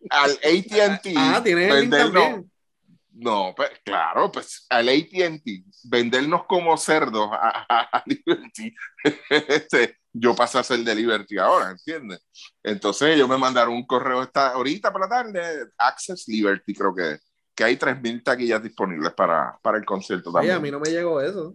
Al 0.08 0.30
ATT. 0.30 1.06
Ah, 1.16 1.40
tienes 1.42 1.72
el 1.72 1.80
link 1.82 1.94
también. 1.94 2.50
No, 3.14 3.52
pues 3.54 3.70
claro, 3.84 4.32
pues 4.32 4.66
al 4.70 4.88
ATT, 4.88 5.46
vendernos 5.84 6.46
como 6.46 6.76
cerdos 6.78 7.28
a, 7.30 7.66
a, 7.68 8.02
Liberty, 8.06 8.74
este, 9.28 9.98
yo 10.12 10.34
pasé 10.34 10.58
a 10.58 10.62
ser 10.62 10.80
de 10.80 10.94
Liberty 10.94 11.38
ahora, 11.38 11.70
¿entiendes? 11.70 12.20
Entonces 12.62 13.14
ellos 13.14 13.28
me 13.28 13.38
mandaron 13.38 13.74
un 13.74 13.86
correo 13.86 14.22
esta, 14.22 14.48
ahorita 14.48 14.92
por 14.92 15.00
la 15.00 15.08
tarde, 15.08 15.68
Access 15.78 16.28
Liberty 16.28 16.74
creo 16.74 16.94
que, 16.94 17.18
que 17.54 17.64
hay 17.64 17.76
3.000 17.76 18.22
taquillas 18.22 18.62
disponibles 18.62 19.12
para, 19.14 19.58
para 19.62 19.78
el 19.78 19.84
concierto 19.84 20.30
también. 20.32 20.56
a 20.56 20.60
mí 20.60 20.70
no 20.70 20.80
me 20.80 20.90
llegó 20.90 21.20
eso. 21.20 21.54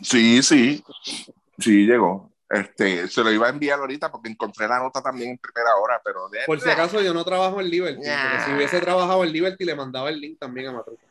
Sí, 0.00 0.42
sí, 0.42 0.82
sí 1.58 1.86
llegó. 1.86 2.32
Este, 2.48 3.08
se 3.08 3.22
lo 3.22 3.30
iba 3.30 3.46
a 3.46 3.50
enviar 3.50 3.78
ahorita 3.78 4.10
porque 4.10 4.30
encontré 4.30 4.66
la 4.66 4.78
nota 4.78 5.02
también 5.02 5.32
en 5.32 5.38
primera 5.38 5.76
hora, 5.76 6.00
pero... 6.02 6.30
Por 6.46 6.60
si 6.60 6.70
acaso 6.70 7.02
yo 7.02 7.12
no 7.12 7.24
trabajo 7.24 7.60
en 7.60 7.68
Liberty, 7.68 8.02
si 8.02 8.52
hubiese 8.52 8.80
trabajado 8.80 9.24
en 9.24 9.32
Liberty 9.32 9.64
le 9.64 9.74
mandaba 9.74 10.08
el 10.08 10.20
link 10.20 10.38
también 10.38 10.68
a 10.68 10.72
Matruca. 10.72 11.02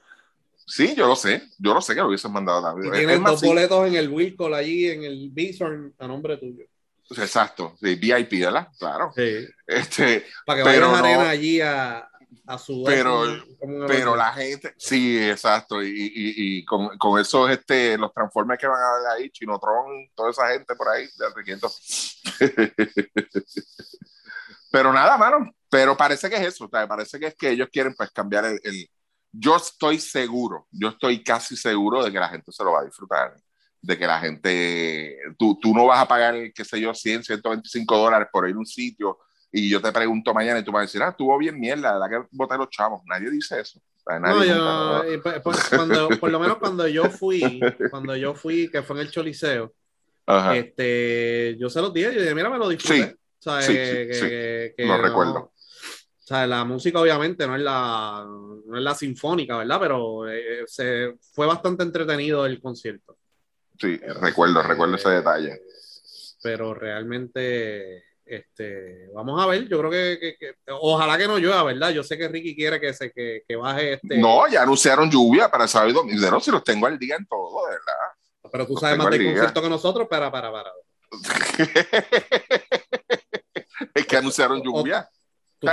Sí, 0.65 0.95
yo 0.95 1.07
lo 1.07 1.15
sé, 1.15 1.43
yo 1.59 1.73
lo 1.73 1.81
sé 1.81 1.93
que 1.93 2.01
lo 2.01 2.07
hubiesen 2.07 2.31
mandado 2.31 2.61
también. 2.61 2.93
Y 2.93 2.97
tienes 2.97 3.23
dos 3.23 3.41
boletos 3.41 3.87
en 3.87 3.95
el 3.95 4.09
Wilcol 4.09 4.53
allí, 4.53 4.89
en 4.89 5.03
el 5.03 5.29
Bison, 5.29 5.93
a 5.97 6.07
nombre 6.07 6.37
tuyo. 6.37 6.65
Exacto, 7.09 7.75
sí, 7.79 7.95
VIP, 7.95 8.41
¿verdad? 8.41 8.67
Claro. 8.77 9.11
Sí. 9.15 9.47
Este, 9.65 10.25
Para 10.45 10.57
que 10.57 10.63
vayan 10.63 10.83
a 10.83 10.99
arena 10.99 11.29
allí 11.29 11.61
a, 11.61 12.09
a 12.47 12.57
su 12.57 12.83
pero, 12.85 13.23
pero 13.87 14.15
la 14.15 14.33
gente, 14.33 14.73
sí, 14.77 15.17
exacto, 15.21 15.83
y, 15.83 15.87
y, 15.89 16.57
y 16.59 16.65
con, 16.65 16.97
con, 16.97 17.19
esos, 17.19 17.49
este, 17.51 17.97
los 17.97 18.13
transformes 18.13 18.57
que 18.57 18.67
van 18.67 18.81
a 18.81 18.97
ver 18.97 19.07
ahí, 19.21 19.29
Chinotron, 19.29 20.09
toda 20.15 20.31
esa 20.31 20.47
gente 20.49 20.75
por 20.75 20.87
ahí, 20.89 21.07
de 21.17 21.59
pero 24.71 24.93
nada, 24.93 25.17
mano, 25.17 25.51
pero 25.69 25.97
parece 25.97 26.29
que 26.29 26.37
es 26.37 26.47
eso, 26.47 26.65
o 26.65 26.69
sea, 26.69 26.87
parece 26.87 27.19
que 27.19 27.27
es 27.27 27.35
que 27.35 27.49
ellos 27.49 27.69
quieren 27.71 27.93
pues 27.95 28.11
cambiar 28.11 28.45
el, 28.45 28.59
el, 28.63 28.89
yo 29.31 29.57
estoy 29.57 29.99
seguro, 29.99 30.67
yo 30.71 30.89
estoy 30.89 31.23
casi 31.23 31.57
seguro 31.57 32.03
de 32.03 32.11
que 32.11 32.19
la 32.19 32.29
gente 32.29 32.51
se 32.51 32.63
lo 32.63 32.71
va 32.71 32.81
a 32.81 32.85
disfrutar, 32.85 33.35
de 33.81 33.97
que 33.97 34.07
la 34.07 34.19
gente, 34.19 35.17
tú, 35.37 35.57
tú 35.61 35.73
no 35.73 35.85
vas 35.85 35.99
a 35.99 36.07
pagar, 36.07 36.35
qué 36.53 36.65
sé 36.65 36.79
yo, 36.79 36.93
100, 36.93 37.23
125 37.23 37.97
dólares 37.97 38.27
por 38.31 38.47
ir 38.47 38.55
a 38.55 38.59
un 38.59 38.65
sitio 38.65 39.17
y 39.51 39.69
yo 39.69 39.81
te 39.81 39.91
pregunto 39.91 40.33
mañana 40.33 40.59
y 40.59 40.63
tú 40.63 40.71
vas 40.71 40.81
a 40.81 40.85
decir, 40.85 41.01
ah, 41.01 41.09
estuvo 41.09 41.37
bien 41.37 41.59
mierda, 41.59 41.97
la 41.97 42.09
que 42.09 42.27
boté 42.31 42.57
los 42.57 42.69
chavos. 42.69 43.01
Nadie 43.05 43.29
dice 43.29 43.59
eso. 43.61 43.81
Nadie 44.05 44.53
no, 44.53 45.03
yo, 45.05 45.21
pues, 45.21 45.41
pues, 45.41 45.69
cuando, 45.69 46.09
por 46.19 46.31
lo 46.31 46.39
menos 46.39 46.57
cuando 46.57 46.87
yo 46.87 47.09
fui, 47.09 47.59
cuando 47.89 48.15
yo 48.15 48.33
fui, 48.33 48.69
que 48.69 48.81
fue 48.83 48.97
en 48.97 49.01
el 49.01 49.11
Choliseo, 49.11 49.73
este, 50.53 51.55
yo 51.57 51.69
se 51.69 51.81
los 51.81 51.93
dije, 51.93 52.13
yo 52.13 52.21
dije, 52.21 52.35
mira, 52.35 52.49
me 52.49 52.57
lo 52.57 52.69
disfruté. 52.69 53.15
Sí, 53.39 53.49
sí, 53.61 53.73
que, 53.73 54.73
que, 54.75 54.85
lo 54.85 54.97
recuerdo. 54.97 55.39
O 55.39 56.27
sea, 56.27 56.45
la 56.45 56.65
música 56.65 56.99
obviamente 56.99 57.47
no 57.47 57.55
es 57.55 57.61
la, 57.61 58.25
no 58.27 58.77
es 58.77 58.83
la 58.83 58.93
sinfónica, 58.93 59.57
¿verdad? 59.57 59.79
Pero 59.79 60.29
eh, 60.29 60.63
se, 60.65 61.15
fue 61.33 61.47
bastante 61.47 61.83
entretenido 61.83 62.45
el 62.45 62.59
concierto. 62.59 63.17
Sí, 63.79 63.97
recuerdo, 64.21 64.63
recuerdo 64.63 64.95
ese 64.95 65.09
detalle. 65.09 65.61
Pero 66.41 66.73
realmente 66.73 68.03
este, 68.27 69.09
vamos 69.13 69.41
a 69.41 69.45
ver, 69.45 69.69
yo 69.69 69.79
creo 69.79 69.89
que, 69.89 70.37
ojalá 70.71 71.17
que 71.17 71.27
no 71.27 71.37
llueva, 71.37 71.63
¿verdad? 71.63 71.91
Yo 71.91 72.03
sé 72.03 72.17
que 72.17 72.27
Ricky 72.27 72.55
quiere 72.55 72.79
que 72.79 72.93
se 72.93 73.11
que, 73.11 73.43
que 73.47 73.55
baje 73.55 73.93
este. 73.93 74.17
No, 74.17 74.47
ya 74.47 74.63
anunciaron 74.63 75.09
lluvia 75.09 75.49
para 75.49 75.67
sábado 75.67 75.91
y 75.91 75.93
domingo. 75.93 76.39
si 76.41 76.51
los 76.51 76.63
tengo 76.63 76.87
al 76.87 76.99
día 76.99 77.15
en 77.15 77.25
todo, 77.25 77.65
¿verdad? 77.65 78.51
Pero 78.51 78.67
tú 78.67 78.77
sabes 78.77 78.97
más 78.97 79.09
de 79.09 79.23
concierto 79.23 79.61
que 79.61 79.69
nosotros, 79.69 80.07
para, 80.09 80.31
para, 80.31 80.51
para. 80.51 80.71
es 83.93 84.05
que 84.05 84.17
anunciaron 84.17 84.61
lluvia. 84.61 85.09
Tú 85.59 85.67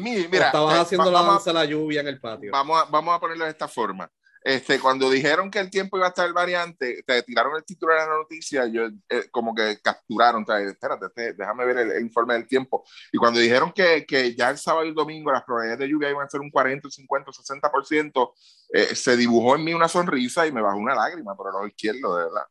mira, 0.00 0.46
estabas 0.46 0.76
eh, 0.76 0.80
haciendo 0.80 1.10
la 1.10 1.22
danza 1.22 1.52
la 1.52 1.64
lluvia 1.64 2.00
en 2.00 2.08
el 2.08 2.20
patio. 2.20 2.52
Vamos 2.52 2.80
a, 2.80 2.84
vamos 2.84 3.14
a 3.14 3.20
ponerlo 3.20 3.44
de 3.44 3.50
esta 3.50 3.68
forma. 3.68 4.08
Este, 4.46 4.78
cuando 4.78 5.10
dijeron 5.10 5.50
que 5.50 5.58
el 5.58 5.68
tiempo 5.70 5.96
iba 5.96 6.06
a 6.06 6.10
estar 6.10 6.32
variante, 6.32 7.02
te 7.04 7.22
tiraron 7.24 7.56
el 7.56 7.64
título 7.64 7.92
de 7.92 7.98
la 7.98 8.06
noticia, 8.06 8.64
yo 8.68 8.84
eh, 9.08 9.28
como 9.32 9.52
que 9.52 9.80
capturaron, 9.82 10.46
espérate, 10.48 11.06
este, 11.06 11.32
déjame 11.32 11.64
ver 11.64 11.78
el, 11.78 12.00
informe 12.00 12.34
del 12.34 12.46
tiempo. 12.46 12.84
Y 13.12 13.18
cuando 13.18 13.40
dijeron 13.40 13.72
que, 13.72 14.06
que, 14.06 14.36
ya 14.36 14.50
el 14.50 14.58
sábado 14.58 14.84
y 14.84 14.90
el 14.90 14.94
domingo 14.94 15.32
las 15.32 15.42
probabilidades 15.42 15.80
de 15.80 15.88
lluvia 15.88 16.10
iban 16.10 16.24
a 16.24 16.30
ser 16.30 16.40
un 16.42 16.50
40, 16.52 16.88
50, 16.88 17.32
60%, 17.32 18.32
eh, 18.72 18.94
se 18.94 19.16
dibujó 19.16 19.56
en 19.56 19.64
mí 19.64 19.74
una 19.74 19.88
sonrisa 19.88 20.46
y 20.46 20.52
me 20.52 20.62
bajó 20.62 20.78
una 20.78 20.94
lágrima 20.94 21.34
por 21.34 21.48
el 21.48 21.56
ojo 21.56 21.66
izquierdo, 21.66 22.16
de 22.16 22.24
verdad. 22.26 22.46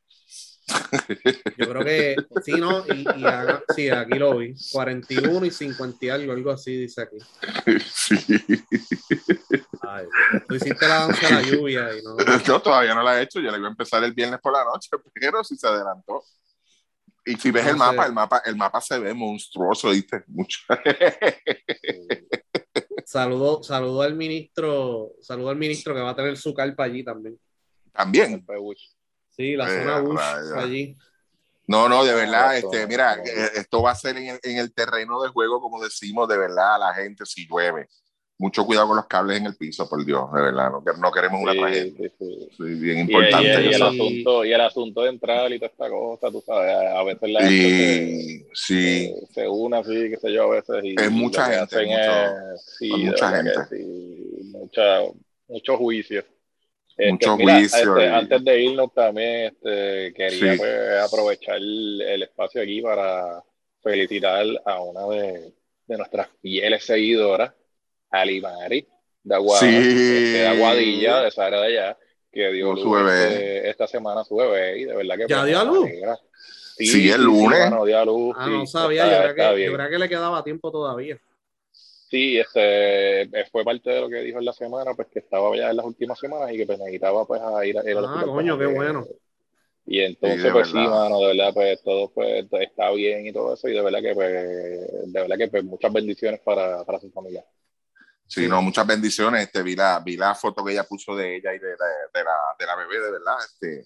Yo 1.58 1.70
creo 1.70 1.84
que 1.86 2.16
sí, 2.44 2.54
¿no? 2.54 2.84
Y, 2.88 3.02
y 3.20 3.26
haga- 3.26 3.64
sí, 3.76 3.90
aquí 3.90 4.18
lo 4.18 4.38
vi. 4.38 4.56
41 4.72 5.46
y 5.46 5.52
50 5.52 6.06
y 6.06 6.10
algo, 6.10 6.34
algo 6.34 6.52
así 6.52 6.76
dice 6.78 7.04
aquí. 7.04 7.18
Sí. 7.86 8.16
Ay, 9.82 10.06
tú 10.48 10.56
hiciste 10.56 10.88
la 10.88 10.96
danza 11.08 11.28
de 11.28 11.34
la 11.34 11.42
lluvia 11.42 11.98
y 11.98 12.02
no. 12.02 12.18
Yo 12.46 12.62
todavía 12.62 12.96
no 12.96 13.04
la 13.04 13.20
he 13.20 13.24
hecho, 13.24 13.40
yo 13.40 13.52
la 13.52 13.58
iba 13.58 13.68
a 13.68 13.72
empezar 13.72 14.04
el 14.04 14.14
viernes 14.14 14.40
por 14.42 14.54
la 14.54 14.64
noche, 14.64 14.90
pero 15.14 15.44
si 15.44 15.56
se 15.56 15.68
adelantó. 15.68 16.24
Y 17.28 17.36
si 17.38 17.50
ves 17.52 17.64
No 17.66 17.70
el 17.72 17.76
sé. 17.76 17.80
mapa, 17.80 18.06
el 18.06 18.14
mapa, 18.14 18.42
el 18.46 18.56
mapa 18.56 18.82
se 18.82 19.00
ve 19.00 19.14
monstruoso, 19.14 19.90
¿viste? 19.90 20.24
Mucho. 20.28 20.60
Saludo, 23.06 23.62
saludo 23.64 24.02
al 24.02 24.16
ministro, 24.16 25.12
saludo 25.22 25.50
al 25.50 25.58
ministro 25.58 25.94
que 25.94 26.02
va 26.02 26.10
a 26.10 26.16
tener 26.16 26.36
su 26.38 26.54
carpa 26.56 26.86
allí 26.86 27.04
también. 27.04 27.40
También. 27.94 28.44
Sí, 29.36 29.56
la 29.56 29.68
Eh, 29.68 29.70
zona 29.70 30.00
Bush 30.00 30.22
allí. 30.56 30.96
No, 31.68 31.90
no, 31.90 32.06
de 32.06 32.14
verdad, 32.14 32.46
Ah, 32.48 32.58
este, 32.58 32.86
mira, 32.88 33.16
eh, 33.16 33.50
esto 33.56 33.82
va 33.82 33.92
a 33.92 33.96
ser 33.96 34.18
en 34.18 34.28
el, 34.30 34.40
en 34.44 34.58
el 34.60 34.74
terreno 34.74 35.22
de 35.24 35.30
juego, 35.30 35.60
como 35.60 35.82
decimos, 35.84 36.28
de 36.28 36.38
verdad, 36.38 36.76
a 36.76 36.78
la 36.80 36.94
gente 36.94 37.26
si 37.26 37.48
llueve. 37.48 37.88
Mucho 38.38 38.66
cuidado 38.66 38.88
con 38.90 38.98
los 38.98 39.08
cables 39.08 39.38
en 39.40 39.48
el 39.48 39.56
piso, 39.58 39.90
por 39.90 40.04
Dios, 40.06 40.32
de 40.34 40.42
verdad, 40.42 40.70
no, 40.72 40.84
no 40.98 41.12
queremos 41.12 41.42
una 41.42 41.54
Sí, 41.54 41.56
tragedia. 41.56 41.94
sí, 41.98 42.10
sí. 42.20 42.50
Sí, 42.58 42.64
bien 42.64 43.00
Y, 43.08 43.14
importante 43.14 43.66
y- 43.66 43.70
y 43.70 43.74
el 43.74 43.84
eso. 43.84 43.84
asunto, 43.84 44.46
y 44.46 44.54
el 44.54 44.62
asunto 44.62 45.04
de 45.04 45.10
entrar 45.10 45.52
y 45.54 45.60
toda 45.60 45.72
esta 45.72 45.90
cosa, 45.90 46.32
tú 46.32 46.42
sabes, 46.46 46.72
a 46.76 47.04
veces 47.04 47.30
la 47.30 47.44
gente 47.46 48.02
Y 48.30 48.46
sí, 48.54 48.76
se, 48.80 49.26
se 49.34 49.48
une 49.50 49.78
así, 49.78 50.10
qué 50.10 50.18
sé 50.18 50.34
yo, 50.34 50.44
a 50.46 50.56
veces. 50.56 50.84
Y, 50.84 50.90
Es 50.96 51.12
y 51.12 51.12
mucha 51.12 51.46
gente, 51.48 51.82
mucho- 51.82 51.82
es- 51.84 52.92
mucha 52.96 53.62
sí, 53.70 53.78
mucha, 54.52 55.02
mucho 55.48 55.78
juicio. 55.78 56.24
Este, 56.98 57.12
Mucho 57.12 57.38
mira, 57.38 57.56
juicio 57.56 57.98
este, 57.98 58.06
y- 58.06 58.14
Antes 58.16 58.44
de 58.46 58.62
irnos 58.64 58.94
también 58.94 59.46
este, 59.54 60.14
quería 60.14 60.54
Sí. 60.54 60.58
pues, 60.58 61.02
aprovechar 61.04 61.58
el, 61.58 62.02
el 62.02 62.24
espacio 62.24 62.62
aquí 62.62 62.82
para 62.82 63.44
felicitar 63.84 64.46
a 64.66 64.82
una 64.82 65.06
de, 65.08 65.54
de 65.88 65.98
nuestras 65.98 66.28
fieles 66.42 66.86
seguidoras, 66.86 67.52
Alimari, 68.10 68.88
de 69.24 69.36
Aguada, 69.36 69.60
Sí. 69.60 69.76
este, 69.76 69.94
de 70.40 70.48
Aguadilla, 70.48 71.22
de 71.22 71.28
esa 71.28 71.46
área 71.46 71.60
de 71.62 71.68
allá, 71.68 71.98
que 72.32 72.52
dio 72.52 72.76
su 72.78 72.90
bebé. 72.92 73.28
este, 73.28 73.70
esta 73.70 73.88
semana 73.88 74.24
su 74.24 74.36
bebé 74.38 74.80
y 74.80 74.86
de 74.86 74.96
verdad 74.96 75.16
que 75.18 75.26
¿Ya 75.28 75.38
pues, 75.38 75.48
dio 75.48 75.60
a 75.60 75.64
luz? 75.66 75.86
alegra. 75.90 76.18
Sí, 76.78 77.10
el 77.10 77.24
lunes. 77.24 77.60
mano, 77.70 77.86
dio 77.86 77.98
a 78.00 78.06
luz, 78.06 78.36
Ah, 78.38 78.46
sí, 78.48 78.52
no 78.52 78.66
sabía, 78.68 79.04
está- 79.06 79.28
yo, 79.28 79.34
creo 79.34 79.56
que, 79.56 79.64
yo 79.66 79.74
creo 79.74 79.90
que 79.90 80.00
le 80.00 80.10
quedaba 80.10 80.44
tiempo 80.44 80.72
todavía. 80.72 81.18
Sí, 82.10 82.38
este, 82.38 83.22
eh, 83.24 83.46
fue 83.52 83.64
parte 83.64 83.90
de 83.90 84.02
lo 84.02 84.10
que 84.10 84.22
dijo 84.22 84.38
en 84.40 84.46
la 84.46 84.54
semana, 84.54 84.94
pues 84.94 85.08
que 85.08 85.20
estaba 85.20 85.56
ya 85.58 85.72
en 85.72 85.78
las 85.78 85.86
últimas 85.86 86.20
semanas 86.20 86.52
y 86.54 86.58
que 86.58 86.66
pues, 86.66 86.78
necesitaba 86.80 87.26
pues 87.26 87.42
a 87.42 87.66
ir 87.66 87.78
a, 87.78 87.90
ir 87.90 87.98
al 87.98 88.06
Ah, 88.06 88.22
coño, 88.26 88.56
para 88.58 88.68
qué 88.68 88.74
que- 88.74 88.80
bueno. 88.80 89.06
Y 89.88 90.00
entonces, 90.02 90.40
Sí, 90.42 90.46
de 90.48 90.52
pues 90.52 90.68
sí, 90.70 90.74
mano, 90.74 91.20
de 91.20 91.28
verdad, 91.28 91.54
pues 91.54 91.84
todo 91.84 92.12
pues, 92.12 92.46
está 92.60 92.90
bien 92.92 93.28
y 93.28 93.32
todo 93.34 93.54
eso, 93.54 93.68
y 93.68 93.74
de 93.74 93.82
verdad 93.84 94.02
que, 94.02 94.14
pues, 94.16 94.32
de 94.32 95.22
verdad 95.22 95.38
que 95.38 95.48
pues, 95.48 95.64
muchas 95.64 95.94
bendiciones 95.94 96.40
para, 96.42 96.84
para 96.86 97.00
su 97.00 97.12
familia. 97.12 97.46
Sí, 98.28 98.42
Sí. 98.44 98.48
no, 98.50 98.62
muchas 98.64 98.88
bendiciones. 98.88 99.44
Este, 99.44 99.62
vi, 99.62 99.76
la, 99.76 100.00
vi 100.04 100.18
la 100.18 100.34
foto 100.34 100.66
que 100.66 100.72
ella 100.72 100.84
puso 100.86 101.16
de 101.16 101.36
ella 101.36 101.54
y 101.54 101.60
de, 101.60 101.70
la- 101.70 102.20
de, 102.20 102.24
la, 102.24 102.34
de 102.58 102.66
la 102.66 102.76
bebé, 102.76 103.00
de 103.00 103.12
verdad. 103.12 103.36
Este, 103.46 103.86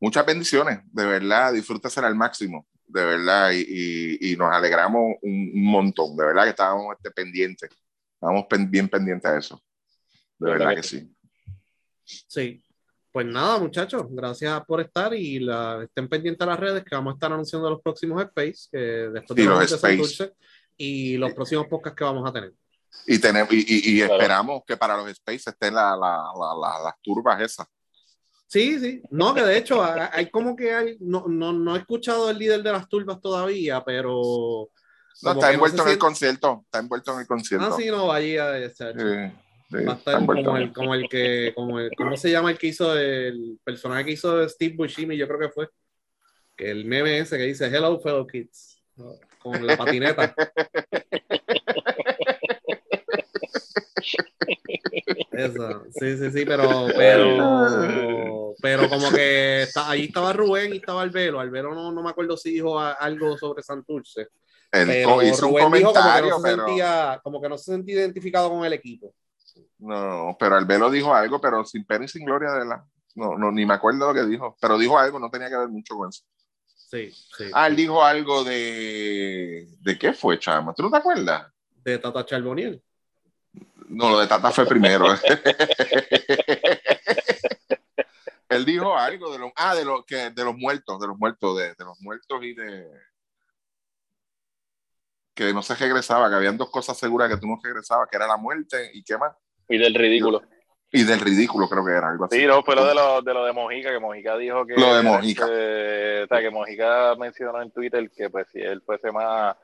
muchas 0.00 0.26
bendiciones, 0.26 0.80
de 0.92 1.06
verdad. 1.06 1.52
Disfrútasela 1.52 2.08
al 2.08 2.16
máximo, 2.16 2.66
de 2.88 3.04
verdad. 3.04 3.50
Y, 3.52 3.64
y, 3.68 4.32
y 4.32 4.36
nos 4.36 4.52
alegramos 4.52 5.14
un, 5.22 5.50
un 5.54 5.64
montón, 5.64 6.16
de 6.16 6.24
verdad 6.26 6.44
que 6.44 6.50
estábamos 6.50 6.94
este, 6.96 7.10
pendientes. 7.10 7.70
Estábamos 8.14 8.46
pen- 8.48 8.70
bien 8.70 8.88
pendientes 8.88 9.30
a 9.30 9.38
eso. 9.38 9.62
De 10.38 10.50
verdad 10.50 10.74
que 10.74 10.82
sí. 10.82 11.14
Sí. 12.04 12.62
Pues 13.12 13.26
nada, 13.26 13.58
muchachos, 13.58 14.04
gracias 14.10 14.64
por 14.66 14.80
estar 14.80 15.12
y 15.14 15.38
la, 15.40 15.82
estén 15.82 16.08
pendientes 16.08 16.40
a 16.46 16.50
las 16.50 16.60
redes 16.60 16.84
que 16.84 16.94
vamos 16.94 17.12
a 17.12 17.14
estar 17.14 17.32
anunciando 17.32 17.70
los 17.70 17.80
próximos 17.82 18.22
Space, 18.22 18.68
que 18.70 18.78
después 18.78 19.36
de 19.36 19.42
Sí, 19.42 19.48
los 19.48 19.72
Space. 19.72 20.32
Y 20.76 21.16
los 21.16 21.32
próximos 21.32 21.66
podcasts 21.66 21.96
que 21.96 22.04
vamos 22.04 22.28
a 22.28 22.32
tener. 22.32 22.52
Y, 23.06 23.18
tenemos, 23.18 23.52
y, 23.52 23.56
y, 23.58 23.94
y 23.94 23.98
Claro. 23.98 24.14
esperamos 24.14 24.62
que 24.66 24.76
para 24.76 24.96
los 24.96 25.08
Space 25.10 25.50
estén 25.50 25.74
la, 25.74 25.96
la- 25.96 26.82
las 26.84 26.94
turbas 27.02 27.40
esas. 27.40 27.66
Sí, 28.48 28.78
sí. 28.80 29.02
No, 29.10 29.34
que 29.34 29.42
de 29.42 29.58
hecho 29.58 29.84
hay, 29.84 30.30
como 30.30 30.56
que 30.56 30.72
hay, 30.72 30.96
no, 31.00 31.26
no, 31.28 31.52
no 31.52 31.76
he 31.76 31.80
escuchado 31.80 32.30
el 32.30 32.38
líder 32.38 32.62
de 32.62 32.72
las 32.72 32.88
turbas 32.88 33.20
todavía, 33.20 33.84
pero... 33.84 34.70
No, 35.20 35.32
está 35.32 35.52
envuelto 35.52 35.82
en 35.82 35.88
el 35.90 35.98
concierto. 35.98 36.62
Está 36.64 36.78
envuelto 36.78 37.12
en 37.12 37.20
el 37.20 37.26
concierto. 37.26 37.66
Ah, 37.66 37.76
sí, 37.76 37.88
no, 37.88 38.16
ese- 38.16 38.92
Sí, 38.92 39.36
sí, 39.70 39.84
Va 39.84 39.92
a 39.92 39.96
estar 39.96 40.14
como 40.24 40.56
el, 40.56 40.72
como 40.72 40.94
el 40.94 41.08
que, 41.10 41.52
como 41.54 41.78
el, 41.78 41.90
¿cómo 41.94 42.16
se 42.16 42.30
llama 42.30 42.50
el 42.52 42.58
que 42.58 42.68
hizo 42.68 42.96
el 42.96 43.58
personaje 43.62 44.06
que 44.06 44.12
hizo 44.12 44.48
Steve 44.48 44.76
Buscemi? 44.76 45.14
Yo 45.16 45.26
creo 45.28 45.40
que 45.40 45.50
fue. 45.50 45.68
Que 46.56 46.70
el 46.70 46.86
meme 46.86 47.18
ese 47.18 47.36
que 47.36 47.44
dice 47.44 47.66
Hello 47.66 48.00
fellow 48.00 48.26
kids. 48.26 48.82
Con 49.42 49.66
la 49.66 49.76
patineta. 49.76 50.34
Eso, 55.32 55.84
sí, 55.90 56.16
sí, 56.16 56.30
sí, 56.30 56.44
pero, 56.44 56.86
pero, 56.96 58.54
pero 58.60 58.88
como 58.88 59.10
que 59.10 59.62
está, 59.62 59.90
ahí 59.90 60.04
estaba 60.04 60.32
Rubén 60.32 60.74
y 60.74 60.78
estaba 60.78 61.02
Albero. 61.02 61.40
Albero 61.40 61.74
no, 61.74 61.92
no 61.92 62.02
me 62.02 62.10
acuerdo 62.10 62.36
si 62.36 62.50
dijo 62.52 62.78
a- 62.78 62.92
algo 62.92 63.36
sobre 63.38 63.62
Santurce. 63.62 64.28
Pero 64.70 65.22
hizo 65.22 65.46
un 65.46 65.54
dijo 65.54 65.58
como 65.64 65.70
que 65.70 65.80
comentario, 65.80 66.30
no 66.30 66.36
se 66.36 66.42
pero. 66.42 66.64
sentía, 66.66 67.20
como 67.22 67.40
que 67.40 67.48
no 67.48 67.58
se 67.58 67.72
sentía 67.72 67.94
identificado 67.96 68.50
con 68.50 68.64
el 68.64 68.72
equipo. 68.72 69.14
No, 69.78 70.36
pero 70.38 70.56
Albelo 70.56 70.90
dijo 70.90 71.14
algo, 71.14 71.40
pero 71.40 71.64
sin 71.64 71.84
pena 71.84 72.04
y 72.04 72.08
sin 72.08 72.24
gloria 72.24 72.52
de 72.52 72.64
la. 72.64 72.84
No, 73.14 73.36
no, 73.36 73.50
ni 73.50 73.64
me 73.66 73.74
acuerdo 73.74 74.12
lo 74.12 74.14
que 74.14 74.26
dijo, 74.26 74.56
pero 74.60 74.78
dijo 74.78 74.98
algo, 74.98 75.18
no 75.18 75.30
tenía 75.30 75.48
que 75.48 75.56
ver 75.56 75.68
mucho 75.68 75.96
con 75.96 76.08
eso. 76.08 76.22
Sí, 76.76 77.10
sí. 77.10 77.44
Ah, 77.52 77.66
él 77.66 77.76
dijo 77.76 78.02
algo 78.02 78.44
de. 78.44 79.66
¿De 79.80 79.98
qué 79.98 80.12
fue, 80.12 80.38
chama? 80.38 80.74
¿Tú 80.74 80.82
no 80.82 80.90
te 80.90 80.96
acuerdas? 80.98 81.52
De 81.84 81.98
Tata 81.98 82.24
Charboniel. 82.24 82.82
No, 83.88 84.10
lo 84.10 84.20
de 84.20 84.26
Tata 84.26 84.50
fue 84.50 84.66
primero. 84.66 85.06
él 88.48 88.64
dijo 88.64 88.96
algo 88.96 89.32
de 89.32 89.38
los. 89.38 89.52
Ah, 89.56 89.74
de, 89.74 89.84
los 89.84 90.04
que, 90.04 90.30
de 90.30 90.44
los 90.44 90.56
muertos, 90.56 91.00
de 91.00 91.06
los 91.06 91.18
muertos, 91.18 91.58
de, 91.58 91.74
de 91.74 91.84
los 91.84 92.00
muertos 92.00 92.42
y 92.42 92.54
de. 92.54 92.88
Que 95.34 95.52
no 95.52 95.62
se 95.62 95.74
regresaba, 95.74 96.28
que 96.28 96.36
habían 96.36 96.58
dos 96.58 96.70
cosas 96.70 96.98
seguras 96.98 97.30
que 97.30 97.36
tú 97.36 97.46
no 97.46 97.60
regresabas, 97.62 98.08
que 98.10 98.16
era 98.16 98.26
la 98.26 98.36
muerte 98.36 98.90
y 98.92 99.02
qué 99.02 99.16
más. 99.16 99.32
Y 99.68 99.78
del 99.78 99.94
ridículo. 99.94 100.42
Y 100.90 101.04
del 101.04 101.20
ridículo, 101.20 101.68
creo 101.68 101.84
que 101.84 101.92
era 101.92 102.08
algo 102.08 102.24
así. 102.24 102.38
Sí, 102.38 102.46
no, 102.46 102.62
fue 102.62 102.74
lo 102.74 102.86
de 102.86 102.94
lo 102.94 103.20
de, 103.20 103.34
lo 103.34 103.44
de 103.44 103.52
Mojica, 103.52 103.90
que 103.90 103.98
Mojica 103.98 104.38
dijo 104.38 104.66
que... 104.66 104.74
Lo 104.74 104.96
de 104.96 105.02
Mojica. 105.02 105.44
este, 105.44 106.22
o 106.22 106.26
sea, 106.26 106.40
que 106.40 106.50
Mojica 106.50 107.14
mencionó 107.16 107.60
en 107.60 107.70
Twitter 107.70 108.10
que 108.10 108.30
pues 108.30 108.46
si 108.50 108.60
él 108.60 108.82
fuese 108.84 109.12
más... 109.12 109.54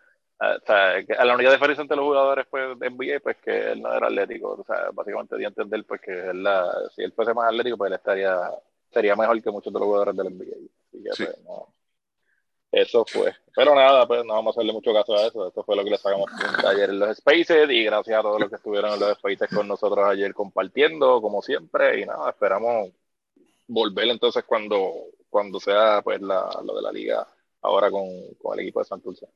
ah, 0.41 0.57
O 0.63 0.67
sea, 0.67 1.05
que 1.07 1.13
a 1.15 1.25
la 1.25 1.35
única 1.35 1.53
diferencia 1.53 1.83
entre 1.83 1.97
los 1.97 2.07
jugadores 2.07 2.47
pues, 2.51 2.79
de 2.79 2.91
NBA, 2.91 3.21
pues 3.21 3.37
que 3.39 3.73
él 3.73 3.83
no 3.83 3.93
era 3.93 4.07
atlético. 4.09 4.53
O 4.61 4.65
sea, 4.65 4.91
básicamente 4.93 5.37
dio 5.37 5.47
a 5.47 5.51
entender 5.51 5.85
pues 5.87 6.01
que 6.01 6.13
él 6.31 6.43
la, 6.43 6.73
si 6.95 7.03
él 7.03 7.13
fuese 7.13 7.35
más 7.35 7.47
atlético, 7.49 7.77
pues 7.79 7.91
él 7.91 7.97
estaría 7.97 8.51
sería 8.93 9.17
mejor 9.17 9.43
que 9.43 9.51
muchos 9.51 9.73
de 9.73 9.79
los 9.79 9.87
jugadores 9.87 10.17
del 10.17 10.29
NBA. 10.39 10.57
Así 10.89 11.03
que, 11.03 11.13
Sí. 11.13 11.25
pues, 11.25 11.39
no. 11.45 11.75
Eso 12.73 13.05
fue. 13.07 13.33
Pero 13.55 13.75
nada, 13.75 14.07
pues 14.07 14.25
no 14.25 14.35
vamos 14.35 14.57
a 14.57 14.61
hacerle 14.61 14.73
mucho 14.73 14.93
caso 14.93 15.15
a 15.17 15.27
eso. 15.27 15.47
Esto 15.49 15.63
fue 15.65 15.77
lo 15.77 15.85
que 15.85 15.91
le 15.91 15.99
sacamos 15.99 16.29
ayer 16.67 16.91
en 16.91 16.99
los 16.99 17.17
Spaces 17.19 17.71
y 17.71 17.85
gracias 17.85 18.19
a 18.19 18.23
todos 18.23 18.41
los 18.41 18.49
que 18.51 18.57
estuvieron 18.57 18.93
en 18.95 19.01
los 19.01 19.17
Spaces 19.19 19.49
con 19.55 19.69
nosotros 19.69 20.05
ayer 20.09 20.35
compartiendo, 20.35 21.23
como 21.23 21.41
siempre. 21.43 22.01
Y 22.01 22.07
nada, 22.07 22.31
esperamos 22.31 22.91
volver 23.69 24.09
entonces 24.09 24.45
cuando, 24.45 24.93
cuando 25.31 25.61
sea 25.61 26.03
pues 26.03 26.21
la, 26.21 26.51
lo 26.65 26.75
de 26.75 26.83
la 26.83 26.93
liga 26.93 27.27
ahora 27.63 27.91
con, 27.91 28.09
con 28.43 28.55
el 28.59 28.65
equipo 28.65 28.81
de 28.81 28.87
Santurce. 28.87 29.29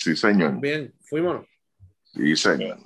Sí, 0.00 0.16
señor. 0.16 0.58
Bien, 0.60 0.94
fuimos. 1.02 1.46
Sí, 2.14 2.34
señor. 2.34 2.78